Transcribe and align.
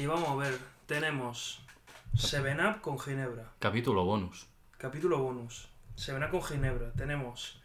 Y 0.00 0.06
vamos 0.06 0.30
a 0.30 0.34
ver, 0.34 0.58
tenemos 0.86 1.60
Seven 2.16 2.58
Up 2.64 2.80
con 2.80 2.98
Ginebra. 2.98 3.52
Capítulo 3.58 4.02
bonus. 4.02 4.46
Capítulo 4.78 5.18
bonus. 5.18 5.68
Seven 5.94 6.24
Up 6.24 6.30
con 6.30 6.42
Ginebra. 6.42 6.90
Tenemos 6.92 7.60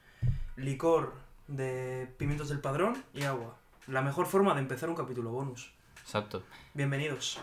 licor 0.57 1.13
de 1.47 2.13
pimientos 2.17 2.49
del 2.49 2.59
padrón 2.59 3.01
y 3.13 3.23
agua. 3.23 3.55
La 3.87 4.01
mejor 4.01 4.25
forma 4.25 4.53
de 4.53 4.59
empezar 4.59 4.89
un 4.89 4.95
capítulo 4.95 5.31
bonus. 5.31 5.71
Exacto. 6.01 6.43
Bienvenidos. 6.73 7.39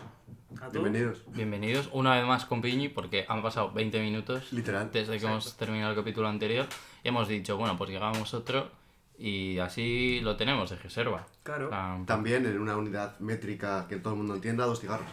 A 0.57 0.69
todos. 0.69 0.73
Bienvenidos. 0.73 1.23
Bienvenidos 1.25 1.89
una 1.91 2.13
vez 2.15 2.27
más 2.27 2.45
con 2.45 2.61
Piñi 2.61 2.89
porque 2.89 3.25
han 3.27 3.41
pasado 3.41 3.71
20 3.71 3.99
minutos 3.99 4.53
Literal. 4.53 4.91
desde 4.91 5.17
que 5.17 5.25
hemos 5.25 5.57
terminado 5.57 5.89
el 5.89 5.97
capítulo 5.97 6.27
anterior 6.27 6.67
y 7.03 7.07
hemos 7.07 7.27
dicho, 7.27 7.57
bueno, 7.57 7.75
pues 7.79 7.89
llegamos 7.89 8.31
otro 8.35 8.69
y 9.17 9.59
así 9.59 10.19
lo 10.21 10.35
tenemos 10.37 10.69
de 10.69 10.75
reserva. 10.77 11.25
Claro. 11.43 11.69
Plan, 11.69 12.05
También 12.05 12.45
en 12.45 12.59
una 12.59 12.75
unidad 12.77 13.19
métrica 13.19 13.85
que 13.87 13.97
todo 13.97 14.13
el 14.13 14.19
mundo 14.19 14.35
entienda, 14.35 14.65
dos 14.65 14.79
cigarros. 14.81 15.07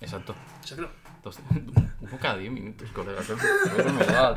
Exacto. 0.00 0.34
Sácalo. 0.62 0.88
Dos- 1.22 1.38
Uno 2.00 2.18
cada 2.20 2.36
10 2.36 2.52
minutos, 2.52 2.90
colega. 2.90 3.20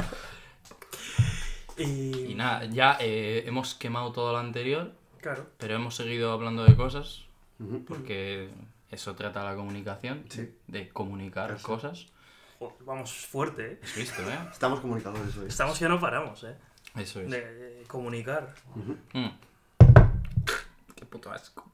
Y, 1.78 2.32
Y 2.32 2.36
nada, 2.36 2.66
ya 2.66 2.98
eh, 3.00 3.44
hemos 3.46 3.76
quemado 3.76 4.12
todo 4.12 4.32
lo 4.34 4.40
anterior, 4.40 4.94
Claro. 5.22 5.48
pero 5.58 5.76
hemos 5.76 5.96
seguido 5.96 6.32
hablando 6.32 6.64
de 6.64 6.76
cosas 6.76 7.24
porque 7.88 8.50
eso 8.90 9.16
trata 9.16 9.44
la 9.44 9.56
comunicación, 9.56 10.26
Sí. 10.30 10.50
de 10.68 10.90
comunicar 10.90 11.52
Eso. 11.52 11.68
cosas. 11.68 12.08
Joder, 12.60 12.76
vamos 12.86 13.12
fuerte, 13.28 13.74
¿eh? 13.74 13.80
¿Has 13.84 13.96
visto, 13.96 14.22
eh? 14.24 14.38
Estamos 14.52 14.80
comunicadores 14.80 15.38
hoy. 15.38 15.48
Estamos 15.48 15.78
que 15.78 15.88
no 15.88 16.00
paramos, 16.00 16.44
¿eh? 16.44 16.56
Eso 16.98 17.22
es. 17.22 17.30
De, 17.30 17.40
de 17.54 17.84
comunicar. 17.88 18.54
Mm. 19.14 19.28
Qué 20.96 21.06
puto 21.06 21.32
asco. 21.32 21.70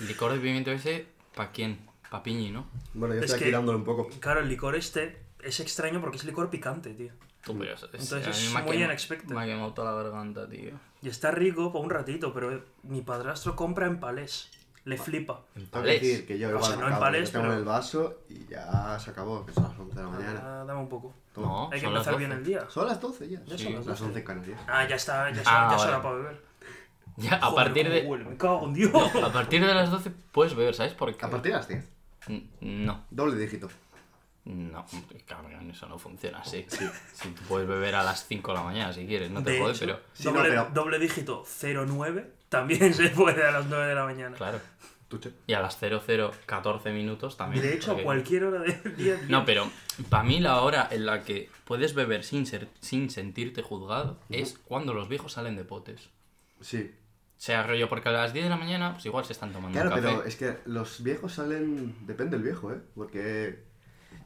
El 0.00 0.08
licor 0.08 0.32
de 0.32 0.38
pimiento 0.38 0.70
ese, 0.72 1.06
¿pa' 1.34 1.50
quién? 1.52 1.78
Pa' 2.10 2.22
Piñi, 2.22 2.50
¿no? 2.50 2.66
Bueno, 2.94 3.14
yo 3.14 3.20
Es 3.20 3.26
estoy 3.26 3.38
que- 3.40 3.44
aquí 3.46 3.52
dándole 3.52 3.78
un 3.78 3.84
poco. 3.84 4.08
Claro, 4.20 4.40
el 4.40 4.48
licor 4.48 4.76
este 4.76 5.18
es 5.42 5.60
extraño 5.60 6.00
porque 6.00 6.16
es 6.18 6.24
licor 6.24 6.50
picante, 6.50 6.92
tío. 6.94 7.12
Es- 7.46 7.82
Entonces 7.84 8.26
es 8.26 8.52
muy 8.52 8.62
quema- 8.62 8.86
unexpected. 8.86 9.34
Me 9.34 9.42
ha 9.42 9.46
quemado 9.46 9.72
toda 9.72 9.92
la 9.92 10.02
garganta, 10.02 10.48
tío. 10.48 10.72
Y 11.02 11.08
está 11.08 11.30
rico 11.30 11.72
por 11.72 11.82
un 11.84 11.90
ratito, 11.90 12.32
pero 12.34 12.64
mi 12.82 13.02
padrastro 13.02 13.54
compra 13.54 13.86
en 13.86 14.00
palés. 14.00 14.50
Le 14.86 14.96
flipa. 14.96 15.42
En 15.54 15.66
Tengo 15.66 15.70
que 15.70 15.70
palés. 15.78 16.00
decir 16.00 16.26
que 16.26 16.38
yo 16.38 16.46
O 16.48 16.50
igual 16.52 16.64
sea, 16.64 16.76
no 16.76 16.86
en 16.86 16.92
acabo, 16.94 17.12
yo 17.16 17.24
tengo 17.24 17.42
pero- 17.44 17.52
el 17.58 17.64
vaso 17.64 18.18
y 18.30 18.46
ya 18.46 18.98
se 18.98 19.10
acabó, 19.10 19.44
que 19.44 19.52
son 19.52 19.64
las 19.64 19.78
11 19.78 19.94
de 19.96 20.02
la 20.02 20.08
mañana. 20.08 20.40
Ah, 20.42 20.64
dame 20.66 20.80
un 20.80 20.88
poco. 20.88 21.12
No, 21.36 21.68
Hay 21.72 21.80
que 21.80 21.86
empezar 21.86 22.16
bien 22.16 22.30
12. 22.30 22.40
el 22.42 22.46
día. 22.46 22.70
Son 22.70 22.86
las 22.86 23.00
12 23.00 23.28
ya. 23.28 23.42
Ya 23.44 23.58
Sí, 23.58 23.64
son 23.64 23.74
las 23.74 23.86
Las 23.86 23.98
12. 23.98 24.04
11 24.04 24.18
en 24.20 24.24
Canarias. 24.24 24.60
Ah, 24.66 24.88
ya 24.88 24.96
está, 24.96 25.30
ya, 25.30 25.42
es- 25.42 25.46
Ah, 25.46 25.66
ya 25.70 25.74
es 25.76 25.82
vale. 25.82 25.92
hora 25.92 26.02
para 26.02 26.14
beber. 26.14 26.42
Ya, 27.18 27.34
a 27.34 27.40
Joder, 27.46 27.64
partir 27.66 27.88
de. 27.90 28.02
huele, 28.06 28.24
me 28.26 28.36
cago 28.36 28.64
en 28.66 28.74
Dios. 28.74 28.92
A 29.24 29.32
partir 29.32 29.64
de 29.66 29.74
las 29.74 29.90
12 29.90 30.10
puedes 30.32 30.54
beber, 30.54 30.74
¿sabes 30.74 30.92
por 30.94 31.14
qué? 31.16 31.24
A 31.26 31.30
partir 31.30 31.50
de 31.52 31.58
las 31.58 31.66
10. 31.68 31.84
N- 32.28 32.46
No, 32.60 33.04
Doble 33.10 33.36
dígito. 33.36 33.68
no, 34.44 34.84
cabrón, 35.26 35.70
eso 35.70 35.86
no 35.88 35.98
funciona 35.98 36.38
así. 36.38 36.64
Si 36.68 37.28
tú 37.30 37.42
puedes 37.48 37.66
beber 37.66 37.96
a 37.96 38.04
las 38.04 38.24
5 38.26 38.52
de 38.52 38.58
la 38.58 38.62
mañana 38.64 38.92
si 38.92 39.04
quieres, 39.06 39.30
no 39.32 39.42
te 39.42 39.50
De 39.52 39.58
jode, 39.60 39.72
hecho, 39.72 39.80
pero. 39.80 40.00
Sí, 40.12 40.24
no, 40.26 40.32
doble, 40.34 40.48
pero- 40.50 40.68
doble 40.72 40.98
dígito 41.00 41.42
09 41.44 42.30
también 42.48 42.94
se 42.94 43.08
puede 43.10 43.44
a 43.44 43.50
las 43.50 43.66
9 43.66 43.86
de 43.86 43.94
la 43.94 44.04
mañana. 44.04 44.36
Claro. 44.36 44.60
Tuche. 45.08 45.30
Y 45.46 45.52
a 45.52 45.60
las 45.60 45.78
0014 45.78 46.90
minutos 46.92 47.36
también. 47.36 47.62
De 47.62 47.74
hecho, 47.74 47.92
a 47.92 47.94
porque- 47.94 48.04
cualquier 48.04 48.44
hora 48.44 48.60
del 48.62 48.96
día. 48.96 49.20
No, 49.28 49.44
pero 49.44 49.70
para 50.10 50.24
mí 50.24 50.40
la 50.40 50.60
hora 50.62 50.88
en 50.90 51.06
la 51.06 51.22
que 51.22 51.48
puedes 51.64 51.94
beber 51.94 52.24
sin, 52.24 52.44
ser, 52.46 52.68
sin 52.80 53.08
sentirte 53.10 53.62
juzgado 53.62 54.18
es 54.30 54.58
cuando 54.64 54.94
los 54.94 55.08
viejos 55.08 55.32
salen 55.32 55.54
de 55.56 55.64
potes. 55.64 56.10
Sí. 56.60 56.92
O 57.38 57.38
sea, 57.40 57.62
rollo, 57.64 57.88
porque 57.88 58.08
a 58.08 58.12
las 58.12 58.32
10 58.32 58.46
de 58.46 58.50
la 58.50 58.56
mañana, 58.56 58.94
pues 58.94 59.06
igual 59.06 59.24
se 59.24 59.32
están 59.34 59.52
tomando 59.52 59.78
Claro, 59.78 59.90
un 59.94 60.02
café. 60.02 60.14
pero 60.16 60.24
es 60.26 60.36
que 60.36 60.56
los 60.64 61.02
viejos 61.04 61.34
salen. 61.34 61.94
Depende 62.06 62.36
del 62.36 62.44
viejo, 62.44 62.72
¿eh? 62.72 62.78
Porque. 62.94 63.64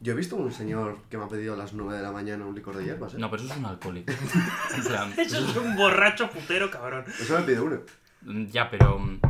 Yo 0.02 0.12
he 0.14 0.16
visto 0.16 0.36
un 0.36 0.50
señor 0.50 0.96
que 1.10 1.18
me 1.18 1.24
ha 1.24 1.28
pedido 1.28 1.52
a 1.52 1.56
las 1.58 1.74
9 1.74 1.94
de 1.98 2.02
la 2.02 2.10
mañana 2.12 2.46
un 2.46 2.54
licor 2.54 2.74
de 2.76 2.84
hierbas, 2.84 3.12
¿eh? 3.14 3.18
No, 3.18 3.28
pero 3.30 3.42
eso 3.42 3.52
es 3.52 3.58
un 3.58 3.66
alcohólico. 3.66 4.12
en 4.76 4.84
plan, 4.84 5.12
Eso 5.18 5.38
es 5.44 5.56
un 5.56 5.76
borracho 5.76 6.30
putero, 6.30 6.70
cabrón. 6.70 7.04
Eso 7.20 7.38
me 7.38 7.44
pide 7.44 7.60
uno. 7.60 7.80
Ya, 8.50 8.70
pero. 8.70 8.98
mm, 8.98 9.20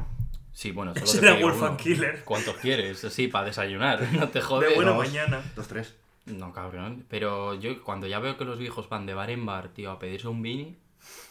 Sí, 0.53 0.73
bueno, 0.73 0.93
solo 0.95 1.07
Es 1.07 1.21
te 1.21 1.43
Wolfgang 1.43 1.71
uno. 1.71 1.77
Killer. 1.77 2.23
¿Cuántos 2.25 2.57
quieres? 2.57 2.99
Sí, 2.99 3.29
para 3.29 3.47
desayunar, 3.47 4.03
no 4.13 4.29
te 4.29 4.41
jodes. 4.41 4.71
De 4.71 4.75
buena 4.75 4.91
dos. 4.93 5.07
mañana. 5.07 5.41
Dos, 5.57 5.69
tres. 5.69 5.95
No, 6.27 6.53
cabrón. 6.53 7.05
Pero 7.09 7.55
yo 7.55 7.83
cuando 7.83 8.07
ya 8.07 8.19
veo 8.19 8.37
que 8.37 8.45
los 8.45 8.59
viejos 8.59 8.89
van 8.89 9.07
de 9.07 9.15
bar 9.15 9.31
en 9.31 9.47
bar, 9.47 9.69
tío, 9.69 9.91
a 9.93 9.99
pedirse 9.99 10.29
un 10.29 10.43
vini, 10.43 10.77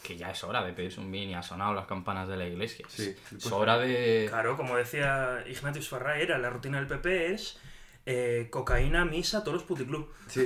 que 0.03 0.17
ya 0.17 0.31
es 0.31 0.43
hora 0.43 0.63
de 0.63 0.73
pedirse 0.73 0.99
un 0.99 1.11
vini, 1.11 1.35
ha 1.35 1.43
sonado 1.43 1.73
las 1.73 1.85
campanas 1.85 2.27
de 2.27 2.37
la 2.37 2.47
iglesia. 2.47 2.85
Sí, 2.89 3.09
Es 3.09 3.17
pues- 3.29 3.51
hora 3.51 3.77
de... 3.77 4.25
Claro, 4.29 4.55
como 4.57 4.75
decía 4.77 5.43
Ignatius 5.47 5.89
Farraera, 5.89 6.37
la 6.37 6.49
rutina 6.49 6.77
del 6.79 6.87
PP 6.87 7.33
es 7.33 7.59
eh, 8.05 8.47
cocaína, 8.49 9.05
misa, 9.05 9.41
todos 9.43 9.55
los 9.55 9.63
puticlub. 9.63 10.09
Sí. 10.27 10.45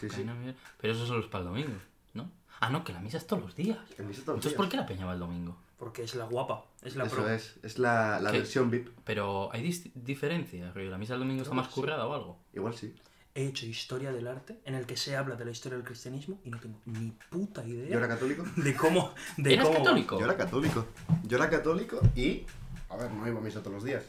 Sí, 0.00 0.08
sí. 0.08 0.08
Cocaína. 0.08 0.34
Pero 0.80 0.92
eso 0.94 1.04
solo 1.06 1.20
es 1.20 1.26
para 1.26 1.42
el 1.42 1.48
domingo, 1.50 1.76
¿no? 2.14 2.30
Ah, 2.60 2.70
no, 2.70 2.84
que 2.84 2.92
la 2.92 3.00
misa 3.00 3.18
es 3.18 3.26
todos 3.26 3.42
los 3.42 3.54
días. 3.56 3.76
En 3.98 4.06
misa 4.08 4.22
todos 4.24 4.36
los 4.38 4.46
Entonces, 4.46 4.52
días. 4.52 4.56
¿por 4.56 4.68
qué 4.68 4.76
la 4.78 4.86
peña 4.86 5.04
va 5.04 5.12
el 5.12 5.18
domingo? 5.20 5.58
Porque 5.78 6.02
es 6.02 6.14
la 6.16 6.24
guapa, 6.24 6.64
es 6.82 6.96
la 6.96 7.04
Eso 7.04 7.16
pro. 7.16 7.28
es. 7.30 7.54
Es 7.62 7.78
la, 7.78 8.18
la 8.20 8.32
versión 8.32 8.68
VIP. 8.70 8.88
Pero 9.04 9.48
hay 9.52 9.62
diferencias, 9.94 10.74
¿La 10.74 10.98
misa 10.98 11.12
del 11.14 11.20
domingo 11.20 11.42
está 11.42 11.54
más 11.54 11.68
currada 11.68 12.06
o 12.06 12.14
algo? 12.14 12.40
Igual 12.52 12.74
sí. 12.74 12.94
He 13.34 13.46
hecho 13.46 13.66
historia 13.66 14.10
del 14.10 14.26
arte 14.26 14.58
en 14.64 14.74
el 14.74 14.86
que 14.86 14.96
se 14.96 15.16
habla 15.16 15.36
de 15.36 15.44
la 15.44 15.52
historia 15.52 15.78
del 15.78 15.86
cristianismo 15.86 16.40
y 16.44 16.50
no 16.50 16.58
tengo 16.58 16.80
ni 16.86 17.12
puta 17.30 17.64
idea 17.64 17.88
Yo 17.90 17.98
era 17.98 18.08
católico. 18.08 18.44
de 18.56 18.74
cómo. 18.74 19.14
De 19.36 19.52
¿Eres 19.54 19.64
cómo 19.64 19.78
católico? 19.78 20.18
Yo 20.18 20.24
era 20.24 20.36
católico. 20.36 20.86
Yo 21.22 21.36
era 21.36 21.48
católico 21.48 22.00
y. 22.16 22.44
A 22.90 22.96
ver, 22.96 23.10
no 23.12 23.28
iba 23.28 23.38
a 23.38 23.42
misa 23.42 23.60
todos 23.60 23.74
los 23.74 23.84
días. 23.84 24.02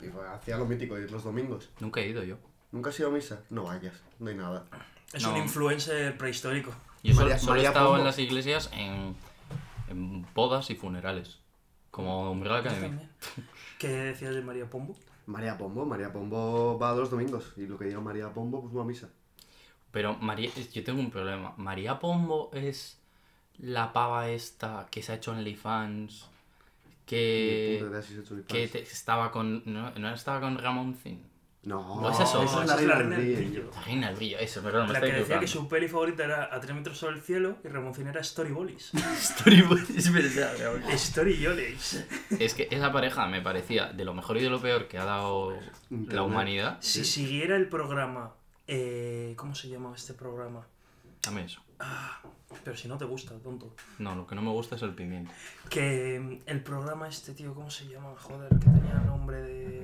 Iba- 0.00 0.34
Hacía 0.34 0.56
lo 0.58 0.66
mítico 0.66 0.96
ir 0.98 1.10
los 1.10 1.24
domingos. 1.24 1.70
Nunca 1.80 2.00
he 2.00 2.08
ido 2.08 2.22
yo. 2.22 2.36
¿Nunca 2.70 2.90
has 2.90 2.98
ido 3.00 3.08
a 3.08 3.12
misa? 3.12 3.40
No 3.50 3.64
vayas, 3.64 3.94
no 4.20 4.30
hay 4.30 4.36
nada. 4.36 4.64
Es 5.12 5.22
No. 5.24 5.30
un 5.32 5.38
influencer 5.38 6.16
prehistórico. 6.16 6.72
Yo 7.02 7.14
solo, 7.14 7.26
María- 7.26 7.38
solo 7.38 7.52
he 7.52 7.56
María 7.56 7.68
estado 7.70 7.86
en 7.88 7.92
Pombo. 7.94 8.04
las 8.04 8.18
iglesias 8.20 8.70
en, 8.72 9.16
en 9.92 10.26
bodas 10.34 10.68
y 10.70 10.74
funerales. 10.74 11.38
Como 11.90 12.30
Umbrella 12.32 12.58
Academy. 12.58 12.98
¿Qué 13.78 13.88
decías 13.88 14.34
de 14.34 14.42
María 14.42 14.68
Pombo? 14.68 14.96
María 15.26 15.56
Pombo, 15.56 15.84
María 15.86 16.12
Pombo 16.12 16.78
va 16.78 16.94
los 16.94 17.10
domingos. 17.10 17.52
Y 17.56 17.66
lo 17.66 17.78
que 17.78 17.84
diga 17.86 18.00
María 18.00 18.32
Pombo, 18.32 18.60
pues 18.62 18.74
va 18.76 18.82
a 18.82 18.84
misa. 18.84 19.08
Pero 19.90 20.14
María, 20.14 20.50
yo 20.72 20.82
tengo 20.82 21.00
un 21.00 21.10
problema. 21.10 21.54
María 21.58 21.98
Pombo 22.00 22.50
es 22.54 22.98
la 23.58 23.92
pava 23.92 24.30
esta 24.30 24.88
que 24.90 25.02
se 25.02 25.12
ha 25.12 25.14
hecho 25.16 25.32
en 25.32 25.38
OnlyFans. 25.38 26.28
Que, 27.06 27.84
que 28.48 28.68
te- 28.68 28.82
estaba 28.82 29.30
con. 29.30 29.62
¿no, 29.66 29.90
no 29.90 30.14
estaba 30.14 30.40
con 30.40 30.56
Ramón 30.56 30.94
No, 31.64 32.00
No 32.00 32.10
es. 32.10 32.18
Esa 32.18 32.42
es 32.42 32.50
esa 32.50 32.64
la 32.64 32.96
reina 32.96 33.16
del 33.16 33.36
Brillo. 33.36 33.70
La 33.72 33.82
reina 33.82 34.06
del 34.08 34.16
brillo, 34.16 34.38
eso, 34.38 34.62
perdón, 34.62 34.92
La 34.92 35.00
que 35.00 35.12
decía 35.12 35.38
que 35.38 35.46
su 35.46 35.68
peli 35.68 35.86
favorita 35.86 36.24
era 36.24 36.52
A 36.52 36.58
tres 36.60 36.74
metros 36.74 36.98
sobre 36.98 37.16
el 37.16 37.22
cielo 37.22 37.56
y 37.62 37.68
Ramoncín 37.68 38.08
era 38.08 38.20
Story 38.20 38.50
Bollies. 38.50 38.90
Storyboard, 39.20 39.90
es 39.96 40.12
verdad, 40.12 40.52
cabrón. 40.58 40.82
Story 40.90 41.46
Bollies. 41.46 42.04
Es 42.38 42.54
que 42.54 42.66
esa 42.70 42.90
pareja 42.92 43.26
me 43.28 43.40
parecía 43.42 43.92
de 43.92 44.04
lo 44.04 44.12
mejor 44.12 44.38
y 44.38 44.42
de 44.42 44.50
lo 44.50 44.60
peor 44.60 44.88
que 44.88 44.98
ha 44.98 45.04
dado 45.04 45.56
la 45.90 46.22
humanidad. 46.24 46.78
Si 46.80 47.04
siguiera 47.04 47.56
el 47.56 47.68
programa. 47.68 48.32
eh, 48.66 49.34
¿Cómo 49.36 49.54
se 49.54 49.68
llama 49.68 49.92
este 49.94 50.14
programa? 50.14 50.66
Dame 51.22 51.44
eso. 51.44 51.60
Ah, 51.78 52.20
pero 52.64 52.76
si 52.76 52.88
no 52.88 52.98
te 52.98 53.04
gusta, 53.04 53.34
tonto. 53.38 53.74
No, 53.98 54.14
lo 54.16 54.26
que 54.26 54.34
no 54.34 54.42
me 54.42 54.50
gusta 54.50 54.74
es 54.74 54.82
el 54.82 54.94
pimiento. 54.94 55.30
Que 55.68 56.18
mm, 56.20 56.48
el 56.50 56.60
programa 56.62 57.08
este, 57.08 57.32
tío, 57.34 57.54
¿cómo 57.54 57.70
se 57.70 57.86
llama? 57.86 58.14
Joder, 58.20 58.48
que 58.50 58.66
tenía 58.66 58.94
nombre 59.06 59.40
de 59.42 59.81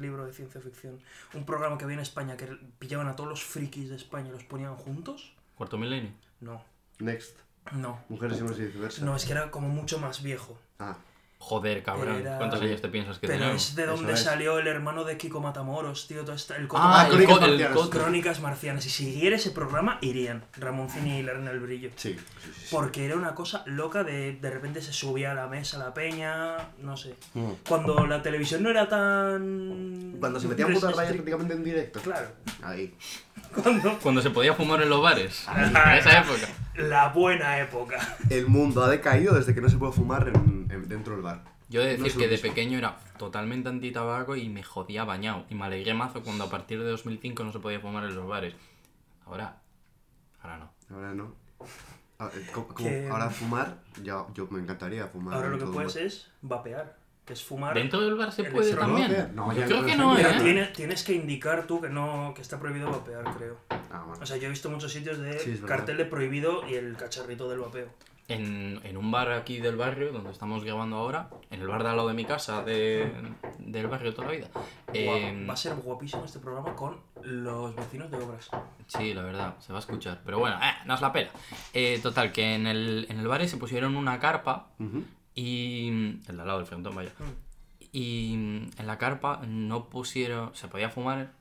libro 0.00 0.24
de 0.26 0.32
ciencia 0.32 0.60
ficción. 0.60 0.98
Un 1.34 1.44
programa 1.44 1.78
que 1.78 1.84
había 1.84 1.94
en 1.96 2.00
España 2.02 2.36
que 2.36 2.46
pillaban 2.78 3.08
a 3.08 3.16
todos 3.16 3.28
los 3.30 3.42
frikis 3.44 3.88
de 3.90 3.96
España 3.96 4.28
y 4.28 4.32
los 4.32 4.44
ponían 4.44 4.74
juntos. 4.76 5.32
¿Cuarto 5.56 5.76
milenio? 5.78 6.12
No, 6.40 6.64
Next. 6.98 7.36
no. 7.72 8.02
Mujeres 8.08 8.38
y 8.38 8.40
hombres 8.40 8.58
y 8.60 8.64
viceversa. 8.66 9.04
No, 9.04 9.14
es 9.16 9.24
que 9.26 9.32
era 9.32 9.50
como 9.50 9.68
mucho 9.68 9.98
más 9.98 10.22
viejo. 10.22 10.58
Ah, 10.78 10.96
Joder, 11.42 11.82
cabrón. 11.82 12.16
Era- 12.20 12.36
¿Cuántos 12.36 12.60
años 12.60 12.80
te 12.82 12.88
piensas 12.88 13.18
que 13.18 13.26
Pero 13.26 13.40
tenemos? 13.40 13.70
es 13.70 13.74
de 13.74 13.84
Eso 13.84 13.92
donde 13.96 14.12
es. 14.12 14.22
salió 14.22 14.58
el 14.58 14.66
hermano 14.66 15.04
de 15.04 15.16
Kiko 15.16 15.40
Matamoros, 15.40 16.06
tío, 16.06 16.22
todo 16.22 16.34
esto, 16.36 16.54
el 16.54 16.68
coto- 16.68 16.82
Ah, 16.84 17.04
el, 17.06 17.08
Crónicas 17.12 17.36
el 17.42 17.48
marcianas. 17.58 17.88
Crónicas 17.88 18.40
Marcianas. 18.40 18.84
Si 18.84 18.90
siguiera 18.90 19.36
ese 19.36 19.50
programa, 19.50 19.98
irían 20.02 20.44
Ramoncín 20.58 21.06
y 21.06 21.22
la 21.22 21.32
Reina 21.32 21.50
del 21.50 21.60
Brillo. 21.60 21.90
sí. 21.96 22.12
sí, 22.12 22.18
sí, 22.44 22.50
sí. 22.54 22.66
Porque 22.70 23.06
era 23.06 23.16
una 23.16 23.34
cosa 23.34 23.62
loca 23.66 24.04
de 24.04 24.32
de 24.40 24.50
repente 24.50 24.82
se 24.82 24.92
subía 24.92 25.32
a 25.32 25.34
la 25.34 25.48
mesa 25.48 25.78
la 25.78 25.94
peña, 25.94 26.56
no 26.78 26.96
sé. 26.96 27.14
Mm. 27.34 27.52
Cuando 27.66 28.06
la 28.06 28.22
televisión 28.22 28.62
no 28.62 28.68
era 28.70 28.88
tan... 28.88 30.16
Cuando 30.20 30.38
se 30.40 30.46
metían 30.46 30.72
putas 30.72 30.94
rayas 30.94 31.14
prácticamente 31.14 31.54
en 31.54 31.64
directo. 31.64 32.00
Claro. 32.00 32.28
Ahí. 32.62 32.94
Cuando... 33.62 33.98
Cuando 33.98 34.20
se 34.22 34.30
podía 34.30 34.54
fumar 34.54 34.80
en 34.82 34.90
los 34.90 35.02
bares. 35.02 35.46
En 35.48 35.76
Ah, 35.76 35.96
esa 35.96 36.20
época. 36.20 36.48
La 36.76 37.08
buena 37.08 37.58
época. 37.58 38.16
El 38.28 38.46
mundo 38.46 38.84
ha 38.84 38.88
decaído 38.88 39.34
desde 39.34 39.54
que 39.54 39.60
no 39.60 39.68
se 39.68 39.76
puede 39.76 39.92
fumar 39.92 40.28
en- 40.28 40.36
en- 40.36 40.59
dentro 40.78 41.14
del 41.14 41.22
bar. 41.22 41.44
Yo 41.68 41.82
he 41.82 41.86
de 41.86 41.98
No 41.98 42.04
decir 42.04 42.20
lo 42.22 42.28
que 42.28 42.36
de 42.36 42.38
pequeño 42.38 42.78
era 42.78 42.98
totalmente 43.18 43.68
anti-tabaco 43.68 44.34
y 44.36 44.48
me 44.48 44.62
jodía 44.62 45.04
bañado. 45.04 45.44
Y 45.50 45.54
me 45.54 45.64
alegré 45.66 45.94
mazo 45.94 46.22
cuando 46.22 46.44
a 46.44 46.50
partir 46.50 46.80
de 46.82 46.86
2005 46.90 47.44
no 47.44 47.52
se 47.52 47.60
podía 47.60 47.78
fumar 47.80 48.04
en 48.04 48.14
los 48.16 48.26
bares. 48.26 48.54
Ahora, 49.26 49.60
ahora 50.42 50.58
no. 50.58 50.70
Ahora 50.96 51.14
no. 51.14 51.34
A 52.18 52.26
ver, 52.26 52.46
como- 52.52 52.68
como 52.68 52.88
Que- 52.88 53.08
ahora 53.08 53.30
fumar, 53.30 53.78
ya, 54.02 54.26
yo 54.34 54.46
me 54.50 54.60
encantaría 54.60 55.06
fumar. 55.06 55.34
Ahora 55.34 55.46
en 55.46 55.52
lo 55.52 55.58
que 55.58 55.64
todo 55.64 55.72
puedes 55.74 55.96
es 55.96 56.30
vapear. 56.42 56.98
que 57.24 57.34
es 57.34 57.44
fumar. 57.44 57.74
¿Dentro 57.74 58.00
del 58.00 58.16
bar 58.16 58.32
se 58.32 58.42
puede 58.44 58.74
también? 58.74 59.30
No, 59.36 59.52
Yo 59.54 59.64
creo 59.64 59.80
no 59.82 59.86
que 59.86 59.94
no, 59.96 60.18
¿eh? 60.18 60.26
tienes, 60.42 60.72
tienes 60.72 61.04
que 61.04 61.12
indicar 61.12 61.66
tú 61.68 61.80
que 61.80 61.88
no 61.88 62.32
que 62.34 62.42
está 62.42 62.58
prohibido 62.58 62.90
vapear, 62.90 63.22
creo. 63.36 63.56
Ah, 63.92 64.02
bueno. 64.04 64.20
O 64.20 64.26
sea, 64.26 64.36
yo 64.36 64.46
he 64.48 64.50
visto 64.50 64.68
muchos 64.68 64.92
sitios 64.92 65.18
de 65.18 65.38
Sí, 65.38 65.60
cartel 65.64 65.96
de 65.96 66.06
prohibido 66.06 66.68
y 66.68 66.74
el 66.74 66.96
cacharrito 66.96 67.48
del 67.48 67.60
vapeo. 67.60 67.88
En, 68.30 68.80
en 68.84 68.96
un 68.96 69.10
bar 69.10 69.32
aquí 69.32 69.58
del 69.58 69.76
barrio, 69.76 70.12
donde 70.12 70.30
estamos 70.30 70.64
grabando 70.64 70.96
ahora, 70.96 71.30
en 71.50 71.60
el 71.60 71.66
bar 71.68 71.82
de 71.82 71.88
al 71.90 71.96
lado 71.96 72.08
de 72.08 72.14
mi 72.14 72.24
casa, 72.24 72.62
de, 72.62 73.12
del 73.58 73.86
barrio 73.88 74.10
de 74.10 74.16
toda 74.16 74.28
la 74.28 74.34
vida. 74.34 74.48
eh, 74.92 75.04
Guau, 75.34 75.48
Va 75.48 75.52
a 75.54 75.56
ser 75.56 75.74
guapísimo 75.74 76.24
este 76.24 76.38
programa 76.38 76.74
con 76.76 76.98
los 77.22 77.74
vecinos 77.74 78.10
de 78.10 78.18
obras. 78.18 78.48
Sí, 78.86 79.14
la 79.14 79.22
verdad, 79.22 79.56
se 79.58 79.72
va 79.72 79.78
a 79.78 79.80
escuchar. 79.80 80.20
Pero 80.24 80.38
bueno, 80.38 80.56
eh, 80.62 80.72
nos 80.86 81.00
la 81.00 81.12
pela. 81.12 81.30
Eh, 81.72 81.98
total, 82.02 82.30
que 82.32 82.54
en 82.54 82.66
el, 82.66 83.06
en 83.10 83.18
el 83.18 83.26
bar 83.26 83.46
se 83.48 83.56
pusieron 83.56 83.96
una 83.96 84.20
carpa 84.20 84.68
y... 85.34 85.88
El 85.88 86.22
de 86.24 86.40
al 86.42 86.46
lado 86.46 86.58
del 86.58 86.66
frontón, 86.68 86.94
vaya. 86.94 87.10
Mm. 87.18 87.50
Y 87.92 88.32
en 88.34 88.86
la 88.86 88.96
carpa 88.98 89.40
no 89.46 89.88
pusieron... 89.88 90.54
Se 90.54 90.68
podía 90.68 90.88
fumar, 90.88 91.32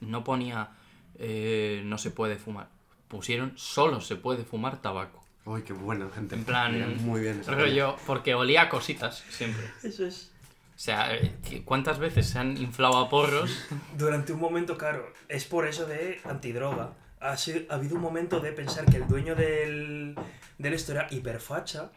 no 0.00 0.22
ponía... 0.22 0.70
eh, 1.16 1.82
no 1.84 1.98
se 1.98 2.10
puede 2.12 2.36
fumar. 2.36 2.68
Pusieron 3.08 3.54
solo 3.56 4.00
se 4.00 4.14
puede 4.16 4.44
fumar 4.44 4.80
tabaco. 4.80 5.17
Uy, 5.48 5.62
qué 5.62 5.72
bueno, 5.72 6.10
gente. 6.14 6.34
En 6.34 6.44
plan... 6.44 6.72
Mira, 6.72 6.86
Muy 7.00 7.20
bien. 7.22 7.42
Rollo, 7.46 7.96
porque 8.06 8.34
olía 8.34 8.62
a 8.62 8.68
cositas 8.68 9.24
siempre. 9.30 9.64
Eso 9.82 10.04
es. 10.06 10.30
O 10.76 10.80
sea, 10.80 11.14
eh, 11.14 11.62
¿cuántas 11.64 11.98
veces 11.98 12.28
se 12.28 12.38
han 12.38 12.56
inflado 12.56 12.98
a 12.98 13.08
porros? 13.08 13.50
Durante 13.96 14.32
un 14.32 14.40
momento, 14.40 14.76
claro, 14.76 15.12
es 15.28 15.44
por 15.44 15.66
eso 15.66 15.86
de 15.86 16.20
antidroga. 16.24 16.92
Ha, 17.20 17.36
sido- 17.36 17.62
ha 17.70 17.74
habido 17.76 17.96
un 17.96 18.02
momento 18.02 18.40
de 18.40 18.52
pensar 18.52 18.84
que 18.86 18.98
el 18.98 19.08
dueño 19.08 19.34
del, 19.34 20.14
del 20.58 20.74
esto 20.74 20.92
era 20.92 21.08
hiperfacha 21.10 21.90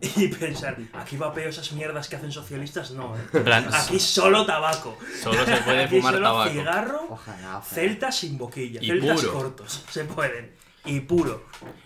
y 0.00 0.28
pensar, 0.28 0.76
aquí 0.92 1.16
vapeo 1.16 1.48
esas 1.48 1.72
mierdas 1.72 2.08
que 2.08 2.14
hacen 2.16 2.30
socialistas, 2.30 2.92
no, 2.92 3.16
¿eh? 3.16 3.20
En 3.32 3.42
plan, 3.44 3.68
Aquí 3.72 3.98
solo 3.98 4.46
tabaco. 4.46 4.96
solo 5.20 5.44
se 5.44 5.56
puede 5.62 5.84
Aquí 5.84 5.96
fumar 5.96 6.14
solo 6.14 6.26
tabaco. 6.26 6.50
cigarro, 6.52 7.06
Ojalá, 7.10 7.38
ojalá. 7.58 7.62
celtas 7.62 8.16
sin 8.18 8.38
boquilla, 8.38 8.80
Y 8.82 8.86
celtas 8.86 9.20
puro. 9.22 9.32
cortos, 9.32 9.84
se 9.90 10.04
pueden. 10.04 10.52
Y 10.84 11.00
puro. 11.00 11.44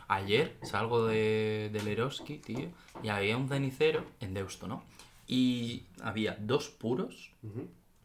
Ayer 0.08 0.56
salgo 0.62 1.06
de, 1.06 1.70
del 1.72 1.88
Eroski, 1.88 2.38
tío, 2.38 2.70
y 3.02 3.08
había 3.08 3.36
un 3.36 3.48
cenicero 3.48 4.04
en 4.20 4.34
Deusto, 4.34 4.66
¿no? 4.68 4.84
Y 5.26 5.84
había 6.02 6.36
dos 6.38 6.68
puros, 6.68 7.32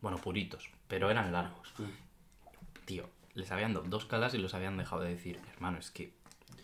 bueno, 0.02 0.18
puritos, 0.18 0.70
pero 0.88 1.10
eran 1.12 1.32
largos. 1.34 1.74
Mm. 1.78 2.86
Tío, 2.86 3.10
les 3.34 3.52
habían 3.52 3.74
dado 3.74 3.86
dos 3.88 4.06
calas 4.06 4.34
y 4.34 4.38
los 4.38 4.54
habían 4.54 4.78
dejado 4.78 5.02
de 5.02 5.10
decir, 5.10 5.40
hermano, 5.54 5.78
es 5.80 5.92
que... 5.92 6.14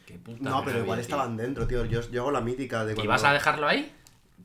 Qué 0.06 0.16
puta 0.16 0.50
No, 0.50 0.64
pero 0.66 0.80
igual 0.80 0.98
tío". 1.00 1.02
estaban 1.02 1.38
dentro, 1.38 1.66
tío. 1.68 1.86
Yo, 1.86 2.02
yo 2.12 2.22
hago 2.22 2.32
la 2.32 2.42
mítica 2.42 2.86
de 2.86 2.94
¿Y 2.94 2.96
cuando... 2.96 3.12
vas 3.12 3.24
a 3.24 3.34
dejarlo 3.34 3.68
ahí? 3.68 3.94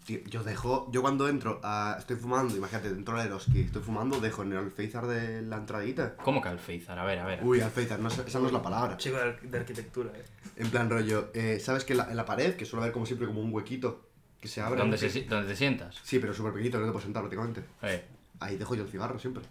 Tío, 0.04 0.20
yo 0.26 0.42
dejo... 0.42 0.88
Yo 0.90 1.02
cuando 1.02 1.28
entro, 1.28 1.60
a- 1.62 1.96
estoy 1.98 2.16
fumando, 2.16 2.56
imagínate, 2.56 2.92
dentro 2.94 3.16
del 3.18 3.26
Eroski, 3.26 3.60
estoy 3.60 3.82
fumando, 3.82 4.20
dejo 4.20 4.42
en 4.42 4.52
el 4.52 4.70
Feizar 4.70 5.06
de 5.06 5.42
la 5.42 5.56
entradita. 5.56 6.16
¿Cómo 6.16 6.40
que 6.40 6.48
al 6.48 6.58
Feizar? 6.58 6.98
A 6.98 7.04
ver, 7.04 7.18
a 7.18 7.26
ver. 7.26 7.40
Uy, 7.44 7.60
al 7.60 7.70
Feizar, 7.70 7.98
no, 8.00 8.08
esa 8.08 8.38
no 8.38 8.46
es 8.46 8.52
la 8.52 8.62
palabra. 8.62 8.96
Chico 8.96 9.16
de, 9.16 9.22
ar- 9.22 9.40
de 9.40 9.58
arquitectura, 9.58 10.10
¿eh? 10.14 10.24
En 10.56 10.70
plan 10.70 10.88
rollo, 10.88 11.30
eh, 11.34 11.60
¿sabes 11.60 11.84
que 11.84 11.92
en 11.92 11.98
la, 11.98 12.10
en 12.10 12.16
la 12.16 12.24
pared, 12.24 12.56
que 12.56 12.64
suele 12.64 12.84
haber 12.84 12.92
como 12.92 13.06
siempre 13.06 13.26
como 13.26 13.40
un 13.40 13.52
huequito 13.52 14.08
que 14.40 14.48
se 14.48 14.60
abre? 14.62 14.78
¿Dónde, 14.80 14.96
¿no? 14.96 15.00
se, 15.00 15.10
si- 15.10 15.22
¿Dónde 15.24 15.48
te 15.48 15.56
sientas? 15.56 15.96
Sí, 16.02 16.18
pero 16.18 16.32
súper 16.32 16.52
pequeñito, 16.52 16.78
no 16.78 16.86
te 16.86 16.92
puedes 16.92 17.04
sentar 17.04 17.22
prácticamente. 17.22 17.62
Eh, 17.82 18.04
Ahí 18.40 18.56
dejo 18.56 18.74
yo 18.76 18.84
el 18.84 18.88
cigarro 18.88 19.18
siempre. 19.18 19.42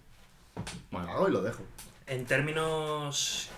bueno, 0.91 1.09
Hago 1.11 1.27
y 1.29 1.31
lo 1.33 1.41
dejo. 1.41 1.61
En 2.07 2.25
términos 2.25 3.49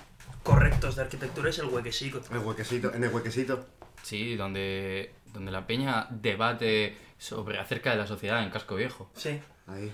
correctos 0.44 0.96
de 0.96 1.04
arquitectura 1.04 1.50
es 1.50 1.60
el 1.60 1.68
huequecico. 1.68 2.20
El 2.32 2.40
huequecito, 2.40 2.94
en 2.94 3.04
el 3.04 3.14
huequecito. 3.14 3.66
sí, 4.04 4.36
donde, 4.36 5.14
donde 5.34 5.52
la 5.52 5.66
peña 5.68 6.08
debate 6.10 6.98
sobre 7.18 7.60
acerca 7.60 7.92
de 7.92 7.98
la 7.98 8.08
sociedad 8.08 8.44
en 8.44 8.50
Casco 8.50 8.76
Viejo. 8.76 9.10
Sí. 9.16 9.40
Ahí. 9.68 9.92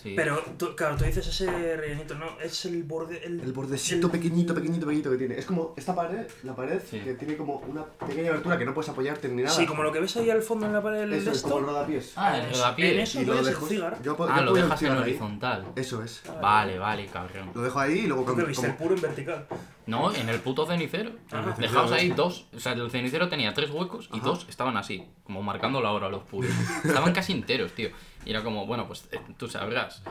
Sí. 0.00 0.12
Pero, 0.14 0.40
tú, 0.56 0.76
claro, 0.76 0.96
tú 0.96 1.02
dices 1.02 1.26
ese 1.26 1.76
rellenito, 1.76 2.14
¿no? 2.14 2.38
Es 2.40 2.64
el 2.66 2.84
borde... 2.84 3.20
El, 3.26 3.40
El 3.40 3.52
bordecito 3.52 4.06
el- 4.06 4.12
pequeñito, 4.12 4.54
pequeñito, 4.54 4.86
pequeñito 4.86 5.10
que 5.10 5.16
tiene. 5.16 5.36
Es 5.36 5.44
como 5.44 5.74
esta 5.76 5.92
pared, 5.92 6.24
la 6.44 6.54
pared, 6.54 6.80
Sí. 6.88 7.00
que 7.00 7.14
tiene 7.14 7.36
como 7.36 7.56
una 7.68 7.84
pequeña 7.84 8.28
abertura 8.30 8.56
que 8.56 8.64
no 8.64 8.72
puedes 8.72 8.88
apoyarte 8.90 9.28
ni 9.28 9.42
nada. 9.42 9.56
Sí, 9.56 9.66
como 9.66 9.82
lo 9.82 9.90
que 9.90 9.98
ves 9.98 10.16
ahí 10.16 10.30
al 10.30 10.40
fondo 10.42 10.66
en 10.66 10.72
la 10.72 10.80
pared 10.80 11.00
del 11.00 11.14
Eso 11.14 11.32
es 11.32 11.42
como 11.42 11.58
el 11.58 11.64
rodapiés. 11.64 12.12
Ah, 12.14 12.38
el 12.38 12.44
En 12.46 12.52
rodapiés. 12.52 13.08
eso 13.08 13.22
y 13.22 13.24
lo 13.24 13.42
dejo. 13.42 13.68
Yo, 13.68 13.86
Ah, 13.88 13.96
yo 14.00 14.12
lo 14.12 14.16
pongo 14.16 14.38
el 14.56 14.62
dejas 14.62 14.82
en 14.82 14.92
ahí. 14.92 14.98
horizontal. 15.00 15.64
Eso 15.74 16.02
es. 16.04 16.22
Vale, 16.40 16.78
vale, 16.78 17.06
cabrón. 17.06 17.50
Lo 17.52 17.62
dejo 17.62 17.80
ahí 17.80 17.98
y 17.98 18.06
luego 18.06 18.24
como- 18.24 18.40
El 18.42 18.74
puro 18.76 18.94
en 18.94 19.00
vertical. 19.00 19.46
No, 19.88 20.14
en 20.14 20.28
el 20.28 20.38
puto 20.40 20.66
cenicero. 20.66 21.12
Ah. 21.32 21.54
Dejaos 21.58 21.90
ahí 21.92 22.10
dos. 22.10 22.46
O 22.54 22.60
sea, 22.60 22.72
el 22.72 22.90
cenicero 22.90 23.28
tenía 23.28 23.54
tres 23.54 23.70
huecos 23.70 24.08
y 24.12 24.18
Ajá. 24.18 24.26
dos 24.26 24.46
estaban 24.48 24.76
así, 24.76 25.06
como 25.24 25.42
marcando 25.42 25.80
la 25.80 25.92
hora 25.92 26.08
los 26.10 26.22
puros. 26.24 26.50
Estaban 26.84 27.12
casi 27.14 27.32
enteros, 27.32 27.72
tío. 27.72 27.88
Y 28.26 28.30
era 28.30 28.42
como, 28.44 28.66
bueno, 28.66 28.86
pues 28.86 29.08
eh, 29.12 29.20
tú 29.38 29.48
sabrás. 29.48 30.02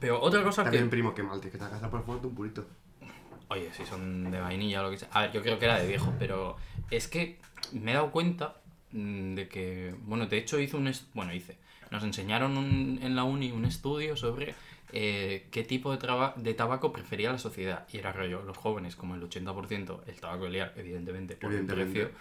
Pero 0.00 0.20
otra 0.20 0.42
cosa 0.42 0.62
También, 0.62 0.84
que. 0.84 0.90
primo, 0.90 1.14
que 1.14 1.22
mal, 1.22 1.40
tío, 1.40 1.50
que 1.50 1.58
te 1.58 1.64
hagas 1.64 1.80
por 1.90 2.04
fumarte 2.04 2.26
un 2.26 2.34
purito. 2.34 2.66
Oye, 3.48 3.70
si 3.74 3.84
son 3.84 4.30
de 4.30 4.40
vainilla 4.40 4.80
o 4.80 4.84
lo 4.84 4.90
que 4.90 4.98
sea. 4.98 5.08
A 5.12 5.22
ver, 5.22 5.32
yo 5.32 5.42
creo 5.42 5.58
que 5.58 5.64
era 5.64 5.78
de 5.78 5.86
viejo, 5.86 6.12
pero 6.18 6.56
es 6.90 7.08
que 7.08 7.38
me 7.72 7.90
he 7.90 7.94
dado 7.94 8.10
cuenta 8.10 8.56
mm, 8.92 9.34
de 9.34 9.48
que. 9.48 9.94
Bueno, 10.04 10.26
de 10.26 10.38
hecho 10.38 10.58
hice 10.58 10.76
un. 10.76 10.90
Bueno, 11.14 11.34
hice. 11.34 11.58
Nos 11.90 12.04
enseñaron 12.04 12.56
un- 12.58 12.98
en 13.02 13.16
la 13.16 13.24
uni 13.24 13.50
un 13.50 13.64
estudio 13.64 14.16
sobre 14.16 14.54
eh, 14.92 15.48
qué 15.50 15.64
tipo 15.64 15.90
de, 15.92 15.98
traba- 15.98 16.34
de 16.36 16.54
tabaco 16.54 16.92
prefería 16.92 17.30
la 17.32 17.38
sociedad. 17.38 17.86
Y 17.92 17.98
era 17.98 18.12
rollo, 18.12 18.42
los 18.42 18.56
jóvenes, 18.56 18.96
como 18.96 19.14
el 19.14 19.22
80%, 19.22 20.00
el 20.06 20.20
tabaco 20.20 20.44
de 20.44 20.50
liar, 20.50 20.72
evidentemente, 20.76 21.36
por 21.36 21.50
el 21.52 21.58
Evidentemente. 21.58 22.00
precio. 22.06 22.18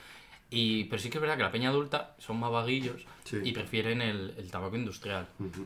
Y, 0.49 0.85
pero 0.85 1.01
sí 1.01 1.09
que 1.09 1.17
es 1.17 1.21
verdad 1.21 1.35
que 1.37 1.43
la 1.43 1.51
peña 1.51 1.69
adulta 1.69 2.15
son 2.19 2.39
más 2.39 2.51
vaguillos 2.51 3.05
Sí. 3.25 3.37
y 3.43 3.51
prefieren 3.51 4.01
el, 4.01 4.33
el 4.37 4.49
tabaco 4.49 4.75
industrial. 4.77 5.27
Ujú. 5.39 5.65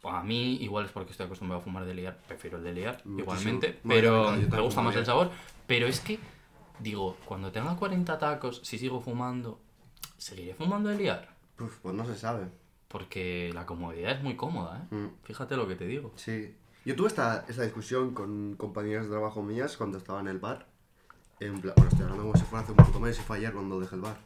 Pues 0.00 0.14
a 0.14 0.22
mí, 0.22 0.54
igual 0.62 0.84
es 0.84 0.92
porque 0.92 1.10
estoy 1.10 1.26
acostumbrado 1.26 1.60
a 1.60 1.64
fumar 1.64 1.84
de 1.84 1.94
liar, 1.94 2.16
prefiero 2.28 2.58
el 2.58 2.64
de 2.64 2.72
liar, 2.72 2.94
Muchísimo. 3.04 3.18
igualmente, 3.20 3.80
pero 3.86 4.30
me 4.30 4.38
también 4.42 4.62
gusta 4.62 4.80
más 4.82 4.94
el 4.94 5.04
sabor. 5.04 5.32
Pero 5.66 5.88
es 5.88 5.98
que, 5.98 6.20
digo, 6.78 7.16
cuando 7.24 7.50
tenga 7.50 7.74
40 7.74 8.16
tacos, 8.18 8.60
si 8.62 8.78
sigo 8.78 9.00
fumando, 9.00 9.60
¿seguiré 10.16 10.54
fumando 10.54 10.88
de 10.90 10.96
liar? 10.98 11.28
Uf, 11.58 11.78
pues 11.82 11.92
no 11.96 12.06
se 12.06 12.16
sabe. 12.16 12.46
Porque 12.88 13.50
la 13.54 13.66
comodidad 13.66 14.12
es 14.12 14.22
muy 14.22 14.34
cómoda, 14.36 14.78
¿eh? 14.90 14.94
Mm. 14.94 15.08
Fíjate 15.24 15.56
lo 15.56 15.68
que 15.68 15.74
te 15.76 15.86
digo. 15.86 16.12
Sí. 16.16 16.54
Yo 16.84 16.96
tuve 16.96 17.08
esta, 17.08 17.44
esta 17.48 17.62
discusión 17.62 18.14
con 18.14 18.54
compañeras 18.56 19.04
de 19.04 19.10
trabajo 19.10 19.42
mías 19.42 19.76
cuando 19.76 19.98
estaba 19.98 20.20
en 20.20 20.28
el 20.28 20.38
bar. 20.38 20.66
En 21.40 21.60
plan, 21.60 21.74
bueno, 21.76 21.90
estoy 21.90 22.04
hablando 22.04 22.24
como 22.24 22.36
si 22.36 22.44
fuera 22.44 22.62
hace 22.64 22.72
un 22.72 22.78
puto 22.78 22.98
mes 23.00 23.18
y 23.18 23.22
fue 23.22 23.36
ayer 23.36 23.52
cuando 23.52 23.78
dejé 23.78 23.94
el 23.96 24.00
bar. 24.00 24.16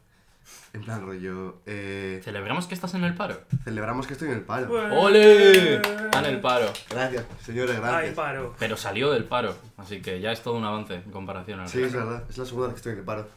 En 0.72 0.82
plan, 0.82 1.04
rollo. 1.04 1.60
Eh, 1.66 2.20
¿Celebramos 2.24 2.66
que 2.66 2.74
estás 2.74 2.94
en 2.94 3.04
el 3.04 3.14
paro? 3.14 3.40
celebramos 3.64 4.06
que 4.06 4.12
estoy 4.14 4.28
en 4.28 4.34
el 4.34 4.42
paro. 4.42 4.72
¡Ole! 5.00 5.76
Está 5.76 6.20
en 6.20 6.24
el 6.26 6.40
paro. 6.40 6.72
Gracias, 6.90 7.24
señores, 7.42 7.76
Ay, 7.76 7.82
gracias. 7.82 8.14
paro. 8.14 8.54
Pero 8.58 8.76
salió 8.76 9.10
del 9.10 9.24
paro, 9.24 9.54
así 9.76 10.00
que 10.00 10.20
ya 10.20 10.32
es 10.32 10.42
todo 10.42 10.54
un 10.54 10.64
avance 10.64 10.94
en 10.94 11.10
comparación 11.10 11.60
al 11.60 11.68
Sí, 11.68 11.82
es 11.82 11.92
verdad. 11.92 12.24
Es 12.28 12.38
la 12.38 12.44
segunda 12.44 12.68
vez 12.68 12.74
que 12.74 12.78
estoy 12.78 12.92
en 12.92 12.98
el 12.98 13.04
paro. 13.04 13.28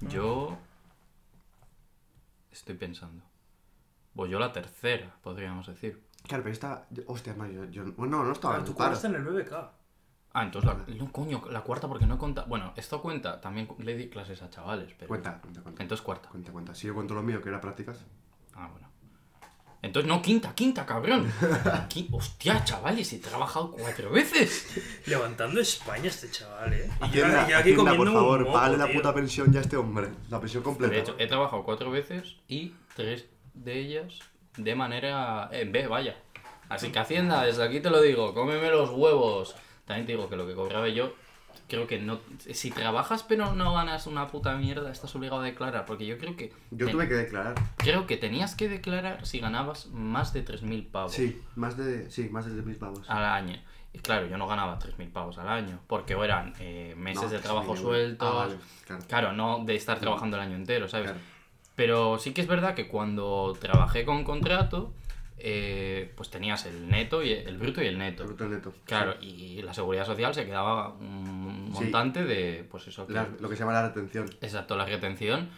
Yo 0.00 0.56
estoy 2.52 2.74
pensando. 2.76 3.24
Pues 4.14 4.30
yo 4.30 4.38
la 4.38 4.52
tercera, 4.52 5.14
podríamos 5.22 5.66
decir. 5.66 6.02
Claro, 6.26 6.42
pero 6.44 6.52
esta. 6.52 6.86
yo- 6.90 7.02
Hostia, 7.06 7.34
no, 7.34 7.46
yo. 7.46 7.64
yo 7.66 7.84
bueno, 7.96 8.18
no, 8.18 8.24
no 8.24 8.32
estaba 8.32 8.54
Claro, 8.54 8.60
en 8.60 8.64
tú 8.66 8.70
el 8.72 8.76
paro. 8.76 8.88
cobraste 8.96 9.06
en 9.08 9.14
el 9.16 9.22
BBK. 9.24 9.52
Ah, 10.36 10.42
entonces 10.42 10.68
la... 10.68 10.94
No, 10.96 11.12
coño, 11.12 11.42
la 11.52 11.60
cuarta 11.60 11.86
porque 11.86 12.06
no 12.06 12.18
cuenta... 12.18 12.42
Bueno, 12.44 12.72
esto 12.76 13.00
cuenta, 13.00 13.40
también 13.40 13.68
le 13.78 13.96
di 13.96 14.08
clases 14.08 14.42
a 14.42 14.50
chavales, 14.50 14.92
pero... 14.98 15.06
Cuenta, 15.08 15.40
cuenta, 15.40 15.60
cuenta. 15.62 15.82
Entonces 15.82 16.04
cuarta. 16.04 16.28
Cuenta, 16.28 16.50
cuenta. 16.50 16.74
Si 16.74 16.88
yo 16.88 16.94
cuento 16.94 17.14
lo 17.14 17.22
mío, 17.22 17.40
que 17.40 17.50
era 17.50 17.60
prácticas. 17.60 18.04
Ah, 18.54 18.68
bueno. 18.72 18.88
Entonces 19.82 20.08
no, 20.08 20.20
quinta, 20.22 20.52
quinta, 20.54 20.86
cabrón. 20.86 21.30
Qui- 21.88 22.08
Hostia, 22.10 22.64
chavales, 22.64 23.12
he 23.12 23.18
trabajado 23.18 23.70
cuatro 23.72 24.10
veces. 24.10 25.02
Levantando 25.06 25.60
España 25.60 26.06
este 26.08 26.30
chaval, 26.30 26.72
¿eh? 26.72 26.86
Y 26.86 26.98
yo- 27.00 27.04
Hacienda, 27.26 27.46
y 27.46 27.50
yo 27.50 27.58
aquí 27.58 27.70
Hacienda, 27.70 27.76
comiendo 27.76 27.96
por 27.98 28.08
un 28.08 28.14
favor, 28.14 28.40
moco, 28.40 28.52
págale 28.54 28.76
la 28.78 28.88
puta 28.92 29.14
pensión 29.14 29.52
ya 29.52 29.58
a 29.60 29.62
este 29.62 29.76
hombre. 29.76 30.08
La 30.30 30.40
pensión 30.40 30.62
completa. 30.64 30.94
De 30.94 31.00
hecho, 31.00 31.14
he 31.18 31.26
trabajado 31.28 31.62
cuatro 31.64 31.90
veces 31.92 32.36
y 32.48 32.74
tres 32.96 33.26
de 33.54 33.78
ellas 33.78 34.18
de 34.56 34.74
manera... 34.74 35.48
En 35.52 35.72
B, 35.72 35.86
vaya. 35.86 36.16
Así 36.68 36.90
que 36.90 36.98
Hacienda, 36.98 37.44
desde 37.44 37.62
aquí 37.64 37.80
te 37.80 37.90
lo 37.90 38.00
digo, 38.00 38.34
cómeme 38.34 38.70
los 38.70 38.90
huevos. 38.90 39.54
También 39.84 40.06
te 40.06 40.12
digo 40.12 40.28
que 40.28 40.36
lo 40.36 40.46
que 40.46 40.54
cobraba 40.54 40.88
yo, 40.88 41.12
creo 41.68 41.86
que 41.86 41.98
no... 41.98 42.20
Si 42.38 42.70
trabajas 42.70 43.22
pero 43.22 43.52
no 43.54 43.74
ganas 43.74 44.06
una 44.06 44.28
puta 44.28 44.56
mierda, 44.56 44.90
estás 44.90 45.14
obligado 45.14 45.42
a 45.42 45.44
declarar. 45.44 45.84
Porque 45.86 46.06
yo 46.06 46.16
creo 46.18 46.36
que... 46.36 46.52
Yo 46.70 46.86
te- 46.86 46.92
tuve 46.92 47.08
que 47.08 47.14
declarar. 47.14 47.54
Creo 47.76 48.06
que 48.06 48.16
tenías 48.16 48.54
que 48.54 48.68
declarar 48.68 49.26
si 49.26 49.40
ganabas 49.40 49.86
más 49.88 50.32
de 50.32 50.44
3.000 50.44 50.90
pavos 50.90 51.12
Sí, 51.12 51.40
más 51.54 51.76
de. 51.76 52.10
Sí, 52.10 52.28
más 52.30 52.46
de 52.46 52.62
3.000 52.62 52.78
pavos. 52.78 53.10
al 53.10 53.24
año. 53.24 53.60
Y 53.92 53.98
claro, 53.98 54.26
yo 54.26 54.36
no 54.38 54.48
ganaba 54.48 54.78
3.000 54.78 55.12
pavos 55.12 55.38
al 55.38 55.48
año, 55.48 55.78
porque 55.86 56.14
eran 56.14 56.52
eh, 56.58 56.94
meses 56.96 57.24
No, 57.24 57.28
de 57.30 57.38
trabajo 57.38 57.76
sueltos. 57.76 58.28
Ah, 58.28 58.34
vale, 58.36 58.56
claro. 58.86 59.04
Claro, 59.06 59.32
no 59.34 59.64
de 59.64 59.76
estar 59.76 60.00
trabajando 60.00 60.36
el 60.36 60.42
año 60.42 60.56
entero, 60.56 60.88
¿sabes? 60.88 61.10
Claro. 61.12 61.20
Pero 61.76 62.18
sí 62.18 62.32
que 62.32 62.40
es 62.40 62.46
verdad 62.46 62.74
que 62.74 62.86
cuando 62.88 63.56
trabajé 63.60 64.04
con 64.04 64.22
contrato, 64.24 64.92
eh, 65.38 66.12
pues 66.16 66.30
tenías 66.30 66.64
el 66.66 66.88
neto 66.88 67.22
y 67.22 67.32
el 67.32 67.58
bruto 67.58 67.82
y 67.82 67.86
el 67.86 67.98
neto. 67.98 68.24
Bruto 68.24 68.48
neto. 68.48 68.72
Claro, 68.84 69.14
y 69.20 69.60
la 69.62 69.74
seguridad 69.74 70.06
social 70.06 70.32
se 70.34 70.46
quedaba 70.46 70.90
un 70.94 71.70
Sí. 71.72 71.82
montante 71.84 72.24
de, 72.24 72.64
pues 72.70 72.86
eso, 72.86 73.06
que- 73.06 73.14
La- 73.14 73.28
lo 73.40 73.48
que 73.48 73.56
se 73.56 73.60
llama 73.60 73.72
la 73.72 73.88
retención. 73.88 74.26
exacto, 74.40 74.76
la 74.76 74.86
retención. 74.86 75.48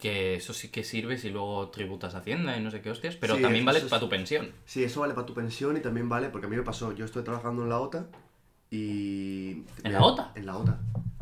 Que 0.00 0.34
eso 0.36 0.54
sí 0.54 0.70
que 0.70 0.82
sirve 0.82 1.18
si 1.18 1.28
luego 1.28 1.68
tributas 1.68 2.14
a 2.14 2.18
Hacienda 2.18 2.56
y 2.56 2.62
no 2.62 2.70
sé 2.70 2.80
qué 2.80 2.90
hostias, 2.90 3.16
pero 3.16 3.36
Sí, 3.36 3.42
también 3.42 3.68
eso 3.68 3.74
vale 3.74 3.86
para 3.90 4.00
tu 4.00 4.08
pensión. 4.08 4.50
Sí, 4.64 4.82
eso 4.82 5.00
vale 5.00 5.12
para 5.12 5.26
tu 5.26 5.34
pensión 5.34 5.76
y 5.76 5.80
también 5.80 6.08
vale, 6.08 6.30
porque 6.30 6.46
a 6.46 6.48
mí 6.50 6.56
me 6.56 6.62
pasó, 6.62 6.92
yo 6.92 7.04
estoy 7.04 7.22
trabajando 7.22 7.64
en 7.64 7.68
la 7.68 7.80
OTA 7.80 8.06
y... 8.70 9.64
¿En 9.84 9.92
la 9.92 10.02
OTA? 10.02 10.32
En 10.36 10.46
la 10.46 10.56
OTA. 10.56 10.80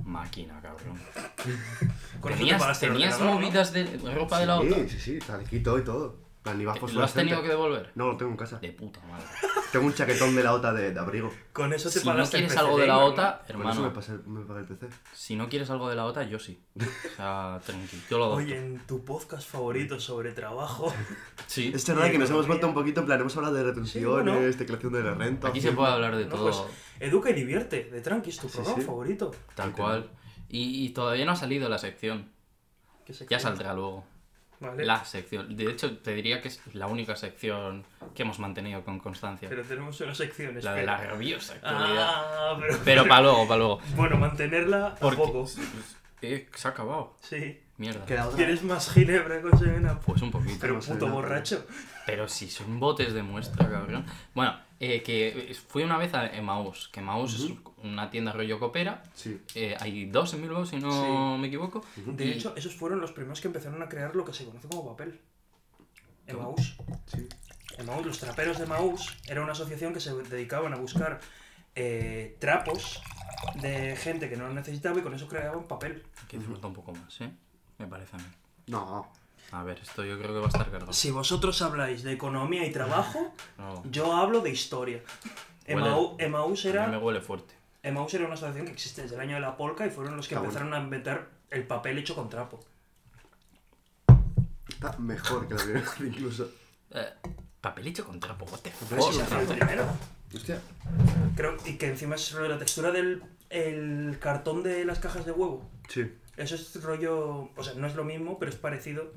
Máquina, 0.09 0.61
cabrón. 0.61 0.99
Con 2.21 2.33
¿Tenías, 2.33 3.21
movidas 3.21 3.73
de 3.73 3.85
ropa 4.15 4.41
de 4.41 4.47
la 4.47 4.61
Sí, 4.61 4.67
OTA? 4.69 4.89
sí, 4.89 4.99
sí, 4.99 5.19
talquito 5.19 5.79
y 5.79 5.85
todo. 5.85 6.17
Plan, 6.43 6.65
¿Lo 6.65 7.03
has 7.03 7.13
tenido 7.15 7.43
que 7.43 7.49
devolver? 7.49 7.93
No, 7.95 8.07
lo 8.09 8.17
tengo 8.17 8.31
en 8.31 8.37
casa. 8.37 8.59
De 8.59 8.73
puta 8.73 9.01
madre. 9.01 9.27
Tengo 9.73 9.87
un 9.87 9.93
chaquetón 9.95 10.35
de 10.35 10.43
la 10.43 10.55
OTA 10.55 10.73
de, 10.73 10.93
de 10.93 10.99
abrigo. 11.01 11.31
Con 11.53 11.73
eso 11.75 11.91
te 11.91 12.01
Si 12.01 12.07
no 12.09 12.25
quieres 12.25 12.57
algo 12.57 12.79
de 12.79 12.87
la. 12.87 12.99
OTA, 12.99 13.43
eso 13.47 13.59
me, 13.59 13.69
hermano, 13.69 13.93
pasé, 13.93 14.13
me 14.27 14.41
pagué 14.47 14.61
el 14.61 14.67
PC. 14.67 14.89
si 15.13 15.37
no 15.37 15.49
quieres 15.49 15.69
algo 15.71 15.89
de 15.91 15.97
la 15.97 16.07
OTA, 16.07 16.23
yo 16.25 16.39
sí. 16.39 16.63
O 16.77 17.17
sea, 17.17 17.61
tranquilo, 17.67 18.03
yo 18.11 18.19
lo 18.19 18.25
adopto. 18.25 18.45
Oye, 18.45 18.57
en 18.57 18.79
tu 18.87 19.05
podcast 19.05 19.49
favorito 19.49 20.01
sobre 20.01 20.33
trabajo. 20.33 20.93
Sí, 21.47 21.73
Es 21.75 21.87
verdad 21.87 22.11
que 22.11 22.19
nos 22.19 22.29
hemos 22.31 22.47
vuelto 22.47 22.67
un 22.69 22.75
poquito, 22.75 23.01
en 23.01 23.07
plan, 23.07 23.21
hemos 23.21 23.37
hablado 23.37 23.55
de 23.55 23.65
retenciones, 23.65 24.11
bueno. 24.11 24.41
declaración 24.41 24.93
de 24.93 25.03
la 25.03 25.15
renta. 25.15 25.49
aquí 25.49 25.61
se 25.61 25.73
puede 25.73 25.93
hablar 25.93 26.17
de 26.17 26.25
No, 26.27 26.31
todo, 26.37 26.45
pues, 26.51 26.63
Educa 27.01 27.31
y 27.31 27.33
divierte, 27.35 27.85
de 27.85 28.01
Tranqui, 28.01 28.31
es 28.31 28.39
tu 28.39 28.49
Sí, 28.49 28.55
programa 28.57 28.81
sí. 28.81 28.87
favorito. 28.87 29.31
tal 29.55 29.73
cual. 29.73 30.11
Y, 30.49 30.85
y 30.85 30.91
todavía 30.91 31.25
no 31.25 31.33
ha 31.33 31.37
salido 31.37 31.69
la 31.69 31.79
sección. 31.79 32.31
¿Qué 33.05 33.13
Ya 33.13 33.19
sección? 33.21 33.41
saldrá 33.41 33.73
luego. 33.75 34.05
Vale. 34.61 34.85
La 34.85 35.05
sección. 35.05 35.57
De 35.57 35.71
hecho, 35.71 35.99
te 35.99 36.15
diría 36.15 36.41
que 36.43 36.49
es 36.49 36.61
la 36.75 36.87
única 36.89 37.15
sección 37.17 37.85
que 38.15 38.23
hemos 38.23 38.39
mantenido 38.41 38.83
con 38.85 38.99
constancia. 38.99 39.49
Pero 39.49 39.63
tenemos 39.63 40.01
una 40.01 40.15
sección, 40.15 40.59
La 40.63 40.75
de 40.75 40.85
la 40.85 40.97
rabiosa 40.97 41.55
actualidad. 41.55 42.09
Ah, 42.11 42.57
pero... 42.61 42.79
Pero 42.85 43.07
para 43.09 43.23
luego, 43.23 43.47
para 43.47 43.59
luego. 43.59 43.81
Bueno, 43.95 44.17
mantenerla 44.17 44.97
Porque- 45.01 45.17
tampoco. 45.17 45.49
Eh, 46.23 46.49
se 46.55 46.67
ha 46.67 46.73
acabado. 46.73 47.17
Sí. 47.21 47.61
Mierda. 47.77 48.05
¿Quieres 48.35 48.65
más 48.65 48.91
ginebra 48.91 49.41
con 49.41 49.57
Semena? 49.57 50.01
Pues 50.01 50.21
un 50.21 50.33
poquito. 50.33 50.57
Pero 50.61 50.83
sé 50.83 50.95
puto 50.95 51.07
borracho. 51.09 51.65
Pero 52.09 52.27
si 52.27 52.49
son 52.49 52.81
botes 52.81 53.13
de 53.13 53.23
muestra, 53.23 53.69
cabrón. 53.71 54.07
Bueno, 54.35 54.59
eh, 54.81 55.03
que 55.03 55.55
fui 55.69 55.83
una 55.83 55.99
vez 55.99 56.15
a 56.15 56.27
Emmaus, 56.27 56.89
que 56.89 57.01
Emmaus 57.01 57.35
es 57.35 57.53
una 57.85 58.09
tienda 58.11 58.33
rollo 58.33 58.59
copera. 58.59 59.03
Sí. 59.13 59.39
Eh, 59.55 59.77
hay 59.79 60.07
dos 60.07 60.33
en 60.33 60.41
Bilbao, 60.41 60.65
si 60.65 60.77
no 60.77 60.91
Sí. 60.91 61.39
me 61.41 61.49
equivoco. 61.49 61.85
De 61.97 62.25
Y- 62.25 62.31
hecho, 62.33 62.55
esos 62.57 62.75
fueron 62.75 63.03
los 63.03 63.13
primeros 63.13 63.43
que 63.43 63.49
empezaron 63.49 63.83
a 63.83 63.91
crear 63.91 64.17
lo 64.17 64.25
que 64.25 64.33
se 64.33 64.47
conoce 64.47 64.69
como 64.69 64.87
papel. 64.87 65.21
Emmaus. 66.27 66.79
Sí. 67.15 67.29
Emmaus, 67.77 68.07
los 68.07 68.19
traperos 68.19 68.57
de 68.57 68.65
Emmaus 68.65 69.15
era 69.29 69.43
una 69.43 69.53
asociación 69.53 69.93
que 69.93 70.01
se 70.01 70.15
dedicaban 70.15 70.73
a 70.73 70.77
buscar 70.77 71.21
eh, 71.75 72.37
trapos 72.41 73.03
de 73.61 73.97
gente 73.97 74.31
que 74.31 74.37
no 74.39 74.49
lo 74.49 74.55
necesitaba 74.55 74.99
y 74.99 75.03
con 75.03 75.13
eso 75.15 75.29
creaban 75.29 75.65
papel. 75.65 76.03
que 76.27 76.41
falta 76.41 76.67
un 76.69 76.73
poco 76.75 76.93
más, 76.93 77.21
¿eh? 77.21 77.31
Me 77.77 77.87
parece 77.87 78.17
a 78.17 78.19
mí. 78.19 78.25
No. 78.69 79.13
A 79.53 79.63
ver, 79.63 79.79
esto 79.81 80.05
yo 80.05 80.19
creo 80.19 80.35
que 80.35 80.41
va 80.41 80.45
a 80.47 80.49
estar 80.49 80.71
cargado. 80.71 80.93
Si 80.93 81.11
vosotros 81.11 81.61
habláis 81.63 82.03
de 82.03 82.13
economía 82.13 82.67
y 82.67 82.71
trabajo, 82.73 83.33
No, 83.59 83.83
yo 83.91 84.13
hablo 84.15 84.41
de 84.41 84.51
historia. 84.51 85.03
Emau- 85.67 86.15
Emmaus 86.19 86.65
a 86.65 86.69
mí 86.69 86.75
me 86.75 86.81
era, 86.87 86.99
huele 86.99 87.21
fuerte. 87.21 87.55
Emmaus 87.83 88.13
era 88.15 88.25
una 88.27 88.35
asociación 88.35 88.67
que 88.67 88.73
existe 88.73 89.03
desde 89.03 89.15
el 89.15 89.21
año 89.23 89.35
de 89.37 89.41
la 89.41 89.57
polca 89.57 89.87
y 89.87 89.91
fueron 89.91 90.17
los 90.17 90.29
que 90.29 90.35
Está 90.35 90.41
bueno. 90.41 90.59
empezaron 90.59 90.75
a 90.75 90.85
inventar 90.85 91.29
el 91.51 91.67
papel 91.67 91.97
hecho 91.99 92.15
con 92.15 92.29
trapo. 92.29 92.61
Está 94.69 94.97
mejor 94.99 95.49
que 95.49 95.55
la 95.55 95.63
primera 95.63 95.87
incluso. 96.01 96.51
Eh, 96.93 97.09
papel 97.61 97.87
hecho 97.89 98.05
con 98.05 98.21
trapo, 98.21 98.45
what 98.47 98.61
the 98.61 98.73
Pero 98.89 99.03
fuck? 99.03 99.23
fue 99.25 99.41
el 99.41 99.47
primero. 99.47 99.87
Hostia. 100.35 100.61
Creo, 101.37 101.57
y 101.65 101.75
que 101.79 101.87
encima 101.89 102.17
es 102.17 102.33
la 102.35 102.59
textura 102.59 102.91
del 102.91 103.23
el 103.51 104.19
cartón 104.21 104.63
de 104.63 104.85
las 104.85 104.99
cajas 104.99 105.25
de 105.25 105.33
huevo. 105.33 105.67
Sí. 105.89 106.13
Eso 106.37 106.55
es 106.55 106.83
rollo. 106.83 107.51
O 107.57 107.63
sea, 107.65 107.73
no 107.75 107.87
es 107.87 107.95
lo 107.95 108.05
mismo, 108.05 108.39
pero 108.39 108.51
es 108.51 108.57
parecido. 108.59 109.11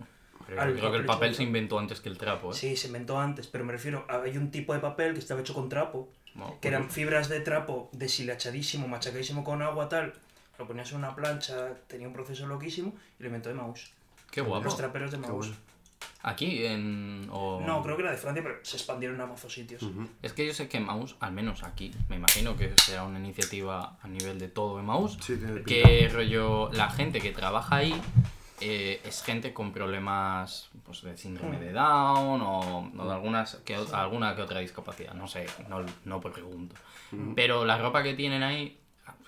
Al 0.59 0.73
creo 0.75 0.91
que 0.91 0.97
el 0.97 1.05
papel 1.05 1.35
se 1.35 1.43
inventó 1.43 1.79
antes 1.79 1.99
que 2.01 2.09
el 2.09 2.17
trapo, 2.17 2.51
¿eh? 2.51 2.53
Sí, 2.55 2.75
se 2.75 2.87
inventó 2.87 3.19
antes, 3.19 3.47
pero 3.47 3.63
me 3.63 3.71
refiero. 3.71 4.05
Hay 4.09 4.37
un 4.37 4.51
tipo 4.51 4.73
de 4.73 4.79
papel 4.79 5.13
que 5.13 5.19
estaba 5.19 5.41
hecho 5.41 5.53
con 5.53 5.69
trapo, 5.69 6.09
que 6.61 6.67
eran 6.67 6.89
fibras 6.89 7.29
de 7.29 7.39
trapo 7.41 7.89
deshilachadísimo, 7.93 8.87
machacadísimo 8.87 9.43
con 9.43 9.61
agua, 9.61 9.89
tal. 9.89 10.13
Lo 10.59 10.67
ponías 10.67 10.91
en 10.91 10.97
una 10.99 11.15
plancha, 11.15 11.69
tenía 11.87 12.07
un 12.07 12.13
proceso 12.13 12.45
loquísimo 12.45 12.93
y 13.19 13.23
lo 13.23 13.27
inventó 13.27 13.49
de 13.49 13.55
Maus. 13.55 13.91
Qué 14.29 14.41
guapo. 14.41 14.63
Los 14.63 14.77
traperos 14.77 15.11
de 15.11 15.17
Maus. 15.17 15.47
bueno. 15.47 15.55
Aquí 16.23 16.65
en... 16.65 17.27
o- 17.31 17.61
No, 17.65 17.81
creo 17.81 17.95
que 17.95 18.03
era 18.03 18.11
de 18.11 18.17
Francia, 18.17 18.43
pero 18.43 18.55
se 18.63 18.77
expandieron 18.77 19.19
a 19.21 19.25
mazos 19.25 19.53
sitios. 19.53 19.83
Es 20.21 20.33
que 20.33 20.45
yo 20.45 20.53
sé 20.53 20.67
que 20.67 20.79
Maus, 20.79 21.15
al 21.19 21.31
menos 21.31 21.63
aquí, 21.63 21.91
me 22.09 22.15
imagino 22.15 22.55
que 22.55 22.73
será 22.77 23.03
una 23.03 23.17
iniciativa 23.19 23.97
a 24.01 24.07
nivel 24.07 24.37
de 24.39 24.47
todo 24.47 24.77
de 24.77 24.83
Maus, 24.83 25.17
Sí, 25.21 25.35
tiene 25.37 25.61
pinta. 25.61 25.63
que 25.65 26.09
rollo, 26.13 26.71
la 26.73 26.89
gente 26.91 27.21
que 27.21 27.31
trabaja 27.31 27.77
ahí 27.77 27.99
eh, 28.61 29.01
es 29.03 29.23
gente 29.23 29.53
con 29.53 29.71
problemas 29.71 30.69
pues, 30.85 31.01
de 31.01 31.17
síndrome 31.17 31.59
de 31.59 31.73
Down 31.73 32.41
o, 32.41 32.91
o 32.97 33.05
de 33.05 33.11
algunas, 33.11 33.55
que, 33.65 33.75
alguna 33.91 34.35
que 34.35 34.41
otra 34.43 34.59
discapacidad, 34.59 35.13
no 35.13 35.27
sé, 35.27 35.47
no, 35.67 35.83
no 36.05 36.21
pregunto. 36.21 36.75
Pero 37.35 37.65
la 37.65 37.77
ropa 37.77 38.03
que 38.03 38.13
tienen 38.13 38.43
ahí, 38.43 38.79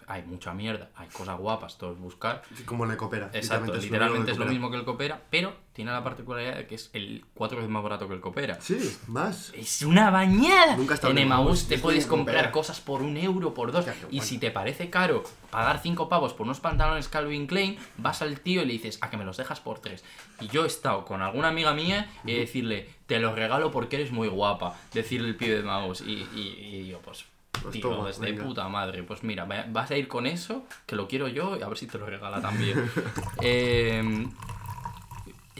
hay 0.07 0.23
mucha 0.23 0.53
mierda, 0.53 0.89
hay 0.95 1.07
cosas 1.09 1.37
guapas, 1.37 1.77
todo 1.77 1.93
es 1.93 1.99
buscar. 1.99 2.43
Como 2.65 2.85
la 2.85 2.97
copera. 2.97 3.29
Exacto, 3.33 3.75
es 3.75 3.83
literalmente 3.83 4.31
es 4.31 4.37
lo 4.37 4.45
mismo 4.45 4.69
que 4.69 4.77
el 4.77 4.85
Copera, 4.85 5.21
pero 5.29 5.53
tiene 5.73 5.91
la 5.91 6.03
particularidad 6.03 6.57
de 6.57 6.67
que 6.67 6.75
es 6.75 6.89
el 6.93 7.25
cuatro 7.33 7.57
veces 7.57 7.71
más 7.71 7.81
barato 7.83 8.07
que 8.07 8.13
el 8.13 8.21
Copera. 8.21 8.59
Sí, 8.61 8.95
más. 9.07 9.51
Es 9.55 9.81
una 9.81 10.11
bañada. 10.11 10.77
Nunca 10.77 10.99
en 11.03 11.11
en 11.11 11.17
Emaús 11.19 11.67
te 11.67 11.79
puedes 11.79 12.03
en 12.03 12.09
comprar 12.09 12.51
cosas 12.51 12.79
por 12.79 13.01
un 13.01 13.17
euro, 13.17 13.53
por 13.53 13.71
dos. 13.71 13.85
Y 14.11 14.21
si 14.21 14.37
te 14.37 14.51
parece 14.51 14.89
caro 14.89 15.23
pagar 15.49 15.79
cinco 15.81 16.09
pavos 16.09 16.33
por 16.33 16.45
unos 16.45 16.59
pantalones 16.59 17.07
Calvin 17.07 17.47
Klein, 17.47 17.77
vas 17.97 18.21
al 18.21 18.39
tío 18.39 18.61
y 18.61 18.65
le 18.65 18.73
dices, 18.73 18.99
a 19.01 19.09
que 19.09 19.17
me 19.17 19.25
los 19.25 19.37
dejas 19.37 19.59
por 19.59 19.79
tres. 19.79 20.03
Y 20.39 20.47
yo 20.47 20.63
he 20.63 20.67
estado 20.67 21.05
con 21.05 21.21
alguna 21.21 21.49
amiga 21.49 21.73
mía 21.73 22.11
y 22.25 22.33
decirle, 22.33 22.89
te 23.07 23.19
los 23.19 23.35
regalo 23.35 23.71
porque 23.71 23.95
eres 23.97 24.11
muy 24.11 24.27
guapa. 24.27 24.75
Decirle 24.93 25.29
el 25.29 25.35
pibe 25.35 25.55
de 25.55 25.59
Emaús. 25.61 26.01
Y, 26.01 26.27
y, 26.35 26.57
y 26.59 26.87
yo, 26.87 26.99
pues. 26.99 27.25
Pues 27.61 27.73
Tío, 27.73 27.89
toma, 27.89 28.07
desde 28.07 28.25
venga. 28.31 28.43
puta 28.43 28.67
madre. 28.67 29.03
Pues 29.03 29.23
mira, 29.23 29.45
va- 29.45 29.65
vas 29.69 29.89
a 29.91 29.95
ir 29.97 30.07
con 30.07 30.25
eso, 30.25 30.65
que 30.85 30.95
lo 30.95 31.07
quiero 31.07 31.27
yo, 31.27 31.55
y 31.57 31.61
a 31.61 31.67
ver 31.67 31.77
si 31.77 31.87
te 31.87 31.97
lo 31.97 32.05
regala 32.05 32.41
también. 32.41 32.89
eh, 33.41 34.27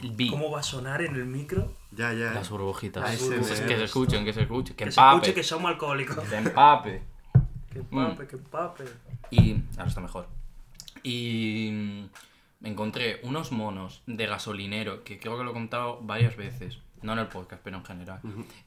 B. 0.02 0.26
¿Cómo 0.28 0.50
va 0.50 0.60
a 0.60 0.62
sonar 0.62 1.00
en 1.02 1.14
el 1.14 1.24
micro? 1.24 1.72
Ya, 1.92 2.12
ya. 2.12 2.32
Las 2.32 2.50
burbujitas. 2.50 3.08
Que 3.10 3.16
se 3.16 3.84
escuchen, 3.84 4.24
que 4.24 4.32
se 4.34 4.42
escuchen. 4.42 4.76
Que 4.76 4.84
Que 4.84 4.90
se 4.92 5.00
empape. 5.00 5.16
escuche 5.16 5.34
que 5.34 5.42
somos 5.42 5.70
alcohólicos. 5.70 6.18
Que 6.28 6.36
empape. 6.36 7.02
Que 7.72 7.80
Mm. 7.90 7.98
empape, 8.00 8.26
que 8.28 8.36
empape. 8.36 8.84
Y. 9.30 9.56
Ahora 9.76 9.88
está 9.88 10.00
mejor. 10.00 10.28
Y. 11.02 11.70
mm, 11.72 12.08
Me 12.60 12.70
encontré 12.70 13.20
unos 13.24 13.50
monos 13.52 14.02
de 14.06 14.26
gasolinero, 14.26 15.04
que 15.04 15.18
creo 15.18 15.36
que 15.36 15.44
lo 15.44 15.50
he 15.50 15.52
contado 15.54 15.98
varias 16.02 16.34
veces, 16.36 16.78
no 17.04 17.12
en 17.12 17.18
el 17.20 17.26
podcast, 17.28 17.60
pero 17.62 17.76
en 17.76 17.84
general, 17.84 18.20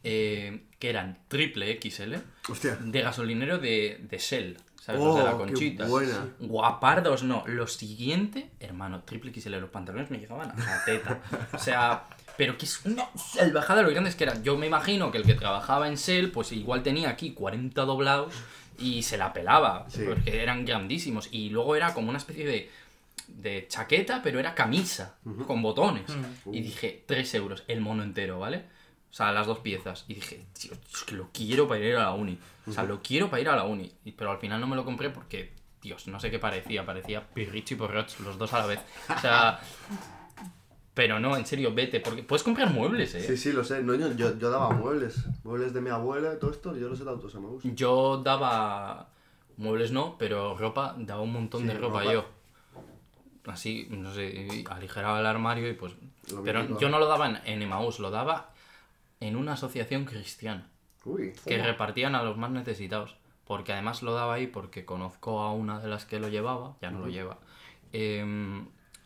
eh, 0.04 0.62
que 0.80 0.90
eran 0.90 1.18
triple 1.28 1.78
XL, 1.82 2.16
Hostia. 2.50 2.76
de 2.78 3.02
gasolinero 3.02 3.58
de, 3.58 4.06
de 4.10 4.18
Shell, 4.18 4.58
¿sabes? 4.82 5.02
Los 5.02 5.18
de 5.18 5.24
la 5.24 5.36
Oh, 5.36 5.38
qué 5.40 5.52
conchita. 5.54 5.86
buena. 5.88 6.28
Guapardos 6.40 7.24
no. 7.24 7.44
Lo 7.48 7.68
siguiente, 7.68 8.50
hermano, 8.60 9.02
triple 9.04 9.34
XL, 9.34 9.56
los 9.60 9.70
pantalones 9.70 10.10
me 10.12 10.18
llegaban 10.20 10.52
a 10.52 10.56
la 10.56 10.86
teta. 10.86 11.20
O 11.54 11.58
sea, 11.60 12.06
pero 12.38 12.58
que 12.58 12.66
es 12.66 12.86
una 12.86 13.06
salvajada 13.16 13.82
lo 13.82 13.90
grandes 13.90 14.16
que 14.16 14.24
eran. 14.26 14.44
Yo 14.44 14.58
me 14.58 14.68
imagino 14.68 15.12
que 15.12 15.18
el 15.18 15.24
que 15.26 15.34
trabajaba 15.34 15.88
en 15.88 15.96
Shell, 15.96 16.32
pues 16.32 16.52
igual 16.52 16.84
tenía 16.84 17.10
aquí 17.10 17.34
40 17.34 17.82
doblados 17.86 18.34
y 18.80 19.02
se 19.02 19.18
la 19.18 19.34
pelaba, 19.34 19.88
Sí. 19.90 20.04
porque 20.08 20.42
eran 20.44 20.64
grandísimos. 20.64 21.30
Y 21.32 21.50
luego 21.50 21.76
era 21.76 21.94
como 21.96 22.10
una 22.10 22.20
especie 22.20 22.46
de, 22.46 22.70
de 23.38 23.68
chaqueta, 23.68 24.22
pero 24.24 24.40
era 24.40 24.56
camisa, 24.56 25.18
con 25.46 25.62
botones. 25.62 26.06
Y 26.52 26.62
dije, 26.62 27.04
3 27.06 27.36
euros, 27.36 27.64
el 27.68 27.82
mono 27.82 28.02
entero, 28.04 28.40
¿vale? 28.40 28.66
O 29.10 29.14
sea, 29.14 29.32
las 29.32 29.48
dos 29.48 29.60
piezas. 29.60 30.06
Y 30.08 30.16
dije, 30.16 30.46
tío, 30.60 30.72
es 30.74 31.04
que 31.04 31.16
lo 31.16 31.30
quiero 31.32 31.68
para 31.68 31.80
ir 31.80 31.96
a 31.96 32.04
la 32.04 32.14
uni. 32.14 32.38
O 32.68 32.72
sea, 32.72 32.84
lo 32.84 33.02
quiero 33.02 33.30
para 33.30 33.42
ir 33.42 33.50
a 33.50 33.56
la 33.56 33.64
uni. 33.64 33.92
Pero 34.18 34.32
al 34.32 34.40
final 34.40 34.60
no 34.60 34.68
me 34.68 34.76
lo 34.76 34.84
compré 34.84 35.10
porque, 35.12 35.54
Dios, 35.82 36.08
no 36.08 36.20
sé 36.20 36.30
qué 36.32 36.40
parecía. 36.40 36.86
Parecía 36.86 37.26
Pirricho 37.30 37.76
y 37.76 37.78
Porroch, 37.78 38.20
los 38.20 38.38
dos 38.38 38.54
a 38.54 38.60
la 38.60 38.66
vez. 38.66 38.80
O 39.16 39.20
sea... 39.20 39.60
Pero 40.94 41.20
no, 41.20 41.38
en 41.38 41.46
serio, 41.46 41.76
vete, 41.76 42.00
porque 42.00 42.24
puedes 42.24 42.42
comprar 42.42 42.74
muebles, 42.74 43.14
¿eh? 43.14 43.22
Sí, 43.22 43.38
sí, 43.38 43.52
lo 43.54 43.64
sé. 43.64 43.84
No, 43.84 43.94
yo, 43.94 44.12
yo, 44.14 44.36
yo 44.40 44.50
daba 44.50 44.72
muebles. 44.72 45.26
Muebles 45.44 45.72
de 45.72 45.80
mi 45.82 45.92
abuela 45.92 46.34
y 46.36 46.40
todo 46.40 46.50
esto. 46.50 46.76
Yo 46.76 46.90
los 46.90 47.00
he 47.00 47.04
dado 47.04 47.20
todos 47.20 47.36
a. 47.36 47.40
Yo 47.76 48.18
daba... 48.24 49.10
Muebles 49.58 49.92
no, 49.92 50.18
pero 50.18 50.58
ropa, 50.58 50.96
daba 50.98 51.22
un 51.22 51.34
montón 51.34 51.62
Sí, 51.62 51.68
de 51.68 51.76
ropa, 51.76 52.00
ropa. 52.00 52.14
yo. 52.14 52.26
Así, 53.48 53.88
no 53.90 54.14
sé, 54.14 54.64
aligeraba 54.70 55.20
el 55.20 55.26
armario 55.26 55.70
y 55.70 55.74
pues... 55.74 55.94
Lo 56.32 56.44
Pero 56.44 56.78
yo 56.80 56.90
no 56.90 57.00
lo 57.00 57.08
daba 57.08 57.28
en, 57.30 57.40
en 57.46 57.62
Emaús, 57.62 58.00
lo 58.00 58.12
daba 58.12 58.52
en 59.20 59.36
una 59.36 59.54
asociación 59.54 60.06
cristiana. 60.06 60.68
Uy. 61.06 61.34
que 61.46 61.58
repartían 61.64 62.16
a 62.16 62.24
los 62.24 62.36
más 62.38 62.52
necesitados. 62.52 63.16
Porque 63.46 63.72
además 63.72 64.04
lo 64.04 64.14
daba 64.14 64.34
ahí 64.34 64.48
porque 64.48 64.84
conozco 64.84 65.40
a 65.42 65.54
una 65.54 65.80
de 65.80 65.88
las 65.88 66.06
que 66.06 66.20
lo 66.20 66.28
llevaba, 66.28 66.76
ya 66.82 66.92
no 66.92 67.00
lo 67.00 67.08
lleva. 67.08 67.38
eh, 67.94 68.26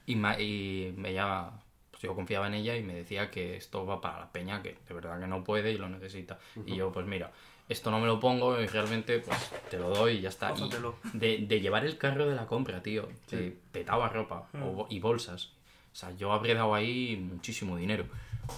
y, 0.08 0.16
ma- 0.16 0.40
y 0.40 0.94
me 0.98 1.14
llama, 1.14 1.62
pues 1.92 2.02
yo 2.02 2.16
confiaba 2.16 2.48
en 2.48 2.56
ella 2.56 2.76
y 2.76 2.82
me 2.82 2.96
decía 2.96 3.30
que 3.30 3.56
esto 3.56 3.86
va 3.86 4.02
para 4.02 4.20
la 4.20 4.32
peña, 4.32 4.64
que 4.64 4.78
de 4.88 4.94
verdad 4.96 5.20
que 5.20 5.28
no 5.28 5.44
puede 5.44 5.72
y 5.72 5.78
lo 5.78 5.88
necesita. 5.90 6.40
Y 6.66 6.76
yo, 6.76 6.92
pues 6.92 7.06
mira, 7.06 7.32
esto 7.72 7.90
no 7.92 8.00
me 8.00 8.06
lo 8.08 8.20
pongo 8.20 8.60
y 8.62 8.68
realmente 8.68 9.20
pues 9.20 9.38
te 9.70 9.78
lo 9.80 9.90
doy 9.90 10.18
y 10.18 10.22
ya 10.22 10.30
está. 10.30 10.52
Y 10.66 10.70
de, 11.14 11.38
de 11.40 11.62
llevar 11.62 11.86
el 11.86 11.98
carro 11.98 12.28
de 12.28 12.36
la 12.36 12.46
compra, 12.46 12.82
tío, 12.84 13.08
te 13.30 13.38
petaba 13.72 14.10
ropa 14.10 14.48
o 14.54 14.72
bo- 14.74 14.88
y 14.90 15.00
bolsas. 15.00 15.52
O 15.94 15.96
sea, 15.96 16.12
yo 16.12 16.32
habría 16.32 16.56
dado 16.56 16.74
ahí 16.74 17.18
muchísimo 17.18 17.76
dinero. 17.78 18.06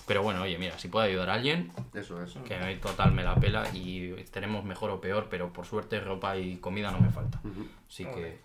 Pero 0.08 0.24
bueno, 0.24 0.41
oye, 0.43 0.58
mira, 0.58 0.77
si 0.79 0.88
puede 0.88 1.10
ayudar 1.10 1.29
a 1.29 1.34
alguien, 1.36 1.72
Eso 1.93 2.22
es. 2.24 2.34
que 2.48 2.55
total 2.82 3.12
me 3.12 3.24
la 3.24 3.36
pela 3.36 3.67
y 3.74 4.13
tenemos 4.32 4.63
mejor 4.63 4.89
o 4.91 5.01
peor, 5.01 5.27
pero 5.29 5.51
por 5.53 5.65
suerte 5.65 6.00
ropa 6.00 6.38
y 6.38 6.58
comida 6.58 6.89
no 6.91 7.00
me 7.00 7.10
falta. 7.10 7.39
Así 7.88 8.05
que... 8.05 8.39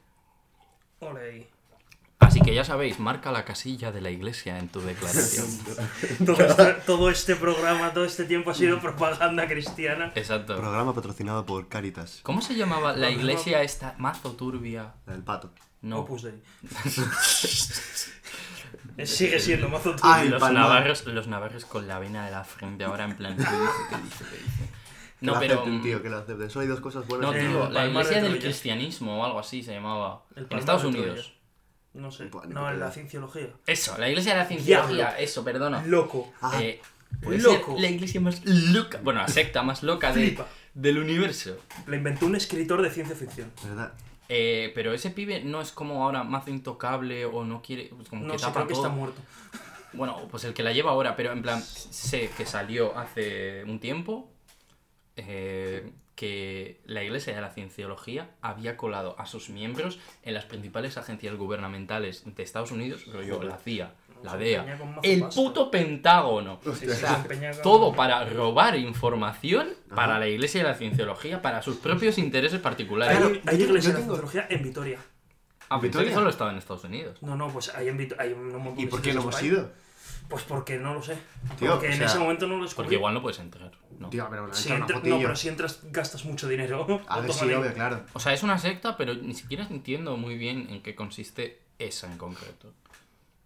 Ole 1.01 1.21
ahí. 1.31 1.49
Así 2.19 2.41
que 2.41 2.53
ya 2.53 2.65
sabéis, 2.65 2.99
marca 2.99 3.31
la 3.31 3.45
casilla 3.45 3.93
de 3.93 4.01
la 4.01 4.11
iglesia 4.11 4.59
en 4.59 4.69
tu 4.69 4.81
declaración. 4.81 5.47
Todo 6.27 6.45
este, 6.45 6.73
todo 6.85 7.11
este 7.11 7.37
programa, 7.37 7.93
todo 7.93 8.05
este 8.05 8.25
tiempo 8.25 8.51
ha 8.51 8.55
sido 8.55 8.81
propaganda 8.81 9.47
cristiana. 9.47 10.13
Exacto. 10.15 10.57
Programa 10.57 10.95
patrocinado 10.95 11.47
por 11.47 11.69
Caritas, 11.69 12.21
¿Cómo 12.25 12.43
se 12.43 12.55
llamaba 12.57 12.95
la 12.95 13.11
iglesia 13.11 13.63
esta 13.63 13.95
mazo 13.99 14.33
turbia? 14.33 14.95
la 15.07 15.13
del 15.13 15.23
pato. 15.23 15.51
No. 15.81 16.01
Opus 16.01 16.23
Dei. 16.23 16.43
Sigue 19.07 19.39
siendo 19.39 19.69
mazo 19.69 19.93
turbio. 19.95 20.13
Ay, 20.13 20.29
los 20.29 20.43
navarros, 20.53 21.07
los 21.07 21.29
navarros 21.29 21.65
con 21.65 21.87
la 21.87 21.99
vena 22.01 22.25
de 22.25 22.33
la 22.33 22.43
frente 22.45 22.85
ahora 22.85 23.05
en 23.05 23.17
plan... 23.17 23.37
¿qué 23.37 23.43
dice? 23.43 23.55
¿Qué 23.91 23.97
dice? 24.03 24.25
¿Qué 24.31 24.37
dice? 24.37 24.69
No, 25.21 25.35
que 25.35 25.39
pero... 25.41 25.55
acepten, 25.55 25.83
tío, 25.83 26.03
que 26.03 26.11
lo 26.11 26.19
acepten. 26.19 26.51
Solo 26.51 26.63
hay 26.63 26.69
dos 26.69 26.81
cosas 26.81 27.07
buenas. 27.07 27.33
No, 27.33 27.39
tío, 27.39 27.71
la 27.71 27.87
iglesia 27.87 28.23
de 28.23 28.29
del 28.29 28.39
cristianismo 28.41 29.21
o 29.21 29.25
algo 29.25 29.39
así 29.39 29.63
se 29.63 29.73
llamaba. 29.73 30.23
El 30.37 30.47
En 30.51 30.59
Estados 30.59 30.83
de. 30.83 30.89
Unidos. 30.89 31.33
No 31.99 32.11
sé. 32.13 32.31
No, 32.49 32.71
en 32.71 32.79
la 32.81 32.91
cienciología. 32.91 33.49
Eso, 33.67 33.99
la 33.99 34.09
iglesia 34.09 34.33
de 34.33 34.39
la 34.39 34.47
cienciología. 34.47 34.95
Diablo. 34.97 35.19
Eso, 35.19 35.45
perdona. 35.45 35.83
Loco. 35.85 36.33
Ah, 36.41 36.59
Eh, 36.63 36.81
puede 37.23 37.39
Loco. 37.39 37.73
ser 37.73 37.81
la 37.81 37.89
iglesia 37.91 38.21
más 38.21 38.41
loca. 38.45 39.01
Bueno, 39.03 39.21
la 39.21 39.29
secta 39.29 39.63
más 39.63 39.83
loca 39.83 40.13
de- 40.13 40.39
del 40.75 40.99
universo. 40.99 41.57
La 41.87 41.97
inventó 41.97 42.27
un 42.27 42.37
escritor 42.37 42.83
de 42.83 42.91
ciencia 42.91 43.17
ficción. 43.17 43.51
¿verdad? 43.65 43.93
Eh, 44.29 44.71
pero 44.75 44.93
ese 44.93 45.11
pibe 45.11 45.41
no 45.43 45.61
es 45.61 45.73
como 45.73 46.05
ahora 46.05 46.23
más 46.23 46.47
intocable 46.49 47.25
o 47.25 47.45
no 47.45 47.63
quiere. 47.63 47.91
pues 47.97 48.09
como 48.09 48.25
No 48.27 48.33
que 48.35 48.39
sé, 48.39 48.45
tapa 48.47 48.55
creo 48.61 48.67
que 48.69 48.75
todo. 48.75 48.85
está 48.87 48.95
muerto. 48.95 49.21
Bueno, 49.95 50.29
pues 50.31 50.45
el 50.45 50.53
que 50.55 50.63
la 50.63 50.73
lleva 50.73 50.91
ahora, 50.91 51.17
pero 51.17 51.33
en 51.33 51.41
plan, 51.43 51.61
sé 51.63 52.31
que 52.37 52.45
salió 52.47 52.97
hace 52.97 53.65
un 53.65 53.81
tiempo 53.81 54.31
eh, 55.17 55.91
que 56.19 56.81
la 56.85 57.05
Iglesia 57.05 57.33
de 57.33 57.41
la 57.41 57.51
Cienciología 57.51 58.29
había 58.43 58.77
colado 58.77 59.15
a 59.21 59.27
sus 59.27 59.51
miembros 59.51 60.01
en 60.25 60.35
las 60.35 60.47
principales 60.47 60.99
agencias 60.99 61.37
gubernamentales 61.37 62.25
de 62.27 62.43
Estados 62.43 62.73
Unidos, 62.73 63.07
rollo, 63.07 63.41
la 63.45 63.57
CIA, 63.57 63.93
la 64.25 64.37
DEA, 64.37 64.79
el 65.05 65.23
puto 65.29 65.71
Pentágono. 65.71 66.59
O 66.67 66.75
sea, 66.75 67.25
todo 67.63 67.93
para 67.95 68.25
robar 68.25 68.75
información 68.77 69.69
para 69.95 70.15
Ajá. 70.15 70.19
la 70.19 70.27
Iglesia 70.27 70.65
de 70.65 70.69
la 70.71 70.75
Cienciología, 70.75 71.41
para 71.41 71.63
sus 71.63 71.77
propios 71.77 72.19
intereses 72.19 72.59
particulares. 72.59 73.17
Hay, 73.47 73.63
iglesia 73.63 73.93
de 73.93 73.99
cienciología 73.99 74.47
en 74.51 74.63
Vitoria. 74.65 74.99
Ah, 75.69 75.79
¿Vitoria? 75.79 76.13
solo 76.13 76.31
estaba 76.31 76.51
en 76.51 76.59
Estados 76.59 76.83
Unidos. 76.83 77.23
No, 77.23 77.37
no, 77.37 77.49
pues 77.53 77.73
hay, 77.77 77.87
en 77.87 77.97
Vito- 77.97 78.17
hay 78.19 78.33
un 78.33 78.57
montón 78.57 78.81
¿Y 78.81 78.87
por 78.87 79.01
qué 79.01 79.13
no 79.13 79.21
hemos 79.21 79.41
ido? 79.41 79.71
Pues 80.29 80.43
porque 80.45 80.77
no 80.77 80.95
lo 80.95 81.03
sé. 81.03 81.17
Tío, 81.59 81.73
porque 81.73 81.89
o 81.89 81.93
en 81.93 82.03
ese 82.03 82.19
momento 82.19 82.47
no 82.47 82.57
lo 82.59 82.65
descubrí. 82.65 82.85
Porque 82.87 82.95
igual 82.97 83.15
no 83.15 83.23
puedes 83.23 83.39
entrar. 83.39 83.71
¿no? 83.99 84.11
Tío, 84.11 84.27
pero 84.31 84.53
Si 84.55 84.69
entra- 84.71 84.97
no, 85.03 85.19
pero 85.19 85.35
si 85.37 85.49
entras 85.49 85.81
gastas 85.85 86.25
mucho 86.25 86.47
dinero. 86.49 86.87
A 87.09 87.21
ver, 87.21 87.33
sí, 87.33 87.45
obvio, 87.53 87.73
claro. 87.73 88.05
O 88.13 88.21
sea, 88.21 88.33
es 88.35 88.43
una 88.43 88.59
secta, 88.59 88.97
pero 88.97 89.15
ni 89.15 89.35
siquiera 89.35 89.67
entiendo 89.71 90.17
muy 90.17 90.37
bien 90.37 90.69
en 90.71 90.83
qué 90.83 90.95
consiste 90.95 91.63
esa 91.79 92.07
en 92.11 92.19
concreto. 92.19 92.69
O 92.69 92.73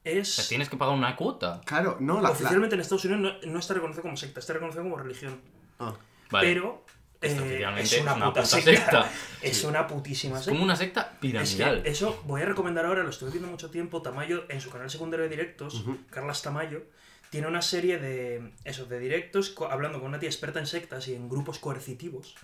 sea, 0.04 0.12
Es... 0.20 0.48
tienes 0.48 0.68
que 0.68 0.76
pagar 0.76 0.94
una 0.94 1.14
cuota. 1.14 1.60
Claro, 1.64 1.96
no, 2.00 2.16
la... 2.16 2.22
la... 2.22 2.30
Oficialmente 2.30 2.74
en 2.74 2.80
Estados 2.80 3.04
Unidos 3.04 3.38
no, 3.44 3.52
no 3.52 3.58
está 3.60 3.74
reconocido 3.74 4.02
como 4.02 4.16
secta, 4.16 4.40
está 4.40 4.52
reconocido 4.54 4.82
como 4.82 4.96
religión. 4.96 5.40
Ah, 5.78 5.94
Vale. 6.30 6.48
Pero 6.48 6.84
Esto 7.22 7.42
eh, 7.42 7.46
oficialmente 7.46 7.82
es 7.82 7.92
es 7.94 8.02
una, 8.02 8.14
una 8.14 8.26
puta, 8.26 8.42
puta 8.42 8.56
secta. 8.56 8.72
secta. 8.72 9.10
Es 9.42 9.64
una 9.64 9.86
putísima 9.88 10.36
es 10.38 10.44
secta. 10.44 10.52
como 10.52 10.64
una 10.64 10.76
secta 10.76 11.00
Es 11.00 11.08
que 11.10 11.18
piramidal. 11.20 11.82
eso 11.84 12.22
voy 12.26 12.42
a 12.42 12.44
recomendar 12.44 12.84
ahora, 12.86 13.02
lo 13.02 13.10
estuve 13.10 13.30
viendo 13.30 13.48
mucho 13.48 13.70
tiempo, 13.70 14.00
Tamayo 14.02 14.44
en 14.48 14.60
su 14.60 14.70
canal 14.70 14.88
secundario 14.90 15.24
de 15.24 15.30
directos, 15.30 15.84
Carlas 16.10 16.42
Tamayo, 16.42 16.82
tiene 17.30 17.48
una 17.48 17.60
serie 17.62 17.98
de 17.98 18.52
eso, 18.64 18.84
de 18.86 18.98
directos 19.00 19.54
hablando 19.70 19.98
con 20.00 20.08
una 20.10 20.20
tía 20.20 20.28
experta 20.28 20.60
en 20.60 20.66
sectas 20.66 21.08
y 21.08 21.14
en 21.14 21.28
grupos 21.28 21.58
coercitivos. 21.58 22.34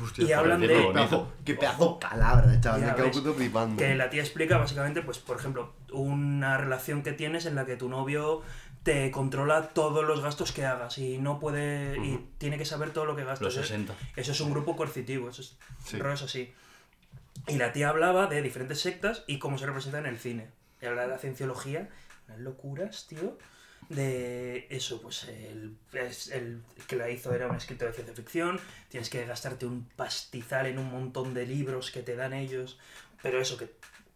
hostia, 0.00 0.24
Y 0.28 0.32
hablan 0.32 0.60
de 0.60 0.68
Qué 0.68 0.74
pedazo, 0.92 1.32
qué 1.44 1.54
pedazo 1.54 1.98
palabra, 1.98 2.60
chaval. 2.60 2.82
Me 2.82 2.94
quedo 2.94 3.10
puto 3.10 3.34
flipando. 3.34 3.76
que 3.82 3.94
la 3.96 4.08
tía 4.10 4.22
explica 4.22 4.58
básicamente, 4.58 5.02
pues, 5.02 5.18
por 5.18 5.38
ejemplo, 5.38 5.72
una 5.92 6.56
relación 6.58 7.02
que 7.02 7.12
tienes 7.12 7.46
en 7.46 7.54
la 7.56 7.64
que 7.66 7.76
tu 7.76 7.88
novio 7.88 8.42
te 8.82 9.10
controla 9.10 9.68
todos 9.70 10.04
los 10.04 10.22
gastos 10.22 10.52
que 10.52 10.64
hagas 10.64 10.98
y 10.98 11.18
no 11.18 11.38
puede 11.40 11.96
y 11.98 12.28
tiene 12.38 12.56
que 12.58 12.64
saber 12.64 12.90
todo 12.92 13.04
lo 13.04 13.16
que 13.16 13.24
gastas. 13.24 13.42
Los 13.42 13.56
¿eh? 13.56 13.62
60. 13.62 13.94
Eso 14.16 14.32
es 14.32 14.40
un 14.40 14.50
grupo 14.50 14.76
coercitivo, 14.76 15.28
eso 15.30 15.42
es 15.42 15.56
Sí. 15.84 15.98
rollos 15.98 16.22
así. 16.22 16.52
Y 17.46 17.56
la 17.56 17.72
tía 17.72 17.88
hablaba 17.90 18.26
de 18.26 18.42
diferentes 18.42 18.80
sectas 18.80 19.24
y 19.26 19.38
cómo 19.38 19.58
se 19.58 19.66
representa 19.66 19.98
en 19.98 20.06
el 20.06 20.18
cine. 20.18 20.48
Y 20.80 20.86
habla 20.86 21.02
de 21.02 21.08
la 21.08 21.18
cienciología, 21.18 21.88
unas 22.28 22.40
locuras, 22.40 23.06
tío. 23.08 23.38
De 23.88 24.66
eso, 24.70 25.00
pues 25.00 25.24
el, 25.24 25.76
es- 25.94 26.28
el 26.28 26.62
que 26.86 26.96
la 26.96 27.08
hizo 27.10 27.32
era 27.34 27.46
un 27.48 27.56
escritor 27.56 27.88
de 27.88 27.94
ciencia 27.94 28.14
ficción. 28.14 28.60
Tienes 28.90 29.08
que 29.08 29.24
gastarte 29.24 29.64
un 29.66 29.84
pastizal 29.96 30.66
en 30.66 30.78
un 30.78 30.90
montón 30.90 31.32
de 31.32 31.46
libros 31.46 31.90
que 31.90 32.02
te 32.02 32.14
dan 32.16 32.32
ellos. 32.34 32.78
Pero 33.22 33.40
eso, 33.40 33.56
que 33.56 33.72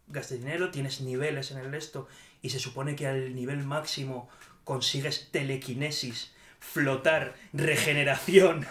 gastes 0.07 0.39
dinero, 0.39 0.69
tienes 0.69 1.01
niveles 1.01 1.49
en 1.51 1.57
el 1.57 1.73
esto. 1.73 2.07
Y 2.41 2.49
se 2.49 2.59
supone 2.59 2.95
que 2.95 3.07
al 3.07 3.33
nivel 3.33 3.63
máximo 3.63 4.29
consigues 4.63 5.29
telequinesis, 5.31 6.33
flotar, 6.59 7.35
regeneración. 7.53 8.65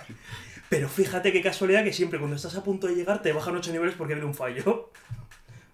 Pero 0.69 0.89
fíjate 0.89 1.33
qué 1.33 1.43
casualidad 1.43 1.85
que 1.85 1.93
siempre 1.93 2.19
cuando 2.19 2.37
estás 2.37 2.57
a 2.57 2.65
punto 2.65 2.87
de 2.87 2.95
llegar 2.95 3.21
te 3.21 3.33
bajan 3.33 3.57
8 3.57 3.73
niveles 3.73 3.95
porque 3.95 4.15
viene 4.15 4.27
un 4.27 4.35
fallo. 4.35 4.91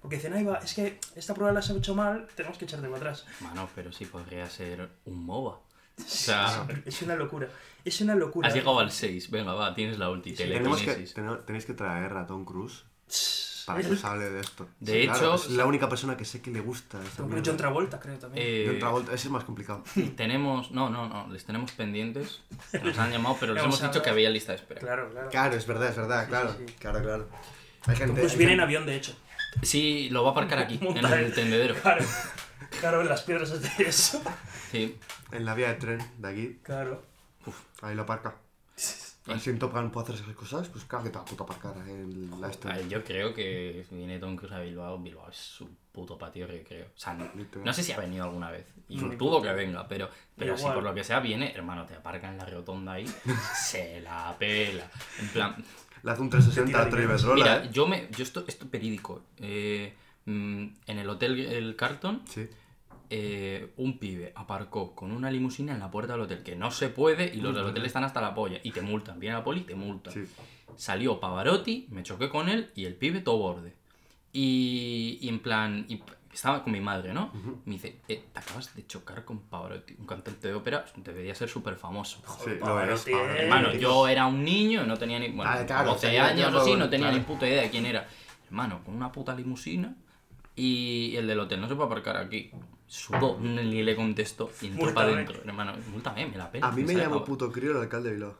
Porque 0.03 0.17
dicen, 0.17 0.33
ahí 0.33 0.45
va, 0.45 0.59
es 0.59 0.75
que 0.75 0.99
esta 1.17 1.35
prueba 1.35 1.53
la 1.53 1.61
has 1.61 1.71
hecho 1.71 1.95
mal, 1.95 2.29
tenemos 2.35 2.57
que 2.59 2.65
echarte 2.65 2.87
para 2.87 2.99
atrás. 2.99 3.27
Mano, 3.41 3.69
pero 3.75 3.93
sí 3.93 4.07
podría 4.07 4.49
ser 4.49 4.89
un 5.05 5.25
MOBA. 5.25 5.51
O 5.51 5.63
sea, 6.07 6.67
Es 6.85 7.03
una 7.03 7.17
locura. 7.17 7.49
Es 7.85 8.01
una 8.01 8.15
locura. 8.15 8.49
has 8.49 8.55
llegado 8.55 8.79
al 8.79 8.91
6. 8.91 9.31
Venga, 9.31 9.55
va, 9.55 9.75
tienes 9.75 9.99
la 9.99 10.11
ulti. 10.11 10.33
Tenemos 10.33 10.81
que, 10.83 10.95
tenéis 11.47 11.65
que 11.67 11.75
traer 11.75 12.13
a 12.13 12.27
Tom 12.27 12.45
Cruise 12.45 12.85
para 13.69 13.81
que 13.81 13.87
Es 13.87 13.93
os 13.93 14.05
hable 14.05 14.29
de 14.31 14.41
esto. 14.41 14.67
De 14.81 15.05
claro, 15.05 15.19
hecho- 15.19 15.35
es 15.37 15.51
la 15.51 15.65
única 15.67 15.89
persona 15.89 16.17
que 16.17 16.25
sé 16.25 16.43
que 16.43 16.51
le 16.51 16.61
gusta 16.61 17.01
esta 17.03 17.23
John 17.23 17.33
mierda. 17.33 17.57
Travolta, 17.57 18.01
creo 18.01 18.19
también. 18.19 18.45
Eh, 18.47 18.67
John 18.69 18.79
Travolta, 18.81 19.13
ese 19.15 19.29
es 19.29 19.31
más 19.33 19.45
complicado. 19.45 19.85
tenemos. 20.17 20.71
No, 20.73 20.91
no, 20.91 21.09
no. 21.09 21.29
Les 21.33 21.45
tenemos 21.45 21.71
pendientes. 21.73 22.43
Nos 22.83 22.99
han 22.99 23.13
llamado, 23.13 23.37
pero 23.39 23.55
les 23.55 23.63
hemos 23.65 23.81
a 23.83 23.89
dicho 23.89 24.03
que 24.03 24.11
había 24.11 24.31
lista 24.31 24.53
de 24.53 24.59
espera. 24.59 24.81
Claro, 24.81 25.09
claro. 25.11 25.29
Claro, 25.31 25.57
es 25.57 25.67
verdad, 25.67 25.91
es 25.91 25.97
verdad, 25.97 26.27
claro. 26.29 26.51
sí, 26.59 26.65
sí. 26.67 26.75
Claro, 26.79 27.03
claro. 27.03 27.29
Hay 27.87 27.97
gente, 27.97 28.21
Pues 28.21 28.33
hay 28.33 28.39
viene 28.39 28.55
en 28.55 28.61
avión, 28.61 28.85
de 28.87 28.97
hecho. 28.97 29.17
Sí, 29.63 30.09
lo 30.11 30.23
va 30.25 30.31
a 30.31 30.33
aparcar 30.33 30.59
aquí, 30.59 30.79
en 30.83 30.97
el 31.05 31.33
tendedero. 31.33 31.75
Claro, 31.77 32.05
claro, 32.81 33.01
en 33.01 33.09
las 33.09 33.23
piedras 33.23 33.51
es 33.51 33.63
de 33.63 33.85
eso. 33.85 34.21
Sí. 34.71 34.99
en 35.33 35.45
la 35.45 35.55
vía 35.55 35.69
de 35.69 35.75
tren 35.75 36.11
de 36.19 36.29
aquí, 36.29 36.59
Claro. 36.63 37.03
ahí 37.83 37.95
lo 37.95 38.03
aparca. 38.03 38.35
Así 39.29 39.51
en 39.51 39.59
Top 39.59 39.73
Gun 39.73 39.91
puedo 39.91 40.05
hacer 40.05 40.17
esas 40.17 40.35
cosas, 40.35 40.69
pues 40.69 40.85
claro 40.85 41.05
que 41.05 41.11
te 41.11 41.17
va 41.17 41.23
a 41.23 41.25
puto 41.27 41.45
aparcar 41.45 41.77
en 41.87 42.31
la. 42.41 42.49
A 42.49 42.77
ver, 42.77 42.88
yo 42.88 43.05
creo 43.05 43.35
que 43.35 43.85
viene 43.91 44.19
Tom 44.19 44.37
Cruise 44.37 44.53
a 44.55 44.61
Bilbao, 44.61 44.99
Bilbao 44.99 45.29
es 45.29 45.37
su 45.37 45.69
puto 45.93 46.17
patio 46.17 46.47
recreo. 46.47 46.87
O 46.87 46.99
sea, 46.99 47.14
no, 47.14 47.29
no 47.64 47.73
sé 47.73 47.83
si 47.83 47.93
ha 47.93 47.99
venido 47.99 48.25
alguna 48.25 48.51
vez. 48.51 48.67
Y 48.88 48.97
Ni 48.97 49.17
dudo 49.17 49.43
que 49.43 49.53
venga, 49.53 49.87
pero, 49.87 50.09
pero 50.37 50.57
si 50.57 50.64
por 50.64 50.83
lo 50.83 50.95
que 50.95 51.05
sea 51.05 51.21
viene, 51.21 51.55
hermano, 51.55 51.85
te 51.87 51.95
aparca 51.95 52.29
en 52.29 52.38
la 52.38 52.47
rotonda 52.47 52.93
ahí, 52.93 53.07
se 53.55 54.01
la 54.01 54.35
pela. 54.38 54.91
En 55.21 55.29
plan, 55.29 55.64
Le 56.03 56.11
hace 56.11 56.23
un 56.23 56.31
360 56.31 56.83
a. 56.83 57.03
Iberdrola, 57.03 57.35
mira, 57.35 57.64
¿eh? 57.64 57.71
yo 57.73 57.87
me. 57.87 58.09
Yo 58.11 58.23
esto, 58.23 58.45
esto 58.47 58.67
verídico. 58.71 59.23
Eh, 59.38 59.95
mm, 60.25 60.67
en 60.87 60.99
el 60.99 61.09
hotel 61.09 61.38
El 61.41 61.77
Carlton, 61.77 62.23
Sí. 62.27 62.49
Eh, 63.11 63.73
un 63.77 63.99
pibe 63.99 64.33
aparcó 64.35 64.94
con 64.94 65.12
una 65.12 65.31
limusina 65.31 65.73
en 65.73 65.81
la 65.81 65.90
puerta 65.90 66.12
del 66.12 66.23
hotel, 66.23 66.42
que 66.42 66.57
no 66.57 66.71
se 66.71 66.88
puede, 66.88 67.35
y 67.35 67.40
los 67.40 67.55
del 67.55 67.64
hotel 67.64 67.85
están 67.87 68.05
hasta 68.05 68.21
la 68.21 68.35
polla, 68.35 68.59
y 68.62 68.71
te 68.73 68.83
multan. 68.83 69.18
Viene 69.18 69.37
la 69.37 69.44
poli 69.44 69.61
y 69.61 69.64
te 69.64 69.75
multan. 69.75 70.12
Sí. 70.12 70.25
Salió 70.77 71.18
Pavarotti, 71.18 71.87
me 71.90 72.03
choqué 72.03 72.29
con 72.29 72.49
él 72.49 72.71
y 72.75 72.85
el 72.85 72.94
pibe 72.94 73.21
todo 73.21 73.38
borde. 73.38 73.75
Y, 74.33 75.18
y 75.23 75.29
en 75.29 75.40
plan, 75.40 75.87
y 75.88 76.03
estaba 76.33 76.62
con 76.62 76.73
mi 76.73 76.81
madre, 76.81 77.12
¿no? 77.14 77.33
Me 77.64 77.73
dice, 77.75 78.01
eh, 78.09 78.23
te 78.33 78.38
acabas 78.38 78.75
de 78.77 78.87
chocar 78.87 79.25
con 79.25 79.40
Pavarotti, 79.40 79.97
un 79.99 80.07
cantante 80.07 80.47
de 80.49 80.55
ópera, 80.55 80.85
debería 80.97 81.35
ser 81.35 81.49
súper 81.49 81.77
famoso. 81.77 82.21
Sí, 82.44 82.51
lo 82.51 82.61
Pavarotti, 82.61 83.11
eh. 83.12 83.37
Hermano, 83.38 83.73
yo 83.75 84.07
era 84.07 84.27
un 84.27 84.44
niño, 84.44 84.85
no 84.85 84.97
tenía 84.99 85.18
ni. 85.18 85.29
Bueno, 85.29 85.51
Ah, 85.53 85.64
claro, 85.66 85.92
12 85.92 86.07
o 86.07 86.11
sea, 86.11 86.12
ya- 86.12 86.27
años 86.29 86.55
o 86.55 86.59
así, 86.61 86.75
no 86.77 86.88
tenía 86.90 87.07
claro. 87.09 87.18
ni 87.18 87.25
puta 87.25 87.49
idea 87.49 87.62
de 87.62 87.71
quién 87.71 87.87
era. 87.87 88.07
Hermano, 88.47 88.83
con 88.85 88.94
una 88.94 89.11
puta 89.11 89.35
limusina 89.35 89.97
y 90.55 91.14
el 91.16 91.27
del 91.27 91.40
hotel 91.40 91.61
no 91.61 91.68
se 91.68 91.75
puede 91.75 91.87
aparcar 91.87 92.16
aquí. 92.18 92.51
Sudó, 92.88 93.38
ni 93.38 93.83
le 93.83 93.94
contesto 93.94 94.51
y 94.62 94.66
entró 94.68 94.92
para 94.94 95.12
adentro. 95.12 95.38
Hermano, 95.44 95.74
multame, 95.92 96.27
me 96.27 96.37
la 96.37 96.51
pela. 96.51 96.66
A 96.68 96.72
mí 96.72 96.83
me 96.83 96.94
sale 96.94 97.05
llamó 97.05 97.24
puto 97.24 97.53
crío 97.53 97.70
el 97.72 97.77
alcalde 97.77 98.09
de 98.09 98.14
Bilbao. 98.16 98.37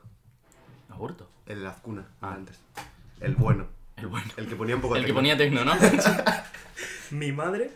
Aborto. 0.89 1.29
El 1.45 1.59
de 1.59 1.63
la 1.65 1.69
Azcuna, 1.71 2.07
Ah. 2.21 2.33
antes. 2.33 2.59
El 3.21 3.35
bueno. 3.35 3.67
El 3.95 4.07
bueno. 4.07 4.27
El 4.37 4.47
que 4.47 4.55
ponía 4.55 4.75
un 4.75 4.81
poco 4.81 4.95
de 4.95 5.01
El 5.01 5.05
que 5.05 5.09
tecno. 5.13 5.19
ponía 5.19 5.37
tecno, 5.37 5.63
¿no? 5.63 5.73
Mi 7.11 7.31
madre, 7.31 7.71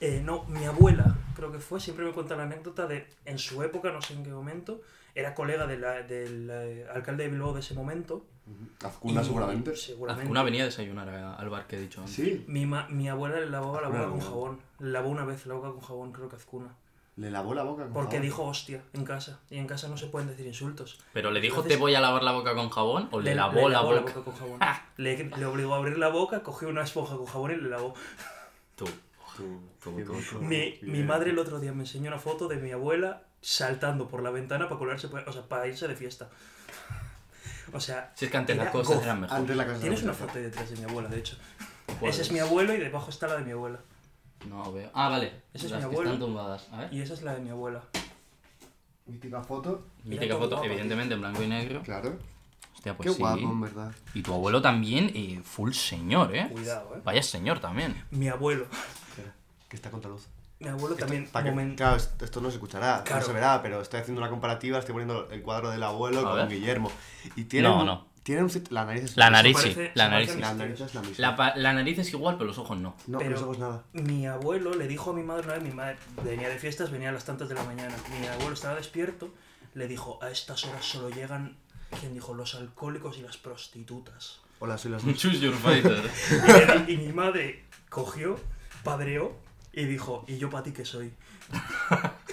eh, 0.00 0.20
no, 0.24 0.44
mi 0.44 0.64
abuela, 0.64 1.16
creo 1.36 1.50
que 1.52 1.58
fue, 1.58 1.80
siempre 1.80 2.04
me 2.04 2.12
cuenta 2.12 2.36
la 2.36 2.42
anécdota 2.44 2.86
de, 2.86 3.06
en 3.24 3.38
su 3.38 3.62
época, 3.62 3.90
no 3.92 4.02
sé 4.02 4.14
en 4.14 4.24
qué 4.24 4.30
momento, 4.30 4.82
era 5.14 5.34
colega 5.34 5.66
de 5.66 5.78
la- 5.78 6.02
del 6.02 6.48
eh, 6.52 6.86
alcalde 6.92 7.24
de 7.24 7.30
Bilbao 7.30 7.54
de 7.54 7.60
ese 7.60 7.74
momento. 7.74 8.26
Azcuna 8.82 9.22
y- 9.22 9.24
seguramente. 9.24 9.76
Seguramente. 9.76 10.30
Una 10.30 10.42
venía 10.42 10.62
a 10.62 10.66
desayunar 10.66 11.08
a- 11.08 11.34
al 11.34 11.48
bar 11.48 11.66
que 11.66 11.76
he 11.76 11.80
dicho 11.80 12.00
antes. 12.00 12.14
Sí. 12.14 12.44
Mi, 12.48 12.66
ma- 12.66 12.86
mi 12.88 13.08
abuela 13.08 13.40
le 13.40 13.46
lavaba 13.50 13.80
la 13.80 13.88
boca 13.88 14.00
Azcuna, 14.00 14.18
con 14.20 14.28
jabón. 14.28 14.60
Le 14.80 14.90
lavó 14.90 15.08
una 15.08 15.24
vez 15.24 15.46
la 15.46 15.54
boca 15.54 15.68
con 15.70 15.80
jabón, 15.80 16.12
creo 16.12 16.28
que 16.28 16.36
Azcuna. 16.36 16.68
Le 17.16 17.30
lavó 17.30 17.54
la 17.54 17.62
boca 17.62 17.84
con 17.84 17.92
Porque 17.92 18.16
jabón. 18.16 18.22
dijo 18.22 18.42
hostia 18.44 18.82
en 18.92 19.04
casa. 19.04 19.40
Y 19.48 19.58
en 19.58 19.66
casa 19.68 19.88
no 19.88 19.96
se 19.96 20.06
pueden 20.08 20.28
decir 20.28 20.46
insultos. 20.46 20.98
Pero 21.12 21.30
le 21.30 21.40
dijo 21.40 21.56
Entonces- 21.56 21.72
te 21.74 21.80
voy 21.80 21.94
a 21.94 22.00
lavar 22.00 22.22
la 22.24 22.32
boca 22.32 22.54
con 22.54 22.68
jabón 22.70 23.08
o 23.12 23.20
le, 23.20 23.34
lavó 23.34 23.68
la 23.68 23.80
boca. 23.82 24.12
con 24.14 24.34
jabón. 24.34 24.58
le, 24.96 25.24
le 25.24 25.46
obligó 25.46 25.74
a 25.74 25.78
abrir 25.78 25.96
la 25.98 26.08
boca, 26.08 26.42
cogió 26.42 26.68
una 26.68 26.82
esponja 26.82 27.16
con 27.16 27.26
jabón 27.26 27.52
y 27.52 27.56
le 27.56 27.68
lavó. 27.70 27.94
Tú. 28.76 28.84
Tú, 29.36 29.60
Tú, 29.82 29.90
tú. 30.30 30.38
Mi, 30.40 30.78
mi 30.82 31.02
madre 31.02 31.30
el 31.30 31.38
otro 31.40 31.58
día 31.60 31.72
me 31.72 31.80
enseñó 31.82 32.08
una 32.08 32.18
foto 32.20 32.46
de 32.46 32.56
mi 32.56 32.70
abuela 32.70 33.22
saltando 33.40 34.06
por 34.08 34.22
la 34.22 34.30
ventana 34.30 34.68
para 34.68 34.78
colarse, 34.78 35.08
o 35.08 35.32
sea, 35.32 35.42
para 35.48 35.66
irse 35.66 35.88
de 35.88 35.96
fiesta. 35.96 36.30
O 37.72 37.80
sea, 37.80 38.12
Si 38.14 38.24
es 38.26 38.30
que 38.30 38.36
antes 38.36 38.56
las 38.56 38.70
cosas 38.70 39.02
eran 39.02 39.20
mejores. 39.22 39.40
Antes 39.40 39.56
la 39.56 39.66
casa 39.66 39.80
Tienes 39.80 40.02
una 40.02 40.12
foto 40.12 40.38
detrás 40.38 40.70
de 40.70 40.76
mi 40.76 40.84
abuela, 40.84 41.08
de 41.08 41.18
hecho. 41.18 41.36
¿Cuál 41.98 42.10
Ese 42.10 42.22
es 42.22 42.28
es? 42.28 42.32
mi 42.32 42.38
abuelo 42.38 42.74
y 42.74 42.78
debajo 42.78 43.10
está 43.10 43.26
la 43.26 43.36
de 43.36 43.44
mi 43.44 43.50
abuela. 43.52 43.78
No 44.48 44.72
veo. 44.72 44.90
Ah, 44.94 45.08
vale. 45.08 45.32
Ese 45.54 45.66
es 45.66 45.72
Las 45.72 45.80
mi 45.82 45.88
que 45.88 45.94
abuelo. 45.94 46.10
están 46.12 46.26
tumbadas. 46.26 46.68
A 46.72 46.76
ver. 46.80 46.92
Y 46.92 47.00
esa 47.00 47.14
es 47.14 47.22
la 47.22 47.34
de 47.34 47.40
mi 47.40 47.50
abuela. 47.50 47.82
Mítica 49.06 49.42
foto. 49.42 49.86
Mítica 50.04 50.34
foto, 50.36 50.50
guapo, 50.56 50.64
evidentemente 50.64 51.14
en 51.14 51.20
blanco 51.20 51.42
y 51.42 51.46
negro. 51.48 51.82
Claro. 51.82 52.18
Hostia, 52.74 52.96
pues 52.96 53.08
Qué 53.08 53.14
sí. 53.14 53.20
guapo, 53.20 53.38
en 53.40 53.60
verdad. 53.60 53.92
Y 54.14 54.22
tu 54.22 54.32
abuelo 54.34 54.60
también, 54.62 55.10
eh, 55.14 55.40
full 55.44 55.72
señor, 55.72 56.34
¿eh? 56.34 56.48
Cuidado, 56.50 56.94
eh. 56.96 57.00
Vaya 57.04 57.22
señor 57.22 57.60
también. 57.60 58.02
Mi 58.10 58.28
abuelo. 58.28 58.64
Espera, 59.10 59.34
que 59.68 59.76
está 59.76 59.90
contra 59.90 60.10
luz. 60.10 60.26
Mi 60.60 60.68
abuelo 60.68 60.94
también. 60.96 61.26
Pa' 61.28 61.42
que- 61.42 61.74
claro, 61.76 61.96
esto 61.96 62.24
esto 62.24 62.40
no 62.40 62.48
se 62.50 62.56
escuchará, 62.56 63.02
Claro. 63.04 63.20
no 63.20 63.26
se 63.26 63.32
verá, 63.32 63.60
pero 63.62 63.80
estoy 63.82 64.00
haciendo 64.00 64.20
una 64.20 64.30
comparativa, 64.30 64.78
estoy 64.78 64.92
poniendo 64.92 65.28
el 65.30 65.42
cuadro 65.42 65.70
del 65.70 65.82
abuelo 65.82 66.20
A 66.20 66.22
con 66.24 66.34
ver. 66.36 66.48
Guillermo. 66.48 66.90
Y 67.36 67.44
tiene 67.44 67.68
No, 67.68 67.80
un- 67.80 67.86
no. 67.86 68.14
Tiene 68.22 68.42
un 68.42 68.50
La 68.70 68.86
nariz 68.86 69.04
es 69.04 69.16
La 69.18 69.26
misma. 69.26 69.36
nariz 69.36 69.56
sí, 69.58 69.62
parece- 69.74 69.92
la 69.94 70.08
nariz 70.08 70.36
La 70.36 70.54
nariz 70.54 70.80
es 70.80 70.94
la 70.94 71.02
misma. 71.02 71.36
La, 71.36 71.52
la 71.56 71.72
nariz 71.74 71.98
es 71.98 72.10
igual, 72.14 72.36
pero 72.38 72.46
los 72.46 72.56
ojos 72.56 72.78
no. 72.78 72.96
No, 73.06 73.18
Pero- 73.18 73.32
los 73.32 73.42
ojos 73.42 73.58
nada. 73.58 73.84
Mi 73.92 74.26
abuelo 74.26 74.72
le 74.74 74.88
dijo 74.88 75.10
a 75.10 75.12
mi 75.12 75.22
madre 75.22 75.44
una 75.44 75.54
vez, 75.54 75.62
mi 75.62 75.72
madre 75.72 75.98
venía 76.24 76.48
de 76.48 76.58
fiestas, 76.58 76.90
venía 76.90 77.10
a 77.10 77.12
las 77.12 77.26
tantas 77.26 77.50
de 77.50 77.54
la 77.54 77.64
mañana. 77.64 77.94
Mi 78.18 78.26
abuelo 78.26 78.54
estaba 78.54 78.76
despierto, 78.76 79.28
le 79.74 79.86
dijo, 79.88 80.18
a 80.22 80.30
estas 80.30 80.64
horas 80.64 80.86
solo 80.86 81.10
llegan, 81.10 81.58
¿quién 82.00 82.14
dijo? 82.14 82.32
Los 82.32 82.54
alcohólicos 82.54 83.18
y 83.18 83.20
las 83.22 83.36
prostitutas. 83.36 84.40
Hola, 84.58 84.78
soy 84.78 84.92
las. 84.92 85.02
Choose 85.18 85.40
your 85.40 85.52
fighter. 85.54 86.00
Y, 86.88 86.92
y 86.92 86.96
mi 86.96 87.12
madre 87.12 87.64
cogió, 87.90 88.40
padreó 88.82 89.36
y 89.76 89.84
dijo, 89.86 90.24
¿y 90.28 90.38
yo 90.38 90.50
para 90.50 90.62
ti 90.64 90.72
qué 90.72 90.84
soy? 90.84 91.12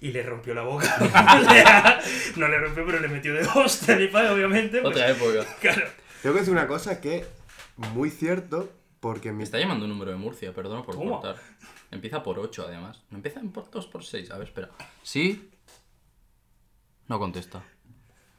Y 0.00 0.10
le 0.10 0.24
rompió 0.24 0.52
la 0.52 0.62
boca. 0.62 0.96
no 2.36 2.48
le 2.48 2.58
rompió, 2.58 2.84
pero 2.84 2.98
le 2.98 3.06
metió 3.06 3.32
de 3.34 3.46
hostia 3.54 3.94
mi 3.94 4.08
padre, 4.08 4.30
obviamente. 4.30 4.80
pues, 4.80 4.96
Otra 4.96 5.08
época. 5.08 5.46
claro. 5.60 5.86
Tengo 6.20 6.34
que 6.34 6.40
decir 6.40 6.52
una 6.52 6.66
cosa 6.66 7.00
que 7.00 7.24
muy 7.76 8.10
cierto, 8.10 8.68
porque 8.98 9.30
mi... 9.30 9.38
Me 9.38 9.44
está 9.44 9.60
llamando 9.60 9.84
un 9.84 9.92
número 9.92 10.10
de 10.10 10.16
Murcia, 10.16 10.52
perdona 10.52 10.82
por 10.82 10.96
¿Cómo? 10.96 11.20
cortar. 11.20 11.36
Empieza 11.92 12.24
por 12.24 12.40
8 12.40 12.64
además. 12.66 13.00
No 13.10 13.18
empieza 13.18 13.40
por 13.42 13.70
2 13.70 13.86
por 13.86 14.02
6. 14.04 14.32
A 14.32 14.38
ver, 14.38 14.48
espera. 14.48 14.70
¿Sí? 15.04 15.50
No 17.06 17.20
contesta. 17.20 17.62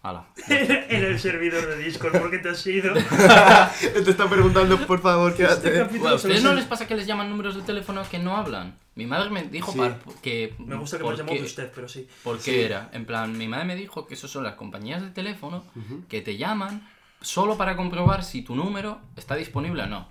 En 0.49 1.03
el 1.03 1.17
servidor 1.19 1.65
de 1.65 1.77
Discord, 1.77 2.19
¿por 2.19 2.29
qué 2.29 2.39
te 2.39 2.49
has 2.49 2.67
ido? 2.67 2.93
Te 4.03 4.09
está 4.09 4.29
preguntando, 4.29 4.77
por 4.85 4.99
favor, 5.01 5.31
Este 5.31 5.73
capítulo 5.73 5.89
Bueno, 6.01 6.09
¿A 6.09 6.15
ustedes 6.15 6.43
no 6.43 6.53
les 6.53 6.65
pasa 6.65 6.85
que 6.87 6.95
les 6.95 7.07
llaman 7.07 7.29
números 7.29 7.55
de 7.55 7.61
teléfono 7.61 8.01
que 8.11 8.19
no 8.19 8.35
hablan? 8.35 8.75
Mi 8.95 9.05
madre 9.05 9.29
me 9.29 9.43
dijo 9.43 9.71
Sí. 9.71 9.77
par- 9.77 9.99
que... 10.21 10.55
Me 10.59 10.75
gusta 10.75 10.97
que 10.97 11.03
me 11.03 11.05
¿por 11.05 11.13
has 11.13 11.19
llamado 11.19 11.35
qué- 11.35 11.41
de 11.41 11.47
usted, 11.47 11.71
pero 11.73 11.87
sí. 11.87 12.07
¿Por 12.23 12.37
qué 12.37 12.43
Sí. 12.43 12.59
era? 12.59 12.89
En 12.91 13.05
plan, 13.05 13.37
mi 13.37 13.47
madre 13.47 13.63
me 13.65 13.75
dijo 13.75 14.05
que 14.05 14.15
eso 14.15 14.27
son 14.27 14.43
las 14.43 14.55
compañías 14.55 15.01
de 15.01 15.09
teléfono 15.09 15.63
que 16.09 16.21
te 16.21 16.35
llaman 16.35 16.85
solo 17.21 17.55
para 17.57 17.77
comprobar 17.77 18.25
si 18.25 18.41
tu 18.41 18.55
número 18.55 18.99
está 19.15 19.35
disponible 19.35 19.83
o 19.83 19.87
no. 19.87 20.09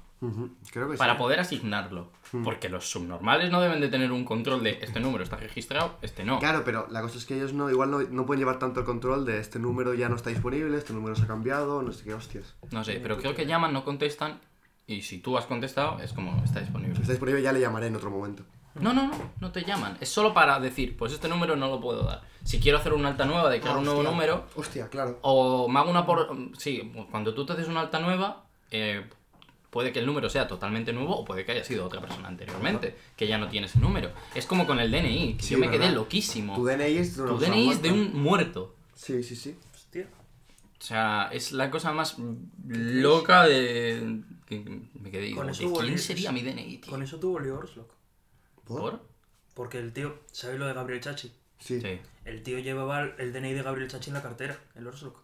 Creo 0.73 0.89
que 0.91 0.97
Para 0.97 1.13
sí. 1.15 1.19
poder 1.19 1.41
asignarlo. 1.41 2.11
Hmm. 2.33 2.43
Porque 2.45 2.69
los 2.71 2.89
subnormales 2.91 3.51
no 3.51 3.61
deben 3.61 3.81
de 3.81 3.89
tener 3.89 4.11
un 4.11 4.25
control 4.25 4.63
de 4.63 4.79
este 4.81 5.01
número 5.01 5.23
está 5.23 5.37
registrado, 5.37 5.99
este 6.03 6.25
no. 6.25 6.39
Claro, 6.39 6.63
pero 6.65 6.87
la 6.91 7.03
cosa 7.03 7.19
es 7.19 7.27
que 7.27 7.37
ellos 7.37 7.53
no, 7.53 7.69
igual 7.71 7.91
no, 7.91 8.01
no 8.01 8.25
pueden 8.27 8.41
llevar 8.41 8.59
tanto 8.59 8.81
el 8.81 8.87
control 8.87 9.27
de 9.27 9.39
este 9.39 9.59
número 9.59 9.93
ya 9.95 10.09
no 10.09 10.17
está 10.17 10.31
disponible, 10.31 10.77
este 10.79 10.95
número 10.95 11.15
se 11.15 11.25
ha 11.25 11.27
cambiado, 11.27 11.83
no 11.83 11.93
sé 11.93 12.05
qué 12.05 12.15
hostias. 12.15 12.55
No 12.71 12.83
sé, 12.85 13.01
pero 13.03 13.19
creo 13.19 13.35
que 13.35 13.45
llaman, 13.47 13.73
no 13.75 13.85
contestan. 13.85 14.41
Y 14.87 15.03
si 15.03 15.19
tú 15.19 15.37
has 15.39 15.47
contestado, 15.47 16.01
es 16.01 16.13
como 16.13 16.43
está 16.43 16.61
Si 16.61 16.65
disponible. 16.65 16.95
está 17.01 17.13
disponible 17.13 17.43
ya 17.43 17.53
le 17.53 17.61
llamaré 17.61 17.87
en 17.89 17.97
otro 17.97 18.11
momento. 18.11 18.45
No, 18.75 18.95
no, 18.95 19.07
no, 19.09 19.13
no 19.39 19.53
te 19.53 19.63
llaman. 19.65 19.99
Es 20.01 20.09
solo 20.09 20.33
para 20.33 20.59
decir, 20.59 20.97
pues 20.97 21.13
este 21.13 21.29
número 21.29 21.55
no 21.57 21.69
lo 21.69 21.79
puedo 21.81 22.03
dar. 22.05 22.23
Si 22.43 22.59
quiero 22.59 22.79
hacer 22.79 22.95
una 22.95 23.09
alta 23.11 23.27
nueva 23.27 23.51
de 23.51 23.61
crear 23.61 23.77
Ah, 23.77 23.79
un 23.79 23.85
nuevo 23.85 24.01
hostia. 24.01 24.11
número, 24.11 24.47
Hostia, 24.57 24.89
claro. 24.89 25.19
o 25.21 25.69
me 25.69 25.79
hago 25.79 25.91
una 25.91 26.07
por. 26.07 26.35
Sí, 26.57 26.91
cuando 27.11 27.35
tú 27.35 27.45
te 27.45 27.53
haces 27.53 27.69
una 27.69 27.81
alta 27.83 28.01
nueva, 28.01 28.45
eh, 28.71 29.05
puede 29.73 29.91
que 29.91 30.01
el 30.01 30.07
número 30.07 30.29
sea 30.29 30.47
totalmente 30.47 30.93
nuevo 30.93 31.17
o 31.17 31.25
puede 31.25 31.47
que 31.47 31.53
haya 31.53 31.65
sido 31.65 31.87
otra 31.87 31.99
persona 31.99 32.29
anteriormente, 32.29 32.95
que 33.17 33.27
ya 33.27 33.39
no 33.39 33.49
tiene 33.49 33.67
ese 33.67 33.79
número. 33.79 34.13
Es 34.35 34.45
como 34.45 34.67
con 34.67 34.79
el 34.79 34.91
DNI, 34.91 35.37
que 35.39 35.43
Sí, 35.43 35.55
yo 35.55 35.59
me 35.59 35.71
quedé 35.71 35.91
loquísimo. 35.91 36.55
Tu 36.55 36.67
DNI 36.67 36.99
es 36.99 37.17
de 37.17 37.25
Tu 37.25 37.39
DNI 37.39 37.71
es 37.71 37.81
de 37.81 37.91
un 37.91 38.23
muerto. 38.23 38.77
Sí, 38.95 39.23
sí, 39.23 39.35
sí. 39.35 39.57
Hostia. 39.75 40.11
O 40.79 40.85
sea, 40.85 41.31
es 41.33 41.53
la 41.53 41.71
cosa 41.71 41.93
más 41.93 42.17
loca 42.69 43.47
de. 43.47 44.21
que 44.45 44.61
me 44.93 45.11
quedé 45.11 45.35
Con 45.35 45.47
¿de 45.47 45.53
eso 45.53 45.73
quién 45.73 45.99
sería 45.99 46.33
mi 46.33 46.43
DNI, 46.43 46.77
tío? 46.77 46.91
Con 46.91 47.03
eso 47.03 47.19
tuvo 47.19 47.41
lío 47.41 47.57
Orslock. 47.57 47.91
¿Por? 48.65 48.81
¿Por? 48.81 49.01
Porque 49.55 49.79
el 49.79 49.95
tío, 49.95 50.19
¿sabéis 50.33 50.61
lo 50.61 50.67
de 50.67 50.75
Gabriel 50.75 51.01
Chachi? 51.01 51.33
Sí. 51.59 51.81
Sí. 51.81 51.99
El 52.27 52.43
tío 52.43 52.59
llevaba 52.59 53.05
el 53.17 53.33
DNI 53.33 53.55
de 53.55 53.63
Gabriel 53.63 53.89
Chachi 53.89 54.11
en 54.11 54.15
la 54.15 54.23
cartera, 54.23 54.61
el 54.75 54.87
Orslock. 54.87 55.22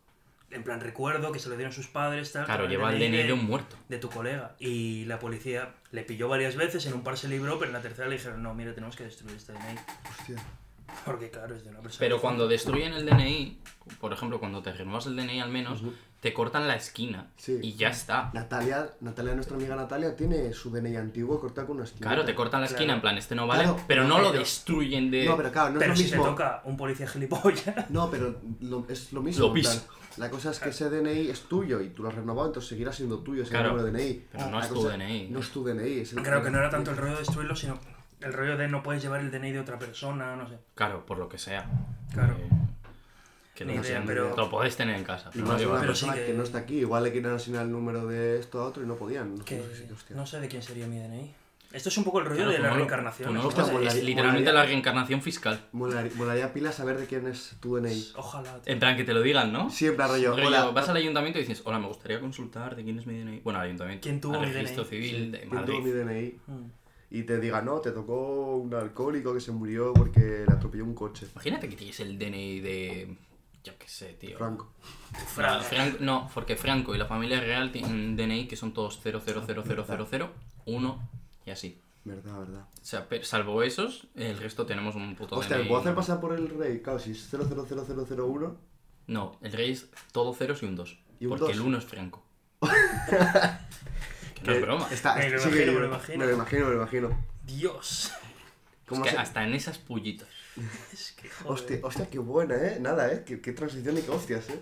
En 0.51 0.63
plan, 0.63 0.81
recuerdo 0.81 1.31
que 1.31 1.39
se 1.39 1.49
lo 1.49 1.57
dieron 1.57 1.73
sus 1.73 1.89
padres, 1.89 2.33
tal. 2.33 2.47
Claro, 2.47 2.67
lleva 2.67 2.93
el 2.93 2.99
DNI 2.99 3.25
de 3.25 3.33
un 3.33 3.45
muerto. 3.45 3.77
de 3.89 3.99
tu 3.99 4.09
colega. 4.09 4.57
Y 4.59 5.05
la 5.05 5.19
policía 5.19 5.75
le 5.91 6.03
pilló 6.03 6.29
varias 6.29 6.57
veces, 6.57 6.87
en 6.87 6.95
un 6.95 7.03
par 7.03 7.19
se 7.19 7.29
libró, 7.29 7.59
pero 7.59 7.69
en 7.69 7.75
la 7.75 7.83
tercera 7.83 8.09
le 8.09 8.17
dijeron, 8.17 8.43
no, 8.43 8.55
mira, 8.55 8.75
tenemos 8.75 8.97
que 8.97 9.05
destruir 9.05 9.37
este 9.37 9.53
DNI. 9.53 9.79
Hostia. 10.19 10.37
Porque 11.05 11.31
claro, 11.31 11.55
es 11.55 11.65
de 11.65 11.71
una 11.71 11.81
persona. 11.81 12.01
Pero 12.01 12.21
cuando 12.21 12.49
destruyen 12.49 12.95
el 12.95 13.05
DNI, 13.05 13.59
por 14.01 14.13
ejemplo, 14.13 14.41
cuando 14.41 14.63
te 14.63 14.73
renuevas 14.73 15.07
el 15.07 15.17
DNI 15.17 15.41
al 15.41 15.51
menos, 15.51 15.83
te 16.21 16.33
cortan 16.35 16.67
la 16.67 16.75
esquina 16.75 17.29
Sí. 17.37 17.59
y 17.63 17.75
ya 17.77 17.89
está. 17.91 18.31
Natalia, 18.35 18.91
Natalia, 19.01 19.35
nuestra 19.35 19.57
amiga 19.57 19.77
Natalia, 19.77 20.17
tiene 20.17 20.53
su 20.53 20.71
DNI 20.71 20.97
antiguo 20.97 21.39
cortado 21.41 21.69
con 21.69 21.77
una 21.77 21.85
esquina. 21.85 22.07
Claro, 22.09 22.25
te 22.25 22.35
cortan 22.35 22.61
la 22.61 22.67
esquina, 22.67 22.87
Claro. 22.87 22.97
en 22.97 23.01
plan, 23.03 23.19
este 23.19 23.35
no 23.37 23.47
vale, 23.47 23.63
Claro, 23.65 23.81
pero 23.87 24.05
no 24.05 24.19
lo 24.19 24.29
pero- 24.31 24.41
destruyen 24.41 25.11
de... 25.11 25.27
No, 25.27 25.37
pero 25.37 25.53
claro, 25.53 25.71
no 25.75 25.79
Pero 25.79 25.93
es 25.93 25.99
si 25.99 26.05
lo 26.07 26.11
te 26.11 26.17
mismo. 26.17 26.31
toca 26.33 26.63
un 26.65 26.77
policía 26.77 27.07
gilipollas. 27.07 27.65
No, 27.91 28.11
pero 28.11 28.41
lo- 28.61 28.85
es 28.89 29.13
lo 29.13 29.23
mismo. 29.23 29.47
Lo 29.47 29.53
plan, 29.53 29.79
La 30.17 30.29
cosa 30.31 30.51
es 30.51 30.59
que 30.59 30.71
ese 30.71 30.91
DNI 30.91 31.31
es 31.31 31.43
tuyo 31.43 31.81
y 31.81 31.91
tú 31.91 32.03
lo 32.03 32.09
has 32.09 32.15
renovado, 32.17 32.49
entonces 32.49 32.69
seguirá 32.69 32.93
siendo 32.93 33.21
tuyo 33.21 33.43
ese 33.45 33.53
Claro, 33.53 33.69
número 33.71 33.85
de 33.85 33.93
DNI. 33.93 34.23
pero 34.33 34.47
no 34.51 34.59
La 34.59 34.65
es 34.65 34.69
tu 34.69 34.75
cosa- 34.75 34.89
DNI. 34.97 35.29
No 35.31 35.39
es 35.39 35.51
tu 35.51 35.63
DNI. 35.65 36.01
Es 36.01 36.13
el 36.15 36.23
Creo 36.25 36.43
que 36.43 36.51
no 36.51 36.59
era 36.59 36.69
tanto 36.71 36.91
el 36.91 36.97
rollo 36.97 37.13
de 37.13 37.19
destruirlo, 37.21 37.55
sino 37.55 37.79
el 38.21 38.33
rollo 38.33 38.57
de 38.57 38.67
no 38.67 38.83
puedes 38.83 39.01
llevar 39.01 39.21
el 39.21 39.31
DNI 39.31 39.53
de 39.53 39.61
otra 39.61 39.79
persona, 39.79 40.35
no 40.35 40.49
sé. 40.49 40.59
Claro, 40.75 41.07
por 41.07 41.19
lo 41.19 41.29
que 41.29 41.39
sea. 41.39 41.71
Claro. 42.13 42.35
Eh, 42.37 42.49
que 43.67 43.73
idea, 43.73 44.01
sé, 44.01 44.07
pero- 44.07 44.37
lo 44.37 44.51
podéis 44.51 44.77
tener 44.77 44.97
en 44.97 45.05
casa. 45.05 45.31
Pero 45.33 45.45
no 45.47 45.55
una 45.55 45.95
sí 45.95 46.07
que... 46.11 46.27
que- 46.27 46.35
no 46.35 46.43
está 46.43 46.59
aquí. 46.59 46.79
Igual 46.79 47.05
le 47.05 47.13
quieren 47.13 47.33
asignar 47.33 47.65
el 47.65 47.73
número 47.73 48.07
de 48.07 48.39
esto 48.39 48.61
a 48.61 48.67
otro 48.67 48.83
y 48.83 48.87
no 48.87 48.97
podían. 48.97 49.35
No, 49.37 49.45
sé 50.27 50.35
no 50.37 50.41
de 50.41 50.49
quién 50.49 50.63
sería 50.63 50.87
mi 50.87 50.99
DNI. 50.99 51.35
Esto 51.71 51.91
es 51.91 51.99
un 51.99 52.05
poco 52.05 52.21
el 52.21 52.25
rollo 52.25 52.37
Claro, 52.45 52.51
de 52.53 52.59
la 52.61 52.69
no 52.71 52.77
reencarnación. 52.77 53.35
no 53.35 53.43
¿no? 53.43 53.51
puedes- 53.51 53.71
molaría- 53.71 53.89
es 53.99 54.03
literalmente 54.03 54.51
molaría- 54.51 54.53
la 54.55 54.65
reencarnación 54.65 55.21
fiscal. 55.21 55.67
Molaría, 55.73 56.13
molaría 56.15 56.53
pila 56.55 56.73
saber 56.73 56.97
de 56.99 57.05
quién 57.05 57.27
es 57.27 57.57
tu 57.61 57.77
DNI. 57.77 58.13
Ojalá. 58.17 58.59
tío. 58.63 58.73
En 58.73 58.79
plan, 58.79 58.97
que 58.97 59.05
te 59.05 59.13
lo 59.13 59.21
digan, 59.21 59.53
¿no? 59.53 59.69
Siempre 59.69 60.07
rollo. 60.07 60.31
Rollo, 60.31 60.47
hola, 60.47 60.65
vas 60.71 60.89
al 60.89 60.97
ayuntamiento 60.97 61.39
y 61.39 61.43
dices, 61.43 61.61
hola, 61.67 61.79
me 61.79 61.87
gustaría 61.89 62.21
consultar 62.21 62.75
de 62.75 62.85
quién 62.85 62.99
es 62.99 63.07
mi 63.07 63.19
DNI. 63.19 63.41
Bueno, 63.41 63.59
al 63.59 63.67
ayuntamiento. 63.67 64.03
¿Quién 64.03 64.19
tuvo 64.19 64.37
al 64.37 64.47
mi 64.47 64.53
registro 64.53 64.85
DNI? 64.85 64.91
civil 64.91 65.33
de 65.33 65.41
¿quién 65.41 65.65
tuvo 65.67 65.81
mi 65.83 65.91
DNI? 65.91 66.39
Mm. 66.47 66.65
Y 67.11 67.23
te 67.25 67.39
diga, 67.39 67.61
no, 67.61 67.81
te 67.81 67.91
tocó 67.91 68.57
un 68.57 68.73
alcohólico 68.75 69.35
que 69.35 69.41
se 69.41 69.51
murió 69.53 69.93
porque 69.93 70.45
le 70.49 70.53
atropelló 70.55 70.85
un 70.85 70.95
coche. 70.95 71.27
Imagínate 71.35 71.69
que 71.69 71.77
tienes 71.77 72.01
el 72.01 72.19
DNI 72.19 72.61
de. 72.61 73.17
Yo 73.65 73.77
qué 73.79 73.89
sé, 73.89 74.15
tío. 74.15 74.39
Franco. 74.39 74.73
Fra- 75.35 75.61
Franco- 75.61 75.99
no, 76.01 76.31
porque 76.33 76.57
Franco 76.57 76.95
y 76.95 76.99
la 76.99 77.07
familia 77.07 77.41
real 77.41 77.71
tienen 77.73 78.17
DNI 78.17 78.47
que 78.49 78.57
son 78.57 78.73
todos 78.73 78.99
0000000, 79.03 80.31
1 80.65 81.09
y 81.47 81.51
así. 81.51 81.81
Verdad, 82.05 82.39
verdad. 82.39 82.67
O 82.81 82.85
sea, 82.85 83.07
salvo 83.23 83.63
esos, 83.63 84.07
el 84.15 84.39
resto 84.39 84.65
tenemos 84.65 84.95
un 84.95 85.15
puto 85.17 85.37
Hostia, 85.37 85.57
¿me 85.57 85.63
DNI. 85.63 85.69
puedo 85.69 85.81
hacer 85.83 85.95
pasar 85.95 86.21
por 86.21 86.33
el 86.35 86.49
rey? 86.59 86.81
Claro, 86.81 86.99
si 86.99 87.11
es 87.11 87.29
000001. 87.31 88.57
No, 89.09 89.39
el 89.43 89.53
rey 89.53 89.73
es 89.73 89.89
todo 90.13 90.33
ceros 90.35 90.63
y 90.63 90.67
un 90.67 90.77
2. 90.77 90.99
Y 91.21 91.27
un 91.27 91.31
porque 91.31 91.45
dos. 91.47 91.53
el 91.53 91.61
1 91.61 91.79
es 91.79 91.85
Franco. 91.85 92.23
que 94.35 94.43
no 94.45 94.53
es 94.53 94.61
broma. 94.63 94.89
Está, 94.91 95.17
Me 95.17 95.31
lo 95.31 95.39
sí 95.39 95.49
imagino, 95.49 95.67
que- 95.67 95.73
me 95.73 95.81
lo 95.81 95.87
imagino. 95.87 96.19
Me 96.19 96.27
lo 96.27 96.33
imagino, 96.33 96.65
me 96.67 96.71
lo 96.71 96.77
imagino. 96.77 97.25
Dios. 97.45 98.05
Es 98.07 98.13
¿Cómo 98.87 99.03
que 99.03 99.11
hasta 99.11 99.45
en 99.45 99.55
esas 99.55 99.79
pullitas. 99.79 100.29
Es 100.93 101.13
que 101.13 101.29
joder. 101.29 101.53
Hostia, 101.53 101.79
hostia, 101.83 102.11
qué 102.11 102.19
buena, 102.19 102.55
¿eh? 102.57 102.79
Nada, 102.81 103.13
¿eh? 103.13 103.23
Qué, 103.27 103.41
qué 103.41 103.53
transición 103.53 103.97
y 103.99 104.03
qué 104.03 104.11
hostias, 104.11 104.49
¿eh? 104.51 104.61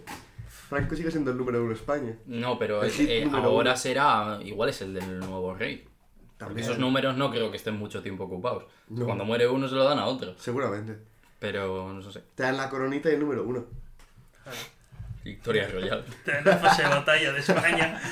Franco 0.68 0.96
sigue 0.96 1.10
siendo 1.10 1.30
el 1.30 1.36
número 1.38 1.60
uno 1.60 1.68
de 1.68 1.74
España. 1.76 2.16
No, 2.26 2.58
pero 2.58 2.82
es- 2.82 2.98
eh, 3.00 3.28
ahora 3.32 3.48
uno. 3.70 3.76
será. 3.76 4.38
Igual 4.42 4.70
es 4.70 4.80
el 4.82 4.94
del 4.94 5.18
nuevo 5.20 5.54
rey. 5.54 5.78
Porque 5.86 6.36
También. 6.38 6.64
esos 6.68 6.78
números 6.78 7.16
no 7.16 7.30
creo 7.30 7.50
que 7.50 7.56
estén 7.56 7.76
mucho 7.76 8.02
tiempo 8.02 8.24
ocupados. 8.24 8.64
No. 8.88 9.04
Cuando 9.06 9.24
muere 9.24 9.46
uno 9.48 9.68
se 9.68 9.74
lo 9.74 9.84
dan 9.84 9.98
a 9.98 10.06
otro. 10.06 10.34
Seguramente. 10.38 10.98
Pero 11.38 11.92
no 11.92 12.02
sé. 12.10 12.22
Te 12.34 12.42
dan 12.42 12.56
la 12.56 12.68
coronita 12.68 13.08
y 13.10 13.14
el 13.14 13.20
número 13.20 13.44
uno. 13.44 13.64
Victoria 15.24 15.68
Royal. 15.68 16.04
En 16.26 16.44
la 16.44 16.56
fase 16.58 16.82
de 16.82 16.88
batalla 16.88 17.32
de 17.32 17.40
España. 17.40 18.00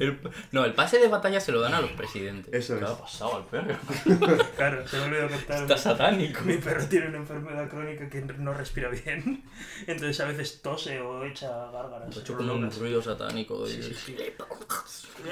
El- 0.00 0.18
no, 0.50 0.64
el 0.64 0.72
pase 0.74 0.98
de 0.98 1.06
batalla 1.08 1.38
se 1.40 1.52
lo 1.52 1.60
dan 1.60 1.74
a 1.74 1.80
los 1.80 1.92
presidentes. 1.92 2.52
Eso 2.52 2.78
¿Qué 2.78 2.84
es. 2.84 2.90
ha 2.90 2.98
pasado 2.98 3.36
al 3.36 3.44
perro? 3.46 3.76
Claro, 4.56 4.88
se 4.88 4.96
me 4.98 5.04
olvidó 5.04 5.28
contar. 5.28 5.62
Está 5.62 5.76
satánico. 5.78 6.40
Mi 6.44 6.56
perro 6.56 6.84
tiene 6.86 7.08
una 7.08 7.18
enfermedad 7.18 7.68
crónica 7.68 8.08
que 8.08 8.20
no 8.22 8.52
respira 8.54 8.88
bien. 8.88 9.44
Entonces 9.86 10.18
a 10.20 10.24
veces 10.26 10.60
tose 10.62 11.00
o 11.00 11.24
echa 11.24 11.48
gárgaras. 11.70 12.16
Ha 12.16 12.20
hecho 12.20 12.36
como 12.36 12.54
un 12.54 12.70
ruido 12.70 13.00
satánico. 13.02 13.64
de- 13.66 13.70
Sí, 13.74 13.82
sí, 13.82 13.94
sí. 13.94 14.16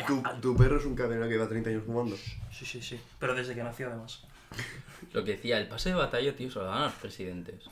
¿Tu, 0.06 0.22
tu 0.40 0.56
perro 0.56 0.78
es 0.78 0.84
un 0.84 0.94
cadena 0.94 1.26
que 1.26 1.32
lleva 1.32 1.48
30 1.48 1.70
años 1.70 1.82
fumando. 1.86 2.16
Sí, 2.52 2.64
sí, 2.66 2.82
sí. 2.82 3.00
Pero 3.18 3.34
desde 3.34 3.54
que 3.54 3.62
nació 3.64 3.88
además. 3.88 4.22
Lo 5.12 5.24
que 5.24 5.32
decía, 5.32 5.58
el 5.58 5.68
pase 5.68 5.90
de 5.90 5.94
batalla, 5.94 6.34
tío, 6.36 6.50
se 6.50 6.58
lo 6.58 6.66
dan 6.66 6.82
a 6.82 6.84
los 6.86 6.94
presidentes. 6.94 7.64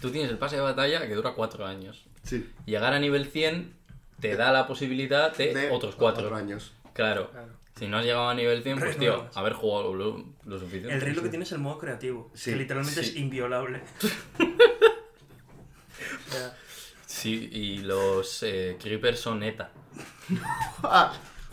Tú 0.00 0.10
tienes 0.10 0.30
el 0.30 0.38
pase 0.38 0.56
de 0.56 0.62
batalla 0.62 1.06
que 1.06 1.14
dura 1.14 1.32
cuatro 1.34 1.64
años. 1.66 2.04
Sí. 2.24 2.48
Llegar 2.66 2.92
a 2.94 2.98
nivel 2.98 3.26
100 3.26 3.74
te 4.22 4.36
da 4.36 4.50
la 4.52 4.66
posibilidad 4.66 5.36
de, 5.36 5.52
De 5.52 5.70
otros 5.70 5.94
cuatro. 5.96 6.34
años. 6.34 6.72
Claro. 6.94 7.30
Claro. 7.30 7.48
Si 7.78 7.88
no 7.88 7.98
has 7.98 8.04
llegado 8.04 8.28
a 8.28 8.34
nivel 8.34 8.62
100, 8.62 8.78
pues 8.78 8.96
tío, 8.98 9.28
haber 9.34 9.54
jugado 9.54 9.92
lo, 9.94 10.24
lo 10.44 10.58
suficiente. 10.58 10.94
El 10.94 11.00
rey 11.00 11.14
lo 11.14 11.22
que 11.22 11.28
tiene 11.30 11.44
es 11.44 11.52
el 11.52 11.58
modo 11.58 11.78
creativo, 11.78 12.30
Sí, 12.34 12.52
que 12.52 12.56
literalmente 12.56 13.02
sí. 13.02 13.10
es 13.10 13.16
inviolable. 13.16 13.80
O 16.28 16.32
sea, 16.32 16.56
Sí, 17.06 17.48
y 17.52 17.78
los 17.78 18.42
eh, 18.42 18.76
creepers 18.80 19.20
son 19.20 19.42
ETA. 19.42 19.70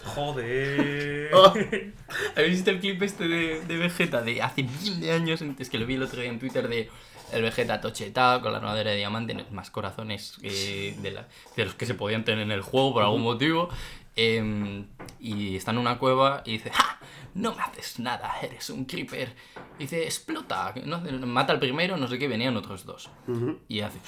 Joder. 0.04 1.30
Oh. 1.34 1.54
¿Habéis 2.36 2.52
visto 2.54 2.72
el 2.72 2.80
clip 2.80 3.02
este 3.04 3.28
de, 3.28 3.62
de 3.62 3.78
Vegeta 3.78 4.22
de 4.22 4.42
hace 4.42 4.64
20 4.64 5.12
años? 5.12 5.44
Es 5.60 5.70
que 5.70 5.78
lo 5.78 5.86
vi 5.86 5.96
el 5.96 6.04
otro 6.04 6.22
día 6.22 6.30
en 6.30 6.40
Twitter 6.40 6.68
de 6.68 6.90
el 7.32 7.42
Vegeta 7.42 7.82
tochetado 7.82 8.42
con 8.42 8.52
la 8.52 8.58
armadura 8.60 8.92
de 8.92 8.98
diamante, 8.98 9.36
más 9.52 9.70
corazones 9.72 10.38
eh, 10.44 10.96
de, 11.02 11.12
la- 11.12 11.28
de 11.56 11.66
los 11.66 11.76
que 11.76 11.86
se 11.86 11.94
podían 11.94 12.24
tener 12.26 12.42
en 12.44 12.52
el 12.52 12.62
juego 12.62 12.94
por 12.94 13.04
algún 13.04 13.22
motivo. 13.22 13.70
Em, 14.16 14.88
y 15.20 15.56
está 15.56 15.72
en 15.72 15.78
una 15.78 15.98
cueva 15.98 16.42
y 16.46 16.54
dice, 16.54 16.72
¡Ja! 16.72 17.00
No 17.36 17.54
me 17.56 17.62
haces 17.62 18.00
nada, 18.00 18.34
eres 18.42 18.70
un 18.70 18.86
creeper. 18.86 19.34
Y 19.78 19.84
dice, 19.84 20.04
explota, 20.04 20.74
no, 20.84 21.00
mata 21.28 21.54
al 21.54 21.60
primero, 21.60 21.96
no 21.96 22.08
sé 22.08 22.18
qué, 22.20 22.28
venían 22.28 22.58
otros 22.58 22.86
dos. 22.86 23.10
Y 23.70 23.80
hace... 23.82 24.00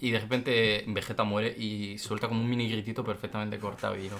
Y 0.00 0.10
de 0.10 0.18
repente 0.20 0.84
Vegeta 0.88 1.24
muere 1.24 1.54
y 1.56 1.96
suelta 1.98 2.28
como 2.28 2.40
un 2.40 2.50
mini 2.50 2.68
gritito 2.68 3.04
perfectamente 3.04 3.58
cortado. 3.58 3.96
Y, 3.96 4.10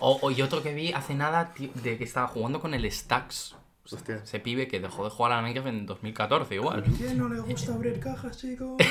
o, 0.00 0.18
o- 0.20 0.30
y 0.30 0.42
otro 0.42 0.62
que 0.62 0.74
vi 0.74 0.92
hace 0.92 1.14
nada 1.14 1.54
tío, 1.54 1.70
de 1.74 1.96
que 1.96 2.04
estaba 2.04 2.26
jugando 2.28 2.60
con 2.60 2.74
el 2.74 2.90
Stacks. 2.90 3.54
Hostia. 3.90 4.16
Ese 4.16 4.40
pibe 4.40 4.68
que 4.68 4.80
dejó 4.80 5.04
de 5.04 5.10
jugar 5.10 5.32
a 5.32 5.36
la 5.36 5.42
Minecraft 5.42 5.68
en 5.68 5.86
2014 5.86 6.54
igual. 6.54 6.84
¿Quién 6.96 7.18
no 7.18 7.28
le 7.28 7.40
gusta 7.40 7.72
abrir 7.74 7.98
cajas, 8.00 8.38
chicos? 8.38 8.76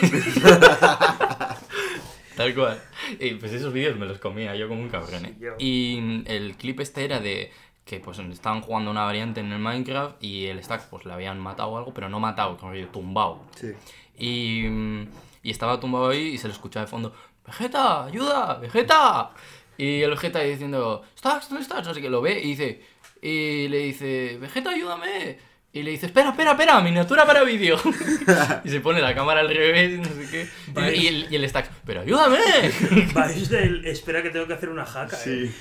Tal 2.36 2.54
cual. 2.54 2.82
Y 3.20 3.36
pues 3.36 3.52
esos 3.54 3.74
vídeos 3.74 3.98
me 3.98 4.06
los 4.06 4.20
comía 4.20 4.56
yo 4.56 4.68
como 4.68 4.82
un 4.82 4.90
cabrón. 4.90 5.26
¿eh? 5.26 5.36
Y 5.60 6.00
mm, 6.02 6.24
el 6.28 6.56
clip 6.56 6.80
este 6.80 7.04
era 7.06 7.20
de 7.20 7.52
que 7.84 8.00
pues 8.00 8.20
estaban 8.20 8.62
jugando 8.62 8.92
una 8.92 9.06
variante 9.06 9.40
en 9.40 9.52
el 9.52 9.60
Minecraft 9.60 10.22
y 10.22 10.48
el 10.48 10.64
Stacks 10.64 10.86
pues 10.90 11.06
le 11.06 11.14
habían 11.14 11.40
matado 11.40 11.70
o 11.70 11.78
algo, 11.78 11.94
pero 11.94 12.10
no 12.10 12.20
matado, 12.20 12.58
como 12.58 12.76
yo, 12.76 12.88
tumbado. 12.90 13.42
Sí. 13.56 13.72
Y, 14.18 14.68
mm, 14.68 15.08
y 15.44 15.52
estaba 15.52 15.80
tumbado 15.80 16.10
ahí 16.10 16.28
y 16.28 16.38
se 16.38 16.48
le 16.48 16.54
escuchaba 16.54 16.86
de 16.86 16.92
fondo, 16.92 17.14
Vegeta, 17.46 18.06
ayuda, 18.06 18.56
Vegeta. 18.56 19.32
Y 19.78 20.02
el 20.02 20.10
Vegeta 20.10 20.40
ahí 20.40 20.52
diciendo, 20.52 21.04
¿estás? 21.16 21.48
¿Dónde 21.50 21.62
estás? 21.62 21.88
No 21.88 21.94
sé 21.94 22.02
qué, 22.02 22.10
lo 22.10 22.22
ve 22.22 22.40
y 22.40 22.48
dice, 22.50 22.84
y 23.28 23.68
le 23.68 23.80
dice, 23.80 24.38
Vegeta, 24.40 24.70
ayúdame. 24.70 25.38
Y 25.74 25.84
le 25.84 25.92
dice, 25.92 26.06
espera, 26.06 26.30
espera, 26.30 26.52
espera, 26.52 26.80
miniatura 26.80 27.26
para 27.26 27.44
vídeo. 27.44 27.78
y 28.64 28.70
se 28.70 28.80
pone 28.80 29.02
la 29.02 29.14
cámara 29.14 29.42
al 29.42 29.50
revés 29.50 29.96
y 29.96 29.98
no 29.98 30.06
sé 30.06 30.32
qué. 30.32 30.96
Y, 30.96 31.02
y 31.02 31.08
el, 31.08 31.28
y 31.30 31.36
el 31.36 31.50
Stacks, 31.50 31.70
pero 31.86 32.02
ayúdame. 32.02 32.40
Vais 33.14 33.50
del. 33.50 33.86
Espera 33.86 34.24
que 34.24 34.30
tengo 34.30 34.48
que 34.48 34.54
hacer 34.54 34.70
una 34.70 34.86
jaca, 34.86 35.18
eh. 35.18 35.52
Sí. 35.52 35.56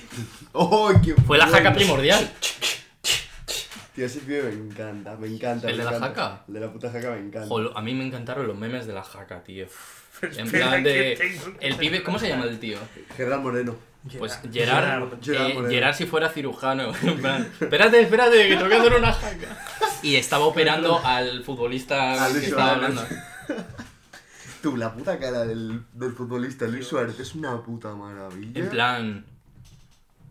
¡Oh, 0.52 0.92
qué 1.04 1.14
Fue 1.14 1.38
la 1.38 1.48
jaca 1.48 1.74
primordial. 1.74 2.30
Tío, 3.96 4.06
ese 4.06 4.20
pibe 4.20 4.44
me 4.44 4.52
encanta, 4.52 5.16
me 5.16 5.26
encanta. 5.26 5.68
¿El 5.68 5.78
me 5.78 5.84
de 5.84 5.90
la 5.90 5.98
jaca? 5.98 6.44
El 6.46 6.54
de 6.54 6.60
la 6.60 6.72
puta 6.72 6.90
jaca 6.92 7.10
me 7.10 7.18
encanta. 7.18 7.48
Jolo, 7.48 7.76
a 7.76 7.82
mí 7.82 7.94
me 7.94 8.06
encantaron 8.06 8.46
los 8.46 8.56
memes 8.56 8.86
de 8.86 8.92
la 8.92 9.02
jaca, 9.02 9.42
tío. 9.42 9.66
En 10.22 10.48
plan 10.48 10.84
que 10.84 10.88
de... 10.88 11.16
tengo 11.16 11.58
que 11.58 11.66
El 11.66 11.74
pibe, 11.74 12.02
¿cómo 12.04 12.18
se 12.18 12.28
llama 12.28 12.44
el 12.44 12.60
tío? 12.60 12.78
Gerard 13.16 13.40
Moreno. 13.40 13.76
Pues 14.18 14.38
Gerard. 14.52 14.84
Gerard, 14.84 15.22
Gerard 15.22 15.66
eh. 15.66 15.68
Gerard 15.68 15.94
si 15.94 16.06
fuera 16.06 16.28
cirujano. 16.28 16.92
en 17.02 17.20
plan, 17.20 17.52
espérate, 17.60 18.00
espérate, 18.00 18.48
que 18.48 18.56
tengo 18.56 18.68
que 18.68 18.76
hacer 18.76 18.94
una 18.94 19.12
jaca. 19.12 19.58
Y 20.02 20.16
estaba 20.16 20.44
operando 20.44 21.00
al 21.04 21.42
futbolista 21.44 22.28
que 22.32 22.46
estaba 22.46 22.72
hablando. 22.72 23.02
Tú, 24.62 24.76
la 24.76 24.92
puta 24.92 25.18
cara 25.18 25.44
del, 25.44 25.82
del 25.92 26.12
futbolista 26.12 26.66
Luis 26.66 26.86
Suárez 26.86 27.18
es 27.20 27.34
una 27.34 27.62
puta 27.62 27.94
maravilla. 27.94 28.60
En 28.60 28.68
plan, 28.68 29.24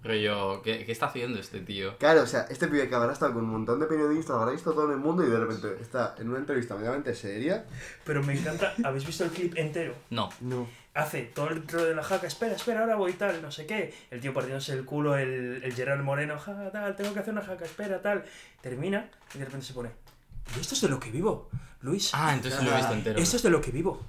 rollo, 0.04 0.62
¿qué, 0.62 0.86
qué 0.86 0.92
está 0.92 1.08
haciendo 1.08 1.40
este 1.40 1.62
tío? 1.62 1.98
Claro, 1.98 2.24
o 2.24 2.28
sea, 2.28 2.42
este 2.50 2.68
pibe 2.68 2.90
que 2.90 2.96
habrá 2.96 3.14
estado 3.14 3.34
con 3.34 3.46
un 3.46 3.52
montón 3.52 3.80
de 3.80 3.86
periodistas, 3.86 4.36
habrá 4.36 4.52
visto 4.52 4.74
todo 4.74 4.86
en 4.86 4.92
el 4.92 4.98
mundo 4.98 5.24
y 5.26 5.30
de 5.30 5.40
repente 5.40 5.78
está 5.82 6.16
en 6.20 6.30
una 6.30 6.40
entrevista 6.40 6.76
medianamente 6.76 7.16
seria. 7.16 7.66
Pero 8.04 8.24
me 8.24 8.38
encanta. 8.38 8.74
¿Habéis 8.84 9.06
visto 9.06 9.24
el 9.24 9.32
clip 9.32 9.58
entero? 9.58 9.96
No. 10.10 10.30
No. 10.42 10.68
Hace 10.96 11.24
todo 11.24 11.50
el 11.50 11.58
intro 11.58 11.84
de 11.84 11.94
la 11.94 12.04
jaca, 12.04 12.26
espera, 12.26 12.56
espera, 12.56 12.80
ahora 12.80 12.96
voy 12.96 13.14
tal, 13.14 13.42
no 13.42 13.52
sé 13.52 13.66
qué. 13.66 13.94
El 14.10 14.22
tío 14.22 14.34
partiéndose 14.34 14.74
el 14.74 14.86
culo, 14.86 15.18
el, 15.18 15.62
el 15.62 15.74
Gerard 15.76 16.02
Moreno, 16.02 16.40
ja, 16.40 16.72
tal, 16.72 16.96
tengo 16.96 17.14
que 17.14 17.20
hacer 17.20 17.34
una 17.34 17.44
jaca, 17.44 17.66
espera, 17.66 18.02
tal. 18.02 18.24
Termina 18.62 19.10
y 19.34 19.40
de 19.40 19.46
repente 19.46 19.66
se 19.66 19.74
pone. 19.74 19.90
Y 20.56 20.62
esto 20.62 20.74
es 20.74 20.82
de 20.82 20.88
lo 20.88 21.00
que 21.00 21.12
vivo, 21.12 21.50
Luis. 21.82 22.12
Ah, 22.14 22.34
entonces 22.34 22.64
lo 22.64 22.72
he 22.72 22.78
visto 22.78 22.94
entero. 22.94 23.20
Esto 23.20 23.36
es 23.36 23.44
de 23.44 23.50
lo 23.50 23.60
que 23.62 23.72
vivo. 23.72 24.02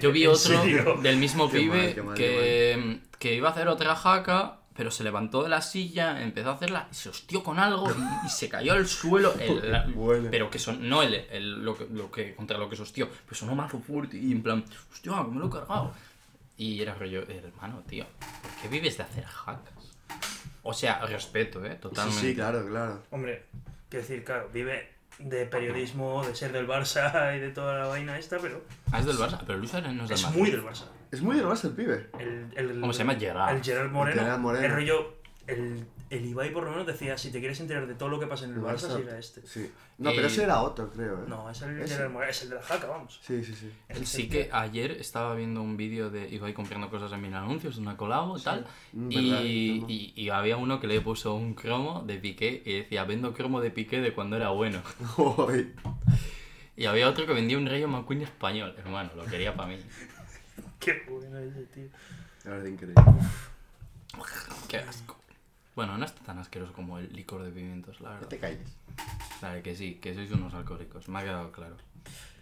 Yo 0.00 0.12
vi 0.12 0.24
¿en 0.24 0.30
otro 0.30 0.96
del 1.02 1.16
mismo 1.16 1.50
pibe 1.50 1.68
mal, 1.68 1.94
qué 1.94 2.02
mal, 2.02 2.16
que, 2.16 3.00
que 3.18 3.34
iba 3.34 3.48
a 3.48 3.52
hacer 3.52 3.68
otra 3.68 3.94
jaca, 3.96 4.58
pero 4.76 4.90
se 4.90 5.02
levantó 5.04 5.42
de 5.42 5.48
la 5.48 5.62
silla, 5.62 6.22
empezó 6.22 6.50
a 6.50 6.54
hacerla, 6.54 6.88
y 6.90 6.94
se 6.94 7.08
hostió 7.08 7.42
con 7.42 7.58
algo 7.58 7.88
y, 7.90 8.26
y 8.26 8.28
se 8.28 8.48
cayó 8.48 8.72
al 8.74 8.86
suelo. 8.86 9.34
el- 9.38 9.70
la- 9.72 9.86
Bueno. 9.86 10.28
Pero 10.30 10.50
que 10.50 10.58
son, 10.58 10.88
no 10.88 11.02
el, 11.02 11.14
el- 11.14 11.64
lo, 11.64 11.76
que, 11.76 11.86
lo 11.90 12.10
que 12.10 12.34
contra 12.34 12.58
lo 12.58 12.68
que 12.68 12.76
se 12.76 12.82
hostió, 12.82 13.08
pero 13.24 13.34
sonó 13.36 13.54
mazo 13.54 13.78
fuerte 13.80 14.16
y 14.18 14.32
en 14.32 14.42
plan, 14.42 14.64
hostia, 14.92 15.12
que 15.24 15.30
me 15.30 15.40
lo 15.40 15.46
he 15.46 15.50
cargado. 15.50 15.92
Y 16.58 16.80
era 16.80 16.94
rollo, 16.94 17.22
hermano, 17.28 17.82
tío, 17.86 18.06
¿por 18.42 18.50
qué 18.62 18.68
vives 18.68 18.96
de 18.96 19.02
hacer 19.02 19.24
jacas? 19.24 19.72
O 20.62 20.72
sea, 20.72 21.04
respeto, 21.06 21.64
eh, 21.64 21.72
Sí, 21.74 21.78
totalmente. 21.80 22.20
sí, 22.20 22.34
claro, 22.34 22.66
claro. 22.66 23.02
Hombre, 23.10 23.44
quiero 23.88 24.06
decir, 24.06 24.24
claro, 24.24 24.48
vive 24.52 24.95
de 25.18 25.46
periodismo, 25.46 26.24
de 26.26 26.34
ser 26.34 26.52
del 26.52 26.66
Barça 26.68 27.34
y 27.36 27.40
de 27.40 27.50
toda 27.50 27.78
la 27.78 27.86
vaina 27.86 28.18
esta, 28.18 28.38
pero 28.38 28.62
Ah, 28.92 29.00
es 29.00 29.06
del 29.06 29.16
Barça, 29.16 29.40
pero 29.46 29.58
Luis 29.58 29.72
no 29.72 29.78
es 29.78 30.08
del 30.08 30.12
es 30.12 30.22
Madrid. 30.24 30.38
muy 30.38 30.50
del 30.50 30.62
Barça. 30.64 30.84
Es 31.10 31.22
muy 31.22 31.36
del 31.36 31.46
Barça 31.46 31.64
el 31.64 31.72
pibe. 31.74 32.10
El, 32.18 32.46
el- 32.56 32.80
¿Cómo 32.80 32.92
se 32.92 32.98
llama? 33.00 33.14
Gerard. 33.14 33.56
El 33.56 33.62
Gerard 33.62 33.90
Moreno. 33.90 34.22
Gerard 34.22 34.40
Moreno. 34.40 34.66
El 34.66 34.72
rollo. 34.72 35.16
El, 35.46 35.86
el 36.10 36.24
Ibai 36.26 36.52
por 36.52 36.64
lo 36.64 36.70
menos 36.70 36.86
decía: 36.86 37.16
si 37.18 37.30
te 37.30 37.38
quieres 37.40 37.58
enterar 37.60 37.86
de 37.86 37.94
todo 37.94 38.08
lo 38.08 38.18
que 38.20 38.26
pasa 38.26 38.44
en 38.44 38.52
el 38.52 38.56
El 38.58 38.62
Barça, 38.62 38.88
Barça. 38.88 38.96
sigue 38.98 39.10
a 39.12 39.18
este. 39.18 39.46
Sí. 39.46 39.70
No, 39.98 40.10
Eh, 40.10 40.12
pero 40.14 40.26
ese 40.28 40.44
era 40.44 40.60
otro, 40.62 40.90
creo, 40.92 41.22
¿eh? 41.22 41.26
No, 41.26 41.48
es 41.50 41.62
el 41.62 41.80
Ese. 41.80 41.94
Gerard 41.94 42.10
Moreno, 42.12 42.30
es 42.30 42.42
el 42.42 42.50
de 42.50 42.54
la 42.56 42.62
jaca, 42.62 42.86
vamos. 42.86 43.18
Sí, 43.22 43.42
sí, 43.44 43.54
sí. 43.54 43.72
El 43.88 44.06
Sí 44.06 44.28
que 44.28 44.48
ayer 44.52 44.90
estaba 44.92 45.34
viendo 45.34 45.62
un 45.62 45.76
vídeo 45.76 46.10
de 46.10 46.28
Ibai 46.28 46.52
comprando 46.54 46.90
cosas 46.90 47.12
en 47.12 47.22
mil 47.22 47.32
anuncios, 47.34 47.78
una 47.78 47.96
colabo 47.96 48.36
y 48.38 48.42
tal. 48.42 48.66
Mm, 48.92 49.10
Y, 49.10 49.30
verdad, 49.30 49.44
y, 49.44 50.12
y 50.14 50.28
había 50.30 50.56
uno 50.58 50.80
que 50.80 50.86
le 50.86 51.00
puso 51.00 51.34
un 51.34 51.54
cromo 51.54 52.02
de 52.06 52.18
Piqué 52.18 52.62
y 52.64 52.78
decía, 52.80 53.04
vendo 53.04 53.32
cromo 53.32 53.60
de 53.60 53.70
Piqué 53.70 54.00
de 54.00 54.12
cuando 54.12 54.36
era 54.36 54.50
bueno. 54.50 54.82
Y 56.78 56.84
había 56.84 57.08
otro 57.08 57.26
que 57.26 57.32
vendía 57.32 57.56
un 57.56 57.64
Rayo 57.66 57.88
McQueen 57.88 58.20
español, 58.20 58.74
hermano, 58.76 59.10
lo 59.16 59.24
quería 59.24 59.56
para 59.56 59.70
mí. 59.70 59.78
Qué 60.78 61.04
bueno 61.08 61.38
ese 61.38 61.62
tío. 61.72 61.88
La 62.44 62.50
verdad, 62.50 62.66
increíble. 62.66 63.02
Qué 64.68 64.76
asco. 64.76 65.15
Bueno, 65.76 65.96
no 65.98 66.04
está 66.04 66.24
tan 66.24 66.38
asqueroso 66.38 66.72
como 66.72 66.98
el 66.98 67.12
licor 67.12 67.42
de 67.44 67.50
pimientos, 67.50 68.00
la 68.00 68.08
No 68.08 68.14
verdad. 68.16 68.28
te 68.28 68.38
calles. 68.38 68.76
Vale, 69.42 69.62
que 69.62 69.76
sí, 69.76 69.94
que 70.00 70.14
sois 70.14 70.30
unos 70.32 70.54
alcohólicos, 70.54 71.08
me 71.08 71.18
ha 71.20 71.22
quedado 71.22 71.52
claro. 71.52 71.76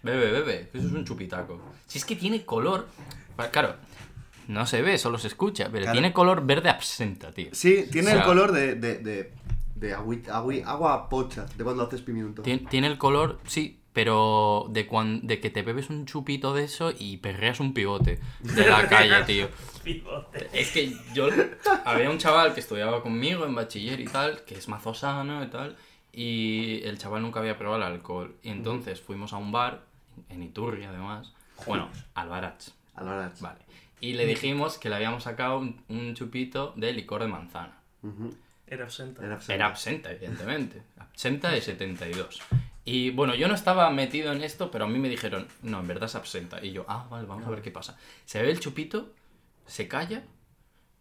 Bebe, 0.03 0.31
bebe, 0.31 0.69
que 0.71 0.79
eso 0.79 0.87
es 0.87 0.93
un 0.95 1.05
chupitaco. 1.05 1.61
Si 1.87 1.99
es 1.99 2.05
que 2.05 2.15
tiene 2.17 2.45
color... 2.47 2.87
Claro, 3.51 3.75
no 4.49 4.67
se 4.67 4.83
ve, 4.83 4.99
solo 4.99 5.19
se 5.19 5.27
escucha, 5.29 5.65
pero 5.73 5.83
Claro. 5.83 5.93
tiene 5.93 6.13
color 6.13 6.47
verde 6.47 6.69
absenta, 6.69 7.33
tío. 7.33 7.49
Sí, 7.53 7.87
tiene 7.91 8.09
O 8.09 8.11
sea, 8.13 8.21
el 8.21 8.27
color 8.27 8.53
de, 8.53 8.75
de, 8.77 8.99
de, 8.99 9.33
de 9.75 9.95
agua 9.95 11.09
pocha, 11.09 11.47
de 11.57 11.65
cuando 11.65 11.83
haces 11.83 12.03
pimiento. 12.03 12.43
Tien- 12.43 12.69
Tiene 12.69 12.87
el 12.87 12.99
color, 12.99 13.41
sí, 13.47 13.81
pero 13.95 14.67
de, 14.71 14.87
cuan- 14.87 15.23
de 15.23 15.41
que 15.41 15.49
te 15.49 15.63
bebes 15.63 15.89
un 15.89 16.05
chupito 16.05 16.53
de 16.53 16.65
eso 16.65 16.93
y 16.99 17.17
perreas 17.19 17.61
un 17.61 17.73
pivote 17.73 18.21
de 18.41 18.67
la 18.69 18.87
calle, 18.87 19.23
tío. 19.25 19.49
Pivote. 19.83 20.49
Es 20.53 20.71
que 20.73 20.93
yo 21.15 21.29
había 21.87 22.11
un 22.11 22.19
chaval 22.19 22.53
que 22.53 22.61
estudiaba 22.61 23.03
conmigo 23.03 23.47
en 23.47 23.55
bachiller 23.55 24.01
y 24.01 24.05
tal, 24.07 24.45
que 24.45 24.57
es 24.57 24.69
mazo 24.69 24.93
sano 24.95 25.43
y 25.43 25.47
tal, 25.47 25.77
y 26.13 26.83
el 26.85 26.99
chaval 26.99 27.23
nunca 27.23 27.41
había 27.41 27.57
probado 27.57 27.79
el 27.87 27.93
alcohol. 27.95 28.37
Y 28.43 28.51
entonces 28.51 29.01
fuimos 29.01 29.33
a 29.33 29.37
un 29.39 29.53
bar, 29.53 29.85
en 30.29 30.43
Iturri 30.43 30.85
además, 30.85 31.33
bueno, 31.67 31.89
al 32.15 32.29
Barach, 32.29 32.63
A 32.95 33.03
la 33.05 33.11
verdad. 33.13 33.33
vale. 33.41 33.61
Y 34.01 34.15
le 34.15 34.27
dijimos 34.27 34.77
que 34.77 34.89
le 34.91 34.97
habíamos 34.97 35.23
sacado 35.23 35.59
un, 35.59 35.81
un 35.89 36.15
chupito 36.15 36.73
de 36.77 36.93
licor 36.93 37.23
de 37.23 37.29
manzana. 37.29 37.79
Era 38.67 38.85
absenta. 38.85 39.25
Era 39.25 39.35
absente. 39.37 39.55
Era 39.55 39.67
absenta, 39.67 40.11
evidentemente. 40.13 40.83
Absenta 40.99 41.51
de 41.51 41.61
72. 41.63 42.41
Y 42.85 43.11
bueno, 43.11 43.35
yo 43.35 43.49
no 43.49 43.55
estaba 43.55 43.89
metido 43.91 44.33
en 44.33 44.43
esto, 44.43 44.71
pero 44.71 44.85
a 44.85 44.89
mí 44.89 44.99
me 44.99 45.09
dijeron, 45.09 45.49
no, 45.63 45.81
en 45.81 45.87
verdad 45.87 46.05
es 46.09 46.15
absenta. 46.15 46.63
Y 46.65 46.73
yo, 46.73 46.85
ah, 46.89 47.07
vale, 47.11 47.27
vamos 47.27 47.47
a 47.47 47.51
ver 47.51 47.63
qué 47.63 47.71
pasa. 47.71 47.97
Se 48.27 48.43
ve 48.43 48.51
el 48.51 48.61
chupito, 48.61 49.13
se 49.67 49.89
calla 49.89 50.23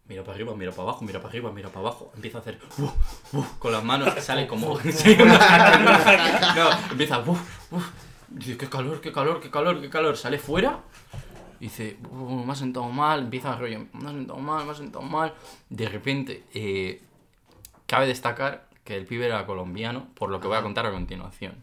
mira 0.06 0.22
para 0.22 0.34
arriba, 0.34 0.54
mira 0.54 0.70
para 0.70 0.82
abajo, 0.82 1.04
mira 1.04 1.18
para 1.18 1.30
arriba, 1.30 1.50
mira 1.52 1.68
para 1.68 1.80
abajo. 1.80 2.12
Empieza 2.14 2.38
a 2.38 2.40
hacer 2.42 2.58
uf, 2.78 3.34
uf, 3.34 3.58
con 3.58 3.72
las 3.72 3.82
manos, 3.82 4.12
sale 4.22 4.46
como. 4.46 4.78
Sí, 4.92 5.16
no, 5.16 6.70
empieza 6.90 7.20
uf. 7.20 7.40
Dice, 8.28 8.56
qué 8.56 8.68
calor, 8.68 9.00
qué 9.00 9.12
calor, 9.12 9.40
qué 9.40 9.50
calor, 9.50 9.80
qué 9.80 9.88
calor. 9.90 10.16
Sale 10.16 10.38
fuera. 10.38 10.80
Dice, 11.60 11.96
"Uh, 12.10 12.44
me 12.44 12.52
ha 12.52 12.56
sentado 12.56 12.88
mal. 12.88 13.20
Empieza 13.20 13.52
a 13.52 13.56
rollo, 13.58 13.86
me 13.92 14.08
ha 14.08 14.12
sentado 14.12 14.38
mal, 14.40 14.64
me 14.64 14.72
ha 14.72 14.74
sentado 14.74 15.04
mal. 15.04 15.32
De 15.70 15.88
repente, 15.88 16.44
eh, 16.52 17.00
cabe 17.86 18.06
destacar 18.06 18.66
que 18.82 18.96
el 18.96 19.06
pibe 19.06 19.26
era 19.26 19.46
colombiano, 19.46 20.08
por 20.14 20.30
lo 20.30 20.40
que 20.40 20.48
voy 20.48 20.56
a 20.58 20.62
contar 20.62 20.84
a 20.86 20.90
continuación. 20.90 21.54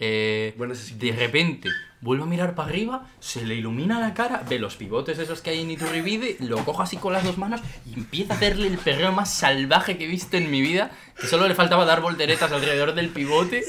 Eh, 0.00 0.54
Bueno, 0.58 0.74
sí 0.74 0.94
de 0.98 1.12
repente 1.12 1.68
vuelve 2.00 2.24
a 2.24 2.26
mirar 2.26 2.54
para 2.54 2.68
arriba, 2.68 3.08
se 3.18 3.46
le 3.46 3.54
ilumina 3.54 3.98
la 3.98 4.12
cara, 4.12 4.42
ve 4.46 4.58
los 4.58 4.76
pivotes 4.76 5.18
esos 5.18 5.40
que 5.40 5.50
hay 5.50 5.62
en 5.62 5.70
Iturribide, 5.70 6.36
lo 6.40 6.62
cojo 6.62 6.82
así 6.82 6.98
con 6.98 7.14
las 7.14 7.24
dos 7.24 7.38
manos 7.38 7.62
y 7.86 7.94
empieza 7.94 8.34
a 8.34 8.36
hacerle 8.36 8.66
el 8.66 8.76
perreo 8.76 9.10
más 9.12 9.32
salvaje 9.32 9.96
que 9.96 10.04
he 10.04 10.08
visto 10.08 10.36
en 10.36 10.50
mi 10.50 10.60
vida, 10.60 10.90
que 11.18 11.26
solo 11.26 11.48
le 11.48 11.54
faltaba 11.54 11.86
dar 11.86 12.02
volteretas 12.02 12.52
alrededor 12.52 12.94
del 12.94 13.08
pivote. 13.08 13.64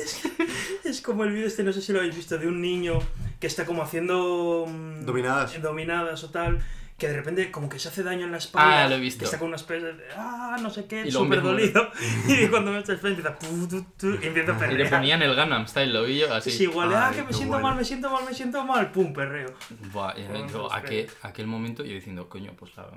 Es 0.83 1.01
como 1.01 1.23
el 1.23 1.31
vídeo 1.31 1.47
este, 1.47 1.63
no 1.63 1.71
sé 1.71 1.81
si 1.81 1.93
lo 1.93 1.99
habéis 1.99 2.15
visto, 2.15 2.37
de 2.37 2.47
un 2.47 2.61
niño 2.61 2.99
que 3.39 3.47
está 3.47 3.65
como 3.65 3.81
haciendo... 3.83 4.65
mm, 4.67 5.05
Dominadas. 5.05 5.61
Dominadas 5.61 6.23
o 6.25 6.29
tal, 6.29 6.59
que 6.97 7.09
de 7.09 7.17
repente 7.17 7.51
como 7.51 7.67
que 7.67 7.77
se 7.77 7.89
hace 7.89 8.03
daño 8.03 8.25
en 8.25 8.31
la 8.31 8.37
espalda. 8.37 8.85
Ah, 8.85 8.87
lo 8.87 8.95
he 8.95 8.99
visto. 8.99 9.19
Que 9.19 9.25
está 9.25 9.37
con 9.37 9.49
una 9.49 9.57
especie 9.57 9.85
de... 9.93 10.03
Ah, 10.15 10.55
no 10.61 10.69
sé 10.69 10.85
qué, 10.85 11.05
Y 11.05 11.11
súper 11.11 11.41
dolido. 11.41 11.89
y 12.27 12.47
cuando 12.47 12.71
me 12.71 12.79
echa 12.79 12.93
el 12.93 12.99
frente 12.99 13.21
empieza... 13.21 13.37
tu, 13.37 13.67
tu, 13.67 13.83
tu, 13.97 14.23
y 14.23 14.27
empieza 14.27 14.53
a 14.53 14.55
Y 14.55 14.59
perrear. 14.59 14.79
le 14.79 14.85
ponían 14.89 15.21
el 15.21 15.35
Gangnam 15.35 15.67
Style, 15.67 15.91
lo 15.91 16.03
vi 16.05 16.19
yo 16.19 16.33
así. 16.33 16.51
Sí, 16.51 16.63
igual, 16.63 16.93
ah, 16.93 17.09
Ay, 17.09 17.15
que 17.17 17.23
me 17.23 17.33
siento 17.33 17.51
bueno. 17.53 17.67
mal, 17.67 17.75
me 17.77 17.83
siento 17.83 18.09
mal, 18.09 18.23
me 18.25 18.33
siento 18.33 18.63
mal, 18.63 18.91
pum, 18.91 19.11
perreo. 19.13 19.53
Buah, 19.91 20.13
y 20.17 20.51
yo, 20.51 20.71
aquel, 20.71 21.09
aquel 21.21 21.47
momento 21.47 21.83
yo 21.83 21.93
diciendo, 21.95 22.29
coño, 22.29 22.53
pues 22.57 22.75
la- 22.77 22.87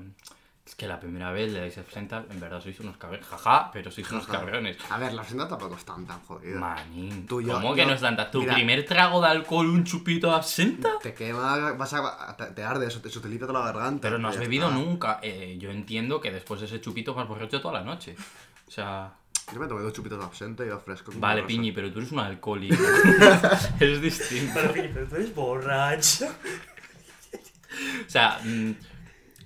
es 0.69 0.75
que 0.75 0.87
la 0.87 1.01
primera 1.01 1.33
vez 1.33 1.51
le 1.51 1.61
dais 1.61 1.77
el 1.79 1.85
Frental, 1.85 2.27
en 2.31 2.39
verdad 2.41 2.61
sois 2.61 2.79
unos 2.81 2.99
cabrones, 2.99 3.27
jaja, 3.27 3.71
pero 3.73 3.91
sois 3.91 4.11
unos 4.11 4.27
cabrones. 4.27 4.77
A 4.91 4.99
ver, 4.99 5.15
la 5.15 5.25
senda 5.25 5.49
tampoco 5.49 5.77
es 5.77 5.85
tan 5.85 6.07
tan 6.07 6.21
jodida. 6.21 6.61
Manín, 6.61 7.27
Tú, 7.27 7.41
yo- 7.41 7.55
¿cómo 7.55 7.75
que 7.75 7.81
yo- 7.81 7.87
no 7.89 7.95
es 7.95 8.01
tanta? 8.03 8.31
¿Tu 8.31 8.41
mira. 8.41 8.53
primer 8.55 8.85
trago 8.85 9.23
de 9.23 9.29
alcohol, 9.29 9.67
un 9.71 9.85
chupito 9.85 10.29
de 10.29 10.35
absenta? 10.37 10.91
Te 11.03 11.15
quema, 11.15 11.73
vas 11.73 11.95
a, 11.95 12.37
te, 12.37 12.45
te 12.53 12.63
arde, 12.63 12.87
eso 12.87 13.01
te, 13.01 13.09
eso 13.09 13.21
te 13.23 13.29
limpia 13.31 13.47
toda 13.47 13.61
la 13.61 13.73
garganta. 13.73 14.03
Pero 14.03 14.19
no 14.19 14.29
has 14.29 14.39
bebido 14.39 14.71
nunca. 14.71 15.21
Eh, 15.23 15.57
yo 15.59 15.71
entiendo 15.71 16.21
que 16.21 16.31
después 16.31 16.61
de 16.61 16.67
ese 16.67 16.83
chupito 16.83 17.15
vas 17.15 17.27
borracho 17.27 17.61
toda 17.63 17.73
la 17.81 17.85
noche. 17.85 18.15
O 18.67 18.71
sea, 18.71 19.15
Yo 19.51 19.59
me 19.61 19.67
tomé 19.69 19.81
dos 19.81 19.95
chupitos 19.95 20.19
de 20.19 20.25
absente 20.27 20.65
y 20.65 20.67
iba 20.67 20.79
fresco. 20.81 21.07
como 21.13 21.21
vale, 21.21 21.45
Piñi, 21.45 21.73
pero 21.73 21.91
tú 21.91 22.01
eres 22.01 22.13
un 22.13 22.19
alcohólico. 22.19 22.77
es 23.81 24.03
distinto. 24.03 24.53
Pero, 24.55 24.73
Piñi, 24.75 24.89
pero 24.93 25.07
tú 25.09 25.15
eres 25.17 25.35
borracho. 25.35 26.27
O 28.07 28.11
sea, 28.11 28.41
mm, 28.45 28.73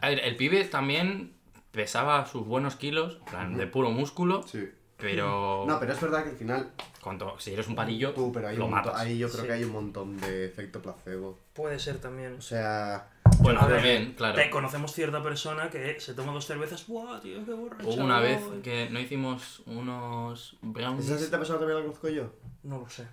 a 0.02 0.08
ver, 0.10 0.20
el 0.24 0.36
pibe 0.36 0.62
también 0.64 1.32
pesaba 1.70 2.26
sus 2.26 2.46
buenos 2.46 2.76
kilos, 2.76 3.16
en 3.20 3.24
plan, 3.24 3.56
de 3.56 3.66
puro 3.66 3.90
músculo. 3.90 4.42
Sí. 4.42 4.68
pero, 4.98 5.64
No, 5.68 5.80
pero 5.80 5.92
es 5.94 6.00
verdad 6.00 6.22
que 6.24 6.30
al 6.30 6.36
final. 6.36 6.70
cuanto, 7.00 7.36
si 7.40 7.52
eres 7.52 7.66
un 7.66 7.74
palillo, 7.74 8.12
Tú, 8.12 8.30
pero 8.32 8.48
hay 8.48 8.56
lo 8.56 8.66
un 8.66 8.72
montón- 8.72 8.92
matas. 8.92 9.00
ahí 9.00 9.18
yo 9.18 9.28
creo 9.30 9.40
Sí. 9.40 9.46
que 9.48 9.52
hay 9.54 9.64
un 9.64 9.72
montón 9.72 10.20
de 10.20 10.44
efecto 10.46 10.80
placebo. 10.82 11.38
Puede 11.54 11.78
ser 11.78 11.98
también. 11.98 12.34
O 12.34 12.42
sea. 12.42 13.08
Bueno, 13.40 13.60
A 13.60 13.66
ver, 13.66 13.76
también, 13.78 14.12
claro. 14.14 14.34
Te 14.36 14.50
conocemos 14.50 14.92
cierta 14.92 15.22
persona 15.22 15.70
que 15.70 15.98
se 15.98 16.14
toma 16.14 16.32
dos 16.32 16.44
cervezas, 16.46 16.86
¡buah, 16.86 17.18
tío, 17.20 17.44
qué 17.44 17.52
borracho! 17.52 17.88
Hubo 17.88 18.04
una 18.04 18.20
vez 18.20 18.40
que 18.62 18.88
no 18.90 19.00
hicimos 19.00 19.62
unos 19.66 20.56
brownies. 20.60 21.06
¿Esa 21.06 21.18
cierta 21.18 21.38
persona 21.38 21.58
también 21.58 21.78
la 21.78 21.84
conozco 21.84 22.08
yo? 22.08 22.30
No 22.62 22.78
lo 22.78 22.88
sé. 22.88 23.06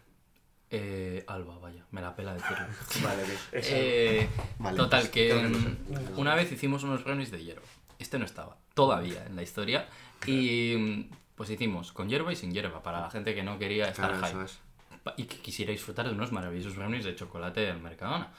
Eh, 0.72 1.24
Alba, 1.28 1.58
vaya, 1.58 1.84
me 1.92 2.02
la 2.02 2.16
pela 2.16 2.34
decirlo. 2.34 2.66
Vale, 3.04 3.24
Eh, 3.54 4.30
Vale, 4.60 4.78
total, 4.78 5.00
pues, 5.02 5.12
que 5.12 5.34
no 5.34 5.50
mm, 5.50 6.20
una 6.20 6.36
vez 6.36 6.52
hicimos 6.52 6.84
unos 6.84 7.04
brownies 7.04 7.32
de 7.32 7.44
hierba. 7.44 7.66
Este 7.98 8.20
no 8.20 8.26
estaba 8.26 8.58
todavía 8.76 9.26
en 9.26 9.36
la 9.36 9.42
historia. 9.42 9.88
Y 10.28 10.76
mm, 10.78 11.10
pues 11.36 11.50
hicimos 11.50 11.92
con 11.92 12.08
hierba 12.10 12.32
y 12.34 12.36
sin 12.36 12.52
hierba, 12.54 12.84
para 12.84 13.02
la 13.02 13.10
gente 13.10 13.34
que 13.34 13.42
no 13.44 13.58
quería 13.58 13.86
estar 13.90 14.12
Claro, 14.18 14.36
high. 14.38 14.46
es. 14.46 14.60
Y 15.18 15.24
que 15.26 15.38
quisiera 15.38 15.72
disfrutar 15.72 16.08
de 16.08 16.14
unos 16.14 16.32
maravillosos 16.32 16.76
brownies 16.76 17.06
de 17.06 17.16
chocolate 17.16 17.62
del 17.62 17.80
Mercadona. 17.80 18.32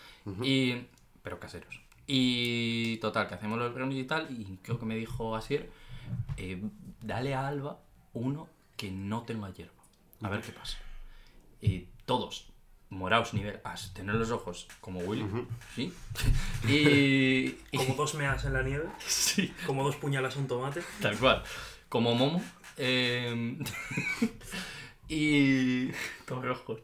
y, 0.43 0.77
pero 1.23 1.41
caseros. 1.41 1.81
Y 2.07 2.99
total, 2.99 3.27
que 3.29 3.35
hacemos 3.35 3.59
los 3.59 3.75
brownies 3.75 4.05
y 4.05 4.07
tal. 4.07 4.31
Y 4.31 4.59
creo 4.63 4.79
que 4.79 4.87
me 4.87 4.95
dijo 4.97 5.35
Asier, 5.35 5.69
eh, 6.37 6.63
dale 7.03 7.35
a 7.35 7.49
Alba 7.49 7.81
uno 8.13 8.49
que 8.77 8.91
no 8.91 9.23
tenga 9.23 9.51
hierba. 9.51 9.73
A 10.23 10.29
ver 10.29 10.43
qué 10.43 10.53
pasa. 10.53 10.79
Y 11.63 11.87
todos, 12.11 12.35
moraos 12.91 13.31
nivel 13.35 13.61
as, 13.63 13.95
tener 13.95 14.17
los 14.17 14.31
ojos 14.33 14.67
como 14.81 14.99
Willy, 15.07 15.25
¿sí? 15.77 15.93
y, 16.69 17.55
y- 17.71 17.77
Como 17.79 17.95
dos 17.95 18.15
meas 18.15 18.45
en 18.45 18.53
la 18.53 18.63
nieve, 18.63 18.89
sí, 19.07 19.55
como 19.67 19.85
dos 19.85 19.95
puñalas 19.97 20.35
a 20.37 20.39
un 20.41 20.49
tomate. 20.49 20.83
tal 21.01 21.17
cual. 21.19 21.43
Como 21.89 22.15
Momo. 22.15 22.43
eh, 22.77 23.59
y... 25.09 25.89
Todos 26.27 26.45
rojos. 26.45 26.81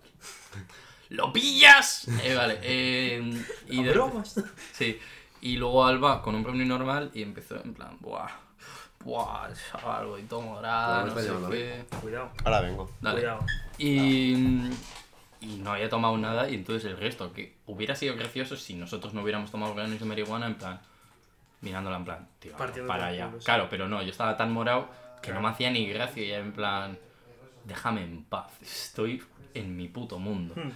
¡Lo 1.10 1.32
pillas! 1.32 2.08
Eh, 2.24 2.34
vale. 2.34 2.58
eh, 2.62 3.44
y 3.68 3.82
de- 3.82 3.90
bromas. 3.92 4.40
Sí. 4.72 4.98
Y 5.40 5.56
luego 5.56 5.84
Alba 5.86 6.22
con 6.22 6.34
un 6.34 6.42
brownie 6.42 6.64
normal 6.66 7.10
y 7.14 7.22
empezó 7.22 7.62
en 7.62 7.74
plan, 7.74 7.96
buah, 8.00 8.28
buah, 9.04 9.48
chaval, 9.70 10.06
voy 10.06 10.22
todo 10.22 10.40
morada, 10.40 11.04
Bueno, 11.12 11.40
no 11.40 11.50
sé 11.50 11.56
qué. 11.90 11.96
Cuidado, 12.00 12.30
Ahora 12.44 12.60
vengo. 12.62 12.90
Dale. 13.00 13.20
cuidado. 13.20 13.46
Y, 13.78 14.34
y 15.40 15.56
no 15.56 15.72
había 15.72 15.88
tomado 15.88 16.16
nada 16.18 16.48
y 16.48 16.54
entonces 16.54 16.90
el 16.90 16.96
resto, 16.96 17.32
que 17.32 17.56
hubiera 17.66 17.94
sido 17.94 18.16
gracioso 18.16 18.56
si 18.56 18.74
nosotros 18.74 19.12
no 19.14 19.22
hubiéramos 19.22 19.50
tomado 19.50 19.74
brownies 19.74 20.00
de 20.00 20.06
marihuana 20.06 20.46
en 20.46 20.54
plan, 20.56 20.80
mirándola 21.60 21.96
en 21.98 22.04
plan, 22.04 22.28
tío, 22.38 22.52
para 22.86 23.06
allá. 23.06 23.26
culos. 23.28 23.44
Claro, 23.44 23.68
pero 23.70 23.88
no, 23.88 24.02
yo 24.02 24.10
estaba 24.10 24.36
tan 24.36 24.52
morado 24.52 24.88
que 25.22 25.32
no 25.32 25.40
me 25.40 25.48
hacía 25.48 25.70
ni 25.70 25.86
gracia 25.86 26.22
y 26.24 26.32
en 26.32 26.52
plan, 26.52 26.98
déjame 27.64 28.02
en 28.04 28.24
paz, 28.24 28.50
estoy 28.62 29.22
en 29.54 29.76
mi 29.76 29.88
puto 29.88 30.18
mundo. 30.18 30.54
Hmm. 30.56 30.70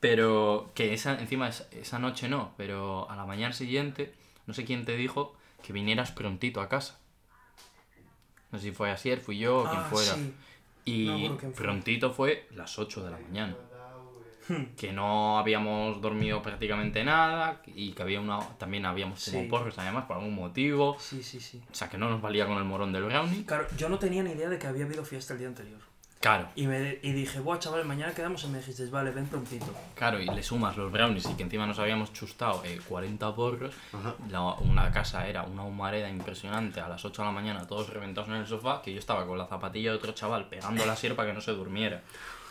Pero 0.00 0.70
que 0.74 0.92
esa, 0.92 1.18
encima 1.18 1.48
esa, 1.48 1.66
esa 1.70 1.98
noche 1.98 2.28
no, 2.28 2.52
pero 2.58 3.10
a 3.10 3.16
la 3.16 3.24
mañana 3.24 3.54
siguiente, 3.54 4.12
no 4.46 4.52
sé 4.52 4.64
quién 4.64 4.84
te 4.84 4.96
dijo 4.96 5.34
que 5.62 5.72
vinieras 5.72 6.12
prontito 6.12 6.60
a 6.60 6.68
casa. 6.68 6.98
No 8.52 8.58
sé 8.58 8.66
si 8.66 8.72
fue 8.72 8.90
Asier, 8.90 9.20
fui 9.20 9.38
yo 9.38 9.60
o 9.60 9.64
quien 9.64 9.80
Ah, 9.80 9.86
fuera. 9.90 10.14
sí. 10.14 10.34
Y 10.84 11.28
fue. 11.38 11.50
prontito 11.52 12.12
fue 12.12 12.46
las 12.54 12.78
8 12.78 13.04
de 13.04 13.10
la 13.10 13.18
mañana. 13.18 13.56
Hmm. 14.46 14.74
Que 14.76 14.92
no 14.92 15.38
habíamos 15.38 16.02
dormido 16.02 16.42
prácticamente 16.42 17.02
nada 17.02 17.62
y 17.66 17.92
que 17.92 18.02
había 18.02 18.20
una 18.20 18.40
también 18.58 18.84
habíamos 18.84 19.18
Sí. 19.20 19.30
como 19.32 19.48
porros 19.48 19.78
además 19.78 20.04
por 20.04 20.16
algún 20.18 20.34
motivo. 20.34 20.96
Sí, 20.98 21.22
sí, 21.22 21.40
sí. 21.40 21.62
O 21.70 21.74
sea 21.74 21.88
que 21.88 21.96
no 21.96 22.10
nos 22.10 22.20
valía 22.20 22.46
con 22.46 22.58
el 22.58 22.64
morón 22.64 22.92
del 22.92 23.04
brownie. 23.04 23.46
Claro, 23.46 23.66
yo 23.78 23.88
no 23.88 23.98
tenía 23.98 24.22
ni 24.22 24.32
idea 24.32 24.50
de 24.50 24.58
que 24.58 24.66
había 24.66 24.84
habido 24.84 25.02
fiesta 25.04 25.32
el 25.32 25.38
día 25.38 25.48
anterior. 25.48 25.80
Claro, 26.24 26.48
Y, 26.56 26.66
me, 26.66 26.98
y 27.02 27.12
dije, 27.12 27.38
buah, 27.40 27.58
chaval, 27.58 27.84
mañana 27.84 28.14
quedamos 28.14 28.42
y 28.44 28.46
me 28.48 28.56
dijiste, 28.56 28.86
vale, 28.86 29.10
ven 29.10 29.26
prontito. 29.26 29.66
claro, 29.94 30.18
y 30.18 30.24
le 30.24 30.42
sumas 30.42 30.74
los 30.74 30.90
brownies 30.90 31.26
y 31.28 31.34
que 31.34 31.42
encima 31.42 31.66
nos 31.66 31.78
habíamos 31.78 32.14
chustado 32.14 32.62
eh, 32.64 32.80
40 32.88 33.34
porros. 33.36 33.74
Ajá. 33.92 34.14
La- 34.30 34.40
una 34.54 34.90
casa 34.90 35.28
era 35.28 35.42
una 35.42 35.64
humareda 35.64 36.08
impresionante 36.08 36.80
a 36.80 36.88
las 36.88 37.04
8 37.04 37.20
de 37.20 37.26
la 37.26 37.32
mañana, 37.32 37.66
todos 37.66 37.90
reventados 37.90 38.30
en 38.30 38.36
el 38.36 38.46
sofá, 38.46 38.80
que 38.80 38.90
yo 38.94 38.98
estaba 39.00 39.26
con 39.26 39.36
la 39.36 39.46
zapatilla 39.46 39.90
de 39.90 39.96
otro 39.98 40.12
chaval 40.12 40.48
pegando 40.48 40.86
la 40.86 40.96
sierra 40.96 41.14
para 41.14 41.28
que 41.28 41.34
no 41.34 41.42
se 41.42 41.50
durmiera. 41.52 42.00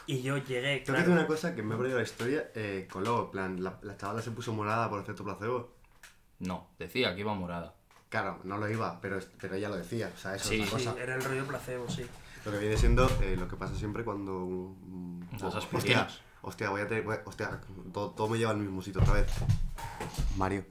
Y 0.05 0.21
yo 0.21 0.37
llegué, 0.37 0.61
Tengo 0.61 0.77
que 0.77 0.83
claro. 0.83 0.99
decir 0.99 1.13
una 1.13 1.25
cosa 1.25 1.55
que 1.55 1.63
me 1.63 1.73
he 1.73 1.77
perdido 1.79 1.97
la 1.97 2.03
historia 2.03 2.51
eh, 2.53 2.87
con 2.91 3.03
luego, 3.03 3.23
en 3.25 3.31
plan, 3.31 3.63
la, 3.63 3.79
la 3.81 3.97
chavala 3.97 4.21
se 4.21 4.29
puso 4.29 4.53
morada 4.53 4.87
por 4.87 5.01
efecto 5.01 5.23
placebo. 5.23 5.73
No, 6.37 6.67
decía 6.77 7.15
que 7.15 7.21
iba 7.21 7.33
morada. 7.33 7.73
Claro, 8.09 8.39
no 8.43 8.59
lo 8.59 8.69
iba, 8.69 8.99
pero, 9.01 9.17
pero 9.41 9.55
ella 9.55 9.69
lo 9.69 9.77
decía. 9.77 10.11
O 10.13 10.17
sea, 10.19 10.35
eso 10.35 10.49
Sí, 10.49 10.61
es 10.61 10.71
una 10.71 10.79
Sí, 10.79 10.85
cosa. 10.89 11.01
era 11.01 11.15
el 11.15 11.23
rollo 11.23 11.47
placebo, 11.47 11.89
sí. 11.89 12.05
Lo 12.45 12.51
que 12.51 12.57
viene 12.59 12.77
siendo 12.77 13.09
eh, 13.21 13.35
lo 13.39 13.47
que 13.47 13.55
pasa 13.55 13.75
siempre 13.75 14.03
cuando. 14.03 14.75
mm, 14.85 15.21
Las 15.41 15.55
hostia, 15.73 16.07
hostia, 16.41 16.69
voy 16.69 16.81
a 16.81 16.87
tener. 16.87 17.03
voy- 17.03 17.17
Hostia, 17.25 17.59
todo, 17.93 18.11
todo 18.11 18.27
me 18.29 18.37
lleva 18.37 18.51
al 18.51 18.57
mismo 18.57 18.81
sitio 18.81 19.01
otra 19.01 19.13
vez. 19.15 19.27
Mario. 20.37 20.65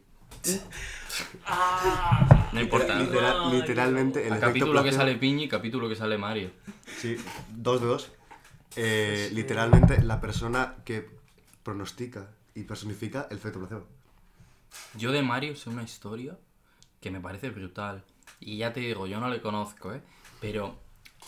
No 2.52 2.60
importa. 2.60 2.98
Literal- 2.98 3.50
literalmente, 3.50 4.26
el 4.26 4.32
A 4.32 4.36
efecto 4.36 4.46
capítulo 4.48 4.82
que 4.82 4.90
placebo- 4.90 4.96
sale 5.00 5.16
Piñi, 5.16 5.48
capítulo 5.48 5.88
que 5.88 5.96
sale 5.96 6.18
Mario. 6.18 6.50
Sí, 6.98 7.16
dos 7.50 7.80
de 7.80 7.86
dos. 7.86 8.12
Eh, 8.76 9.26
Sí. 9.28 9.34
Literalmente 9.34 10.02
la 10.02 10.20
persona 10.20 10.76
que 10.84 11.08
pronostica 11.62 12.28
y 12.54 12.64
personifica 12.64 13.26
el 13.30 13.36
efecto 13.38 13.58
placebo. 13.58 13.86
Yo 14.96 15.12
de 15.12 15.22
Mario 15.22 15.54
sé 15.56 15.68
una 15.70 15.82
historia 15.82 16.36
que 17.00 17.10
me 17.10 17.20
parece 17.20 17.50
brutal. 17.50 18.04
Y 18.40 18.56
ya 18.58 18.72
te 18.72 18.80
digo, 18.80 19.06
yo 19.06 19.20
no 19.20 19.28
le 19.28 19.40
conozco, 19.40 19.92
¿eh? 19.92 20.00
Pero 20.40 20.76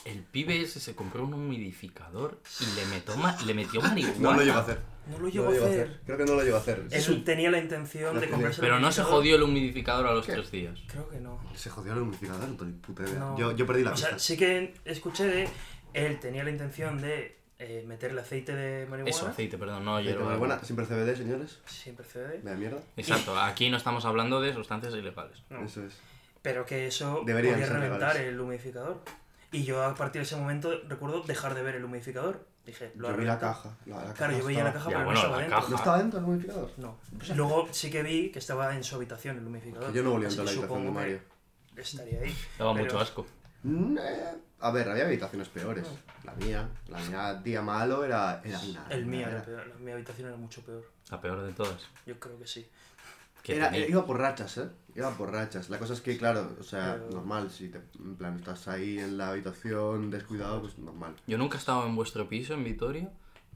el 0.05 0.19
pibe 0.23 0.61
ese 0.61 0.81
se 0.81 0.95
compró 0.95 1.25
un 1.25 1.35
humidificador 1.35 2.41
y 2.61 2.77
le 2.77 2.87
metió, 2.87 3.17
ma- 3.17 3.37
le 3.45 3.55
metió 3.55 3.81
marihuana. 3.81 4.19
No 4.21 4.33
lo 4.35 4.43
llevo 4.43 4.59
a 4.59 4.61
hacer. 4.63 4.79
No 5.07 5.19
lo 5.19 5.29
llevo 5.29 5.49
a 5.49 5.53
hacer. 5.53 6.01
Creo 6.07 6.17
que 6.19 6.25
no 6.25 6.35
lo 6.35 6.43
llevo 6.43 6.57
a 6.57 6.61
hacer. 6.61 6.87
Él 6.91 7.25
tenía 7.25 7.51
la 7.51 7.59
intención 7.59 8.19
de 8.21 8.29
comprarse 8.29 8.61
el 8.61 8.67
Pero 8.67 8.81
no 8.81 8.91
se 8.93 9.03
jodió 9.03 9.37
el 9.37 9.43
humidificador 9.43 10.07
a 10.07 10.13
los 10.13 10.27
tres 10.27 10.51
días. 10.51 10.79
Creo 10.87 11.09
que 11.09 11.21
no. 11.21 11.41
Se 11.55 11.71
jodió 11.71 11.93
el 11.93 12.01
humidificador, 12.01 12.41
no 12.49 12.57
tengo 12.57 12.65
ni 12.67 12.73
puta 12.73 13.03
idea. 13.05 13.19
No. 13.19 13.39
Yo, 13.39 13.53
yo 13.53 13.67
perdí 13.67 13.83
la 13.85 13.91
O 13.91 13.95
pista. 13.95 14.11
sea, 14.11 14.19
sí 14.19 14.37
que 14.37 14.75
escuché 14.85 15.25
de. 15.27 15.49
Él 15.95 16.19
tenía 16.21 16.43
la 16.43 16.51
intención 16.51 17.01
de 17.01 17.39
eh, 17.59 17.85
meterle 17.87 18.21
aceite 18.21 18.55
de 18.57 18.87
marihuana. 18.87 19.11
Eso, 19.11 19.27
aceite, 19.29 19.57
perdón, 19.59 19.85
no 19.85 19.97
Aceite 19.99 20.19
marihuana, 20.19 20.59
siempre 20.65 20.87
CBD, 20.87 21.17
señores. 21.17 21.61
Siempre 21.67 22.05
CBD. 22.05 22.43
Me 22.43 22.51
da 22.51 22.57
mierda. 22.57 22.79
Exacto, 22.97 23.39
aquí 23.39 23.71
no 23.71 23.77
estamos 23.77 24.05
hablando 24.05 24.41
de 24.41 24.53
sustancias 24.55 24.93
ilegales. 24.95 25.43
No. 25.51 25.65
Eso 25.65 25.85
es. 25.85 25.95
Pero 26.43 26.67
que 26.67 26.87
eso 26.87 27.23
Deberían 27.25 27.55
podía 27.55 27.67
reventar 27.73 28.15
legales. 28.15 28.23
el 28.35 28.41
humidificador. 28.41 29.01
Y 29.55 29.63
yo 29.65 29.85
a 29.85 29.95
partir 29.95 30.21
de 30.21 30.25
ese 30.25 30.37
momento 30.37 30.73
recuerdo 30.89 31.21
dejar 31.23 31.55
de 31.55 31.63
ver 31.63 31.77
el 31.77 31.85
humidificador. 31.85 32.45
Dije, 32.67 32.91
lo 32.97 33.11
Yo 33.11 33.17
vi 33.17 33.25
la 33.25 33.39
caja. 33.39 33.77
La, 33.87 34.05
la 34.05 34.13
Claro, 34.15 34.37
yo 34.37 34.45
veía 34.45 34.65
la 34.65 34.73
caja, 34.73 34.91
Ya, 34.91 34.97
pero 34.97 35.05
bueno, 35.05 35.21
no 35.21 35.27
estaba 35.27 35.39
dentro. 35.39 35.57
caja. 35.59 35.71
¿No 35.71 35.77
estaba 35.77 35.99
dentro 35.99 36.19
el 36.19 36.25
humidificador? 36.25 36.71
No. 36.79 36.99
Luego 37.37 37.69
sí 37.71 37.91
que 37.91 38.03
vi 38.03 38.31
que 38.33 38.39
estaba 38.41 38.75
en 38.75 38.83
su 38.83 38.97
habitación 38.97 39.39
el 39.39 39.47
humidificador. 39.47 39.93
Yo 39.93 40.03
no 40.03 40.11
volví 40.11 40.25
a 40.25 40.29
entrar 40.29 40.43
a 40.49 40.51
la 40.51 40.57
habitación 40.59 40.85
de 40.87 40.91
Mario. 40.91 41.21
Estaría 41.77 42.21
ahí. 42.21 42.37
Daba 42.59 42.73
Pero- 42.73 42.85
mucho 42.85 42.99
asco. 43.01 43.27
Mm, 43.63 43.97
eh, 43.99 44.35
A 44.61 44.71
ver, 44.71 44.89
había 44.89 45.05
habitaciones 45.05 45.49
peores. 45.49 45.87
La 46.25 46.33
mía, 46.35 46.69
la 46.89 46.99
mía 46.99 47.35
día 47.35 47.61
malo 47.63 48.03
era, 48.05 48.41
era 48.45 48.59
una. 48.59 48.87
El 48.89 49.05
mío 49.07 49.21
era, 49.21 49.31
era 49.37 49.45
peor. 49.45 49.67
La- 49.69 49.75
Mi 49.77 49.93
habitación 49.93 50.29
era 50.29 50.37
mucho 50.37 50.63
peor. 50.63 50.91
La 51.11 51.21
peor 51.21 51.43
de 51.43 51.53
todas. 51.53 51.81
Yo 52.07 52.19
creo 52.19 52.39
que 52.39 52.47
sí. 52.47 52.67
Que 53.45 53.57
era- 53.57 53.71
tenía- 53.71 53.89
iba 53.89 54.05
por 54.05 54.19
rachas, 54.19 54.59
¿eh? 54.59 54.69
Iba 54.97 55.11
por 55.13 55.31
rachas. 55.31 55.69
La 55.71 55.79
cosa 55.79 55.93
es 55.93 56.01
que, 56.01 56.17
claro, 56.19 56.57
o 56.59 56.63
sea, 56.65 56.95
Pero- 56.99 57.11
normal, 57.11 57.51
si 57.51 57.69
te, 57.69 57.79
en 57.99 58.17
plan 58.17 58.37
estás 58.39 58.67
ahí 58.69 58.99
en 58.99 59.17
la 59.19 59.29
habitación 59.29 60.11
descuidado, 60.11 60.61
pues 60.63 60.79
normal. 60.79 61.15
Yo 61.27 61.39
nunca 61.39 61.57
he 61.57 61.61
estado 61.61 61.87
en 61.87 61.95
vuestro 61.95 62.29
piso 62.29 62.55
en 62.55 62.65
Vitoria, 62.65 63.11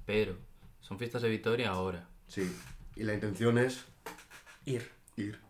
pero 0.06 0.36
son 0.80 0.98
fiestas 0.98 1.22
de 1.22 1.28
Vitoria 1.30 1.70
ahora. 1.70 2.06
Sí. 2.28 2.54
Y 2.96 3.02
la 3.04 3.14
intención 3.14 3.58
es 3.58 3.84
Ir. 4.66 4.88
ir. 5.16 5.40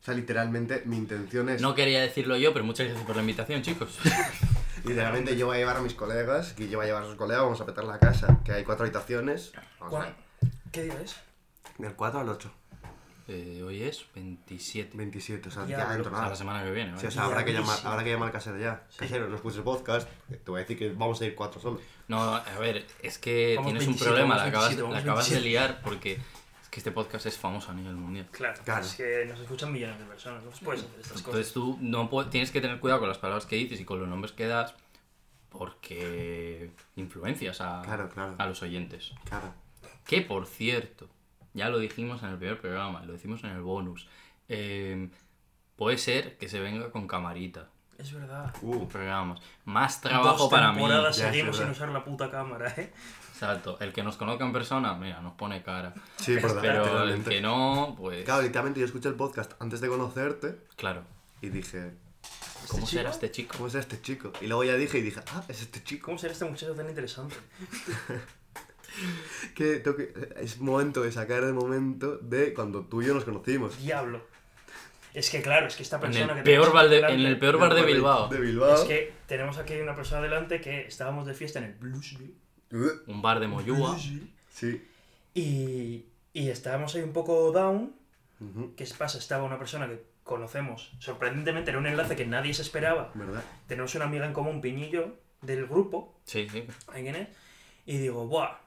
O 0.00 0.04
sea, 0.04 0.14
literalmente, 0.14 0.82
mi 0.86 0.96
intención 0.96 1.48
es. 1.48 1.62
No 1.62 1.74
quería 1.74 2.00
decirlo 2.02 2.36
yo, 2.36 2.52
pero 2.52 2.64
muchas 2.64 2.86
gracias 2.86 3.06
por 3.06 3.16
la 3.16 3.22
invitación, 3.22 3.62
chicos. 3.62 3.98
Literalmente 4.84 5.36
yo 5.36 5.46
voy 5.46 5.56
a 5.56 5.58
llevar 5.60 5.76
a 5.76 5.80
mis 5.80 5.94
colegas, 5.94 6.52
que 6.52 6.68
yo 6.68 6.76
voy 6.78 6.84
a 6.84 6.88
llevar 6.88 7.02
a 7.04 7.06
sus 7.06 7.14
colegas, 7.14 7.42
vamos 7.42 7.60
a 7.60 7.66
petar 7.66 7.84
la 7.84 7.98
casa, 7.98 8.40
que 8.44 8.52
hay 8.52 8.64
cuatro 8.64 8.84
habitaciones. 8.84 9.52
Vamos 9.80 9.94
a 9.94 9.98
¿Cuál- 9.98 10.16
¿Qué 10.72 10.82
día 10.82 11.00
es? 11.00 11.16
Del 11.78 11.94
4 11.94 12.20
al 12.20 12.28
8. 12.28 12.52
Eh, 13.26 13.62
hoy 13.66 13.82
es 13.82 14.04
27. 14.14 14.96
27, 14.96 15.48
o 15.48 15.52
sea, 15.52 15.64
Diablo. 15.64 15.86
ya 15.86 15.92
dentro 15.92 16.10
O 16.10 16.14
sea, 16.14 16.18
nada. 16.18 16.30
la 16.30 16.36
semana 16.36 16.62
que 16.64 16.70
viene, 16.72 16.90
Sí, 16.90 16.96
¿vale? 16.96 17.08
o 17.08 17.10
sea, 17.10 17.24
habrá 17.24 17.44
que, 17.44 17.52
llamar, 17.54 17.78
habrá 17.84 18.04
que 18.04 18.10
llamar 18.10 18.26
al 18.28 18.32
casero 18.32 18.58
ya. 18.58 18.86
Casero, 18.98 19.28
no 19.28 19.36
escuches 19.36 19.58
el 19.58 19.64
podcast. 19.64 20.08
Te 20.28 20.50
voy 20.50 20.58
a 20.58 20.62
decir 20.62 20.78
que 20.78 20.90
vamos 20.90 21.20
a 21.22 21.24
ir 21.26 21.34
cuatro 21.34 21.58
solos. 21.60 21.80
No, 22.08 22.22
a 22.22 22.58
ver, 22.58 22.86
es 23.02 23.16
que 23.18 23.54
Vamos 23.56 23.72
tienes 23.72 23.86
27, 23.86 23.90
un 23.90 23.98
problema, 24.14 24.36
la 24.36 24.44
acabas, 24.44 24.68
27, 24.76 24.82
la 24.82 24.88
vamos 24.88 25.02
acabas 25.02 25.28
de 25.30 25.34
27. 25.36 25.48
liar 25.50 25.80
porque 25.82 26.12
es 26.62 26.68
que 26.70 26.80
este 26.80 26.90
podcast 26.92 27.24
es 27.24 27.38
famoso 27.38 27.70
a 27.70 27.74
nivel 27.74 27.94
mundial. 27.94 28.28
Claro, 28.30 28.60
Claro. 28.62 28.84
Es 28.84 28.94
que 28.94 29.24
nos 29.26 29.40
escuchan 29.40 29.72
millones 29.72 29.98
de 29.98 30.04
personas. 30.04 30.44
No 30.44 30.50
puedes 30.50 30.82
hacer 30.82 31.00
estas 31.00 31.12
cosas. 31.12 31.26
Entonces 31.26 31.52
tú 31.54 31.78
no 31.80 32.10
pu- 32.10 32.28
tienes 32.28 32.50
que 32.50 32.60
tener 32.60 32.78
cuidado 32.78 33.00
con 33.00 33.08
las 33.08 33.16
palabras 33.18 33.46
que 33.46 33.56
dices 33.56 33.80
y 33.80 33.86
con 33.86 34.00
los 34.00 34.08
nombres 34.08 34.32
que 34.32 34.46
das 34.46 34.74
porque 35.48 36.70
influencias 36.96 37.60
a, 37.62 37.80
Claro, 37.84 38.08
claro. 38.10 38.34
a 38.36 38.46
los 38.46 38.62
oyentes. 38.62 39.12
Claro. 39.24 39.54
Que 40.04 40.20
por 40.20 40.46
cierto, 40.46 41.08
ya 41.54 41.68
lo 41.70 41.78
dijimos 41.78 42.22
en 42.22 42.28
el 42.30 42.36
primer 42.36 42.60
programa, 42.60 43.02
lo 43.04 43.12
decimos 43.14 43.42
en 43.44 43.50
el 43.50 43.62
bonus. 43.62 44.06
eh, 44.48 45.08
puede 45.76 45.96
ser 45.98 46.36
que 46.38 46.48
se 46.48 46.60
venga 46.60 46.90
con 46.90 47.08
camarita. 47.08 47.68
Es 47.98 48.12
verdad. 48.12 48.52
Uh, 48.62 48.86
Programas. 48.88 49.40
Más 49.64 50.00
trabajo 50.00 50.36
Dos 50.44 50.50
para 50.50 50.72
mí. 50.72 50.82
seguimos 51.12 51.56
sin 51.56 51.68
usar 51.70 51.88
la 51.90 52.04
puta 52.04 52.28
cámara, 52.30 52.72
¿eh? 52.76 52.92
Exacto. 53.32 53.78
El 53.80 53.92
que 53.92 54.02
nos 54.02 54.16
conozca 54.16 54.44
en 54.44 54.52
persona, 54.52 54.94
mira, 54.94 55.20
nos 55.20 55.34
pone 55.34 55.62
cara. 55.62 55.94
sí, 56.16 56.36
por 56.38 56.60
Pero 56.60 57.04
el 57.04 57.22
que 57.24 57.40
no, 57.40 57.94
pues. 57.96 58.24
Claro, 58.24 58.42
literalmente 58.42 58.80
yo 58.80 58.86
escuché 58.86 59.08
el 59.08 59.14
podcast 59.14 59.52
antes 59.60 59.80
de 59.80 59.88
conocerte 59.88 60.58
Claro. 60.76 61.02
y 61.40 61.48
dije, 61.50 61.92
¿Cómo 62.68 62.84
chico? 62.84 62.98
será 62.98 63.10
este 63.10 63.30
chico? 63.30 63.54
¿cómo 63.56 63.68
es 63.68 63.74
este 63.76 64.00
chico? 64.00 64.32
Y 64.40 64.46
luego 64.48 64.64
ya 64.64 64.74
dije 64.74 64.98
y 64.98 65.02
dije, 65.02 65.20
ah, 65.32 65.44
es 65.48 65.62
este 65.62 65.82
chico. 65.84 66.06
¿Cómo 66.06 66.18
será 66.18 66.32
este 66.32 66.44
muchacho 66.46 66.74
tan 66.74 66.88
interesante? 66.88 67.36
Que, 69.54 69.82
que 69.82 70.12
es 70.40 70.60
momento 70.60 71.02
de 71.02 71.12
sacar 71.12 71.42
el 71.44 71.54
momento 71.54 72.16
de 72.18 72.52
cuando 72.54 72.82
tú 72.86 73.02
y 73.02 73.06
yo 73.06 73.14
nos 73.14 73.24
conocimos. 73.24 73.80
Diablo. 73.82 74.20
Es 75.12 75.30
que 75.30 75.42
claro, 75.42 75.66
es 75.68 75.76
que 75.76 75.84
esta 75.84 75.96
En 75.96 76.02
persona 76.02 76.32
el 76.32 76.38
que 76.38 76.42
peor, 76.44 76.72
bar 76.72 76.88
de, 76.88 76.96
delante- 76.96 77.14
en 77.14 77.20
el 77.26 77.38
peor 77.38 77.58
bar 77.58 77.72
de 77.74 77.82
Bilbao. 77.82 78.28
De 78.28 78.40
Bilbao. 78.40 78.74
Es 78.74 78.80
que 78.82 79.12
tenemos 79.28 79.58
aquí 79.58 79.74
una 79.74 79.94
persona 79.94 80.20
delante 80.22 80.60
que 80.60 80.86
estábamos 80.86 81.26
de 81.26 81.34
fiesta 81.34 81.60
en 81.60 81.66
el 81.66 81.74
Bluesville. 81.74 82.34
Uh, 82.72 83.10
Un 83.12 83.22
bar 83.22 83.38
de 83.38 83.46
Moyúa. 83.46 83.96
Sí. 84.50 84.82
Y, 85.34 86.06
y 86.32 86.48
estábamos 86.48 86.94
ahí 86.96 87.02
un 87.02 87.12
poco 87.12 87.52
down. 87.52 87.94
¿Qué 88.76 88.86
pasa? 88.98 89.18
Estaba 89.18 89.44
una 89.44 89.58
persona 89.58 89.86
que 89.86 90.02
conocemos. 90.24 90.92
Sorprendentemente 90.98 91.70
era 91.70 91.78
un 91.78 91.86
enlace 91.86 92.16
que 92.16 92.26
nadie 92.26 92.52
se 92.52 92.62
esperaba. 92.62 93.12
¿Verdad? 93.14 93.42
Tenemos 93.68 93.94
una 93.94 94.06
amiga 94.06 94.26
en 94.26 94.32
común, 94.32 94.60
Piñillo, 94.60 95.14
del 95.42 95.66
grupo. 95.66 96.18
Sí, 96.24 96.48
sí. 96.50 96.66
¿Ahí 96.88 97.02
quién 97.04 97.14
es? 97.16 97.28
Y 97.86 97.98
digo, 97.98 98.26
buah, 98.26 98.58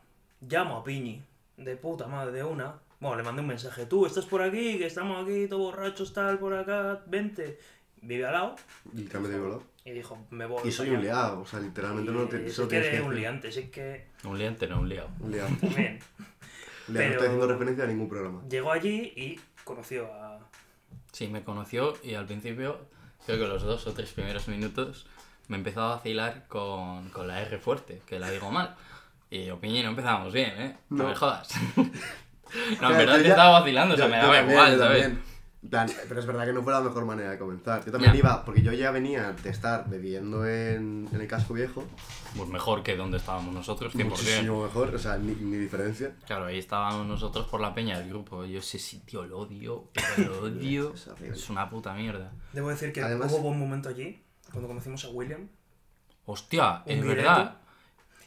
llamo 0.42 0.78
a 0.78 0.84
Piñi. 0.84 1.24
De 1.58 1.76
puta 1.76 2.08
madre, 2.08 2.32
de 2.32 2.44
una. 2.44 2.76
Bueno, 3.00 3.18
le 3.18 3.24
mandé 3.24 3.42
un 3.42 3.48
mensaje. 3.48 3.86
Tú, 3.86 4.06
estás 4.06 4.26
por 4.26 4.42
aquí, 4.42 4.78
que 4.78 4.86
estamos 4.86 5.24
aquí, 5.24 5.48
todos 5.48 5.62
borrachos, 5.76 6.14
tal, 6.14 6.40
por 6.40 6.54
acá, 6.54 7.02
vente. 7.08 7.60
Vive 8.02 8.26
al 8.26 8.34
lado. 8.34 8.56
Literalmente 8.94 9.38
digo, 9.38 9.50
¿no? 9.50 9.64
Y 9.84 9.92
dijo, 9.92 10.18
me 10.30 10.46
voy. 10.46 10.68
Y 10.68 10.72
soy 10.72 10.90
un 10.90 11.02
liado, 11.02 11.42
o 11.42 11.46
sea, 11.46 11.60
literalmente 11.60 12.12
no 12.12 12.28
te, 12.28 12.46
Y 12.46 12.50
sí 12.52 12.68
que 12.68 12.78
eres 12.78 13.02
un 13.02 13.16
liante, 13.16 13.52
sí 13.52 13.70
que... 13.70 14.08
Un 14.24 14.38
liante, 14.38 14.68
no 14.68 14.82
un 14.82 14.90
liado. 14.90 15.10
Un 15.20 15.32
liado. 15.32 15.50
Bien. 15.62 16.00
Liado, 16.00 16.00
no 16.88 16.94
Pero- 16.94 17.12
estoy 17.12 17.28
haciendo 17.28 17.48
referencia 17.48 17.84
a 17.86 17.88
ningún 17.88 18.10
programa. 18.10 18.44
Llegó 18.50 18.72
allí 18.72 19.14
y 19.16 19.40
conoció 19.64 20.06
a... 20.14 20.40
Sí, 21.12 21.28
me 21.28 21.44
conoció 21.44 21.96
y 22.04 22.14
al 22.14 22.26
principio, 22.26 22.82
creo 23.26 23.40
que 23.40 23.48
los 23.48 23.64
dos 23.64 23.88
o 23.88 23.94
tres 23.94 24.12
primeros 24.12 24.48
minutos, 24.48 25.08
me 25.48 25.58
empezó 25.58 25.82
a 25.82 25.96
vacilar 25.96 26.46
con, 26.48 27.10
con 27.10 27.28
la 27.28 27.42
R 27.42 27.58
fuerte, 27.58 28.02
que 28.06 28.20
la 28.20 28.30
digo 28.30 28.52
mal. 28.52 28.76
Y 29.30 29.46
yo, 29.46 29.60
Piñi, 29.60 29.84
no 29.84 29.90
empezamos 29.90 30.32
bien, 30.34 30.54
¿eh? 30.62 30.78
No, 30.90 31.04
No. 31.04 31.10
me 31.10 31.16
jodas. 31.16 31.50
no, 31.78 31.84
en 31.84 32.76
Claro, 32.78 32.96
verdad 32.98 33.14
yo 33.18 33.22
te 33.22 33.24
ya- 33.28 33.30
estaba 33.32 33.60
vacilando, 33.60 33.94
o 33.96 33.98
sea, 33.98 34.06
Yo- 34.08 34.12
me 34.12 34.18
yo 34.18 34.22
daba 34.24 34.36
también, 34.38 34.52
igual, 34.58 34.72
yo 34.74 34.80
¿sabes? 34.80 35.12
plan, 35.70 35.90
pero 36.08 36.20
es 36.22 36.26
verdad 36.26 36.46
que 36.46 36.54
no 36.54 36.64
fue 36.64 36.72
la 36.72 36.80
mejor 36.80 37.04
manera 37.04 37.32
de 37.32 37.38
comenzar. 37.38 37.84
Yo 37.84 37.92
también 37.92 38.14
Ya. 38.14 38.20
iba, 38.20 38.46
porque 38.46 38.62
yo 38.62 38.72
ya 38.72 38.92
venía 38.92 39.34
de 39.34 39.50
estar 39.50 39.90
bebiendo 39.90 40.48
en, 40.48 41.10
en 41.12 41.20
el 41.22 41.28
casco 41.28 41.54
viejo. 41.56 41.84
Pues 42.38 42.48
mejor 42.48 42.84
que 42.84 42.96
donde 42.96 43.18
estábamos 43.18 43.54
nosotros, 43.54 43.94
100%. 43.94 44.06
Muchísimo 44.10 44.64
mejor, 44.64 44.96
o 44.96 45.00
sea, 45.00 45.18
ni, 45.18 45.34
ni 45.34 45.58
diferencia. 45.58 46.16
Claro, 46.26 46.46
ahí 46.46 46.58
estábamos 46.60 47.06
nosotros 47.06 47.48
por 47.48 47.60
la 47.60 47.74
peña 47.74 48.00
del 48.00 48.08
grupo. 48.08 48.46
Yo 48.46 48.60
ese 48.60 48.80
sitio 48.80 49.26
lo 49.26 49.40
odio, 49.40 49.90
lo 50.18 50.40
odio. 50.44 50.94
Es 50.94 51.08
es 51.22 51.50
una 51.50 51.70
puta 51.70 51.94
mierda. 51.94 52.32
Debo 52.54 52.70
decir 52.70 52.94
que 52.94 53.02
Además- 53.02 53.30
hubo 53.34 53.40
buen 53.50 53.60
momento 53.60 53.90
allí, 53.90 54.24
cuando 54.52 54.70
conocimos 54.70 55.04
a 55.04 55.10
William. 55.10 55.50
Hostia, 56.26 56.84
Un 56.86 56.92
es 56.94 57.06
verdad. 57.06 57.58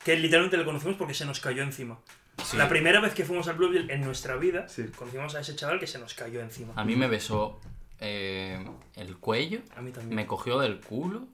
Que 0.05 0.16
literalmente 0.16 0.57
lo 0.57 0.64
conocimos 0.64 0.96
porque 0.96 1.14
se 1.14 1.24
nos 1.24 1.40
cayó 1.40 1.62
encima. 1.62 1.98
Sí. 2.44 2.57
La 2.57 2.68
primera 2.68 3.01
vez 3.01 3.12
que 3.14 3.24
fuimos 3.24 3.48
al 3.48 3.57
Blueville 3.57 3.92
en 3.92 4.01
nuestra 4.03 4.36
vida, 4.36 4.66
Sí. 4.68 4.84
conocimos 4.96 5.34
a 5.34 5.40
ese 5.40 5.55
chaval 5.57 5.78
que 5.78 5.86
se 5.86 5.98
nos 5.98 6.14
cayó 6.14 6.40
encima. 6.40 6.72
A 6.76 6.84
mí 6.84 6.96
me 6.96 7.07
besó 7.07 7.61
eh, 8.01 8.64
el 8.96 9.16
cuello, 9.18 9.61
A 9.76 9.82
mí 9.82 9.90
también. 9.92 10.14
me 10.16 10.26
cogió 10.26 10.59
del 10.59 10.80
culo, 10.80 11.24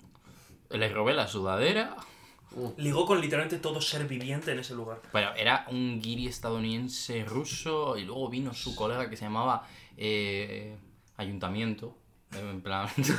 le 0.70 0.88
robé 0.88 1.14
la 1.14 1.28
sudadera. 1.28 1.96
Ligó 2.78 3.06
con 3.06 3.20
literalmente 3.20 3.58
todo 3.58 3.80
ser 3.80 4.06
viviente 4.08 4.50
en 4.50 4.58
ese 4.60 4.74
lugar. 4.74 5.00
Bueno, 5.12 5.30
era 5.36 5.66
un 5.70 6.00
guiri 6.00 6.26
estadounidense 6.26 7.24
ruso 7.24 7.96
y 7.98 8.04
luego 8.04 8.28
vino 8.28 8.52
su 8.54 8.74
colega 8.74 9.08
que 9.10 9.16
se 9.16 9.24
llamaba 9.26 9.68
eh, 9.96 10.76
Ayuntamiento. 11.18 11.96
eh, 12.32 12.38
En 12.40 12.60
plan, 12.62 12.88
se 12.96 13.14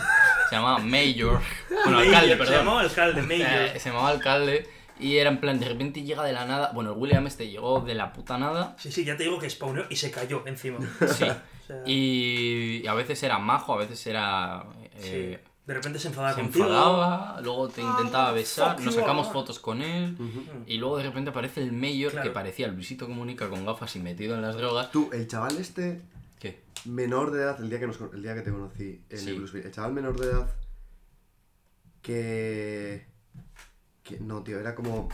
llamaba 0.55 0.79
Mayor. 0.79 1.39
Bueno, 1.69 1.99
alcalde, 1.99 2.11
Mayor, 2.11 2.29
Se 2.31 2.37
perdón. 2.37 2.55
llamaba 2.57 2.81
alcalde, 2.81 3.21
Mayor. 3.21 3.47
Eh, 3.49 3.79
se 3.79 3.89
llamaba 3.89 4.09
alcalde 4.09 4.69
y 4.99 5.17
era 5.17 5.29
en 5.29 5.39
plan, 5.39 5.59
de 5.59 5.67
repente 5.69 6.03
llega 6.03 6.23
de 6.23 6.33
la 6.33 6.45
nada. 6.45 6.71
Bueno, 6.73 6.91
el 6.93 6.97
William 6.97 7.25
este 7.27 7.49
llegó 7.49 7.81
de 7.81 7.95
la 7.95 8.13
puta 8.13 8.37
nada. 8.37 8.75
Sí, 8.79 8.91
sí, 8.91 9.03
ya 9.05 9.15
te 9.17 9.23
digo 9.23 9.39
que 9.39 9.49
spawneó 9.49 9.85
y 9.89 9.95
se 9.95 10.11
cayó 10.11 10.43
encima. 10.45 10.79
Sí. 11.17 11.25
O 11.67 11.67
sea, 11.67 11.83
Y, 11.85 12.79
y 12.81 12.87
a 12.87 12.93
veces 12.93 13.21
era 13.23 13.39
majo, 13.39 13.73
a 13.73 13.77
veces 13.77 14.07
era. 14.07 14.63
eh, 14.95 15.41
sí. 15.43 15.49
De 15.67 15.73
repente 15.73 15.99
se 15.99 16.07
enfadaba 16.07 16.33
Se 16.33 16.39
contigo. 16.41 16.63
enfadaba, 16.65 17.41
luego 17.41 17.67
te 17.67 17.81
intentaba 17.81 18.29
Ah, 18.29 18.31
besar, 18.31 18.75
fuck 18.77 18.85
nos 18.85 18.95
you, 18.95 19.01
sacamos 19.01 19.27
fotos 19.33 19.59
con 19.59 19.81
él 19.81 20.15
y 20.65 20.77
luego 20.77 20.95
de 20.95 21.03
repente 21.03 21.31
aparece 21.31 21.61
el 21.61 21.73
mayor 21.73 22.11
Claro. 22.13 22.25
que 22.29 22.33
parecía 22.33 22.67
el 22.67 22.73
Luisito 22.73 23.05
Comunica 23.05 23.49
con 23.49 23.65
gafas 23.65 23.93
y 23.97 23.99
metido 23.99 24.35
en 24.35 24.43
las 24.43 24.55
drogas. 24.55 24.91
Tú, 24.93 25.09
el 25.11 25.27
chaval 25.27 25.57
este 25.57 26.01
¿Qué? 26.39 26.61
menor 26.85 27.31
de 27.31 27.41
edad, 27.41 27.59
el 27.61 27.69
día 27.69 27.79
que, 27.81 27.87
nos, 27.87 27.99
el 27.99 28.23
día 28.23 28.33
que 28.33 28.43
te 28.43 28.51
conocí 28.51 29.01
en 29.09 29.17
Sí. 29.19 29.29
el 29.31 29.35
Bluesville, 29.35 29.65
el 29.65 29.71
chaval 29.73 29.91
menor 29.91 30.17
de 30.17 30.25
edad 30.25 30.49
que... 32.01 33.05
que 34.07 34.19
no, 34.19 34.43
tío, 34.43 34.59
era 34.59 34.73
como... 34.75 35.09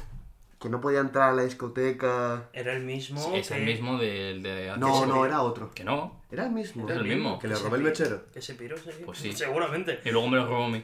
que 0.60 0.70
no 0.70 0.80
podía 0.80 1.00
entrar 1.00 1.30
a 1.30 1.34
la 1.34 1.44
discoteca... 1.44 2.50
Era 2.54 2.74
el 2.74 2.84
mismo. 2.84 3.34
es 3.34 3.52
el 3.52 3.64
mismo 3.66 3.98
del 3.98 4.44
de 4.44 4.70
hace 4.70 4.80
No, 4.80 5.06
no, 5.06 5.26
era 5.26 5.41
otro. 5.41 5.72
Que 5.72 5.84
no. 5.84 6.22
Era 6.32 6.46
el 6.46 6.52
mismo. 6.52 6.88
Era 6.89 7.00
el 7.00 7.06
mismo. 7.06 7.39
Que 7.39 7.48
le 7.48 7.56
se 7.56 7.64
robé 7.64 7.78
el 7.78 7.84
mechero. 7.84 8.26
Que 8.34 8.41
se 8.41 8.56
piró, 8.56 8.78
sí. 8.78 8.89
Pues 9.06 9.18
sí. 9.18 9.34
Seguramente. 9.34 10.00
Y 10.06 10.12
luego 10.12 10.28
me 10.28 10.38
lo 10.38 10.46
robó 10.46 10.66
a 10.66 10.70
mí. 10.70 10.84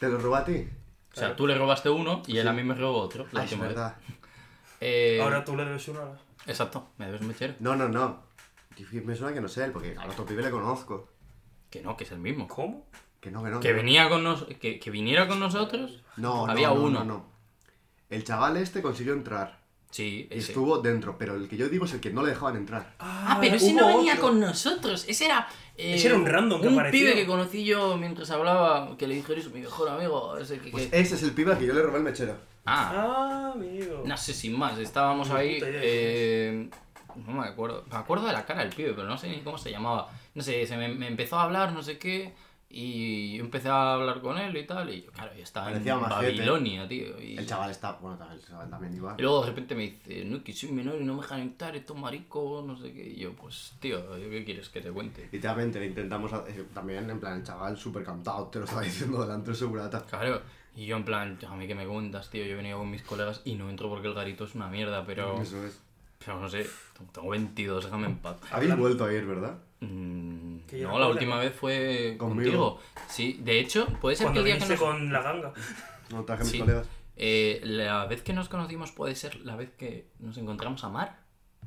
¿Te 0.00 0.08
lo 0.08 0.18
robó 0.18 0.36
a 0.36 0.44
ti? 0.44 0.68
O 1.12 1.16
sea, 1.16 1.36
tú 1.36 1.46
le 1.46 1.56
robaste 1.56 1.88
uno 1.90 2.22
y 2.26 2.38
él 2.38 2.48
a 2.48 2.52
mí 2.52 2.64
me 2.64 2.74
robó 2.74 2.98
otro. 2.98 3.26
La 3.32 3.42
Ah, 3.42 3.44
es 3.44 3.58
verdad. 3.58 3.96
Eh, 4.86 5.18
Ahora 5.22 5.42
tú 5.44 5.56
le 5.56 5.64
debes 5.64 5.88
una. 5.88 6.00
Exacto, 6.46 6.90
me 6.98 7.06
debes 7.06 7.22
un 7.22 7.28
mechero. 7.28 7.54
No, 7.60 7.74
no, 7.74 7.88
no. 7.88 8.22
Me 8.92 9.16
suena 9.16 9.32
que 9.32 9.40
no 9.40 9.48
sé 9.48 9.64
él, 9.64 9.72
porque 9.72 9.96
al 9.96 10.10
otro 10.10 10.26
pibe 10.26 10.42
le 10.42 10.50
conozco. 10.50 11.08
Que 11.70 11.80
no, 11.80 11.96
que 11.96 12.04
es 12.04 12.12
el 12.12 12.18
mismo. 12.18 12.46
¿Cómo? 12.46 12.86
Que 13.24 13.30
no, 13.30 13.42
que 13.42 13.48
no. 13.50 13.60
Que 13.60 13.70
no. 13.70 13.76
venía 13.76 14.08
con 14.10 14.22
nos... 14.22 14.44
que, 14.60 14.78
que 14.78 14.90
viniera 14.90 15.26
con 15.26 15.40
nosotros. 15.40 16.02
No, 16.18 16.44
no, 16.46 16.52
Había 16.52 16.68
no, 16.68 16.74
uno. 16.74 16.98
no, 17.00 17.04
no. 17.04 17.26
El 18.10 18.22
chaval 18.22 18.58
este 18.58 18.82
consiguió 18.82 19.14
entrar. 19.14 19.64
Sí, 19.90 20.28
Y 20.30 20.38
ese. 20.38 20.48
estuvo 20.50 20.78
dentro, 20.78 21.16
pero 21.16 21.34
el 21.36 21.48
que 21.48 21.56
yo 21.56 21.68
digo 21.68 21.84
es 21.86 21.92
el 21.94 22.00
que 22.00 22.10
no 22.10 22.22
le 22.22 22.30
dejaban 22.30 22.56
entrar. 22.56 22.94
Ah, 22.98 23.38
pero 23.40 23.54
ese 23.56 23.72
no 23.72 23.86
venía 23.86 24.14
otro. 24.14 24.26
con 24.26 24.40
nosotros. 24.40 25.06
Ese 25.08 25.24
era. 25.26 25.48
eh, 25.78 25.94
Ese 25.94 26.08
era 26.08 26.16
un 26.16 26.26
random 26.26 26.60
que 26.60 26.66
Un 26.68 26.74
apareció. 26.74 27.00
pibe 27.00 27.14
que 27.14 27.26
conocí 27.26 27.64
yo 27.64 27.96
mientras 27.96 28.30
hablaba, 28.30 28.94
que 28.98 29.06
le 29.06 29.14
dije, 29.14 29.32
eres 29.32 29.50
mi 29.52 29.60
mejor 29.60 29.88
amigo. 29.88 30.36
Ese 30.36 30.58
que, 30.58 30.70
Pues 30.70 30.88
que- 30.88 31.00
ese 31.00 31.14
es 31.14 31.22
el 31.22 31.30
pibe 31.32 31.52
al 31.52 31.58
que 31.58 31.66
yo 31.66 31.72
le 31.72 31.80
robé 31.80 31.98
el 31.98 32.04
mechero. 32.04 32.36
Ah, 32.66 32.92
Ah, 32.94 33.52
amigo. 33.54 34.02
no 34.04 34.16
sé, 34.18 34.34
sin 34.34 34.58
más. 34.58 34.78
Estábamos 34.78 35.30
ahí. 35.30 35.60
eh, 35.62 36.68
no 37.26 37.32
me 37.40 37.46
acuerdo. 37.48 37.84
Me 37.90 37.96
acuerdo 37.96 38.26
de 38.26 38.32
la 38.32 38.44
cara 38.44 38.62
del 38.64 38.74
pibe, 38.74 38.92
pero 38.94 39.06
no 39.08 39.16
sé 39.16 39.28
ni 39.28 39.40
cómo 39.42 39.56
se 39.58 39.70
llamaba. 39.70 40.10
No 40.34 40.42
sé, 40.42 40.66
se 40.66 40.76
me, 40.76 40.88
me 40.88 41.06
empezó 41.06 41.38
a 41.38 41.44
hablar, 41.44 41.72
no 41.72 41.82
sé 41.82 41.98
qué. 41.98 42.34
Y 42.76 43.38
empecé 43.38 43.68
a 43.68 43.94
hablar 43.94 44.20
con 44.20 44.36
él 44.36 44.56
y 44.56 44.66
tal. 44.66 44.90
Y 44.92 45.02
yo, 45.02 45.12
claro, 45.12 45.32
yo 45.36 45.42
estaba 45.44 45.66
Parecía 45.70 45.94
en. 45.94 46.00
Babilonia, 46.00 46.88
tío. 46.88 47.20
Y, 47.22 47.36
El 47.38 47.46
chaval 47.46 47.70
está. 47.70 47.92
Bueno, 47.92 48.18
el 48.32 48.44
chaval 48.44 48.68
también 48.68 48.96
iba. 48.96 49.14
y 49.16 49.22
luego 49.22 49.42
de 49.42 49.46
repente 49.50 49.74
me 49.76 49.82
dice, 49.82 50.24
no, 50.24 50.42
que 50.42 50.52
soy 50.52 50.72
menor 50.72 51.00
y 51.00 51.04
no 51.04 51.14
me 51.14 51.22
dejan 51.22 51.40
entrar, 51.40 51.76
esto 51.76 51.94
marico, 51.94 52.64
no 52.66 52.76
sé 52.76 52.92
qué. 52.92 53.10
Y 53.10 53.16
yo, 53.20 53.32
pues, 53.34 53.74
tío, 53.78 54.18
¿yo 54.18 54.28
¿qué 54.28 54.44
quieres 54.44 54.68
que 54.70 54.80
te 54.80 54.90
cuente? 54.90 55.28
Literalmente 55.30 55.78
le 55.78 55.86
intentamos. 55.86 56.32
eh, 56.48 56.64
También, 56.74 57.08
en 57.08 57.20
plan, 57.20 57.38
el 57.38 57.44
chaval 57.44 57.76
súper 57.78 58.02
cantado, 58.02 58.48
te 58.48 58.58
lo 58.58 58.64
estaba 58.64 58.82
diciendo 58.90 59.20
delante 59.22 59.46
del 59.50 59.56
segurata. 59.56 60.02
Claro, 60.04 60.42
y 60.74 60.86
yo 60.86 60.96
en 60.96 61.04
plan, 61.04 61.38
a 61.48 61.54
mí 61.54 61.68
que 61.68 61.76
me 61.76 61.86
cuentas, 61.86 62.28
tío, 62.28 62.44
yo 62.44 62.54
he 62.54 62.56
venido 62.56 62.78
con 62.78 62.90
mis 62.90 63.02
colegas 63.02 63.40
y 63.44 63.54
no 63.54 63.70
entro 63.70 63.88
porque 63.88 64.08
el 64.08 64.14
garito 64.14 64.44
es 64.46 64.56
una 64.56 64.66
mierda, 64.66 65.06
pero, 65.06 65.40
Eso 65.40 65.64
es. 65.64 65.80
pero 66.18 66.40
no 66.40 66.48
sé, 66.48 66.66
tengo 67.12 67.28
22, 67.28 67.84
déjame 67.84 68.06
en 68.08 68.16
paz. 68.18 68.38
Habéis 68.50 68.76
vuelto 68.76 69.04
a 69.04 69.12
ir, 69.12 69.24
¿verdad? 69.24 69.58
Mm, 69.84 70.82
no, 70.82 70.98
la 70.98 71.08
última 71.08 71.38
vez 71.38 71.54
fue 71.54 72.16
Conmigo. 72.18 72.78
contigo. 72.78 72.80
Sí, 73.08 73.38
de 73.42 73.60
hecho, 73.60 73.86
puede 74.00 74.16
ser 74.16 74.26
Cuando 74.26 74.42
que 74.44 74.50
el 74.52 74.58
día 74.58 74.66
que 74.66 74.72
nos... 74.74 74.80
con 74.80 75.12
la 75.12 75.22
ganga. 75.22 75.52
No 76.10 76.24
traje 76.24 76.42
mis 76.44 76.52
Sí. 76.52 76.58
colegas. 76.60 76.86
Eh, 77.16 77.60
la 77.64 78.06
vez 78.06 78.22
que 78.22 78.32
nos 78.32 78.48
conocimos 78.48 78.90
puede 78.92 79.14
ser 79.14 79.36
la 79.40 79.54
vez 79.56 79.70
que 79.78 80.08
nos 80.18 80.36
encontramos 80.36 80.82
a 80.84 80.88
Mar 80.88 81.20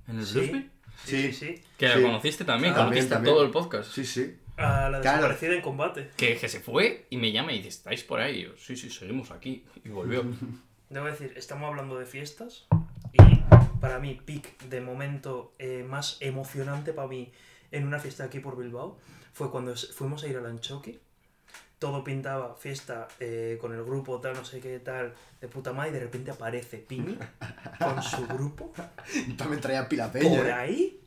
en 0.07 0.19
el 0.19 0.25
Sí. 0.25 0.33
Bluesville. 0.39 0.69
Sí, 1.05 1.31
sí, 1.31 1.33
Sí. 1.33 1.63
Que 1.77 1.87
Sí. 1.89 1.99
la 1.99 2.01
conociste 2.07 2.43
también, 2.43 2.73
También, 2.73 2.89
conociste 2.89 3.13
también. 3.13 3.35
todo 3.35 3.45
el 3.45 3.51
podcast. 3.51 3.91
Sí, 3.91 4.03
sí. 4.05 4.37
A 4.57 4.89
la 4.89 4.99
Claro. 5.01 5.17
desaparecida 5.17 5.53
en 5.55 5.61
combate. 5.61 6.09
Que, 6.17 6.35
que 6.35 6.49
se 6.49 6.59
fue 6.59 7.05
y 7.11 7.17
me 7.17 7.31
llama 7.31 7.53
y 7.53 7.57
dice, 7.57 7.69
¿estáis 7.69 8.03
por 8.03 8.19
ahí? 8.19 8.39
Y 8.39 8.43
yo, 8.45 8.57
sí, 8.57 8.75
sí, 8.75 8.89
seguimos 8.89 9.29
aquí. 9.31 9.63
Y 9.85 9.89
volvió. 9.89 10.23
Debo 10.89 11.05
decir, 11.05 11.33
estamos 11.35 11.67
hablando 11.69 11.99
de 11.99 12.05
fiestas 12.05 12.65
y 13.13 13.17
para 13.79 13.99
mí, 13.99 14.19
pic 14.25 14.57
de 14.63 14.81
momento 14.81 15.53
eh, 15.59 15.85
más 15.87 16.17
emocionante 16.21 16.93
para 16.93 17.07
mí 17.07 17.31
en 17.71 17.85
una 17.87 17.99
fiesta 17.99 18.23
aquí 18.25 18.39
por 18.39 18.57
Bilbao 18.57 18.97
fue 19.33 19.51
cuando 19.51 19.75
fuimos 19.75 20.23
a 20.23 20.27
ir 20.27 20.37
al 20.37 20.45
Anchoqui. 20.45 20.99
Todo 21.79 22.03
pintaba 22.03 22.55
fiesta 22.55 23.07
eh, 23.19 23.59
con 23.61 23.71
el 23.71 23.83
grupo, 23.83 24.19
tal, 24.19 24.33
no 24.33 24.43
sé 24.43 24.59
qué, 24.59 24.79
tal, 24.79 25.13
de 25.39 25.47
puta 25.47 25.73
madre, 25.73 25.91
y 25.91 25.93
de 25.93 25.99
repente 25.99 26.31
aparece 26.31 26.77
Pini 26.79 27.15
con 27.77 28.01
su 28.01 28.25
grupo 28.25 28.73
También 29.37 29.61
traía 29.61 29.87
pila 29.87 30.11
peña. 30.11 30.37
por 30.39 30.47
¿eh? 30.47 30.53
ahí. 30.53 30.99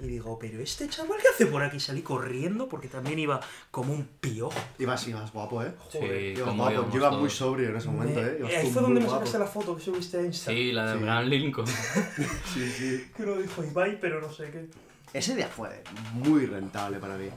Y 0.00 0.06
digo, 0.06 0.38
pero 0.38 0.60
este 0.60 0.86
chaval 0.86 1.18
qué 1.22 1.28
hace 1.28 1.46
por 1.46 1.62
aquí? 1.62 1.80
Salí 1.80 2.02
corriendo 2.02 2.68
porque 2.68 2.88
también 2.88 3.18
iba 3.18 3.40
como 3.70 3.94
un 3.94 4.04
pío. 4.20 4.50
Ibas, 4.78 5.08
ibas 5.08 5.32
guapo, 5.32 5.62
¿eh? 5.62 5.72
Joder. 5.78 6.34
Sí, 6.34 6.40
Ibas 6.42 6.54
guapo. 6.54 6.90
Yo 6.90 6.96
iba 6.98 7.10
muy 7.10 7.30
sobrio 7.30 7.70
en 7.70 7.76
ese 7.76 7.88
momento, 7.88 8.20
Me- 8.20 8.26
¿eh? 8.28 8.36
Ibas 8.40 8.52
ahí 8.54 8.70
fue 8.70 8.82
donde 8.82 9.00
me 9.00 9.06
guapo. 9.06 9.20
sacaste 9.20 9.38
la 9.38 9.46
foto 9.46 9.76
que 9.76 9.82
subiste 9.82 10.18
a 10.18 10.22
Insta. 10.26 10.50
Sí, 10.50 10.72
la 10.72 10.84
de 10.88 10.92
Sí. 10.92 10.98
Abraham 10.98 11.24
Lincoln. 11.30 11.66
Sí, 12.52 12.70
sí. 12.70 13.10
Que 13.16 13.22
lo 13.24 13.38
dijo 13.38 13.64
Ibai, 13.64 13.98
pero 13.98 14.20
no 14.20 14.30
sé 14.30 14.50
qué. 14.50 14.68
Ese 15.14 15.34
día 15.34 15.48
fue 15.48 15.82
muy 16.12 16.44
rentable 16.46 16.98
para 16.98 17.16
mí. 17.16 17.28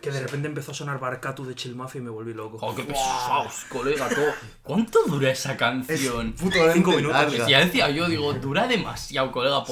Que 0.00 0.10
de 0.10 0.20
repente 0.20 0.48
empezó 0.48 0.72
a 0.72 0.74
sonar 0.74 0.98
Barcatu 0.98 1.44
de 1.44 1.54
Chill 1.54 1.76
Mafia 1.76 2.00
y 2.00 2.02
me 2.02 2.10
volví 2.10 2.34
loco. 2.34 2.58
¡Oh, 2.60 2.74
qué 2.74 2.82
pesados, 2.82 3.64
colega! 3.68 4.08
todo. 4.08 4.32
¿Cuánto 4.62 5.04
dura 5.06 5.30
esa 5.30 5.52
Es 5.52 5.58
canción? 5.58 6.32
putamente 6.32 6.72
Cinco 6.74 6.90
minutos. 6.90 7.12
larga. 7.16 7.48
Ya 7.48 7.60
decía 7.60 7.88
yo, 7.90 8.08
digo, 8.08 8.32
dura 8.34 8.66
demasiado, 8.66 9.30
colega. 9.30 9.64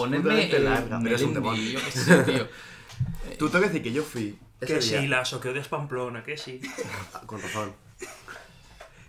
El 0.56 0.64
larga, 0.64 1.00
pero 1.02 1.16
es 1.16 1.22
un 1.22 1.34
yo 1.34 1.80
qué 1.84 1.90
sé, 1.90 2.22
tío. 2.22 2.48
Tú 3.38 3.48
tengo 3.48 3.62
que 3.62 3.68
decir 3.68 3.82
que 3.82 3.92
yo 3.92 4.02
fui 4.02 4.38
Que 4.60 4.78
día... 4.78 4.82
sí, 5.00 5.06
Lazo, 5.08 5.40
que 5.40 5.48
odias 5.48 5.68
Pamplona, 5.68 6.22
que 6.22 6.36
sí. 6.36 6.60
Ah, 7.14 7.22
Con 7.26 7.42
razón. 7.42 7.72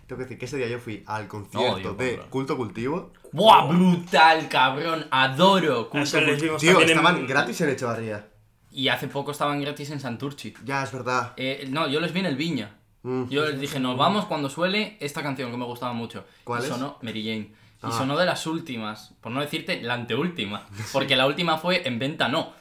Tengo 0.06 0.18
que 0.18 0.24
decir 0.24 0.38
que 0.38 0.44
ese 0.46 0.56
día 0.56 0.66
yo 0.68 0.78
fui 0.80 1.04
al 1.06 1.28
concierto 1.28 1.94
de 1.94 2.16
compro. 2.16 2.30
Culto 2.30 2.56
Cultivo. 2.56 3.12
¡Buah, 3.30 3.66
brutal, 3.66 4.48
cabrón! 4.48 5.06
Adoro. 5.10 5.88
Culto 5.88 6.18
vimos 6.20 6.60
Tío, 6.60 6.72
también 6.72 6.90
en- 6.90 6.96
estaban 6.98 7.26
gratis 7.26 7.60
en 7.60 7.68
Echevarría. 7.70 8.28
Y 8.72 8.88
hace 8.88 9.06
poco 9.08 9.30
estaban 9.32 9.60
gratis 9.60 9.90
en 9.90 10.00
Santurchi. 10.00 10.54
Ya, 10.64 10.82
es 10.82 10.92
verdad. 10.92 11.34
Eh, 11.36 11.66
no, 11.70 11.88
yo 11.88 12.00
les 12.00 12.12
vi 12.12 12.20
en 12.20 12.26
el 12.26 12.36
Viña. 12.36 12.74
Mm. 13.02 13.28
Yo 13.28 13.44
les 13.46 13.60
dije, 13.60 13.78
nos 13.80 13.96
vamos 13.98 14.24
cuando 14.26 14.48
suele 14.48 14.96
esta 15.00 15.22
canción 15.22 15.50
que 15.50 15.56
me 15.56 15.64
gustaba 15.64 15.92
mucho. 15.92 16.24
¿Cuál 16.44 16.62
y 16.62 16.64
es? 16.64 16.70
sonó 16.70 16.98
Mary 17.02 17.22
Jane. 17.22 17.52
Y 17.82 17.86
Ah. 17.86 17.90
sonó 17.90 18.16
de 18.16 18.24
las 18.26 18.46
últimas, 18.46 19.12
por 19.20 19.32
no 19.32 19.40
decirte 19.40 19.82
la 19.82 19.94
anteúltima. 19.94 20.66
Porque 20.92 21.16
la 21.16 21.26
última 21.26 21.58
fue 21.58 21.86
en 21.86 21.98
venta 21.98 22.28
no. 22.28 22.52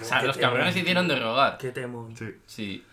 O 0.00 0.04
sea, 0.04 0.22
los 0.22 0.36
cabrones 0.36 0.76
hicieron 0.76 1.08
de 1.08 1.18
rogar. 1.18 1.58
Qué 1.58 1.72
temón. 1.72 2.16
Sí. 2.16 2.26
Sí. 2.46 2.84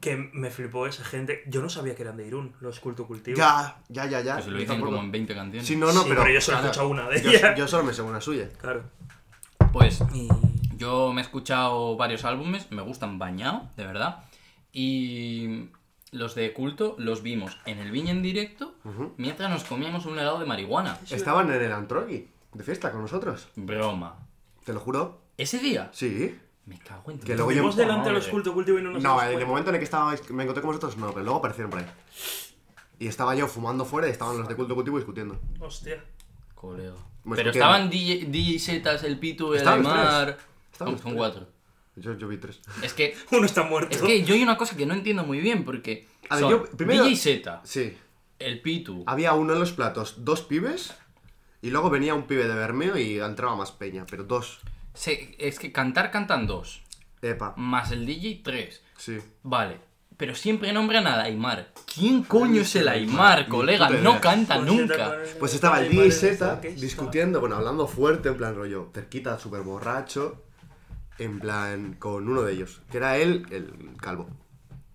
Que 0.00 0.16
me 0.16 0.50
flipó 0.50 0.86
esa 0.86 1.02
gente. 1.04 1.42
Yo 1.46 1.62
no 1.62 1.68
sabía 1.70 1.94
que 1.94 2.02
eran 2.02 2.16
de 2.18 2.26
Irún, 2.26 2.52
los 2.60 2.78
Culto 2.78 3.06
Cultivo. 3.06 3.38
Ya, 3.38 3.78
ya, 3.88 4.04
ya, 4.06 4.20
ya. 4.20 4.34
Pues 4.34 4.46
lo 4.48 4.52
Yo 4.52 4.58
dicen 4.58 4.80
como 4.80 4.98
en 5.00 5.10
20 5.10 5.34
canciones. 5.34 5.66
Sí, 5.66 5.76
no, 5.76 5.86
no, 5.92 6.02
Sí, 6.02 6.08
pero... 6.10 6.22
pero 6.22 6.34
yo 6.34 6.40
solo 6.42 6.58
he 6.58 6.60
claro, 6.60 6.70
escuchado 6.72 6.88
una 6.90 7.08
de 7.08 7.22
yo- 7.22 7.30
ellas. 7.30 7.56
Yo 7.58 7.66
solo 7.68 7.84
me 7.84 7.94
sé 7.94 8.02
una 8.02 8.20
suya. 8.20 8.48
Claro. 8.60 8.82
Pues 9.72 10.00
Y. 10.12 10.28
yo 10.76 11.12
me 11.12 11.20
he 11.20 11.24
escuchado 11.24 11.96
varios 11.96 12.24
álbumes, 12.24 12.70
me 12.70 12.82
gustan 12.82 13.18
bañado, 13.18 13.68
de 13.76 13.86
verdad. 13.86 14.24
Y 14.72 15.68
los 16.10 16.34
de 16.34 16.52
culto 16.52 16.94
los 16.98 17.22
vimos 17.22 17.58
en 17.66 17.78
el 17.78 17.90
Viña 17.90 18.10
en 18.12 18.22
directo 18.22 18.74
mientras 19.16 19.50
nos 19.50 19.64
comíamos 19.64 20.06
un 20.06 20.18
helado 20.18 20.38
de 20.38 20.46
marihuana. 20.46 20.98
Estaban 21.10 21.50
en 21.52 21.62
el 21.62 21.72
Antrogi, 21.72 22.28
de 22.52 22.64
fiesta 22.64 22.90
con 22.92 23.02
nosotros. 23.02 23.48
Broma. 23.56 24.16
Te 24.64 24.72
lo 24.72 24.80
juro. 24.80 25.20
¿Ese 25.36 25.58
día? 25.58 25.90
Sí. 25.92 26.38
Me 26.66 26.78
cago 26.78 27.10
en 27.10 27.18
Que 27.18 27.34
luego 27.36 27.52
yo- 27.52 27.70
delante 27.72 28.08
de 28.08 28.14
los. 28.14 28.26
Culto 28.28 28.54
Cultivo 28.54 28.78
y 28.78 28.82
no 28.82 28.90
nos 28.92 29.02
No, 29.02 29.22
en 29.22 29.38
el 29.38 29.46
momento 29.46 29.68
en 29.70 29.76
el 29.76 29.80
que 29.80 29.84
estaba, 29.84 30.14
me 30.30 30.42
encontré 30.44 30.62
con 30.62 30.68
vosotros, 30.68 30.96
no, 30.96 31.08
pero 31.12 31.22
luego 31.24 31.38
aparecieron 31.38 31.70
por 31.70 31.80
ahí. 31.80 31.86
Y 32.98 33.06
estaba 33.08 33.34
yo 33.34 33.46
fumando 33.48 33.84
fuera 33.84 34.08
y 34.08 34.12
estaban 34.12 34.38
los 34.38 34.48
de 34.48 34.56
culto 34.56 34.74
cultivo 34.74 34.96
discutiendo. 34.96 35.38
Hostia. 35.60 36.02
Colega. 36.54 36.94
Pero 37.34 37.50
estaban 37.50 37.90
DJ, 37.90 38.26
DJ 38.30 38.58
Zetas, 38.58 39.02
el 39.04 39.18
Pitu, 39.18 39.52
el 39.54 39.66
Aymar. 39.66 40.34
tres. 40.36 40.46
Estaban 40.74 40.98
Son, 40.98 41.14
cuatro. 41.14 41.46
Yo, 41.96 42.18
yo 42.18 42.26
vi 42.28 42.36
tres. 42.38 42.60
Es 42.82 42.92
que, 42.92 43.16
Uno 43.32 43.46
está 43.46 43.62
muerto. 43.62 43.94
es 43.96 44.02
que 44.02 44.24
yo 44.24 44.34
hay 44.34 44.42
una 44.42 44.56
cosa 44.58 44.76
que 44.76 44.84
no 44.84 44.92
entiendo 44.94 45.24
muy 45.24 45.38
bien 45.40 45.64
porque. 45.64 46.06
A 46.28 46.34
ver, 46.36 46.42
son 46.42 46.50
yo 46.50 46.64
primero- 46.76 47.04
DJ 47.04 47.16
Zeta, 47.16 47.60
Sí. 47.64 47.96
el 48.40 48.60
Pitu. 48.60 49.04
Había 49.06 49.32
uno 49.34 49.52
en 49.54 49.60
los 49.60 49.72
platos, 49.72 50.24
dos 50.24 50.42
pibes, 50.42 50.92
y 51.62 51.70
luego 51.70 51.88
venía 51.90 52.14
un 52.14 52.24
pibe 52.26 52.46
de 52.48 52.54
Bermeo 52.54 52.98
y 52.98 53.20
entraba 53.20 53.54
más 53.56 53.70
peña, 53.72 54.04
pero 54.10 54.24
dos. 54.24 54.60
Se- 54.92 55.34
es 55.38 55.58
que 55.58 55.70
cantar 55.72 56.10
cantan 56.10 56.46
dos. 56.46 56.82
Epa, 57.22 57.54
Más 57.56 57.90
el 57.92 58.04
DJ 58.04 58.40
tres. 58.44 58.82
sí. 58.98 59.18
Vale. 59.42 59.78
Pero 60.16 60.36
siempre 60.36 60.72
nombran 60.72 61.08
al 61.08 61.20
Aymar. 61.20 61.72
¿Quién 61.92 62.22
coño 62.22 62.60
es 62.62 62.76
el 62.76 62.86
Aymar, 62.86 63.48
colega? 63.48 63.90
No 63.90 64.20
canta 64.20 64.58
Pues 64.60 64.66
nunca. 64.72 65.16
Pues 65.40 65.54
estaba 65.54 65.80
el 65.80 65.90
DJ 65.90 66.12
Z 66.12 66.60
discutiendo, 66.76 67.40
bueno, 67.40 67.56
hablando 67.56 67.88
fuerte, 67.88 68.28
en 68.28 68.36
plan 68.36 68.54
rollo, 68.54 68.90
cerquita, 68.94 69.40
súper 69.40 69.62
borracho, 69.62 70.43
en 71.18 71.38
plan, 71.40 71.94
con 71.94 72.28
uno 72.28 72.42
de 72.42 72.52
ellos, 72.52 72.82
que 72.90 72.96
era 72.98 73.16
él, 73.16 73.46
el 73.50 73.96
calvo, 74.00 74.28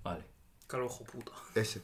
Vale. 0.03 0.23
Calvo 0.67 0.87
hijo 0.87 1.03
puta. 1.05 1.31
ese. 1.55 1.81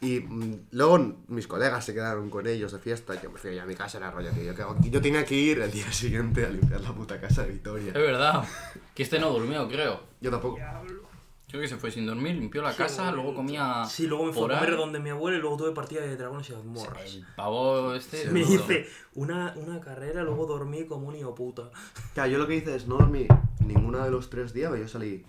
Y 0.00 0.20
mm, 0.20 0.66
luego 0.72 0.98
mis 1.28 1.46
colegas 1.46 1.84
se 1.84 1.94
quedaron 1.94 2.28
con 2.28 2.46
ellos 2.46 2.72
de 2.72 2.78
fiesta, 2.78 3.14
y 3.14 3.20
yo 3.22 3.30
me 3.30 3.38
fui 3.38 3.58
a 3.58 3.64
mi 3.64 3.74
casa, 3.74 3.98
era 3.98 4.10
rollo, 4.10 4.30
que 4.32 4.44
yo, 4.44 4.76
yo 4.80 5.00
tenía 5.00 5.24
que 5.24 5.34
ir 5.34 5.60
el 5.60 5.70
día 5.70 5.90
siguiente 5.92 6.44
a 6.44 6.50
limpiar 6.50 6.80
la 6.82 6.92
puta 6.92 7.20
casa 7.20 7.42
de 7.42 7.52
Vitoria. 7.52 7.88
Es 7.88 7.94
verdad. 7.94 8.44
Que 8.94 9.02
este 9.02 9.18
no 9.18 9.30
durmió, 9.30 9.66
creo. 9.68 10.02
Yo 10.20 10.30
tampoco. 10.30 10.56
Diablo. 10.56 11.06
Creo 11.56 11.62
que 11.64 11.74
se 11.74 11.78
fue 11.78 11.90
sin 11.90 12.04
dormir, 12.04 12.34
limpió 12.34 12.60
la 12.60 12.76
casa, 12.76 13.10
luego 13.12 13.34
comía. 13.34 13.86
Sí, 13.86 14.06
luego 14.06 14.26
me 14.26 14.32
fui 14.34 14.44
a 14.44 14.58
comer 14.58 14.76
donde 14.76 14.98
mi 15.00 15.08
abuela 15.08 15.38
y 15.38 15.40
luego 15.40 15.56
tuve 15.56 15.72
partida 15.72 16.02
de 16.02 16.14
dragones 16.14 16.50
y 16.50 16.52
mazmorras. 16.52 17.14
El 17.14 17.24
pavo 17.34 17.94
este. 17.94 18.30
Me 18.30 18.40
duro. 18.40 18.52
hice 18.62 18.86
una, 19.14 19.54
una 19.56 19.80
carrera, 19.80 20.22
luego 20.22 20.44
dormí 20.44 20.84
como 20.84 21.08
un 21.08 21.16
hijo 21.16 21.34
puta. 21.34 21.70
Claro, 22.12 22.30
yo 22.30 22.36
lo 22.36 22.46
que 22.46 22.56
hice 22.56 22.76
es 22.76 22.86
no 22.86 22.98
dormí 22.98 23.26
ninguno 23.60 24.04
de 24.04 24.10
los 24.10 24.28
tres 24.28 24.52
días, 24.52 24.70
pero 24.70 24.82
yo 24.82 24.88
salí 24.88 25.24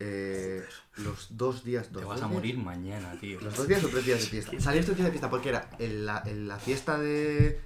eh, 0.00 0.64
los 0.96 1.36
dos 1.36 1.62
días. 1.62 1.90
Te 1.90 1.94
dos 1.94 2.06
vas 2.06 2.16
a 2.22 2.24
días. 2.24 2.32
morir 2.32 2.58
mañana, 2.58 3.16
tío. 3.20 3.40
Los 3.40 3.56
dos 3.56 3.68
días 3.68 3.84
o 3.84 3.88
tres 3.88 4.04
días 4.04 4.20
de 4.22 4.26
fiesta. 4.26 4.60
Salí 4.60 4.78
estos 4.80 4.96
días 4.96 5.06
de 5.06 5.12
fiesta 5.12 5.30
porque 5.30 5.50
era 5.50 5.70
en 5.78 6.06
la, 6.06 6.24
en 6.26 6.48
la 6.48 6.58
fiesta 6.58 6.98
de, 6.98 7.60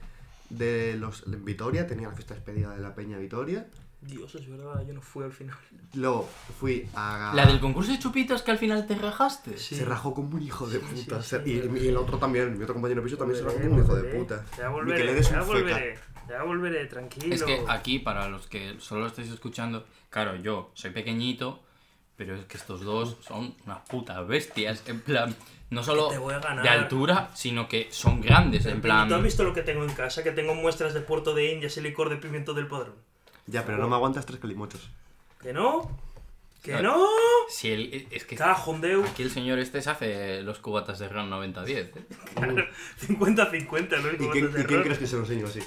de 0.51 0.97
los 0.99 1.23
en 1.27 1.47
Vitoria, 1.47 1.87
tenía 1.87 2.09
la 2.09 2.15
fiesta 2.15 2.35
despedida 2.35 2.75
de 2.75 2.83
la 2.83 2.95
Peña 2.95 3.17
Vitoria. 3.17 3.67
Dios, 4.03 4.35
es 4.35 4.49
verdad, 4.49 4.83
yo 4.87 4.95
no 4.95 5.03
fui 5.03 5.25
al 5.25 5.33
final. 5.33 5.57
Luego 5.95 6.29
fui 6.59 6.89
a. 6.95 7.33
La 7.35 7.45
del 7.45 7.61
concurso 7.61 7.93
de 7.93 7.99
chupitos 7.99 8.43
que 8.43 8.51
al 8.51 8.59
final 8.59 8.87
te 8.87 8.95
rajaste. 8.95 9.59
Sí. 9.59 9.75
Se 9.75 9.85
rajó 9.85 10.15
como 10.15 10.37
un 10.37 10.43
hijo 10.43 10.67
de 10.67 10.81
Sí, 10.81 10.85
puta. 10.87 11.23
sí, 11.23 11.29
Se- 11.29 11.45
sí, 11.45 11.51
y, 11.51 11.61
sí. 11.61 11.85
y 11.85 11.89
el 11.89 11.97
otro 11.99 12.17
también, 12.19 12.57
mi 12.57 12.63
otro 12.65 12.75
compañero 12.75 13.03
de 13.03 13.05
piso 13.05 13.19
también 13.19 13.39
se 13.39 13.45
rajó 13.45 13.59
como 13.61 13.75
un 13.75 13.85
hijo 13.85 13.95
de 13.95 14.05
puta. 14.19 14.45
Ya 14.57 14.69
volveré, 14.71 14.99
que 14.99 15.05
le 15.05 15.15
des 15.15 15.31
ya 15.31 15.43
volveré. 15.43 15.99
Ya 16.29 16.43
volveré, 16.45 16.87
tranquilo. 16.87 17.35
Es 17.35 17.43
que 17.43 17.63
aquí, 17.69 17.99
para 17.99 18.29
los 18.29 18.47
que 18.47 18.77
solo 18.79 19.03
lo 19.03 19.07
estáis 19.09 19.29
escuchando, 19.31 19.85
claro, 20.09 20.37
yo 20.37 20.71
soy 20.75 20.91
pequeñito, 20.91 21.63
Pero 22.17 22.37
es 22.37 22.45
que 22.45 22.59
estos 22.59 22.83
dos 22.83 23.17
son 23.27 23.55
unas 23.65 23.79
putas 23.89 24.27
bestias. 24.29 24.83
En 24.87 25.01
plan, 25.01 25.35
no 25.71 25.83
solo 25.83 26.11
de 26.11 26.69
altura, 26.69 27.31
sino 27.35 27.67
que 27.67 27.89
son 27.91 28.21
grandes. 28.21 28.67
En 28.67 28.73
¿Tú 28.83 28.93
has 28.93 29.07
plan, 29.09 29.23
visto 29.23 29.43
lo 29.43 29.55
que 29.55 29.63
tengo 29.63 29.85
en 29.85 29.93
casa? 29.95 30.23
Que 30.23 30.31
tengo 30.31 30.55
muestras 30.55 30.93
de 30.93 31.01
Puerto 31.01 31.33
de 31.35 31.51
Indias 31.53 31.79
y 31.79 31.81
licor 31.81 32.11
de 32.11 32.17
pimiento 32.17 32.53
del 32.53 32.67
padrón. 32.67 32.95
Ya, 33.51 33.65
pero 33.67 33.79
no 33.79 33.89
me 33.89 33.97
aguantas 33.97 34.25
tres 34.27 34.39
calimochos. 34.41 34.89
¿Que 35.43 35.53
no? 35.53 35.91
¿Que 36.63 36.73
Claro. 36.73 36.97
no? 36.99 37.07
si 37.49 37.71
el, 37.71 38.07
es 38.11 38.25
que 38.25 38.37
Cajondeu. 38.37 39.03
aquí 39.05 39.23
el 39.23 39.31
señor 39.31 39.59
este 39.59 39.81
se 39.81 39.89
hace 39.91 40.43
los 40.43 40.59
cubatas 40.59 40.99
de 40.99 41.09
Ron 41.09 41.31
90-10. 41.31 41.69
¿eh? 41.69 41.93
50-50, 43.09 44.03
¿no? 44.03 44.13
¿Y 44.13 44.31
quién, 44.31 44.51
y 44.51 44.65
quién 44.65 44.83
crees 44.83 44.99
que 44.99 45.07
se 45.07 45.17
lo 45.17 45.23
enseño 45.23 45.47
así? 45.47 45.61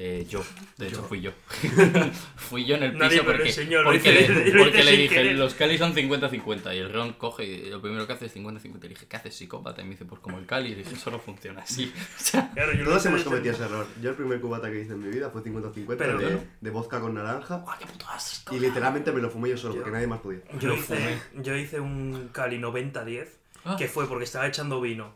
Eh, 0.00 0.24
yo, 0.30 0.44
de 0.76 0.86
hecho 0.86 1.02
fui 1.02 1.20
yo. 1.20 1.32
fui 2.36 2.64
yo 2.64 2.76
en 2.76 2.84
el 2.84 2.92
piso 2.92 3.24
porque, 3.24 3.24
porque, 3.24 3.48
hice- 3.48 3.64
le, 3.64 4.52
porque 4.64 4.82
dije, 4.84 5.08
querer. 5.08 5.36
los 5.36 5.54
Cali 5.54 5.76
son 5.76 5.92
50-50 5.92 6.72
y 6.74 6.78
el 6.78 6.92
Ron 6.92 7.14
coge 7.14 7.44
y 7.44 7.68
lo 7.68 7.82
primero 7.82 8.06
que 8.06 8.12
hace 8.12 8.26
es 8.26 8.36
50-50. 8.36 8.80
Le 8.82 8.88
dije, 8.90 9.06
¿qué 9.08 9.16
haces 9.16 9.34
psicópata? 9.34 9.80
Y 9.82 9.84
me 9.86 9.90
dice, 9.90 10.04
pues 10.04 10.20
como 10.20 10.38
el 10.38 10.46
Cali. 10.46 10.70
Y 10.70 10.74
dije, 10.76 10.94
eso 10.94 11.10
no 11.10 11.18
funciona 11.18 11.62
así. 11.62 11.92
O 12.16 12.22
sea, 12.22 12.48
Claro, 12.54 12.72
yo 12.74 12.84
lo 12.84 12.90
Todos 12.90 13.06
hemos 13.06 13.24
cometido 13.24 13.54
ese 13.54 13.64
error. 13.64 13.86
Yo 14.00 14.10
el 14.10 14.16
primer 14.16 14.40
cubata 14.40 14.70
que 14.70 14.80
hice 14.82 14.92
en 14.92 15.00
mi 15.00 15.08
vida 15.08 15.30
fue 15.30 15.42
50-50 15.42 15.96
Pero 15.98 16.18
de, 16.18 16.24
claro. 16.26 16.44
de 16.60 16.70
vodka 16.70 17.00
con 17.00 17.14
naranja. 17.14 17.56
¡Guau, 17.56 17.76
qué 17.78 17.86
puto 17.86 18.06
asco! 18.08 18.54
Y 18.54 18.60
literalmente 18.60 19.10
me 19.10 19.20
lo 19.20 19.30
fumé 19.30 19.48
yo 19.50 19.56
solo, 19.56 19.74
Yo- 19.74 19.80
porque 19.80 19.92
nadie 19.92 20.06
más 20.06 20.20
podía. 20.20 20.40
Yo 20.60 20.74
hice, 20.74 21.18
yo 21.42 21.56
hice 21.56 21.80
un 21.80 22.28
Cali 22.32 22.58
90-10, 22.60 23.26
Ah. 23.64 23.74
que 23.76 23.88
fue 23.88 24.06
porque 24.06 24.24
estaba 24.24 24.46
echando 24.46 24.80
vino. 24.80 25.12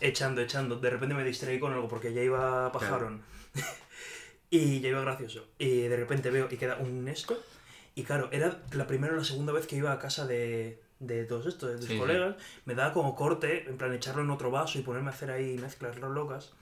Echando, 0.00 0.40
echando. 0.40 0.76
De 0.76 0.88
repente 0.88 1.14
me 1.14 1.24
distraí 1.24 1.58
con 1.58 1.74
algo 1.74 1.88
porque 1.88 2.14
ya 2.14 2.22
iba 2.22 2.72
pajarón. 2.72 3.20
Y 4.50 4.80
ya 4.80 4.88
iba 4.90 5.00
gracioso. 5.00 5.46
Y 5.58 5.82
de 5.82 5.96
repente 5.96 6.30
veo 6.30 6.48
y 6.50 6.56
queda 6.56 6.76
un 6.76 7.08
esto. 7.08 7.36
Y 7.94 8.04
claro, 8.04 8.28
era 8.32 8.62
la 8.72 8.86
primera 8.86 9.12
o 9.12 9.16
la 9.16 9.24
segunda 9.24 9.52
vez 9.52 9.66
que 9.66 9.76
iba 9.76 9.92
a 9.92 9.98
casa 9.98 10.26
de, 10.26 10.80
de 11.00 11.24
todos 11.24 11.46
estos, 11.46 11.70
de 11.70 11.76
tus 11.78 11.86
Sí, 11.86 11.92
sí. 11.94 11.98
colegas. 11.98 12.36
Me 12.64 12.74
daba 12.74 12.92
como 12.92 13.14
corte, 13.16 13.68
en 13.68 13.76
plan 13.76 13.92
echarlo 13.92 14.22
en 14.22 14.30
otro 14.30 14.50
vaso 14.50 14.78
y 14.78 14.82
ponerme 14.82 15.10
a 15.10 15.12
hacer 15.14 15.30
ahí 15.30 15.58
mezclas 15.58 15.98
locas. 15.98 16.52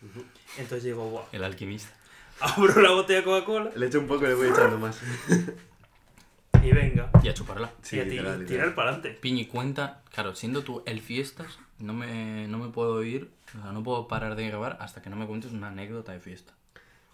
Entonces 0.57 0.85
digo, 0.85 1.09
guau. 1.11 1.25
el 1.33 1.45
alquimista. 1.45 1.95
Abro 2.41 2.81
la 2.83 2.91
botella 2.91 3.21
de 3.21 3.25
Coca-Cola 3.25 3.71
Le 3.77 3.87
echo 3.87 3.99
un 3.99 4.07
poco 4.07 4.25
y 4.27 4.29
le 4.29 4.35
voy 4.35 4.49
echando 4.49 4.77
más. 4.79 5.01
y 6.63 6.71
venga. 6.73 7.11
Y 7.23 7.29
a 7.29 7.35
chuparla. 7.35 7.71
Sí, 7.83 7.97
y 7.97 8.01
a 8.01 8.05
ti, 8.05 8.11
literal, 8.11 8.41
literal. 8.41 8.47
tirar 8.47 8.75
para 8.75 8.91
adelante. 8.91 9.19
Piñi, 9.21 9.47
cuenta, 9.47 10.03
claro, 10.13 10.35
siendo 10.35 10.63
tú 10.63 10.83
el 10.87 11.01
fiestas, 11.01 11.59
no 11.79 11.93
me, 11.93 12.47
no 12.49 12.59
me 12.59 12.69
puedo 12.71 13.03
ir, 13.03 13.31
o 13.59 13.63
sea, 13.63 13.73
no 13.73 13.83
puedo 13.83 14.09
parar 14.09 14.37
de 14.37 14.47
grabar 14.49 14.77
hasta 14.81 15.01
que 15.03 15.11
no 15.11 15.17
me 15.17 15.27
cuentes 15.27 15.53
una 15.53 15.69
anécdota 15.69 16.13
de 16.13 16.21
fiesta. 16.21 16.55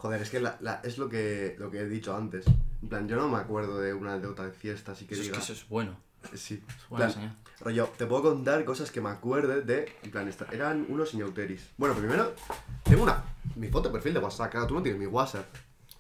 Joder, 0.02 0.20
es 0.20 0.30
que 0.30 0.40
la, 0.40 0.56
la- 0.60 0.80
es 0.82 0.98
lo 0.98 1.08
que, 1.08 1.54
lo 1.58 1.70
que 1.70 1.78
he 1.78 1.86
dicho 1.88 2.14
antes. 2.16 2.44
En 2.82 2.88
plan, 2.88 3.06
yo 3.08 3.14
no 3.14 3.28
me 3.28 3.38
acuerdo 3.38 3.78
de 3.80 3.94
una 3.94 4.14
anécdota 4.14 4.44
de 4.44 4.50
fiesta, 4.50 4.92
así 4.92 5.04
que 5.06 5.14
Eso 5.14 5.20
es 5.22 5.28
diga. 5.28 5.38
que 5.38 5.44
eso 5.44 5.52
es 5.52 5.68
bueno. 5.68 5.96
Sí. 6.34 6.54
Es 6.68 6.88
buena 6.88 7.06
plan, 7.06 7.14
señal. 7.14 7.36
rollo, 7.60 7.88
te 7.96 8.06
puedo 8.06 8.22
contar 8.22 8.64
cosas 8.64 8.90
que 8.90 9.00
me 9.00 9.10
acuerde 9.10 9.62
de. 9.62 9.96
En 10.02 10.10
plan, 10.10 10.26
esta- 10.28 10.46
eran 10.50 10.86
unos 10.88 11.14
ñauteris. 11.14 11.68
Bueno, 11.76 11.94
primero, 11.94 12.34
tengo 12.82 13.04
una. 13.04 13.22
Mi 13.54 13.68
foto 13.68 13.88
de 13.88 13.92
perfil 13.92 14.14
de 14.14 14.18
WhatsApp, 14.20 14.50
claro, 14.50 14.66
tú 14.66 14.74
no 14.74 14.82
tienes 14.82 15.00
mi 15.00 15.06
WhatsApp. 15.06 15.46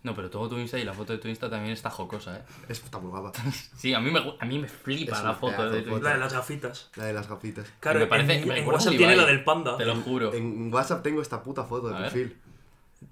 No, 0.02 0.16
pero 0.16 0.28
todo 0.30 0.48
tu 0.48 0.58
Insta 0.58 0.80
y 0.80 0.84
la 0.84 0.92
foto 0.92 1.12
de 1.12 1.20
tu 1.20 1.28
Insta 1.28 1.48
también 1.48 1.72
está 1.72 1.88
jocosa, 1.88 2.38
¿eh? 2.38 2.42
Es 2.68 2.82
está 2.82 2.98
muy 2.98 3.10
guapa. 3.10 3.30
Sí, 3.76 3.94
a 3.94 4.00
mí 4.00 4.10
me, 4.10 4.18
a 4.40 4.44
mí 4.44 4.58
me 4.58 4.66
flipa 4.66 5.16
Es 5.16 5.22
la 5.22 5.34
foto 5.34 5.70
de 5.70 5.76
de 5.76 5.82
tu 5.82 5.90
foto. 5.90 6.02
La 6.02 6.10
Insta. 6.10 6.14
de 6.14 6.18
las 6.18 6.32
gafitas. 6.32 6.90
La 6.96 7.04
de 7.04 7.12
las 7.12 7.28
gafitas. 7.28 7.68
Claro, 7.78 8.00
me 8.00 8.06
parece, 8.08 8.34
en, 8.40 8.48
me 8.48 8.58
en 8.58 8.66
WhatsApp 8.66 8.96
tiene 8.96 9.14
la 9.14 9.26
del 9.26 9.44
panda. 9.44 9.76
Te 9.76 9.84
lo 9.84 9.94
juro. 9.96 10.34
En 10.34 10.74
WhatsApp 10.74 11.04
tengo 11.04 11.22
esta 11.22 11.40
puta 11.44 11.62
foto 11.62 11.88
de 11.90 11.96
A 11.96 12.00
ver. 12.10 12.36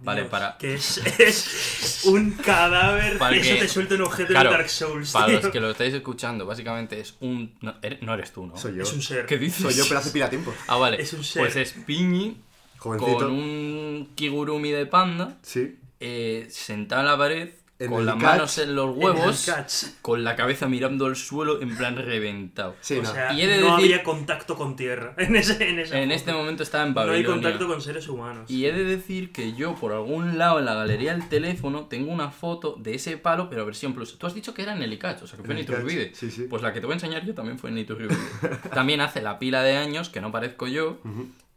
Vale, 0.00 0.20
Dios, 0.22 0.30
para, 0.30 0.56
Que 0.58 0.74
es, 0.74 0.98
es 1.18 2.04
un 2.04 2.30
cadáver. 2.32 3.18
Para 3.18 3.36
eso 3.36 3.54
que- 3.54 3.60
te 3.60 3.68
suelta 3.68 3.94
un 3.96 4.02
objeto 4.02 4.28
claro, 4.28 4.50
de 4.50 4.56
Dark 4.56 4.68
Souls. 4.70 5.10
para 5.12 5.26
tío. 5.26 5.40
los 5.40 5.50
que 5.50 5.60
lo 5.60 5.70
estáis 5.70 5.94
escuchando, 5.94 6.46
básicamente 6.46 7.00
es 7.00 7.14
un... 7.20 7.54
No, 7.60 7.74
eres, 7.82 8.02
no 8.02 8.14
eres 8.14 8.32
tú, 8.32 8.46
¿no? 8.46 8.56
Soy 8.56 8.76
yo. 8.76 8.82
Es 8.82 8.92
un 8.92 9.02
ser. 9.02 9.26
¿Qué 9.26 9.38
dices? 9.38 9.62
Soy 9.62 9.74
yo, 9.74 9.84
pero 9.88 10.00
hace 10.00 10.10
pila 10.10 10.30
tiempo. 10.30 10.54
Ah, 10.68 10.76
vale. 10.76 11.00
Es 11.02 11.12
un 11.12 11.24
ser. 11.24 11.42
Pues 11.42 11.56
es 11.56 11.72
Piñi 11.72 12.36
Jovencito. 12.78 13.14
con 13.18 13.30
un 13.32 14.12
kigurumi 14.14 14.70
de 14.70 14.86
panda 14.86 15.36
Sí. 15.42 15.76
eh, 16.00 16.46
sentado 16.50 17.02
en 17.02 17.06
la 17.08 17.18
pared, 17.18 17.50
En 17.80 17.90
con 17.90 18.04
las 18.06 18.14
catch. 18.16 18.22
manos 18.24 18.58
en 18.58 18.74
los 18.74 18.94
huevos, 18.96 19.46
catch. 19.46 20.00
con 20.02 20.22
la 20.22 20.36
cabeza 20.36 20.68
mirando 20.68 21.06
al 21.06 21.16
suelo 21.16 21.62
en 21.62 21.74
plan 21.76 21.96
reventado. 21.96 22.76
Sí, 22.82 22.98
o 22.98 23.02
no. 23.02 23.10
sea, 23.10 23.32
Y 23.32 23.40
he 23.40 23.46
de 23.46 23.58
no 23.60 23.68
decir- 23.78 23.84
había 23.94 24.02
contacto 24.02 24.54
con 24.54 24.76
tierra 24.76 25.14
en, 25.18 25.34
ese, 25.34 25.68
en 25.68 25.78
esa 25.78 25.98
En 25.98 26.12
este 26.12 26.32
momento 26.32 26.62
estaba 26.62 26.84
en 26.86 26.92
No 26.92 27.00
hay 27.00 27.06
Babilonia. 27.08 27.32
contacto 27.42 27.66
con 27.66 27.80
seres 27.80 28.06
humanos. 28.08 28.50
Y 28.50 28.66
he 28.66 28.72
de 28.72 28.84
decir 28.84 29.32
que 29.32 29.54
yo, 29.54 29.74
por 29.76 29.92
algún 29.92 30.36
lado 30.38 30.58
en 30.58 30.66
la 30.66 30.74
galería 30.74 31.12
del 31.12 31.28
teléfono, 31.28 31.86
tengo 31.86 32.12
una 32.12 32.30
foto 32.30 32.76
de 32.78 32.94
ese 32.96 33.16
palo, 33.16 33.48
pero 33.48 33.64
versión 33.64 33.94
plus. 33.94 34.18
Tú 34.18 34.26
has 34.26 34.34
dicho 34.34 34.52
que 34.52 34.60
era 34.62 34.76
en 34.76 34.82
el 34.82 34.92
ICACH, 34.92 35.22
o 35.22 35.26
sea, 35.26 35.38
que 35.38 35.44
fue 35.44 35.54
en 35.54 35.60
En. 35.60 35.64
Icach, 35.64 36.14
sí, 36.14 36.30
sí. 36.30 36.42
Pues 36.50 36.60
la 36.62 36.74
que 36.74 36.80
te 36.80 36.86
voy 36.86 36.92
a 36.92 36.96
enseñar 36.96 37.24
yo 37.24 37.34
también 37.34 37.58
fue 37.58 37.70
en 37.70 37.78
Iturbide. 37.78 38.14
también 38.74 39.00
hace 39.00 39.22
la 39.22 39.38
pila 39.38 39.62
de 39.62 39.76
años, 39.78 40.10
que 40.10 40.20
no 40.20 40.30
parezco 40.30 40.66
yo, 40.68 40.98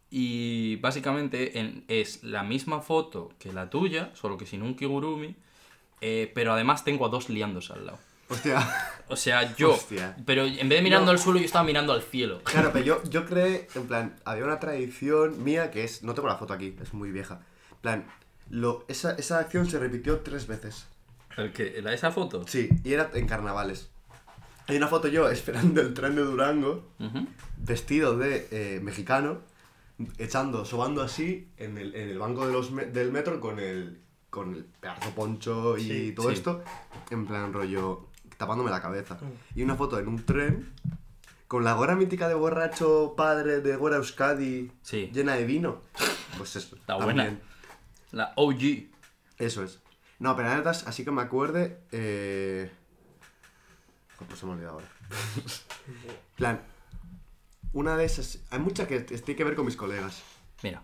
y 0.10 0.76
básicamente 0.78 1.60
en- 1.60 1.84
es 1.88 2.24
la 2.24 2.44
misma 2.44 2.82
foto 2.82 3.32
que 3.40 3.52
la 3.52 3.70
tuya, 3.70 4.12
solo 4.14 4.38
que 4.38 4.46
sin 4.46 4.62
un 4.62 4.76
kigurumi, 4.76 5.36
eh, 6.06 6.32
pero 6.36 6.52
además 6.54 6.84
tengo 6.84 7.06
a 7.06 7.10
dos 7.10 7.30
liándose 7.30 7.72
al 7.74 7.86
lado. 7.86 7.98
Hostia. 8.30 8.68
O 9.10 9.16
sea, 9.16 9.56
yo, 9.56 9.74
Hostia. 9.74 10.16
pero 10.26 10.44
en 10.46 10.68
vez 10.70 10.80
de 10.80 10.82
mirando 10.82 11.06
No. 11.08 11.12
al 11.12 11.20
suelo, 11.20 11.40
yo 11.40 11.46
estaba 11.46 11.64
mirando 11.66 11.94
al 11.94 12.02
cielo. 12.02 12.42
Claro, 12.44 12.72
pero 12.74 12.86
yo, 12.86 13.04
yo 13.10 13.26
creé, 13.26 13.68
en 13.76 13.86
plan, 13.88 14.16
había 14.26 14.44
una 14.46 14.60
tradición 14.60 15.44
mía 15.44 15.72
que 15.72 15.84
es, 15.84 16.04
no 16.04 16.14
tengo 16.14 16.28
la 16.28 16.38
foto 16.38 16.54
aquí, 16.54 16.76
es 16.82 16.94
muy 16.94 17.12
vieja. 17.12 17.42
En 17.72 17.78
plan, 17.82 18.06
lo, 18.50 18.86
esa, 18.88 19.12
esa 19.14 19.40
acción 19.40 19.66
se 19.70 19.78
repitió 19.80 20.20
tres 20.20 20.48
veces. 20.48 20.88
¿El 21.38 21.52
que, 21.54 21.82
la, 21.82 21.94
¿Esa 21.94 22.12
foto? 22.12 22.46
Sí, 22.48 22.70
y 22.84 22.94
era 22.94 23.10
en 23.14 23.28
carnavales. 23.28 23.90
Hay 24.68 24.78
una 24.78 24.88
foto 24.88 25.08
yo 25.10 25.30
esperando 25.38 25.82
el 25.82 25.94
tren 25.94 26.16
de 26.16 26.24
Durango, 26.24 26.90
Ujú. 27.00 27.28
vestido 27.58 28.18
de 28.18 28.48
eh, 28.52 28.80
mexicano, 28.82 29.42
echando, 30.18 30.66
sobando 30.66 31.02
así 31.02 31.48
en 31.58 31.78
el, 31.78 31.94
en 31.96 32.10
el 32.10 32.20
banco 32.20 32.48
de 32.48 32.54
los 32.54 32.72
me- 32.72 32.86
del 32.86 33.12
metro 33.12 33.40
con 33.40 33.60
el, 33.60 34.00
con 34.34 34.56
el 34.56 34.64
pedazo 34.66 35.12
poncho 35.12 35.78
y 35.78 35.84
Sí, 35.84 36.12
todo 36.16 36.30
sí. 36.30 36.34
esto, 36.34 36.64
en 37.12 37.28
plan 37.28 37.54
rollo, 37.54 38.08
tapándome 38.36 38.72
la 38.72 38.82
cabeza. 38.82 39.14
Mm. 39.14 39.60
Y 39.60 39.62
una 39.62 39.76
foto 39.76 40.00
en 40.00 40.08
un 40.08 40.26
tren 40.26 40.74
con 41.48 41.64
la 41.64 41.74
gorra 41.74 41.96
mítica 41.96 42.28
de 42.28 42.34
borracho 42.34 43.14
padre 43.16 43.62
de 43.62 43.76
Gora 43.76 43.98
Euskadi 43.98 44.72
Sí. 44.82 45.12
llena 45.14 45.36
de 45.36 45.46
vino. 45.46 45.82
Pues 46.40 46.56
eso. 46.56 46.76
Está 46.82 46.96
buena. 46.96 47.38
La 48.12 48.34
OG. 48.36 48.90
Eso 49.38 49.64
es. 49.64 49.82
No, 50.18 50.36
pero 50.36 50.48
anécdotas, 50.48 50.88
así 50.88 51.06
que 51.06 51.12
me 51.12 51.22
acuerde. 51.22 51.80
Eh... 51.92 52.72
Pues 54.28 54.40
se 54.40 54.46
me 54.48 54.54
ha 54.54 54.56
olvidado 54.56 54.74
ahora. 54.76 54.88
plan, 56.38 56.62
una 57.72 57.98
de 57.98 58.06
esas. 58.06 58.40
Hay 58.50 58.58
muchas 58.58 58.88
que 58.88 59.02
tiene 59.02 59.36
que 59.36 59.44
ver 59.44 59.56
con 59.56 59.66
mis 59.66 59.76
colegas. 59.76 60.24
Mira. 60.64 60.82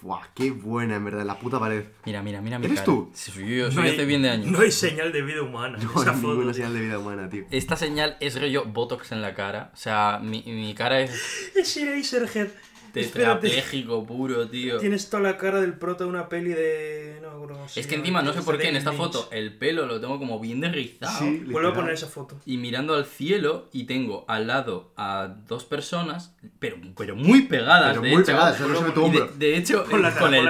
Buah, 0.00 0.28
qué 0.32 0.52
buena, 0.52 0.94
en 0.96 1.04
verdad, 1.04 1.24
la 1.24 1.36
puta 1.38 1.58
pared. 1.58 1.84
Mira, 2.04 2.22
mira, 2.22 2.40
mira 2.40 2.58
mi 2.60 2.66
¿Eres 2.66 2.76
cara. 2.80 2.84
tú? 2.86 3.10
Sí, 3.14 3.32
soy 3.32 3.56
yo, 3.56 3.66
No 3.66 3.72
soy 3.72 3.82
hay- 3.88 3.94
hace 3.94 4.04
bien 4.04 4.22
de 4.22 4.30
años. 4.30 4.46
No 4.46 4.60
hay 4.60 4.70
señal 4.70 5.10
de 5.12 5.22
vida 5.22 5.42
humana 5.42 5.76
No 5.82 5.90
esa 6.00 6.12
hay 6.12 6.16
foto. 6.20 6.34
ninguna 6.34 6.54
señal 6.54 6.72
de 6.74 6.80
vida 6.80 6.98
humana, 7.00 7.28
tío. 7.28 7.44
Esta 7.50 7.74
señal 7.76 8.16
es 8.20 8.40
rollo 8.40 8.64
Botox 8.66 9.10
en 9.10 9.22
la 9.22 9.34
cara. 9.34 9.70
O 9.74 9.76
sea, 9.76 10.20
mi, 10.22 10.42
mi 10.46 10.72
cara 10.74 11.00
es 11.00 11.50
Es 11.56 11.76
Eraserhead. 11.76 12.48
Tetrapléjico 12.92 14.06
puro, 14.06 14.48
tío. 14.48 14.78
Tienes 14.78 15.10
toda 15.10 15.22
la 15.22 15.36
cara 15.36 15.60
del 15.60 15.74
prota 15.74 16.04
de 16.04 16.10
una 16.10 16.28
peli 16.28 16.50
de. 16.50 17.18
No, 17.22 17.68
se 17.68 17.80
Es 17.80 17.86
que 17.86 17.96
encima, 17.96 18.22
no 18.22 18.32
sé 18.32 18.42
por 18.42 18.58
qué, 18.58 18.68
en 18.68 18.76
esta 18.76 18.92
foto 18.92 19.28
el 19.30 19.54
pelo 19.54 19.86
lo 19.86 20.00
tengo 20.00 20.18
como 20.18 20.38
bien 20.40 20.60
derrizado. 20.60 21.18
Sí, 21.18 21.42
Vuelvo 21.46 21.70
a 21.70 21.74
poner 21.74 21.94
esa 21.94 22.06
foto. 22.06 22.40
Y 22.46 22.56
mirando 22.58 22.94
al 22.94 23.04
cielo 23.06 23.68
y 23.72 23.84
tengo 23.84 24.24
al 24.28 24.46
lado 24.46 24.92
a 24.96 25.34
dos 25.46 25.64
personas, 25.64 26.34
pero, 26.58 26.76
pero 26.96 27.16
muy 27.16 27.42
pegadas, 27.42 27.90
Pero 27.90 28.02
de 28.02 28.10
muy 28.10 28.22
hecho. 28.22 28.32
pegadas, 28.32 28.58
solo 28.58 28.78
se 28.78 28.84
ve 28.84 28.90
tu 28.92 29.06
Y 29.06 29.38
de, 29.38 29.56
hecho, 29.56 29.84
Con 29.90 30.02
la 30.02 30.14
cara, 30.14 30.20
con 30.20 30.44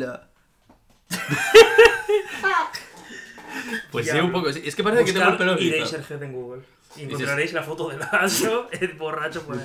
la 0.00 0.28
Pues 3.90 4.10
sí, 4.10 4.18
un 4.18 4.32
poco. 4.32 4.52
sí. 4.52 4.62
Es 4.64 4.74
que 4.74 4.82
parece 4.82 5.04
que 5.04 5.12
tengo 5.12 5.30
el 5.30 5.36
pelo 5.36 5.56
rizado. 5.56 5.76
Eraserhead 5.76 6.22
en 6.22 6.32
Google. 6.32 6.62
Y 6.96 7.02
encontraréis 7.02 7.52
la 7.52 7.62
foto 7.62 7.88
del 7.88 8.00
aso, 8.02 8.68
el 8.80 8.92
borracho 8.94 9.42
por 9.42 9.56
ahí. 9.58 9.64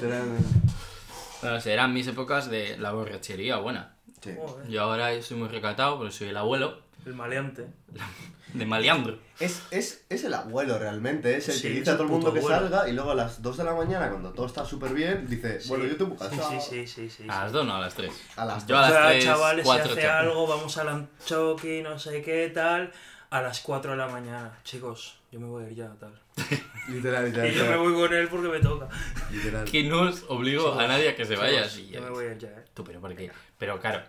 Bueno, 1.41 1.57
eran 1.65 1.93
mis 1.93 2.07
épocas 2.07 2.49
de 2.49 2.77
la 2.77 2.91
borrachería 2.91 3.57
buena. 3.57 3.95
Sí. 4.21 4.31
Yo 4.69 4.81
ahora 4.83 5.21
soy 5.21 5.37
muy 5.37 5.47
recatado 5.47 5.97
porque 5.97 6.11
soy 6.11 6.27
el 6.29 6.37
abuelo 6.37 6.81
el 7.05 7.13
maleante. 7.15 7.65
de 8.53 8.65
Maleandro. 8.65 9.17
Es, 9.39 9.61
es, 9.71 10.05
es 10.09 10.23
el 10.23 10.33
abuelo 10.33 10.77
realmente, 10.77 11.37
es 11.37 11.47
el 11.49 11.55
Sí, 11.55 11.61
que 11.61 11.69
dice 11.75 11.91
a 11.91 11.93
todo 11.93 12.03
el 12.03 12.09
mundo 12.09 12.33
que 12.33 12.39
abuelo. 12.39 12.59
salga 12.59 12.89
y 12.89 12.93
luego 12.93 13.11
a 13.11 13.15
las 13.15 13.41
2 13.41 13.57
de 13.57 13.63
la 13.63 13.73
mañana, 13.73 14.09
cuando 14.09 14.31
todo 14.33 14.47
está 14.47 14.65
súper 14.65 14.93
bien, 14.93 15.25
dice, 15.29 15.59
bueno, 15.67 15.85
Sí. 15.85 15.91
yo 15.91 15.97
tengo 15.97 16.17
casa. 16.17 16.35
Sí, 16.49 16.57
sí, 16.59 16.87
sí, 16.87 16.87
sí. 16.87 17.09
sí. 17.09 17.23
A 17.29 17.43
las 17.45 17.51
dos, 17.53 17.65
no, 17.65 17.75
a 17.75 17.79
las 17.79 17.93
tres. 17.93 18.11
A 18.35 18.45
las 18.45 18.65
Yo 18.67 18.75
O 18.75 18.79
a 18.79 18.81
las 18.81 18.91
sea, 18.91 19.07
tres, 19.11 19.23
chavales, 19.23 19.65
cuatro, 19.65 19.85
se 19.85 19.91
hace 19.93 20.01
chaval. 20.01 20.27
algo, 20.27 20.47
vamos 20.47 20.77
al 20.77 20.89
Anchoqui, 20.89 21.81
no 21.83 21.97
sé 21.99 22.21
qué 22.23 22.49
tal, 22.53 22.91
a 23.29 23.41
las 23.41 23.61
4 23.61 23.91
de 23.91 23.97
la 23.97 24.07
mañana. 24.07 24.57
Chicos, 24.63 25.19
yo 25.31 25.39
me 25.39 25.47
voy 25.47 25.63
a 25.65 25.67
ir 25.69 25.75
ya, 25.75 25.89
tal. 25.99 26.19
Literal, 26.87 27.25
literal. 27.25 27.51
Y 27.51 27.53
yo 27.53 27.65
me 27.65 27.77
voy 27.77 27.93
con 27.93 28.13
él 28.13 28.27
porque 28.27 28.47
me 28.47 28.59
toca. 28.59 28.89
literal. 29.31 29.65
Que 29.65 29.83
no 29.83 30.01
os 30.01 30.25
obligo 30.27 30.79
a 30.79 30.87
nadie 30.87 31.09
a 31.09 31.15
que 31.15 31.25
se 31.25 31.35
vaya. 31.35 31.67
Sí, 31.69 31.89
yo 31.91 32.01
me 32.01 32.09
voy 32.09 32.25
ya, 32.39 32.47
eh. 32.47 32.65
Tú, 32.73 32.83
pero 32.83 32.99
¿por 32.99 33.15
qué? 33.15 33.31
Pero 33.57 33.79
claro, 33.79 34.01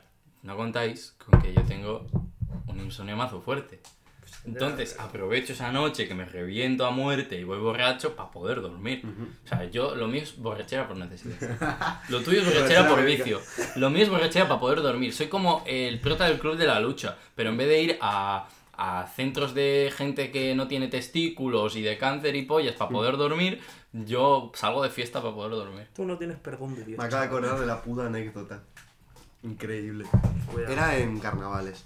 no 0.42 0.56
contáis 0.56 1.14
con 1.18 1.42
que 1.42 1.52
yo 1.52 1.62
tengo 1.62 2.06
un 2.66 2.80
insomnio 2.80 3.16
mazo 3.16 3.40
fuerte. 3.42 3.80
Entonces 4.44 4.98
aprovecho 4.98 5.52
esa 5.52 5.70
noche 5.70 6.08
que 6.08 6.14
me 6.14 6.24
reviento 6.24 6.86
a 6.86 6.90
muerte 6.90 7.38
y 7.38 7.44
voy 7.44 7.58
borracho 7.58 8.16
para 8.16 8.30
poder 8.30 8.62
dormir. 8.62 9.02
O 9.44 9.48
sea, 9.48 9.64
yo 9.64 9.94
lo 9.94 10.08
mío 10.08 10.22
es 10.22 10.36
borrachera 10.38 10.88
por 10.88 10.96
necesidad. 10.96 12.00
Lo 12.08 12.22
tuyo 12.22 12.40
es 12.40 12.46
borrachera 12.54 12.88
por 12.88 13.04
vicio. 13.04 13.40
Lo 13.76 13.90
mío 13.90 14.04
es 14.04 14.08
borrachera 14.08 14.48
para 14.48 14.60
poder 14.60 14.80
dormir. 14.80 15.12
Soy 15.12 15.26
como 15.26 15.62
el 15.66 16.00
prota 16.00 16.24
del 16.26 16.38
club 16.38 16.56
de 16.56 16.66
la 16.66 16.80
lucha, 16.80 17.18
pero 17.34 17.50
en 17.50 17.58
vez 17.58 17.68
de 17.68 17.82
ir 17.82 17.98
a, 18.00 18.48
a 18.82 19.06
centros 19.06 19.52
de 19.52 19.92
gente 19.94 20.30
que 20.30 20.54
no 20.54 20.66
tiene 20.66 20.88
testículos 20.88 21.76
y 21.76 21.82
de 21.82 21.98
cáncer 21.98 22.34
y 22.34 22.46
pollas 22.46 22.76
para 22.76 22.90
poder 22.90 23.18
dormir, 23.18 23.60
yo 23.92 24.50
salgo 24.54 24.82
de 24.82 24.88
fiesta 24.88 25.20
para 25.20 25.34
poder 25.34 25.50
dormir. 25.50 25.88
Tú 25.94 26.06
no 26.06 26.16
tienes 26.16 26.38
perdón 26.38 26.74
de 26.74 26.86
Dios. 26.86 26.98
Me 26.98 27.04
acabo 27.04 27.20
de 27.20 27.28
acordar 27.28 27.60
de 27.60 27.66
la 27.66 27.82
puta 27.82 28.06
anécdota. 28.06 28.62
Increíble. 29.42 30.06
Era 30.66 30.96
en 30.96 31.20
carnavales. 31.20 31.84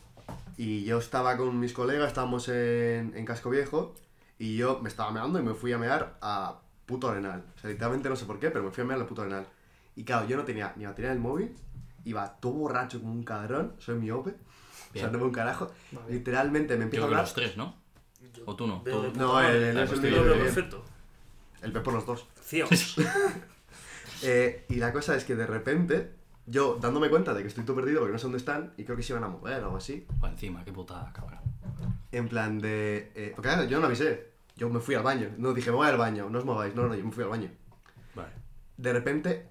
Y 0.56 0.84
yo 0.84 0.98
estaba 0.98 1.36
con 1.36 1.58
mis 1.58 1.72
colegas, 1.72 2.06
estábamos 2.06 2.48
en, 2.48 3.12
en 3.16 3.24
Casco 3.24 3.50
Viejo. 3.50 3.96
Y 4.38 4.56
yo 4.56 4.78
me 4.80 4.88
estaba 4.88 5.10
meando 5.10 5.40
y 5.40 5.42
me 5.42 5.54
fui 5.54 5.72
a 5.72 5.78
mear 5.78 6.16
a 6.22 6.60
puto 6.86 7.08
arenal. 7.08 7.42
O 7.56 7.58
sea, 7.58 7.70
literalmente 7.70 8.08
no 8.08 8.14
sé 8.14 8.24
por 8.24 8.38
qué, 8.38 8.50
pero 8.50 8.64
me 8.64 8.70
fui 8.70 8.84
a 8.84 8.86
mear 8.86 9.00
al 9.00 9.06
puto 9.06 9.22
arenal. 9.22 9.48
Y 9.96 10.04
claro, 10.04 10.28
yo 10.28 10.36
no 10.36 10.44
tenía 10.44 10.72
ni 10.76 10.86
batería 10.86 11.10
del 11.10 11.18
móvil. 11.18 11.56
Iba 12.04 12.36
todo 12.36 12.52
borracho 12.52 13.00
como 13.00 13.12
un 13.12 13.24
cabrón. 13.24 13.74
Soy 13.78 13.96
miope. 13.96 14.36
O 14.94 14.98
sea, 14.98 15.02
Bien. 15.08 15.12
no 15.12 15.18
veo 15.18 15.26
un 15.28 15.32
carajo. 15.34 15.70
Vale. 15.92 16.12
Literalmente 16.12 16.76
me 16.76 16.84
empiezo 16.84 17.02
Yo 17.02 17.06
a 17.06 17.08
creo 17.08 17.16
que 17.16 17.20
hablar. 17.20 17.24
los 17.24 17.34
tres, 17.34 17.56
¿no? 17.56 17.76
Yo 18.34 18.42
O 18.46 18.56
tú 18.56 18.66
no, 18.66 18.82
tú- 18.82 18.90
puta 18.90 19.18
No, 19.18 19.32
madre. 19.34 19.70
él 19.70 19.78
Ah, 19.78 19.82
es 19.84 19.90
pues 19.90 20.02
el 20.04 20.10
bien. 20.10 20.38
perfecto. 20.38 20.84
El 21.62 21.72
pez 21.72 21.82
por 21.82 21.94
los 21.94 22.06
dos. 22.06 22.26
Cío. 22.42 22.66
Eh, 24.22 24.64
y 24.68 24.76
la 24.76 24.92
cosa 24.92 25.16
es 25.16 25.24
que 25.24 25.34
de 25.34 25.46
repente, 25.46 26.12
yo 26.46 26.78
dándome 26.80 27.10
cuenta 27.10 27.34
de 27.34 27.42
que 27.42 27.48
estoy 27.48 27.64
todo 27.64 27.76
perdido 27.76 28.00
porque 28.00 28.12
no 28.12 28.18
sé 28.18 28.22
dónde 28.24 28.38
están, 28.38 28.72
y 28.78 28.84
creo 28.84 28.96
que 28.96 29.02
se 29.02 29.12
iban 29.12 29.24
a 29.24 29.28
mover 29.28 29.60
o 29.62 29.64
algo 29.66 29.76
así, 29.76 30.06
O 30.20 30.26
encima, 30.26 30.64
qué 30.64 30.72
putada, 30.72 31.12
cabrón. 31.12 31.40
en 32.12 32.28
plan 32.28 32.58
de. 32.58 33.12
eh, 33.14 33.32
porque 33.34 33.48
claro, 33.50 33.64
yo 33.64 33.80
no 33.80 33.86
avisé, 33.86 34.30
yo 34.56 34.70
me 34.70 34.80
fui 34.80 34.94
al 34.94 35.02
baño, 35.02 35.30
no 35.36 35.52
dije, 35.52 35.70
me 35.70 35.76
voy 35.76 35.88
al 35.88 35.98
baño, 35.98 36.30
no 36.30 36.38
os 36.38 36.44
mováis, 36.46 36.74
no, 36.74 36.86
no, 36.86 36.94
yo 36.94 37.04
me 37.04 37.12
fui 37.12 37.24
al 37.24 37.30
baño. 37.30 37.50
Vale. 38.14 38.30
De 38.78 38.92
repente, 38.94 39.48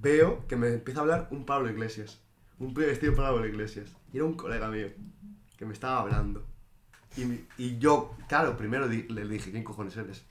veo 0.00 0.46
que 0.46 0.56
me 0.56 0.68
empieza 0.68 1.00
a 1.00 1.02
hablar 1.02 1.28
un 1.30 1.44
Pablo 1.44 1.68
Iglesias, 1.68 2.20
un 2.60 2.72
pibe 2.74 2.86
vestido 2.86 3.14
Pablo 3.14 3.44
Iglesias, 3.46 3.90
y 4.12 4.16
era 4.18 4.26
un 4.26 4.34
colega 4.34 4.68
mío 4.68 4.88
que 5.56 5.64
me 5.66 5.72
estaba 5.72 6.00
hablando. 6.02 6.44
Y, 7.16 7.22
y 7.58 7.78
yo, 7.78 8.14
claro, 8.28 8.56
primero 8.56 8.88
di- 8.88 9.08
le 9.08 9.26
dije, 9.26 9.50
¿quién 9.50 9.64
cojones 9.64 9.96
eres? 9.96 10.24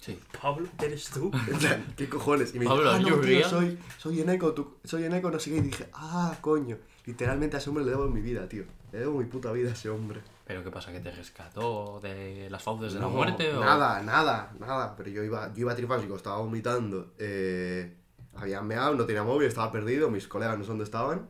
Sí. 0.00 0.18
Pablo, 0.40 0.66
¿eres 0.82 1.10
tú? 1.10 1.30
En 1.48 1.58
plan, 1.58 1.94
¿Qué 1.96 2.08
cojones? 2.08 2.54
Y 2.54 2.58
me 2.60 2.64
Pablo, 2.64 2.82
dijo, 2.84 2.92
ah, 2.92 2.96
¿are 2.96 3.10
no, 3.10 3.20
tío, 3.20 3.48
soy, 3.48 3.78
soy 3.98 4.20
Eneco, 4.20 4.54
tú- 4.54 4.78
soy 4.84 5.04
Eneco, 5.04 5.30
no 5.30 5.38
sé 5.38 5.50
qué. 5.50 5.56
Y 5.58 5.60
dije, 5.60 5.88
ah, 5.92 6.34
coño. 6.40 6.78
Literalmente 7.04 7.56
a 7.56 7.58
ese 7.58 7.68
hombre 7.70 7.84
le 7.84 7.90
debo 7.90 8.08
mi 8.08 8.20
vida, 8.20 8.48
tío. 8.48 8.64
Le 8.92 9.00
debo 9.00 9.18
mi 9.18 9.24
puta 9.26 9.50
vida 9.52 9.70
a 9.70 9.72
ese 9.72 9.90
hombre. 9.90 10.20
¿Pero 10.46 10.62
qué 10.64 10.70
pasa? 10.70 10.92
¿Que 10.92 11.00
te 11.00 11.10
rescató 11.10 12.00
de 12.02 12.48
las 12.50 12.62
fauces 12.62 12.92
de 12.94 13.00
la 13.00 13.06
No, 13.06 13.10
muerte? 13.12 13.52
o- 13.52 13.60
Nada, 13.60 14.02
nada, 14.02 14.54
nada. 14.58 14.94
Pero 14.96 15.10
yo 15.10 15.22
iba, 15.22 15.48
yo 15.52 15.60
iba 15.60 15.74
trifásico, 15.74 16.16
estaba 16.16 16.38
vomitando. 16.38 17.12
Eh, 17.18 17.94
había 18.34 18.62
meado, 18.62 18.94
no 18.94 19.04
tenía 19.04 19.24
móvil, 19.24 19.48
estaba 19.48 19.70
perdido, 19.72 20.10
mis 20.10 20.26
colegas 20.28 20.56
no 20.56 20.64
sé 20.64 20.68
dónde 20.68 20.84
estaban. 20.84 21.28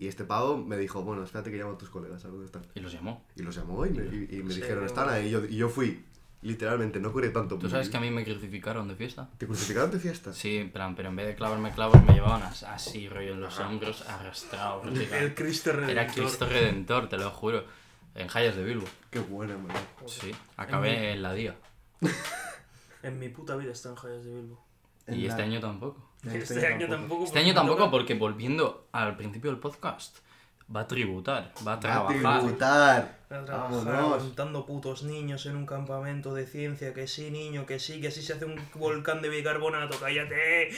Y 0.00 0.08
este 0.08 0.24
pavo 0.24 0.56
me 0.56 0.76
dijo, 0.78 1.02
bueno, 1.02 1.22
espérate 1.22 1.50
que 1.50 1.58
llamo 1.58 1.72
a 1.72 1.78
tus 1.78 1.90
colegas, 1.90 2.24
a 2.24 2.28
ver 2.28 2.32
dónde 2.32 2.46
están. 2.46 2.62
Y 2.74 2.80
los 2.80 2.90
llamó. 2.92 3.22
Y 3.36 3.42
los 3.42 3.54
llamó 3.54 3.84
y 3.86 3.90
me, 3.90 4.02
y- 4.04 4.38
y 4.38 4.42
me 4.42 4.52
Sí, 4.54 4.60
dijeron, 4.62 4.84
están 4.86 5.08
ahí. 5.10 5.26
Y 5.26 5.30
yo, 5.30 5.44
y 5.44 5.56
yo 5.56 5.68
fui. 5.68 6.04
Literalmente, 6.42 6.98
no 7.00 7.12
corrí 7.12 7.30
tanto. 7.34 7.58
¿Tú 7.58 7.68
sabes 7.68 7.90
que 7.90 7.98
a 7.98 8.00
mí 8.00 8.10
me 8.10 8.24
crucificaron 8.24 8.88
de 8.88 8.94
fiesta? 8.96 9.28
¿Te 9.36 9.46
crucificaron 9.46 9.90
de 9.90 9.98
fiesta? 10.00 10.32
Sí, 10.32 10.56
en 10.56 10.70
plan, 10.72 10.96
pero 10.96 11.10
en 11.10 11.16
vez 11.16 11.26
de 11.26 11.34
clavarme 11.34 11.70
clavos 11.72 12.02
me 12.02 12.14
llevaban 12.14 12.42
as- 12.42 12.62
así, 12.62 13.10
rollo 13.10 13.34
en 13.34 13.42
los 13.42 13.58
hombros, 13.60 14.08
arrastrado. 14.08 14.82
El 14.84 15.34
Cristo 15.34 15.70
Redentor. 15.72 15.90
Era 15.90 16.06
Cristo 16.06 16.46
Redentor, 16.46 17.08
te 17.10 17.18
lo 17.18 17.30
juro. 17.30 17.64
En 18.14 18.26
Jayas 18.28 18.56
de 18.56 18.64
Bilbo. 18.64 18.86
Qué 19.10 19.18
buena, 19.20 19.58
man. 19.58 19.76
Sí, 20.06 20.32
acabé 20.56 21.12
en 21.12 21.22
la 21.22 21.34
día. 21.34 21.56
En 23.02 23.18
mi 23.18 23.28
puta 23.30 23.56
vida 23.56 23.72
está 23.72 23.88
en 23.90 23.96
Joyas 23.96 24.24
de 24.24 24.34
Bilbo. 24.34 24.62
Y 25.08 25.26
este 25.26 25.42
año 25.42 25.60
tampoco. 25.60 26.09
Este, 26.32 26.66
año 26.66 26.86
tampoco. 26.88 27.24
Este 27.24 27.34
porque 27.34 27.38
año 27.46 27.54
tampoco 27.54 27.90
porque 27.90 28.14
volviendo 28.14 28.86
al 28.92 29.16
principio 29.16 29.50
del 29.50 29.58
podcast, 29.60 30.18
va 30.74 30.80
a 30.82 30.86
tributar, 30.86 31.52
va 31.58 31.60
a 31.60 31.64
Va 31.64 31.72
a 31.74 31.80
trabajar. 31.80 32.40
tributar. 32.40 33.18
A 33.30 33.44
trabajar 33.44 33.94
aguantando 33.96 34.66
putos 34.66 35.02
niños 35.04 35.46
en 35.46 35.56
un 35.56 35.66
campamento 35.66 36.34
de 36.34 36.46
ciencia, 36.46 36.92
que 36.92 37.06
sí, 37.06 37.30
niño, 37.30 37.64
que 37.64 37.78
sí, 37.78 38.00
que 38.00 38.08
así 38.08 38.22
se 38.22 38.34
hace 38.34 38.44
un 38.44 38.60
volcán 38.74 39.22
de 39.22 39.28
bicarbonato, 39.28 39.98
cállate. 39.98 40.70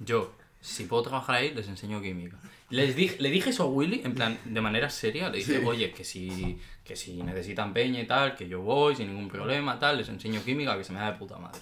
Yo, 0.00 0.32
si 0.60 0.84
puedo 0.84 1.02
trabajar 1.04 1.36
ahí, 1.36 1.54
les 1.54 1.68
enseño 1.68 2.02
química. 2.02 2.36
Les 2.70 2.94
dije, 2.94 3.16
le 3.20 3.30
dije 3.30 3.50
eso 3.50 3.62
a 3.62 3.66
Willy, 3.66 4.02
en 4.04 4.14
plan, 4.14 4.38
de 4.44 4.60
manera 4.60 4.90
seria, 4.90 5.30
le 5.30 5.38
dije, 5.38 5.60
Sí. 5.60 5.64
oye, 5.64 5.92
que 5.92 6.04
si, 6.04 6.58
que 6.84 6.96
si 6.96 7.22
necesitan 7.22 7.72
peña 7.72 8.00
y 8.00 8.06
tal, 8.06 8.34
que 8.36 8.46
yo 8.48 8.60
voy 8.60 8.94
sin 8.96 9.08
ningún 9.08 9.28
problema, 9.28 9.78
tal, 9.78 9.96
les 9.98 10.08
enseño 10.10 10.42
química, 10.44 10.76
que 10.76 10.84
se 10.84 10.92
me 10.92 10.98
da 11.00 11.12
de 11.12 11.18
puta 11.18 11.38
madre. 11.38 11.60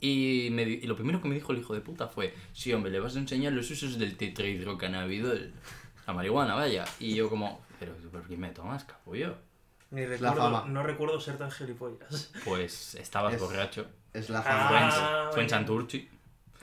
Y, 0.00 0.48
me 0.52 0.64
di- 0.64 0.80
y 0.82 0.86
lo 0.86 0.96
primero 0.96 1.20
que 1.20 1.28
me 1.28 1.34
dijo 1.34 1.52
el 1.52 1.58
hijo 1.58 1.74
de 1.74 1.80
puta 1.80 2.08
fue, 2.08 2.34
sí, 2.52 2.72
hombre, 2.72 2.90
le 2.90 3.00
vas 3.00 3.16
a 3.16 3.18
enseñar 3.18 3.52
los 3.52 3.70
usos 3.70 3.98
del 3.98 4.16
tetrahidrocannabidol, 4.16 5.52
la 6.06 6.12
marihuana, 6.12 6.54
vaya. 6.54 6.84
Y 6.98 7.14
yo 7.14 7.28
como, 7.28 7.60
pero 7.78 7.94
¿por 8.10 8.22
qué 8.26 8.36
me 8.36 8.48
tomas, 8.50 8.84
capullo? 8.84 9.36
Ni 9.90 10.02
la 10.02 10.06
recuerdo, 10.08 10.36
fama. 10.36 10.64
no 10.68 10.82
recuerdo 10.84 11.20
ser 11.20 11.36
tan 11.36 11.50
gilipollas. 11.50 12.30
Pues 12.44 12.94
estabas 12.94 13.34
Es- 13.34 13.40
borracho, 13.40 13.86
Es 14.12 14.30
la 14.30 14.42
fue 14.42 14.50
fama. 14.52 14.78
en, 14.78 14.84
Ah, 14.92 15.28
fue 15.32 15.42
en 15.42 15.46
bueno. 15.46 15.48
Santurchi 15.48 16.08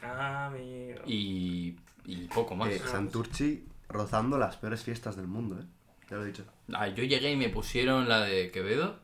Ah, 0.01 0.45
amigo. 0.47 1.01
y, 1.05 1.75
y 2.05 2.15
poco 2.33 2.55
más. 2.55 2.69
Eh, 2.69 2.79
Santurchi 2.85 3.65
rozando 3.89 4.37
las 4.37 4.55
peores 4.57 4.83
fiestas 4.83 5.15
del 5.15 5.27
mundo, 5.27 5.59
¿eh? 5.59 5.65
Ya 6.09 6.17
lo 6.17 6.23
he 6.23 6.27
dicho. 6.27 6.43
Ah, 6.73 6.87
yo 6.87 7.03
llegué 7.03 7.31
y 7.31 7.35
me 7.35 7.49
pusieron 7.49 8.07
la 8.07 8.21
de 8.21 8.49
Quevedo. 8.51 8.99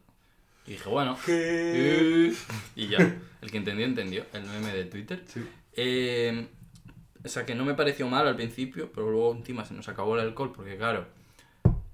Y 0.66 0.72
dije, 0.72 0.90
bueno. 0.90 1.18
¿Qué? 1.26 2.34
Y 2.76 2.88
ya. 2.88 2.98
El 3.42 3.52
que 3.52 3.58
entendió, 3.58 3.86
entendió. 3.86 4.26
El 4.34 4.44
meme 4.44 4.74
de 4.74 4.86
Twitter. 4.86 5.24
Sí. 5.28 5.44
Eh, 5.74 6.48
o 7.24 7.28
sea 7.28 7.46
que 7.46 7.56
no 7.56 7.66
me 7.66 7.74
pareció 7.74 8.08
mal 8.08 8.28
al 8.28 8.36
principio, 8.36 8.90
pero 8.94 9.10
luego 9.10 9.34
encima 9.34 9.66
se 9.66 9.74
nos 9.74 9.88
acabó 9.90 10.16
el 10.16 10.22
alcohol 10.22 10.52
porque, 10.56 10.78
claro, 10.78 11.06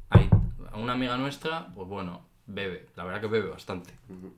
hay 0.09 0.29
una 0.73 0.93
amiga 0.93 1.17
nuestra, 1.17 1.67
pues 1.73 1.87
bueno, 1.87 2.25
bebe. 2.45 2.87
La 2.95 3.03
verdad 3.03 3.21
que 3.21 3.27
bebe 3.27 3.49
bastante. 3.49 3.91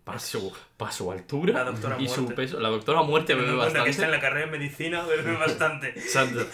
Para 0.04 0.20
su, 0.20 0.52
para 0.78 0.92
su 0.92 1.12
altura 1.12 1.54
La 1.54 1.64
doctora 1.72 1.98
y 2.00 2.08
su 2.08 2.22
Muerte. 2.24 2.36
peso. 2.36 2.60
La 2.60 2.70
doctora 2.70 3.02
Muerte 3.04 3.36
bebe 3.36 3.56
cuenta 3.58 3.84
que 3.84 3.90
está 3.90 4.06
en 4.06 4.12
bastante. 4.12 4.12
la 4.12 4.20
carrera 4.22 4.46
de 4.52 4.58
medicina, 4.60 5.04
bebe 5.04 5.34
bastante. 5.38 5.90
Exacto. 5.90 6.46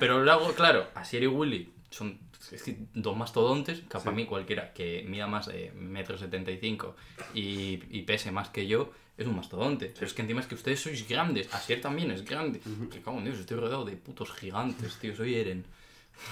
Pero 0.00 0.22
luego, 0.22 0.52
claro, 0.54 0.86
Asier 0.94 1.22
y 1.22 1.26
Willy 1.26 1.72
son 1.90 2.18
es 2.52 2.62
que 2.62 2.76
dos 2.94 3.16
mastodontes, 3.16 3.80
que 3.80 3.98
para 3.98 4.12
mí 4.12 4.26
cualquiera 4.26 4.72
que 4.72 5.04
mida 5.08 5.26
más 5.26 5.46
de 5.46 5.72
metro 5.72 6.16
setenta 6.16 6.50
y 6.50 6.58
cinco 6.58 6.96
y, 7.34 7.76
pese 8.02 8.30
más 8.30 8.48
que 8.48 8.66
yo 8.66 8.92
es 9.16 9.26
un 9.26 9.36
mastodonte. 9.36 9.90
Pero 9.92 10.06
es 10.06 10.14
que 10.14 10.22
encima 10.22 10.40
es 10.40 10.46
que 10.46 10.54
ustedes 10.54 10.80
sois 10.80 11.08
grandes. 11.08 11.52
Asier 11.52 11.80
también 11.80 12.10
es 12.10 12.24
grande. 12.24 12.60
Que 12.90 13.00
cago 13.00 13.18
en 13.18 13.24
Dios, 13.24 13.38
estoy 13.38 13.58
rodeado 13.58 13.84
de 13.84 13.96
putos 13.96 14.32
gigantes, 14.32 14.96
tío. 14.98 15.14
Soy 15.16 15.34
Eren. 15.34 15.64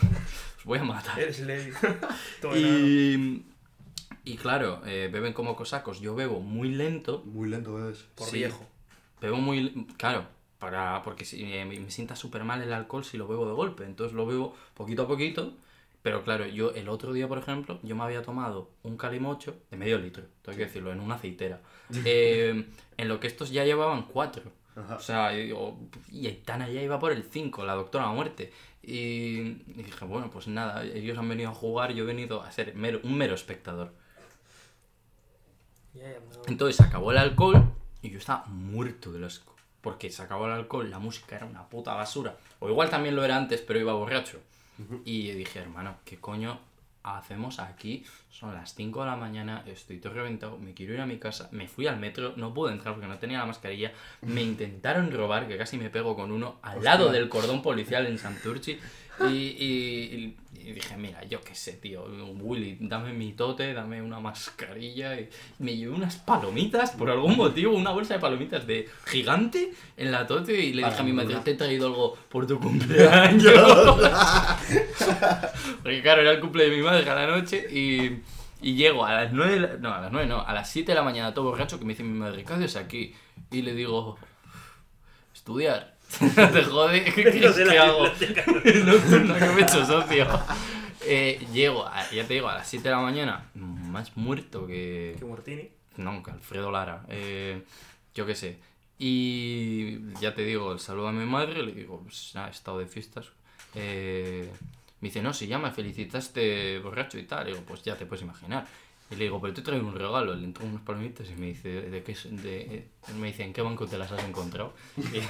Os 0.59 0.65
voy 0.65 0.79
a 0.79 0.85
matar. 0.85 1.19
Eres 1.19 1.41
Levi. 1.41 1.73
Y, 2.55 3.43
y 4.25 4.37
claro, 4.37 4.83
eh, 4.87 5.11
beben 5.13 5.33
como 5.33 5.57
cosacos. 5.57 6.01
Yo 6.01 6.15
bebo 6.15 6.41
muy 6.41 6.71
lento. 6.71 7.23
Muy 7.25 7.49
lento 7.49 7.75
bebes. 7.75 8.07
Por 8.15 8.29
sí. 8.29 8.39
viejo. 8.39 8.65
Bebo 9.21 9.39
muy... 9.39 9.87
Claro, 9.97 10.27
para, 10.59 11.03
porque 11.03 11.25
si, 11.25 11.43
eh, 11.43 11.65
me, 11.65 11.79
me 11.81 11.91
sienta 11.91 12.15
súper 12.15 12.45
mal 12.45 12.63
el 12.63 12.73
alcohol 12.73 13.05
si 13.05 13.17
lo 13.17 13.27
bebo 13.27 13.47
de 13.47 13.53
golpe. 13.53 13.85
Entonces 13.85 14.15
lo 14.15 14.27
bebo 14.27 14.55
poquito 14.75 15.03
a 15.03 15.09
poquito. 15.09 15.55
Pero 16.07 16.23
claro, 16.23 16.47
yo 16.47 16.71
el 16.71 16.89
otro 16.89 17.13
día, 17.13 17.27
por 17.27 17.39
ejemplo, 17.39 17.81
yo 17.83 17.97
me 17.97 18.05
había 18.05 18.23
tomado 18.23 18.71
un 18.85 18.97
calimocho 18.97 19.57
de 19.73 19.77
medio 19.77 19.99
litro, 19.99 20.23
tengo 20.43 20.57
que 20.57 20.67
decirlo, 20.67 20.93
en 20.93 21.01
una 21.01 21.17
aceitera. 21.17 21.61
Eh, 22.05 22.65
en 22.97 23.09
lo 23.09 23.19
que 23.19 23.27
estos 23.27 23.51
ya 23.51 23.65
llevaban 23.65 24.03
cuatro. 24.05 24.45
Ajá. 24.77 24.95
O 24.95 25.01
sea, 25.01 25.37
y, 25.37 25.47
digo, 25.47 25.77
y 26.13 26.29
Aitana 26.29 26.69
ya 26.69 26.81
iba 26.81 27.01
por 27.01 27.11
el 27.11 27.25
5, 27.25 27.65
la 27.65 27.75
doctora 27.75 28.07
muerte. 28.07 28.53
Y, 28.85 29.39
y 29.67 29.83
dije, 29.85 30.05
bueno, 30.05 30.31
pues 30.31 30.47
nada, 30.47 30.85
ellos 30.85 31.19
han 31.19 31.29
venido 31.29 31.51
a 31.51 31.55
jugar, 31.55 31.93
yo 31.93 32.05
he 32.05 32.07
venido 32.07 32.41
a 32.41 32.53
ser 32.53 32.77
mero- 32.77 33.01
un 33.03 33.19
mero 33.19 33.35
espectador. 33.35 33.93
Entonces 36.47 36.77
se 36.77 36.85
acabó 36.85 37.11
el 37.11 37.19
alcohol 37.19 37.65
y 38.01 38.11
yo 38.11 38.19
estaba 38.19 38.45
muerto 38.47 39.11
del 39.11 39.25
asco. 39.25 39.57
Porque 39.81 40.11
se 40.11 40.23
acabó 40.23 40.47
el 40.47 40.53
alcohol, 40.53 40.89
la 40.89 41.01
música 41.01 41.35
era 41.35 41.47
una 41.47 41.69
puta 41.69 41.95
basura. 41.95 42.37
O 42.61 42.69
igual 42.69 42.91
también 42.91 43.17
lo 43.17 43.25
era 43.25 43.37
antes, 43.37 43.61
pero 43.61 43.81
iba 43.81 43.93
borracho. 43.93 44.39
Y 45.05 45.31
dije, 45.33 45.59
hermano, 45.61 45.97
¿qué 46.05 46.19
coño 46.19 46.59
hacemos 47.03 47.61
aquí? 47.61 48.05
Son 48.31 48.53
las 48.53 48.75
5 48.75 49.01
de 49.01 49.07
la 49.07 49.17
mañana, 49.17 49.63
estoy 49.67 49.99
todo 49.99 50.13
reventado, 50.15 50.59
me 50.59 50.75
quiero 50.75 50.93
ir 50.95 51.01
a 51.01 51.07
mi 51.07 51.19
casa. 51.19 51.49
Me 51.53 51.69
fui 51.69 51.87
al 51.87 51.99
metro, 51.99 52.35
no 52.37 52.53
pude 52.53 52.73
entrar 52.73 52.95
porque 52.95 53.07
no 53.09 53.19
tenía 53.19 53.39
la 53.39 53.47
mascarilla. 53.47 53.93
Me 54.23 54.43
intentaron 54.43 55.11
robar, 55.13 55.47
que 55.49 55.57
casi 55.57 55.79
me 55.79 55.89
pego 55.89 56.17
con 56.17 56.33
uno, 56.33 56.59
al 56.63 56.83
lado 56.83 57.11
del 57.13 57.29
cordón 57.29 57.63
policial 57.63 58.07
en 58.07 58.19
Santurchi. 58.19 58.79
Y, 59.21 59.25
y- 59.33 60.15
y 60.15 60.37
dije, 60.73 60.97
mira, 60.97 61.23
yo 61.25 61.41
qué 61.43 61.55
sé, 61.55 61.73
tío, 61.75 62.05
Willy, 62.41 62.79
dame 62.81 63.13
mi 63.13 63.33
tote, 63.33 63.73
dame 63.75 64.01
una 64.03 64.21
mascarilla. 64.21 65.19
Y 65.21 65.29
me 65.59 65.77
llevé 65.77 65.93
unas 65.95 66.17
palomitas, 66.17 66.93
por 66.93 67.11
algún 67.11 67.37
motivo, 67.37 67.75
una 67.75 67.91
bolsa 67.91 68.15
de 68.15 68.21
palomitas 68.21 68.67
de 68.67 68.89
gigante 69.07 69.73
en 69.97 70.13
la 70.13 70.27
tote. 70.27 70.53
Y 70.59 70.73
le 70.73 70.85
dije 70.85 71.01
a 71.01 71.05
mi 71.05 71.13
madre, 71.13 71.37
te 71.45 71.51
he 71.53 71.55
traído 71.55 71.87
algo 71.89 72.17
por 72.29 72.47
tu 72.47 72.59
cumpleaños. 72.61 73.45
Porque 75.83 76.03
claro, 76.03 76.23
era 76.23 76.33
el 76.33 76.41
cumple 76.41 76.69
de 76.69 76.77
mi 76.77 76.83
madre 76.83 77.09
a 77.09 77.15
la 77.15 77.27
noche 77.27 77.67
y, 77.71 78.23
Y 78.61 78.75
llego 78.75 79.05
a 79.05 79.13
las 79.13 79.33
9, 79.33 79.53
de 79.53 79.61
la- 79.61 79.77
no, 79.77 79.93
a 79.95 80.01
las 80.01 80.11
9 80.13 80.27
no, 80.27 80.41
a 80.41 80.53
las 80.55 80.71
7 80.71 80.93
de 80.93 80.97
la 80.97 81.03
mañana 81.03 81.35
todo 81.35 81.47
borracho 81.51 81.79
que 81.79 81.85
me 81.85 81.93
dice 81.93 82.03
mi 82.03 82.19
madre, 82.19 82.45
¿qué 82.45 82.53
haces 82.55 82.77
aquí? 82.77 83.15
Y 83.51 83.63
le 83.63 83.75
digo, 83.75 84.19
estudiar. 85.35 85.96
No 86.21 86.49
te 86.53 86.65
jode, 86.65 87.05
¿qué 87.05 87.25
que 87.25 87.41
la 87.65 87.83
hago? 87.85 88.11
biblioteca. 88.11 88.45
Nocturno 88.85 89.35
que 89.35 89.47
me 89.47 89.61
he 89.61 89.65
hecho 89.65 89.85
socio. 89.85 90.27
Eh, 91.09 91.47
llego, 91.53 91.87
a- 91.87 92.11
ya 92.11 92.27
te 92.27 92.35
digo, 92.35 92.49
a 92.49 92.55
las 92.55 92.69
7 92.69 92.89
de 92.89 92.95
la 92.95 93.01
mañana, 93.01 93.45
más 93.55 94.17
muerto 94.17 94.67
que... 94.67 95.15
Que 95.19 95.25
Mortini. 95.25 95.69
No, 95.97 96.23
que 96.23 96.31
Alfredo 96.31 96.71
Lara. 96.71 97.05
Eh, 97.09 97.63
yo 98.15 98.27
qué 98.27 98.35
sé. 98.35 98.59
Y 98.99 99.99
ya 100.21 100.35
te 100.35 100.43
digo, 100.43 100.79
saludo 100.79 101.09
a 101.09 101.13
mi 101.13 101.25
madre, 101.27 101.63
le 101.63 101.73
digo, 101.73 102.01
pues 102.03 102.33
nada, 102.35 102.49
he 102.49 102.51
estado 102.51 102.79
de 102.79 102.87
fiestas. 102.87 103.27
Eh, 103.75 104.51
me 105.01 105.09
dice, 105.09 105.23
no, 105.23 105.33
si 105.35 105.47
ya 105.47 105.59
me 105.59 105.71
felicitaste 105.71 106.79
borracho 106.81 107.19
y 107.19 107.25
tal. 107.25 107.47
digo, 107.47 107.61
pues 107.67 107.83
ya 107.83 107.95
te 107.97 108.07
puedes 108.07 108.23
imaginar. 108.25 108.67
Y 109.11 109.15
le 109.15 109.25
digo, 109.25 109.41
pero 109.41 109.55
te 109.55 109.63
traigo 109.63 109.87
un 109.87 109.95
regalo. 109.95 110.35
Le 110.35 110.45
entro 110.45 110.65
unas 110.65 110.83
palomitas 110.83 111.29
y 111.31 111.35
me 111.35 111.47
dice, 111.47 111.69
¿de 111.69 112.03
qué 112.03 112.13
es? 112.13 112.25
De, 112.43 112.61
eh?". 112.63 112.89
me 113.19 113.29
dice, 113.29 113.45
¿en 113.45 113.53
qué 113.53 113.63
banco 113.63 113.87
te 113.87 113.99
las 113.99 114.11
has 114.11 114.25
encontrado? 114.25 114.73
Y, 114.97 115.23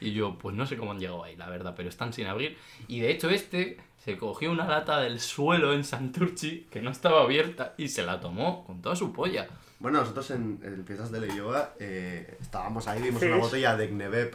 y 0.08 0.12
yo, 0.12 0.38
pues 0.38 0.56
no 0.56 0.66
sé 0.66 0.76
cómo 0.76 0.92
han 0.92 0.98
llegado 0.98 1.24
ahí, 1.24 1.36
la 1.36 1.48
verdad, 1.50 1.74
pero 1.76 1.88
están 1.88 2.12
sin 2.12 2.26
abrir. 2.26 2.56
Y 2.86 3.00
de 3.00 3.10
hecho 3.10 3.28
este 3.28 3.78
se 4.02 4.16
cogió 4.16 4.50
una 4.50 4.66
lata 4.66 5.00
del 5.00 5.20
suelo 5.20 5.74
en 5.74 5.84
Santurchi 5.84 6.66
que 6.70 6.80
no 6.80 6.90
estaba 6.90 7.22
abierta 7.22 7.74
y 7.76 7.88
se 7.88 8.02
la 8.02 8.20
tomó 8.20 8.64
con 8.64 8.80
toda 8.80 8.96
su 8.96 9.12
polla. 9.12 9.46
Bueno, 9.80 10.00
nosotros 10.00 10.30
en, 10.30 10.58
en 10.62 10.82
Piezas 10.84 11.12
de 11.12 11.20
Leyoa 11.20 11.74
eh, 11.78 12.36
estábamos 12.40 12.88
ahí, 12.88 13.02
vimos 13.02 13.20
¿Qué 13.20 13.28
una 13.28 13.36
botella 13.36 13.76
de 13.76 13.88
Gnebep 13.88 14.34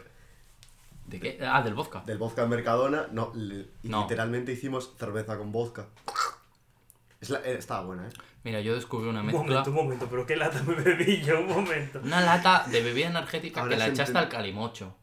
¿De 1.07 1.19
qué? 1.19 1.37
Ah, 1.41 1.61
del 1.61 1.73
vodka. 1.73 2.01
del 2.05 2.17
vodka 2.17 2.45
Mercadona, 2.45 3.07
No. 3.11 3.33
literalmente 3.81 4.53
hicimos 4.53 4.93
cerveza 4.97 5.37
con 5.37 5.51
vodka. 5.51 5.87
Es 7.24 7.30
la- 7.30 7.39
eh, 7.39 7.55
estaba 7.57 7.86
buena, 7.86 8.05
¿eh? 8.07 8.11
Mira, 8.43 8.59
yo 8.59 8.76
descubrí 8.76 9.07
una 9.07 9.21
Un 9.21 9.28
mezcla. 9.28 9.41
momento, 9.43 9.69
un 9.69 9.76
momento, 9.78 10.07
pero 10.09 10.26
qué 10.26 10.36
lata 10.36 10.61
me 10.63 10.76
bebí 10.76 11.21
yo, 11.21 11.39
un 11.39 11.47
momento. 11.47 12.01
Una 12.03 12.19
lata 12.19 12.65
de 12.69 12.82
bebida 12.84 13.07
energética 13.07 13.61
Ahora 13.61 13.71
que 13.76 13.80
la 13.80 13.88
echaste 13.88 14.17
al 14.17 14.28
calimocho. 14.28 14.93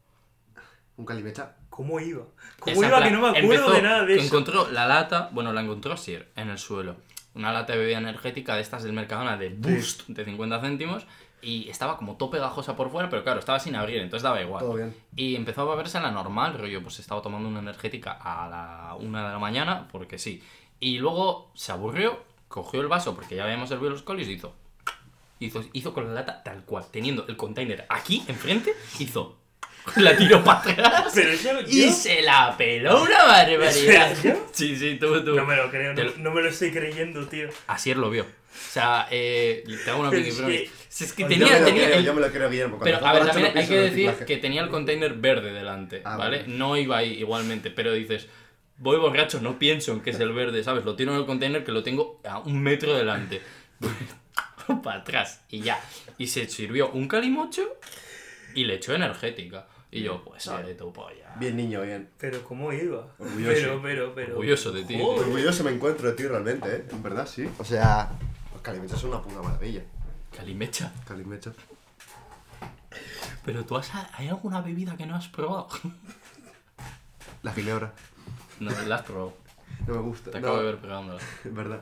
Un 0.97 1.05
calimecha. 1.05 1.55
¿Cómo 1.69 1.99
iba? 1.99 2.25
¿Cómo 2.59 2.75
Esa 2.75 2.87
iba 2.87 3.01
que 3.03 3.09
no 3.11 3.21
me 3.21 3.27
acuerdo 3.29 3.53
empezó 3.53 3.71
de 3.73 3.81
nada 3.81 4.05
de 4.05 4.15
eso? 4.17 4.25
Encontró 4.25 4.69
la 4.69 4.85
lata, 4.85 5.29
bueno, 5.31 5.51
la 5.53 5.61
encontró 5.61 5.97
Sir 5.97 6.27
en 6.35 6.49
el 6.49 6.57
suelo. 6.59 6.97
Una 7.33 7.51
lata 7.51 7.73
de 7.73 7.79
bebida 7.79 7.97
energética 7.97 8.55
de 8.55 8.61
estas 8.61 8.83
del 8.83 8.93
Mercadona 8.93 9.37
de 9.37 9.49
Boost 9.49 10.07
de 10.07 10.23
50 10.23 10.59
céntimos. 10.61 11.07
Y 11.43 11.67
estaba 11.69 11.97
como 11.97 12.17
todo 12.17 12.29
pegajosa 12.29 12.75
por 12.75 12.91
fuera, 12.91 13.09
pero 13.09 13.23
claro, 13.23 13.39
estaba 13.39 13.59
sin 13.59 13.75
abrir, 13.75 13.97
entonces 13.99 14.21
daba 14.21 14.39
igual. 14.43 14.59
Todo 14.63 14.75
bien. 14.75 14.95
Y 15.15 15.35
empezó 15.35 15.61
a 15.63 15.73
beberse 15.73 15.99
la 15.99 16.11
normal, 16.11 16.55
rollo, 16.59 16.83
pues 16.83 16.99
estaba 16.99 17.19
tomando 17.23 17.49
una 17.49 17.61
energética 17.61 18.11
a 18.21 18.47
la 18.47 18.95
una 18.99 19.25
de 19.25 19.33
la 19.33 19.39
mañana, 19.39 19.87
porque 19.91 20.19
sí. 20.19 20.43
Y 20.81 20.97
luego 20.97 21.51
se 21.55 21.71
aburrió, 21.71 22.21
cogió 22.49 22.81
el 22.81 22.87
vaso, 22.87 23.15
porque 23.15 23.35
ya 23.37 23.45
habíamos 23.45 23.69
servido 23.69 23.91
los 23.91 24.01
colis, 24.03 24.27
y 24.27 24.33
hizo. 24.33 24.53
Hizo, 25.39 25.63
hizo 25.73 25.93
con 25.93 26.07
la 26.07 26.13
lata 26.13 26.43
tal 26.43 26.63
cual, 26.65 26.85
teniendo 26.91 27.25
el 27.27 27.37
container 27.37 27.85
aquí 27.89 28.23
enfrente, 28.27 28.73
hizo. 28.99 29.37
La 29.95 30.15
tiró 30.15 30.43
para 30.43 30.59
atrás 30.59 31.11
Pero 31.15 31.33
yo, 31.33 31.61
y 31.67 31.85
yo 31.87 31.91
se 31.91 32.21
la 32.21 32.55
peló 32.55 33.01
una 33.01 33.23
barbaridad. 33.23 34.15
Sí, 34.51 34.75
sí, 34.75 34.97
tú, 34.99 35.23
tú. 35.25 35.35
no 35.35 35.45
me 35.45 35.55
lo 35.55 35.71
creo, 35.71 35.93
no, 35.95 36.03
lo- 36.03 36.17
no 36.17 36.31
me 36.31 36.41
lo 36.43 36.49
estoy 36.49 36.71
creyendo, 36.71 37.25
tío. 37.27 37.49
Asier 37.67 37.97
lo 37.97 38.09
vio. 38.11 38.23
O 38.23 38.71
sea, 38.71 39.07
eh, 39.09 39.63
te 39.83 39.89
hago 39.89 40.01
una 40.01 40.09
Pero 40.11 40.23
pinky 40.23 40.39
es 40.39 40.45
que- 40.45 40.69
Si 40.89 41.03
es 41.05 41.13
que 41.13 41.23
Yo 41.23 41.29
tenía, 41.29 41.47
me 41.53 41.59
lo 41.61 41.65
tenía 41.65 41.85
creo, 41.85 41.97
el- 41.99 42.05
yo 42.05 42.13
me 42.13 42.21
lo 42.21 42.31
creo, 42.31 42.49
Guillermo. 42.49 42.79
Pero 42.83 43.03
a 43.03 43.13
ver, 43.13 43.25
también 43.25 43.57
hay 43.57 43.67
que 43.67 43.75
decir 43.79 44.11
que 44.27 44.37
tenía 44.37 44.61
el 44.61 44.69
container 44.69 45.13
verde 45.15 45.51
delante, 45.53 46.01
Ah, 46.05 46.17
¿vale? 46.17 46.39
vale. 46.41 46.47
No 46.53 46.77
iba 46.77 46.97
ahí 46.97 47.13
igualmente, 47.13 47.71
pero 47.71 47.91
dices, 47.93 48.27
voy 48.81 48.97
borracho, 48.97 49.39
no 49.41 49.59
pienso 49.59 49.93
en 49.93 50.01
que 50.01 50.09
es 50.09 50.19
el 50.19 50.33
verde, 50.33 50.63
¿sabes? 50.63 50.83
Lo 50.83 50.95
tiro 50.95 51.13
en 51.13 51.19
el 51.19 51.25
container 51.25 51.63
que 51.63 51.71
lo 51.71 51.83
tengo 51.83 52.19
a 52.27 52.39
un 52.39 52.61
metro 52.61 52.95
delante. 52.95 53.41
Para 54.83 55.01
atrás 55.01 55.43
y 55.49 55.61
ya. 55.61 55.79
Y 56.17 56.27
se 56.27 56.47
sirvió 56.47 56.91
un 56.91 57.07
calimocho 57.07 57.61
y 58.55 58.65
le 58.65 58.75
echó 58.75 58.93
energética. 58.93 59.67
Y 59.93 60.03
yo, 60.03 60.23
pues, 60.23 60.47
Vale. 60.47 60.69
de 60.69 60.75
tu 60.75 60.93
polla. 60.93 61.35
Bien 61.37 61.57
niño, 61.57 61.81
bien. 61.81 62.09
Pero 62.17 62.43
¿cómo 62.43 62.71
iba? 62.71 63.07
Orgulloso. 63.19 63.53
Pero, 63.53 63.81
pero, 63.81 64.15
pero. 64.15 64.33
Orgulloso 64.35 64.71
de 64.71 64.85
ti. 64.85 64.97
Joder. 64.97 65.27
Orgulloso 65.27 65.63
me 65.65 65.71
encuentro 65.71 66.09
de 66.09 66.15
ti 66.15 66.23
realmente, 66.23 66.73
¿eh? 66.73 66.85
En 66.91 67.03
verdad, 67.03 67.27
sí. 67.27 67.49
O 67.57 67.65
sea, 67.65 68.09
los 68.53 68.61
calimechas 68.61 68.99
son 69.01 69.09
una 69.09 69.21
puta 69.21 69.41
maravilla. 69.41 69.81
Calimecha. 70.35 70.93
Calimechas. 71.05 71.55
Pero 73.43 73.65
tú 73.65 73.75
has... 73.75 73.91
¿Hay 74.13 74.29
alguna 74.29 74.61
bebida 74.61 74.95
que 74.95 75.05
no 75.05 75.15
has 75.15 75.27
probado? 75.27 75.67
La 77.43 77.51
ginebra. 77.51 77.93
No, 78.61 78.71
la 78.87 78.95
has 78.95 79.01
probado. 79.01 79.33
No 79.87 79.95
me 79.95 80.01
gusta. 80.01 80.31
Te 80.31 80.39
no, 80.39 80.47
acabo 80.47 80.59
de 80.59 80.65
ver 80.65 80.77
pegándola. 80.77 81.19
Verdad. 81.45 81.81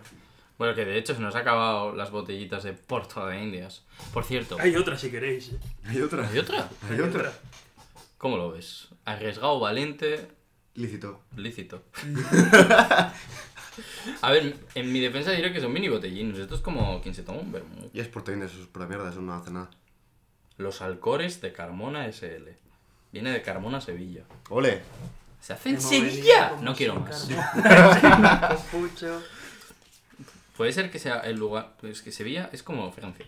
Bueno, 0.57 0.73
que 0.75 0.83
de 0.85 0.97
hecho 0.97 1.13
se 1.15 1.21
nos 1.21 1.35
ha 1.35 1.39
acabado 1.39 1.93
las 1.95 2.11
botellitas 2.11 2.63
de 2.63 2.73
Porto 2.73 3.25
de 3.27 3.41
Indias. 3.41 3.83
Por 4.13 4.23
cierto, 4.25 4.57
Hay 4.59 4.75
otra 4.75 4.97
si 4.97 5.09
queréis. 5.11 5.49
eh. 5.53 5.59
Hay 5.85 6.01
otra. 6.01 6.27
¿hay 6.27 6.37
otra? 6.39 6.69
Hay 6.89 6.99
otra. 6.99 7.31
¿Cómo 8.17 8.35
lo 8.37 8.51
ves? 8.51 8.89
Arriesgado, 9.05 9.59
valiente, 9.59 10.27
Lícito. 10.75 11.21
lícito. 11.35 11.81
A 14.21 14.31
ver, 14.31 14.55
en 14.75 14.91
mi 14.91 14.99
defensa 14.99 15.31
diré 15.31 15.53
que 15.53 15.61
son 15.61 15.71
mini 15.71 15.87
botellines. 15.87 16.37
Esto 16.37 16.55
es 16.55 16.61
como 16.61 17.01
quien 17.01 17.15
se 17.15 17.23
toma 17.23 17.39
un 17.39 17.51
vermú. 17.51 17.89
Y 17.93 17.99
es 17.99 18.07
proteína, 18.07 18.45
eso 18.45 18.59
es 18.61 18.67
pura 18.67 18.85
mierda, 18.85 19.09
eso 19.09 19.21
no 19.21 19.33
hace 19.33 19.51
nada. 19.51 19.69
Los 20.57 20.81
alcores 20.81 21.39
de 21.41 21.53
Carmona 21.53 22.05
SL. 22.11 22.49
Viene 23.13 23.31
de 23.31 23.41
Carmona, 23.41 23.79
Sevilla. 23.81 24.23
¡Ole! 24.49 24.81
¿Se 25.41 25.53
hace 25.53 25.69
en 25.69 25.81
Sevilla? 25.81 26.53
No 26.61 26.75
quiero 26.75 26.95
más. 26.95 27.27
pucho. 28.71 29.21
Puede 30.55 30.73
ser 30.73 30.91
que 30.91 30.99
sea 30.99 31.19
el 31.21 31.37
lugar... 31.37 31.73
Pues 31.79 32.01
que 32.01 32.11
Sevilla 32.11 32.49
es 32.51 32.63
como 32.63 32.91
Francia. 32.91 33.25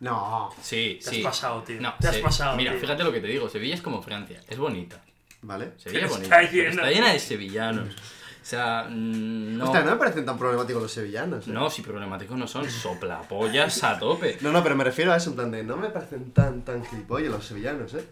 No. 0.00 0.50
Sí, 0.60 0.98
Te 1.02 1.10
sí. 1.10 1.16
has 1.18 1.22
pasado, 1.24 1.62
tío. 1.62 1.80
No, 1.80 1.94
Te 2.00 2.08
has 2.08 2.16
pasado. 2.18 2.56
Mira, 2.56 2.72
tío. 2.72 2.80
fíjate 2.80 3.04
lo 3.04 3.12
que 3.12 3.20
te 3.20 3.28
digo. 3.28 3.48
Sevilla 3.48 3.74
es 3.74 3.82
como 3.82 4.02
Francia. 4.02 4.40
Es 4.48 4.58
bonita. 4.58 5.00
¿Vale? 5.42 5.72
Sevilla 5.76 6.06
es 6.06 6.10
bonita. 6.10 6.40
está 6.40 6.52
llena. 6.52 6.70
está 6.70 6.90
llena 6.90 7.12
de 7.12 7.18
sevillanos. 7.18 7.94
O 7.94 8.44
sea, 8.44 8.86
mm, 8.88 9.58
no... 9.58 9.66
Hostia, 9.66 9.82
no 9.82 9.92
me 9.92 9.96
parecen 9.98 10.24
tan 10.24 10.38
problemáticos 10.38 10.82
los 10.82 10.92
sevillanos. 10.92 11.46
¿eh? 11.46 11.50
No, 11.52 11.70
si 11.70 11.82
problemáticos 11.82 12.36
no 12.36 12.48
son, 12.48 12.68
soplapollas 12.68 13.84
a 13.84 13.98
tope. 13.98 14.38
No, 14.42 14.50
no, 14.50 14.62
pero 14.62 14.74
me 14.74 14.84
refiero 14.84 15.12
a 15.12 15.16
eso, 15.16 15.30
en 15.30 15.36
plan 15.36 15.50
de. 15.50 15.62
No 15.62 15.76
me 15.76 15.90
parecen 15.90 16.32
tan, 16.32 16.64
tan 16.64 16.84
gilipollas 16.84 17.30
los 17.30 17.46
sevillanos, 17.46 17.92
¿eh? 17.94 18.04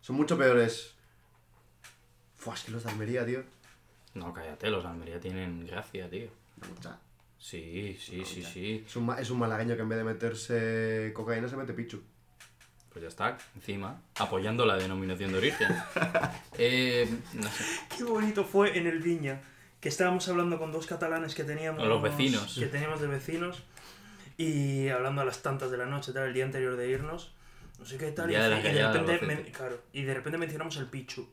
Son 0.00 0.16
mucho 0.16 0.36
peores. 0.36 0.93
Fua, 2.44 2.52
es 2.52 2.64
que 2.64 2.72
los 2.72 2.84
de 2.84 2.90
Almería, 2.90 3.24
tío. 3.24 3.42
No, 4.12 4.34
cállate, 4.34 4.68
los 4.68 4.82
de 4.82 4.90
Almería 4.90 5.18
tienen 5.18 5.66
gracia, 5.66 6.10
tío. 6.10 6.28
Mucha. 6.68 6.98
Sí, 7.38 7.96
sí, 7.98 8.22
sí, 8.26 8.42
sí. 8.42 8.84
Es 8.86 8.96
un, 8.96 9.10
es 9.18 9.30
un 9.30 9.38
malagueño 9.38 9.76
que 9.76 9.80
en 9.80 9.88
vez 9.88 9.96
de 9.96 10.04
meterse 10.04 11.12
cocaína 11.14 11.48
se 11.48 11.56
mete 11.56 11.72
pichu. 11.72 12.02
Pues 12.90 13.02
ya 13.02 13.08
está, 13.08 13.38
encima, 13.54 13.98
apoyando 14.18 14.66
la 14.66 14.76
denominación 14.76 15.32
de 15.32 15.38
origen. 15.38 15.68
Eh, 16.58 17.08
no 17.32 17.48
sé. 17.48 17.64
Qué 17.96 18.04
bonito 18.04 18.44
fue 18.44 18.78
en 18.78 18.86
el 18.86 19.00
Viña, 19.00 19.40
que 19.80 19.88
estábamos 19.88 20.28
hablando 20.28 20.58
con 20.58 20.70
dos 20.70 20.86
catalanes 20.86 21.34
que 21.34 21.42
teníamos... 21.42 21.80
Con 21.80 21.88
los 21.88 22.00
vecinos. 22.00 22.56
Que 22.56 22.66
teníamos 22.66 23.00
de 23.00 23.08
vecinos, 23.08 23.64
y 24.36 24.88
hablando 24.88 25.22
a 25.22 25.24
las 25.24 25.42
tantas 25.42 25.70
de 25.72 25.78
la 25.78 25.86
noche, 25.86 26.12
tal, 26.12 26.28
el 26.28 26.34
día 26.34 26.44
anterior 26.44 26.76
de 26.76 26.90
irnos, 26.90 27.32
no 27.80 27.86
sé 27.86 27.98
qué 27.98 28.12
tal, 28.12 28.30
y, 28.30 28.34
de 28.34 28.60
repente, 28.60 29.50
claro, 29.50 29.80
y 29.92 30.02
de 30.02 30.14
repente 30.14 30.38
mencionamos 30.38 30.76
el 30.76 30.86
Pichu. 30.86 31.26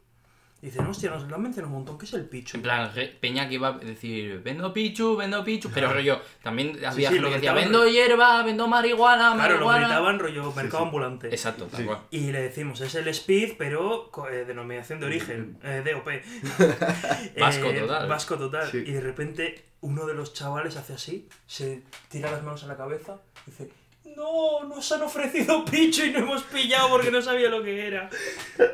Dicen, 0.62 0.86
hostia, 0.86 1.10
nos 1.10 1.28
lo 1.28 1.36
han 1.36 1.42
mencionado 1.42 1.74
un 1.74 1.80
montón, 1.80 1.98
¿qué 1.98 2.06
es 2.06 2.14
el 2.14 2.26
Pichu? 2.30 2.58
En 2.58 2.62
plan, 2.64 2.92
Peña 3.20 3.50
que 3.50 3.56
iba 3.56 3.70
a 3.70 3.78
decir, 3.80 4.42
vendo 4.44 4.72
pichu, 4.72 5.16
vendo 5.16 5.44
pichu. 5.44 5.72
Pero 5.74 5.92
rollo, 5.92 6.22
también 6.44 6.78
había 6.86 7.10
sí, 7.10 7.16
gente 7.16 7.20
lo 7.22 7.30
que 7.30 7.36
decía, 7.36 7.54
vendo 7.54 7.88
hierba, 7.88 8.44
vendo 8.44 8.68
marihuana, 8.68 9.34
Claro, 9.34 9.58
lo 9.58 9.66
marihuana. 9.66 9.88
gritaban 9.88 10.20
rollo 10.20 10.52
mercado 10.54 10.78
sí. 10.78 10.84
ambulante. 10.86 11.28
Exacto, 11.30 11.66
tal 11.66 11.80
Sí. 11.80 11.86
cual. 11.88 12.00
Y 12.12 12.32
le 12.32 12.42
decimos, 12.44 12.80
es 12.82 12.94
el 12.94 13.08
Speed, 13.08 13.54
pero 13.58 14.12
eh, 14.32 14.46
denominación 14.46 15.00
de 15.00 15.06
origen, 15.08 15.58
eh, 15.64 15.82
DOP. 15.84 16.08
Vasco 17.40 17.72
Eh, 17.72 17.80
total. 17.80 18.08
Vasco 18.08 18.38
total. 18.38 18.70
Sí. 18.72 18.78
Y 18.86 18.92
de 18.92 19.02
repente 19.02 19.66
uno 19.82 20.06
de 20.06 20.14
los 20.14 20.34
chavales 20.34 20.78
hace 20.78 20.94
así, 20.94 21.28
se 21.48 21.82
tira 22.10 22.30
las 22.32 22.44
manos 22.44 22.64
a 22.64 22.68
la 22.68 22.78
cabeza 22.78 23.18
y 23.48 23.52
dice, 23.52 23.70
no, 24.16 24.64
nos 24.68 24.92
han 24.92 25.02
ofrecido 25.02 25.66
picho 25.66 26.06
y 26.06 26.12
no 26.12 26.20
hemos 26.20 26.44
pillado 26.44 26.90
porque 26.90 27.12
no 27.12 27.22
sabía 27.22 27.50
lo 27.50 27.64
que 27.64 27.88
era. 27.88 28.10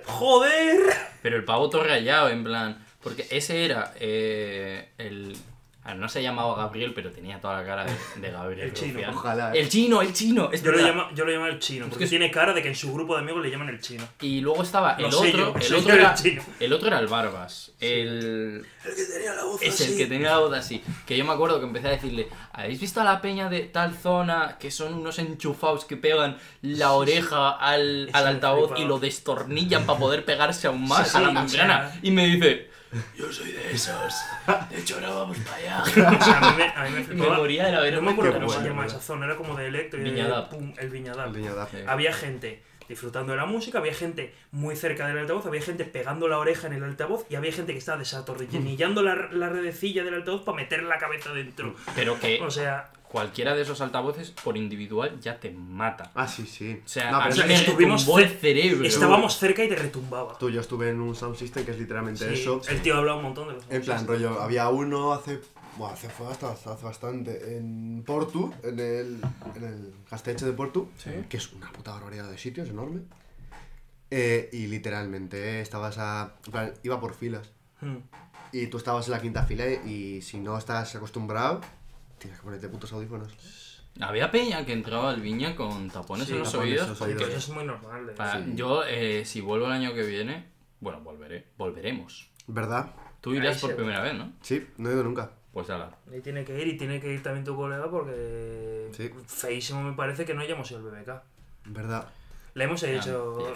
Joder. 0.05 0.81
Pero 1.21 1.35
el 1.35 1.45
pavo 1.45 1.69
todo 1.69 1.83
en 2.29 2.43
plan. 2.43 2.85
Porque 3.01 3.25
ese 3.29 3.65
era 3.65 3.93
eh, 3.99 4.89
el. 4.97 5.35
Ah, 5.87 5.93
No 5.95 6.07
se 6.09 6.21
llamaba 6.21 6.55
Gabriel, 6.55 6.93
pero 6.93 7.11
tenía 7.11 7.39
toda 7.41 7.61
la 7.61 7.65
cara 7.67 7.85
de, 7.85 7.91
de 8.21 8.31
Gabriel. 8.31 8.67
El 8.67 8.73
chino, 8.73 8.93
Rufián. 8.93 9.13
ojalá. 9.15 9.51
El 9.53 9.69
chino, 9.69 10.01
el 10.01 10.13
chino. 10.13 10.49
Es 10.51 10.61
Yo 10.63 10.71
lo, 10.71 10.77
verdad. 10.77 10.89
llamo, 10.95 11.09
yo 11.15 11.25
lo 11.25 11.31
llamo 11.31 11.45
el 11.47 11.59
chino, 11.59 11.87
porque 11.89 12.05
que- 12.05 12.09
tiene 12.09 12.29
cara 12.31 12.53
de 12.53 12.61
que 12.61 12.67
en 12.69 12.75
su 12.75 12.93
grupo 12.93 13.15
de 13.15 13.21
amigos 13.21 13.41
le 13.43 13.49
llaman 13.49 13.69
el 13.69 13.79
chino. 13.81 14.07
Y 14.21 14.41
luego 14.41 14.63
estaba 14.63 14.93
el 14.93 15.03
Lo 15.03 15.11
sé 15.11 15.29
otro. 15.29 15.39
yo, 15.39 15.55
el, 15.55 15.61
soy 15.63 15.77
otro 15.79 15.89
yo 15.89 15.93
el 15.95 15.99
era, 16.01 16.13
chino. 16.13 16.43
el 16.59 16.73
otro 16.73 16.87
era 16.87 16.99
el 16.99 17.07
Barbas. 17.07 17.71
El. 17.79 18.65
El 18.85 18.95
que 18.95 19.03
tenía 19.03 19.33
la 19.33 19.43
voz 19.43 19.61
Es 19.61 19.73
así. 19.81 19.91
el 19.91 19.97
que 19.97 20.05
tenía 20.05 20.29
la 20.31 20.37
voz 20.39 20.53
así. 20.53 20.83
Que 21.05 21.17
yo 21.17 21.25
me 21.25 21.33
acuerdo 21.33 21.59
que 21.59 21.65
empecé 21.65 21.87
a 21.87 21.91
decirle, 21.91 22.29
¿habéis 22.53 22.79
visto 22.79 23.01
a 23.01 23.03
la 23.03 23.21
peña 23.21 23.49
de 23.49 23.61
tal 23.61 23.93
zona 23.95 24.57
que 24.59 24.71
son 24.71 24.93
unos 24.93 25.19
enchufados 25.19 25.83
que 25.85 25.97
pegan 25.97 26.37
la 26.61 26.93
oreja 26.93 27.51
al, 27.51 28.09
al 28.13 28.27
altavoz 28.27 28.79
y 28.79 28.85
lo 28.85 28.99
destornillan 28.99 29.85
para 29.85 29.99
poder 29.99 30.23
pegarse 30.25 30.67
aún 30.67 30.87
más 30.87 31.09
Sí, 31.11 31.17
a 31.17 31.21
la 31.21 31.29
sí, 31.41 31.45
o 31.45 31.49
sea- 31.49 31.99
Y 32.01 32.11
me 32.11 32.27
dice, 32.27 32.69
Yo 33.15 33.31
soy 33.31 33.51
de 33.51 33.71
esos. 33.71 34.13
De 34.69 34.77
hecho, 34.79 34.95
ahora 34.95 35.09
vamos 35.09 35.37
para 35.39 35.57
allá. 35.57 35.83
O 36.19 36.23
sea, 36.23 36.37
a 36.39 36.51
mí 36.51 36.57
me, 36.57 36.63
a 36.65 36.83
mí 36.83 36.89
me 36.91 36.97
Me 36.99 37.03
flipaba. 37.03 37.37
moría 37.37 37.65
de 37.65 37.71
la 37.71 37.91
No 37.91 38.01
me 38.01 38.11
acuerdo 38.11 38.33
cómo 38.33 38.49
se 38.49 38.63
llama 38.63 38.85
esa 38.85 38.99
zona, 38.99 39.25
era 39.25 39.35
como 39.35 39.55
de 39.55 39.67
Electro 39.67 39.99
y 39.99 40.03
de 40.03 40.11
Viñadap. 40.11 40.49
pum, 40.49 40.73
el 40.77 40.89
Viñadap. 40.89 41.27
El 41.27 41.33
Viñadap. 41.33 41.71
Sí. 41.71 41.77
Había 41.87 42.13
gente 42.13 42.63
disfrutando 42.87 43.33
de 43.33 43.37
la 43.37 43.45
música, 43.45 43.79
había 43.79 43.93
gente 43.93 44.33
muy 44.51 44.75
cerca 44.77 45.05
del 45.07 45.17
altavoz, 45.17 45.45
había 45.45 45.61
gente 45.61 45.83
pegando 45.83 46.29
la 46.29 46.37
oreja 46.37 46.67
en 46.67 46.73
el 46.73 46.83
altavoz 46.85 47.25
y 47.29 47.35
había 47.35 47.51
gente 47.51 47.73
que 47.73 47.79
estaba 47.79 47.97
desatornillando 47.97 49.01
la, 49.03 49.27
la 49.31 49.49
redecilla 49.49 50.03
del 50.05 50.13
altavoz 50.13 50.43
para 50.43 50.55
meter 50.55 50.83
la 50.83 50.97
cabeza 50.97 51.33
dentro. 51.33 51.75
Pero 51.95 52.17
que 52.19 52.41
O 52.41 52.49
sea, 52.49 52.89
cualquiera 53.09 53.55
de 53.55 53.61
esos 53.61 53.79
altavoces 53.81 54.31
por 54.31 54.57
individual 54.57 55.19
ya 55.21 55.39
te 55.39 55.51
mata. 55.51 56.11
Ah, 56.15 56.27
sí, 56.27 56.45
sí. 56.45 56.81
O 56.85 56.87
sea, 56.87 57.11
No, 57.11 57.17
a 57.17 57.23
pero 57.23 57.29
mí 57.29 57.33
o 57.33 57.35
sea, 57.37 57.47
me 57.47 57.53
estuvimos 57.55 58.07
el 58.07 58.13
cer- 58.13 58.39
cerebro. 58.39 58.85
estábamos 58.87 59.37
cerca 59.37 59.63
y 59.63 59.69
te 59.69 59.75
retumbaba. 59.75 60.37
Tú, 60.37 60.49
yo 60.49 60.61
estuve 60.61 60.89
en 60.89 60.99
un 61.01 61.15
sound 61.15 61.35
system 61.37 61.63
que 61.65 61.71
es 61.71 61.79
literalmente 61.79 62.27
Sí, 62.35 62.41
eso. 62.41 62.61
el 62.67 62.81
tío 62.81 62.95
hablaba 62.97 63.17
un 63.17 63.23
montón 63.23 63.47
de 63.47 63.53
los 63.55 63.63
En 63.69 63.81
plan, 63.81 64.05
rollo, 64.07 64.41
había 64.41 64.67
uno 64.69 65.13
hace. 65.13 65.39
Bueno, 65.77 65.93
hace, 65.93 66.09
fue 66.09 66.27
hasta, 66.27 66.51
hasta 66.51 66.73
hace 66.73 66.85
bastante. 66.85 67.55
En 67.57 68.03
Portu, 68.05 68.51
en 68.63 68.79
el, 68.79 69.21
en 69.55 69.63
el 69.63 69.93
Castellche 70.09 70.45
de 70.45 70.53
Portu, 70.53 70.89
Sí. 70.97 71.11
que 71.29 71.37
es 71.37 71.53
una 71.53 71.71
puta 71.71 71.91
barbaridad 71.91 72.29
de 72.29 72.37
sitios, 72.37 72.67
enorme. 72.69 73.01
Eh, 74.09 74.49
y 74.53 74.67
literalmente 74.67 75.61
estabas 75.61 75.97
a. 75.97 76.33
En 76.45 76.51
plan, 76.51 76.73
iba 76.83 76.99
por 76.99 77.13
filas. 77.13 77.51
Hmm. 77.81 77.97
Y 78.51 78.67
tú 78.67 78.77
estabas 78.77 79.05
en 79.07 79.11
la 79.11 79.21
quinta 79.21 79.43
fila 79.43 79.65
y 79.69 80.21
si 80.21 80.39
no 80.39 80.57
estás 80.57 80.95
acostumbrado, 80.95 81.61
tienes 82.19 82.39
que 82.39 82.43
ponerte 82.45 82.67
putos 82.69 82.91
audífonos. 82.93 83.31
Había 83.99 84.29
peña 84.29 84.63
que 84.65 84.73
entraba 84.73 85.09
al 85.09 85.21
viña 85.21 85.55
con 85.55 85.89
tapones 85.89 86.27
Sí, 86.27 86.33
en 86.33 86.39
los 86.39 86.51
tapones 86.51 86.81
oídos. 86.81 86.97
porque- 86.97 87.23
eso 87.23 87.37
es 87.37 87.49
muy 87.49 87.63
normal. 87.65 88.05
de- 88.07 88.13
para- 88.13 88.43
Sí. 88.43 88.51
Yo, 88.55 88.83
eh, 88.85 89.25
si 89.25 89.41
vuelvo 89.41 89.65
el 89.67 89.71
año 89.71 89.93
que 89.93 90.03
viene, 90.03 90.45
bueno, 90.79 90.99
volveré, 91.01 91.47
volveremos. 91.57 92.29
¿Verdad? 92.45 92.91
Tú 93.21 93.33
irás 93.33 93.55
Ahí 93.55 93.61
por 93.61 93.75
primera 93.75 94.01
vez, 94.01 94.13
¿no? 94.13 94.31
Sí, 94.41 94.67
no 94.77 94.89
he 94.89 94.93
ido 94.93 95.03
nunca. 95.03 95.31
Pues 95.51 95.69
ala. 95.71 95.89
Ahí 96.11 96.21
tiene 96.21 96.45
que 96.45 96.61
ir 96.61 96.67
y 96.67 96.77
tiene 96.77 96.99
que 97.01 97.11
ir 97.11 97.23
también 97.23 97.43
tu 97.43 97.55
colega 97.55 97.89
porque 97.89 98.89
Sí. 98.95 99.09
feísimo 99.25 99.81
me 99.81 99.93
parece 99.93 100.23
que 100.25 100.35
no 100.35 100.41
hayamos 100.41 100.69
ido 100.69 100.79
al 100.79 100.85
BBK. 100.85 101.23
¿Verdad? 101.65 102.07
Le 102.53 102.63
hemos 102.63 102.81
Ya 102.81 102.89
hecho... 102.91 103.55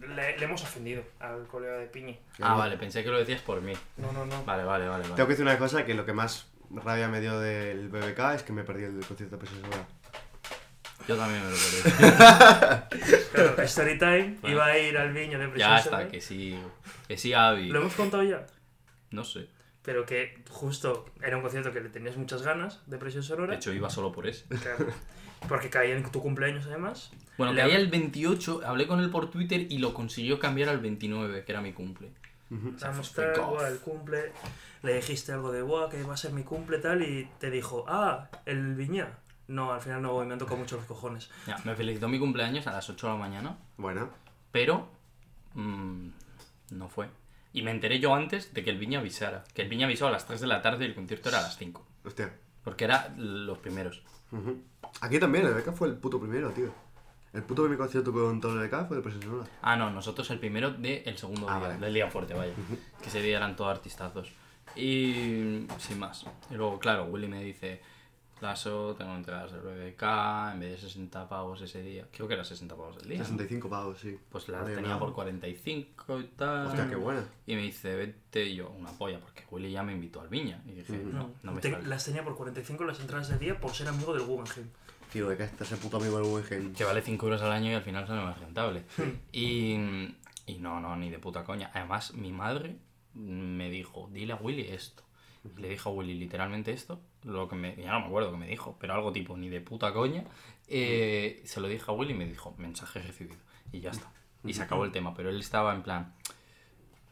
Le, 0.00 0.38
le 0.38 0.44
hemos 0.44 0.62
ofendido 0.62 1.02
al 1.18 1.46
colega 1.48 1.78
de 1.78 1.86
Piñi. 1.86 2.16
Ah, 2.40 2.54
vale, 2.54 2.76
pensé 2.76 3.02
que 3.02 3.08
lo 3.10 3.18
decías 3.18 3.40
por 3.40 3.60
mí. 3.62 3.72
No, 3.96 4.12
no, 4.12 4.24
no. 4.26 4.44
Vale, 4.44 4.62
vale, 4.64 4.86
vale. 4.86 5.02
Tengo 5.02 5.14
vale. 5.16 5.24
que 5.26 5.30
decir 5.32 5.44
una 5.44 5.58
cosa, 5.58 5.84
que 5.84 5.94
lo 5.94 6.04
que 6.06 6.12
más 6.12 6.46
rabia 6.74 7.08
me 7.08 7.20
dio 7.20 7.38
del 7.40 7.88
BBK 7.88 8.18
es 8.34 8.42
que 8.42 8.52
me 8.52 8.64
perdí 8.64 8.84
el 8.84 9.00
concierto 9.06 9.36
de 9.36 9.38
Presión 9.38 9.60
Sonora. 9.62 9.86
Yo 11.06 11.16
también 11.16 11.42
me 11.42 11.50
lo 11.50 11.56
perdí. 11.56 13.18
Claro, 13.32 13.68
Storytime 13.68 14.36
Bueno. 14.40 14.56
iba 14.56 14.66
a 14.66 14.78
ir 14.78 14.96
al 14.98 15.12
viño 15.12 15.38
de 15.38 15.48
Presión 15.48 15.70
ya 15.70 15.76
está, 15.78 15.90
Sonora. 15.90 16.08
que 16.10 16.20
sí. 16.20 16.58
Que 17.06 17.16
sí, 17.16 17.32
Avi. 17.32 17.68
Lo 17.68 17.80
hemos 17.80 17.94
contado 17.94 18.22
ya. 18.22 18.46
No 19.10 19.24
sé. 19.24 19.46
Pero 19.82 20.04
que 20.04 20.42
justo 20.50 21.06
era 21.22 21.36
un 21.36 21.42
concierto 21.42 21.72
que 21.72 21.80
le 21.80 21.88
tenías 21.88 22.16
muchas 22.16 22.42
ganas 22.42 22.82
de 22.86 22.98
Presión 22.98 23.22
Sonora. 23.22 23.52
De 23.52 23.56
hecho, 23.56 23.72
iba 23.72 23.88
solo 23.88 24.12
por 24.12 24.26
eso. 24.26 24.44
Claro. 24.60 24.86
Porque 25.48 25.70
caía 25.70 25.96
en 25.96 26.02
tu 26.10 26.20
cumpleaños 26.20 26.66
además. 26.66 27.12
Bueno, 27.38 27.52
Le 27.52 27.62
caía 27.62 27.76
el 27.76 27.88
28, 27.88 28.62
hablé 28.66 28.86
con 28.88 29.00
él 29.00 29.08
por 29.08 29.30
Twitter 29.30 29.66
y 29.70 29.78
lo 29.78 29.94
consiguió 29.94 30.38
cambiar 30.40 30.68
al 30.68 30.80
29, 30.80 31.44
que 31.44 31.52
era 31.52 31.60
mi 31.60 31.72
cumple. 31.72 32.10
Mostrar 32.50 32.94
freak 33.34 33.38
off. 33.38 33.50
guau, 33.50 33.66
el 33.66 33.78
cumple. 33.78 34.32
Le 34.82 34.94
dijiste 34.94 35.32
algo 35.32 35.52
de 35.52 35.62
guau, 35.62 35.88
que 35.88 36.02
va 36.02 36.14
a 36.14 36.16
ser 36.16 36.32
mi 36.32 36.42
cumple 36.44 36.78
tal. 36.78 37.02
Y 37.02 37.28
te 37.38 37.50
dijo, 37.50 37.84
ah, 37.88 38.28
el 38.46 38.74
viña. 38.74 39.18
No, 39.48 39.72
al 39.72 39.80
final 39.80 40.02
no 40.02 40.22
me 40.24 40.32
han 40.32 40.38
tocado 40.38 40.58
mucho 40.58 40.76
los 40.76 40.84
cojones. 40.84 41.30
Ya, 41.46 41.56
me 41.64 41.74
felicitó 41.74 42.08
mi 42.08 42.18
cumpleaños 42.18 42.66
a 42.66 42.72
las 42.72 42.88
8 42.90 43.06
de 43.06 43.12
la 43.14 43.18
mañana, 43.18 43.58
Bueno, 43.78 44.10
pero 44.52 44.88
mm, 45.54 46.08
no 46.72 46.88
fue. 46.88 47.08
Y 47.54 47.62
me 47.62 47.70
enteré 47.70 47.98
yo 47.98 48.14
antes 48.14 48.52
de 48.52 48.62
que 48.62 48.70
el 48.70 48.78
Viña 48.78 49.00
avisara. 49.00 49.44
Que 49.54 49.62
el 49.62 49.68
Viña 49.68 49.86
avisó 49.86 50.06
a 50.06 50.10
las 50.10 50.26
3 50.26 50.40
de 50.40 50.46
la 50.46 50.60
tarde 50.60 50.84
y 50.84 50.88
el 50.88 50.94
concierto 50.94 51.30
era 51.30 51.38
a 51.38 51.42
las 51.42 51.56
5. 51.56 51.86
hostia. 52.04 52.32
Porque 52.62 52.84
era 52.84 53.14
los 53.16 53.58
primeros. 53.58 54.02
Ujú. 54.30 54.62
Aquí 55.00 55.18
también, 55.18 55.46
el 55.46 55.54
BBK 55.54 55.72
fue 55.72 55.88
el 55.88 55.94
puto 55.96 56.20
primero, 56.20 56.50
tío. 56.50 56.70
El 57.32 57.42
puto 57.42 57.62
primer 57.62 57.78
concierto 57.78 58.12
con 58.12 58.40
todo 58.40 58.52
el 58.60 58.68
BBK 58.68 58.88
fue 58.88 58.96
de 58.96 59.02
Presión 59.02 59.22
Sonora. 59.22 59.48
Ah, 59.62 59.76
no, 59.76 59.90
nosotros 59.90 60.28
el 60.30 60.38
primero 60.38 60.70
del 60.70 61.16
segundo 61.18 61.46
Ah, 61.48 61.58
día, 61.58 61.68
vale. 61.68 61.80
del 61.80 61.94
día 61.94 62.10
fuerte, 62.10 62.34
vaya. 62.34 62.52
Que 63.02 63.08
ese 63.08 63.20
día 63.22 63.36
eran 63.36 63.54
todos 63.56 63.70
artistazos. 63.70 64.32
Y 64.76 65.66
sin 65.78 65.98
más. 65.98 66.24
Y 66.50 66.54
luego, 66.54 66.78
claro, 66.78 67.04
Willy 67.06 67.26
me 67.28 67.42
dice, 67.42 67.80
Lasso, 68.40 68.94
tengo 68.96 69.14
entradas 69.14 69.52
del 69.52 69.60
BBK, 69.62 70.02
en 70.54 70.60
vez 70.60 70.70
de 70.72 70.78
60 70.88 71.28
pavos 71.28 71.60
ese 71.60 71.82
día. 71.82 72.06
Creo 72.12 72.28
que 72.28 72.34
era 72.34 72.44
60 72.44 72.76
pavos 72.76 72.96
el 73.02 73.08
día. 73.08 73.18
¿no? 73.18 73.24
65 73.24 73.68
pavos, 73.68 73.98
sí. 73.98 74.16
Pues 74.30 74.48
las 74.48 74.62
Vale, 74.62 74.74
tenía 74.76 74.90
bravo. 74.90 75.06
por 75.06 75.14
45 75.16 76.20
y 76.20 76.24
tal. 76.28 76.66
Hostia, 76.68 76.88
qué 76.88 76.96
buena. 76.96 77.24
Y 77.46 77.56
me 77.56 77.62
dice, 77.62 77.94
vete 77.96 78.44
y 78.46 78.56
yo, 78.56 78.70
una 78.70 78.90
polla, 78.92 79.18
porque 79.20 79.44
Willy 79.50 79.70
ya 79.72 79.82
me 79.82 79.92
invitó 79.92 80.20
al 80.20 80.28
Viña. 80.28 80.62
Y 80.66 80.72
dije, 80.72 80.92
Mm. 80.92 81.14
no, 81.14 81.30
no 81.42 81.52
me 81.52 81.60
Te- 81.60 81.82
las 81.82 82.04
tenía 82.04 82.22
por 82.24 82.36
45 82.36 82.84
las 82.84 83.00
entradas 83.00 83.28
de 83.28 83.38
día 83.38 83.60
por 83.60 83.72
ser 83.74 83.88
amigo 83.88 84.14
del 84.14 84.22
Guggenheim. 84.24 84.68
Tío, 85.12 85.26
BBK 85.26 85.40
está 85.40 85.64
ese 85.64 85.76
puto 85.76 85.96
amigo 85.96 86.18
del 86.18 86.26
Guggenheim. 86.28 86.74
Que 86.74 86.84
vale 86.84 87.00
5 87.00 87.26
euros 87.26 87.42
al 87.42 87.52
año 87.52 87.70
y 87.70 87.74
al 87.74 87.82
final 87.82 88.06
sale 88.06 88.22
más 88.22 88.38
rentable. 88.38 88.84
y, 89.32 89.72
y 90.46 90.58
no, 90.60 90.80
no, 90.80 90.96
ni 90.96 91.08
de 91.10 91.18
puta 91.18 91.44
coña. 91.44 91.70
Además, 91.72 92.12
mi 92.14 92.30
madre 92.30 92.76
me 93.14 93.70
dijo, 93.70 94.08
dile 94.12 94.34
a 94.34 94.36
Willy 94.36 94.68
esto. 94.68 95.02
Y 95.44 95.60
le 95.60 95.70
dijo 95.70 95.88
a 95.88 95.92
Willy 95.92 96.14
literalmente 96.14 96.72
esto, 96.72 97.00
lo 97.22 97.48
que 97.48 97.56
me, 97.56 97.74
ya 97.76 97.92
no 97.92 98.00
me 98.00 98.06
acuerdo 98.06 98.32
que 98.32 98.36
me 98.36 98.48
dijo, 98.48 98.76
pero 98.78 98.94
algo 98.94 99.12
tipo 99.12 99.36
ni 99.36 99.48
de 99.48 99.62
puta 99.62 99.94
coña. 99.94 100.24
Eh, 100.66 101.40
se 101.44 101.60
lo 101.60 101.68
dije 101.68 101.84
a 101.88 101.92
Willy 101.92 102.12
y 102.12 102.16
me 102.16 102.26
dijo, 102.26 102.54
mensaje 102.58 103.00
recibido. 103.00 103.40
Y 103.72 103.80
ya 103.80 103.90
está. 103.90 104.12
Y 104.44 104.54
se 104.54 104.62
acabó 104.62 104.84
el 104.84 104.92
tema, 104.92 105.14
pero 105.14 105.30
él 105.30 105.40
estaba 105.40 105.74
en 105.74 105.82
plan, 105.82 106.14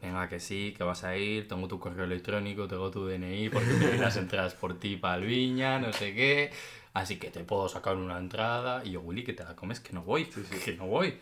venga 0.07 0.29
que 0.29 0.41
sí, 0.41 0.75
que 0.77 0.85
vas 0.85 1.05
a 1.05 1.17
ir, 1.17 1.49
tengo 1.49 1.69
tu 1.69 1.79
correo 1.79 2.05
electrónico, 2.05 2.67
tengo 2.67 2.91
tu 2.91 3.07
DNI, 3.07 3.51
porque 3.51 3.73
me 3.73 3.99
las 3.99 4.17
entradas 4.17 4.55
por 4.55 4.79
ti 4.79 4.97
para 4.97 5.17
el 5.17 5.27
Viña, 5.27 5.79
no 5.79 5.93
sé 5.93 6.15
qué. 6.15 6.51
Así 6.95 7.19
que 7.19 7.31
te 7.31 7.45
puedo 7.45 7.69
sacar 7.69 7.97
una 7.97 8.19
entrada. 8.19 8.83
Y 8.85 8.93
yo, 8.93 9.01
Willy, 9.01 9.23
que 9.23 9.35
te 9.35 9.45
la 9.45 9.55
comes, 9.55 9.81
que 9.81 9.93
no 9.93 10.03
voy, 10.03 10.25
que 10.65 10.77
no 10.77 10.87
voy. 10.87 11.19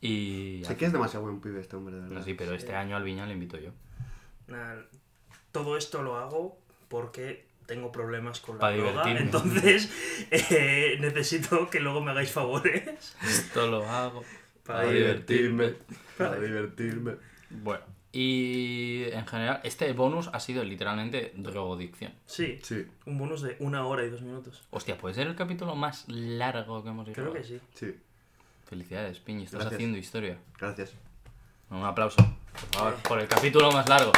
Y... 0.00 0.62
Sé 0.64 0.76
que 0.76 0.86
es 0.86 0.92
demasiado 0.92 1.24
buen 1.24 1.40
pibe 1.40 1.60
este 1.60 1.76
hombre, 1.76 1.94
de 1.94 2.02
verdad. 2.02 2.16
No, 2.16 2.24
sí, 2.24 2.34
pero 2.34 2.54
este 2.54 2.74
año 2.74 2.96
al 2.96 3.04
Viña 3.04 3.26
le 3.26 3.34
invito 3.34 3.58
yo. 3.58 3.70
Todo 5.52 5.76
esto 5.76 6.02
lo 6.02 6.16
hago 6.16 6.58
porque 6.88 7.46
tengo 7.66 7.90
problemas 7.90 8.40
con 8.40 8.58
la 8.58 8.70
droga, 8.70 9.04
divertirme. 9.04 9.20
entonces 9.20 9.90
eh, 10.30 10.98
necesito 11.00 11.68
que 11.68 11.80
luego 11.80 12.00
me 12.00 12.12
hagáis 12.12 12.30
favores. 12.30 13.16
Esto 13.22 13.66
lo 13.66 13.84
hago 13.88 14.22
Para 14.64 14.80
para 14.80 14.90
divertirme. 14.92 15.74
Para 16.16 16.40
divertirme. 16.40 17.16
Bueno, 17.50 17.84
y 18.18 19.04
en 19.12 19.26
general, 19.26 19.60
este 19.62 19.92
bonus 19.92 20.30
ha 20.32 20.40
sido 20.40 20.64
literalmente 20.64 21.32
drogodicción. 21.36 22.14
Sí, 22.24 22.58
Sí, 22.62 22.86
un 23.04 23.18
bonus 23.18 23.42
de 23.42 23.56
una 23.60 23.84
hora 23.86 24.04
y 24.04 24.08
dos 24.10 24.22
minutos. 24.22 24.62
Hostia, 24.70 24.96
puede 24.96 25.14
ser 25.14 25.26
el 25.26 25.34
capítulo 25.36 25.74
más 25.76 26.04
largo 26.08 26.82
que 26.82 26.88
hemos 26.88 27.04
Creo 27.10 27.14
grabado. 27.32 27.34
que 27.34 27.44
sí. 27.44 27.60
sí. 27.74 27.94
Felicidades, 28.68 29.18
Piñi, 29.18 29.44
estás 29.44 29.60
Gracias. 29.60 29.74
haciendo 29.74 29.98
historia. 29.98 30.38
Gracias. 30.58 30.94
Un 31.70 31.84
aplauso, 31.84 32.16
por 32.16 32.78
favor, 32.78 32.94
por 33.06 33.20
el 33.20 33.28
capítulo 33.28 33.70
más 33.70 33.86
largo. 33.88 34.12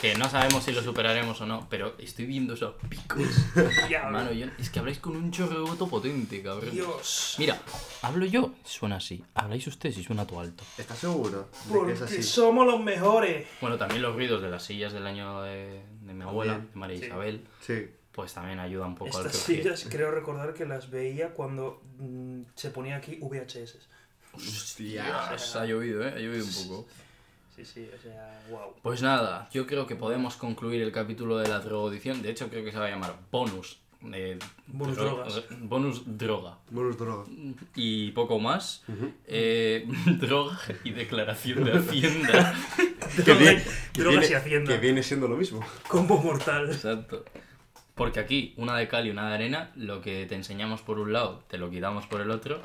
Que 0.00 0.14
no 0.14 0.28
sabemos 0.28 0.62
si 0.62 0.72
lo 0.72 0.82
superaremos 0.82 1.40
o 1.40 1.46
no, 1.46 1.66
pero 1.70 1.94
estoy 1.98 2.26
viendo 2.26 2.52
esos 2.54 2.74
picos. 2.88 3.22
Mano, 4.12 4.30
yo- 4.32 4.46
es 4.58 4.68
que 4.68 4.78
habláis 4.78 4.98
con 4.98 5.16
un 5.16 5.30
chorreboto 5.32 5.88
potente, 5.88 6.42
cabrón. 6.42 6.70
Dios. 6.70 7.34
Mira, 7.38 7.58
hablo 8.02 8.26
yo, 8.26 8.52
suena 8.64 8.96
así. 8.96 9.24
Habláis 9.34 9.66
ustedes 9.66 9.96
y 9.96 10.04
suena 10.04 10.26
todo 10.26 10.40
alto. 10.40 10.64
¿Estás 10.76 10.98
seguro 10.98 11.48
de 11.64 11.72
que 11.72 11.74
Porque 11.74 11.92
es 11.94 12.02
así? 12.02 12.22
somos 12.22 12.66
los 12.66 12.78
mejores. 12.80 13.46
Bueno, 13.60 13.78
también 13.78 14.02
los 14.02 14.14
ruidos 14.14 14.42
de 14.42 14.50
las 14.50 14.62
sillas 14.64 14.92
del 14.92 15.06
año 15.06 15.40
de, 15.42 15.82
de 16.02 16.12
mi 16.14 16.22
abuela, 16.22 16.58
de 16.58 16.64
María 16.74 16.98
Sí. 16.98 17.06
Isabel, 17.06 17.46
Sí. 17.66 17.88
pues 18.12 18.34
también 18.34 18.60
ayuda 18.60 18.86
un 18.86 18.96
poco 18.96 19.16
al 19.16 19.26
Estas 19.26 19.44
crujir. 19.44 19.62
sillas 19.62 19.86
creo 19.90 20.10
recordar 20.10 20.52
que 20.52 20.66
las 20.66 20.90
veía 20.90 21.30
cuando 21.32 21.82
mm, 21.98 22.42
se 22.54 22.70
ponía 22.70 22.96
aquí 22.96 23.18
VHS. 23.22 23.78
Hostia. 24.34 25.30
Ha 25.30 25.64
llovido, 25.64 26.06
¿eh? 26.06 26.12
Ha 26.14 26.18
llovido 26.18 26.44
un 26.44 26.52
poco. 26.68 26.86
Sí, 27.56 27.64
sí, 27.64 27.88
o 27.96 28.02
sea, 28.02 28.40
wow. 28.50 28.74
Pues 28.82 29.02
nada, 29.02 29.48
yo 29.52 29.66
creo 29.66 29.86
que 29.86 29.96
podemos 29.96 30.36
concluir 30.36 30.82
el 30.82 30.92
capítulo 30.92 31.38
de 31.38 31.48
la 31.48 31.60
drogodicción. 31.60 32.20
De 32.22 32.30
hecho, 32.30 32.48
creo 32.50 32.64
que 32.64 32.70
se 32.72 32.78
va 32.78 32.86
a 32.86 32.90
llamar 32.90 33.14
bonus. 33.30 33.78
eh, 34.12 34.38
Bonus 34.66 34.96
dro- 34.98 35.04
drogas. 35.04 35.42
Bonus 35.60 36.02
droga. 36.18 36.58
Buenos 36.70 36.98
drogas. 36.98 37.28
Y 37.74 38.10
poco 38.12 38.38
más. 38.38 38.84
Eh, 39.26 39.86
droga 40.20 40.58
y 40.84 40.90
declaración 40.90 41.64
de 41.64 41.72
Hacienda. 41.72 42.54
Droga- 43.16 43.62
que 43.92 44.00
drogas 44.02 44.20
viene- 44.20 44.26
y 44.30 44.34
hacienda. 44.34 44.72
Que 44.74 44.78
viene 44.80 45.02
siendo 45.02 45.26
lo 45.28 45.36
mismo. 45.36 45.60
Combo 45.88 46.18
mortal. 46.18 46.66
Exacto. 46.70 47.24
Porque 47.94 48.20
aquí, 48.20 48.52
una 48.58 48.76
de 48.76 48.88
cal 48.88 49.06
y 49.06 49.10
una 49.10 49.26
de 49.30 49.34
arena, 49.34 49.70
lo 49.76 50.02
que 50.02 50.26
te 50.26 50.34
enseñamos 50.34 50.82
por 50.82 50.98
un 50.98 51.14
lado, 51.14 51.42
te 51.48 51.56
lo 51.56 51.70
quitamos 51.70 52.06
por 52.06 52.20
el 52.20 52.30
otro. 52.30 52.60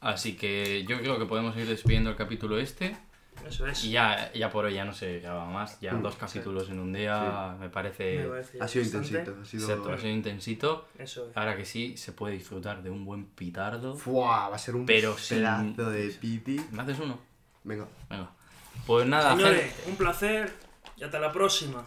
Así 0.00 0.34
que 0.36 0.84
yo 0.88 0.98
creo 0.98 1.18
que 1.20 1.26
podemos 1.26 1.56
ir 1.56 1.66
despidiendo 1.66 2.10
el 2.10 2.16
capítulo 2.16 2.58
este. 2.58 2.96
Eso 3.46 3.66
es. 3.66 3.84
Y 3.84 3.90
ya, 3.90 4.32
ya 4.32 4.50
por 4.50 4.64
hoy 4.64 4.74
ya 4.74 4.84
no 4.84 4.92
se 4.92 5.20
graba 5.20 5.44
más. 5.46 5.78
Ya 5.80 5.92
Mm, 5.92 6.02
dos 6.02 6.16
capítulos 6.16 6.70
en 6.70 6.78
un 6.78 6.92
día 6.92 7.56
me 7.60 7.68
parece... 7.68 8.20
Me 8.20 8.28
parece 8.28 8.58
Ha 8.62 8.68
sido 8.68 8.84
bastante. 8.84 9.08
intensito. 9.08 9.36
Ha 9.42 9.44
sido... 9.44 9.62
Exacto, 9.68 9.92
ha 9.92 9.98
sido 9.98 10.10
intensito. 10.10 10.88
Eso 10.98 11.28
es. 11.28 11.36
Ahora 11.36 11.56
que 11.56 11.64
sí, 11.64 11.96
se 11.96 12.12
puede 12.12 12.34
disfrutar 12.34 12.82
de 12.82 12.90
un 12.90 13.04
buen 13.04 13.26
pitardo. 13.26 13.96
Fua, 13.96 14.48
va 14.48 14.56
a 14.56 14.58
ser 14.58 14.76
un 14.76 14.86
Pero 14.86 15.16
sin- 15.18 15.38
pedazo 15.38 15.90
de 15.90 16.08
piti. 16.08 16.60
¿Me 16.72 16.82
haces 16.82 16.98
uno? 17.00 17.18
Venga. 17.64 17.86
Venga. 18.08 18.30
Pues 18.86 19.06
nada, 19.06 19.36
Señores, 19.36 19.62
gente. 19.74 19.90
un 19.90 19.96
placer. 19.96 20.52
Y 20.96 21.04
hasta 21.04 21.18
la 21.18 21.32
próxima. 21.32 21.84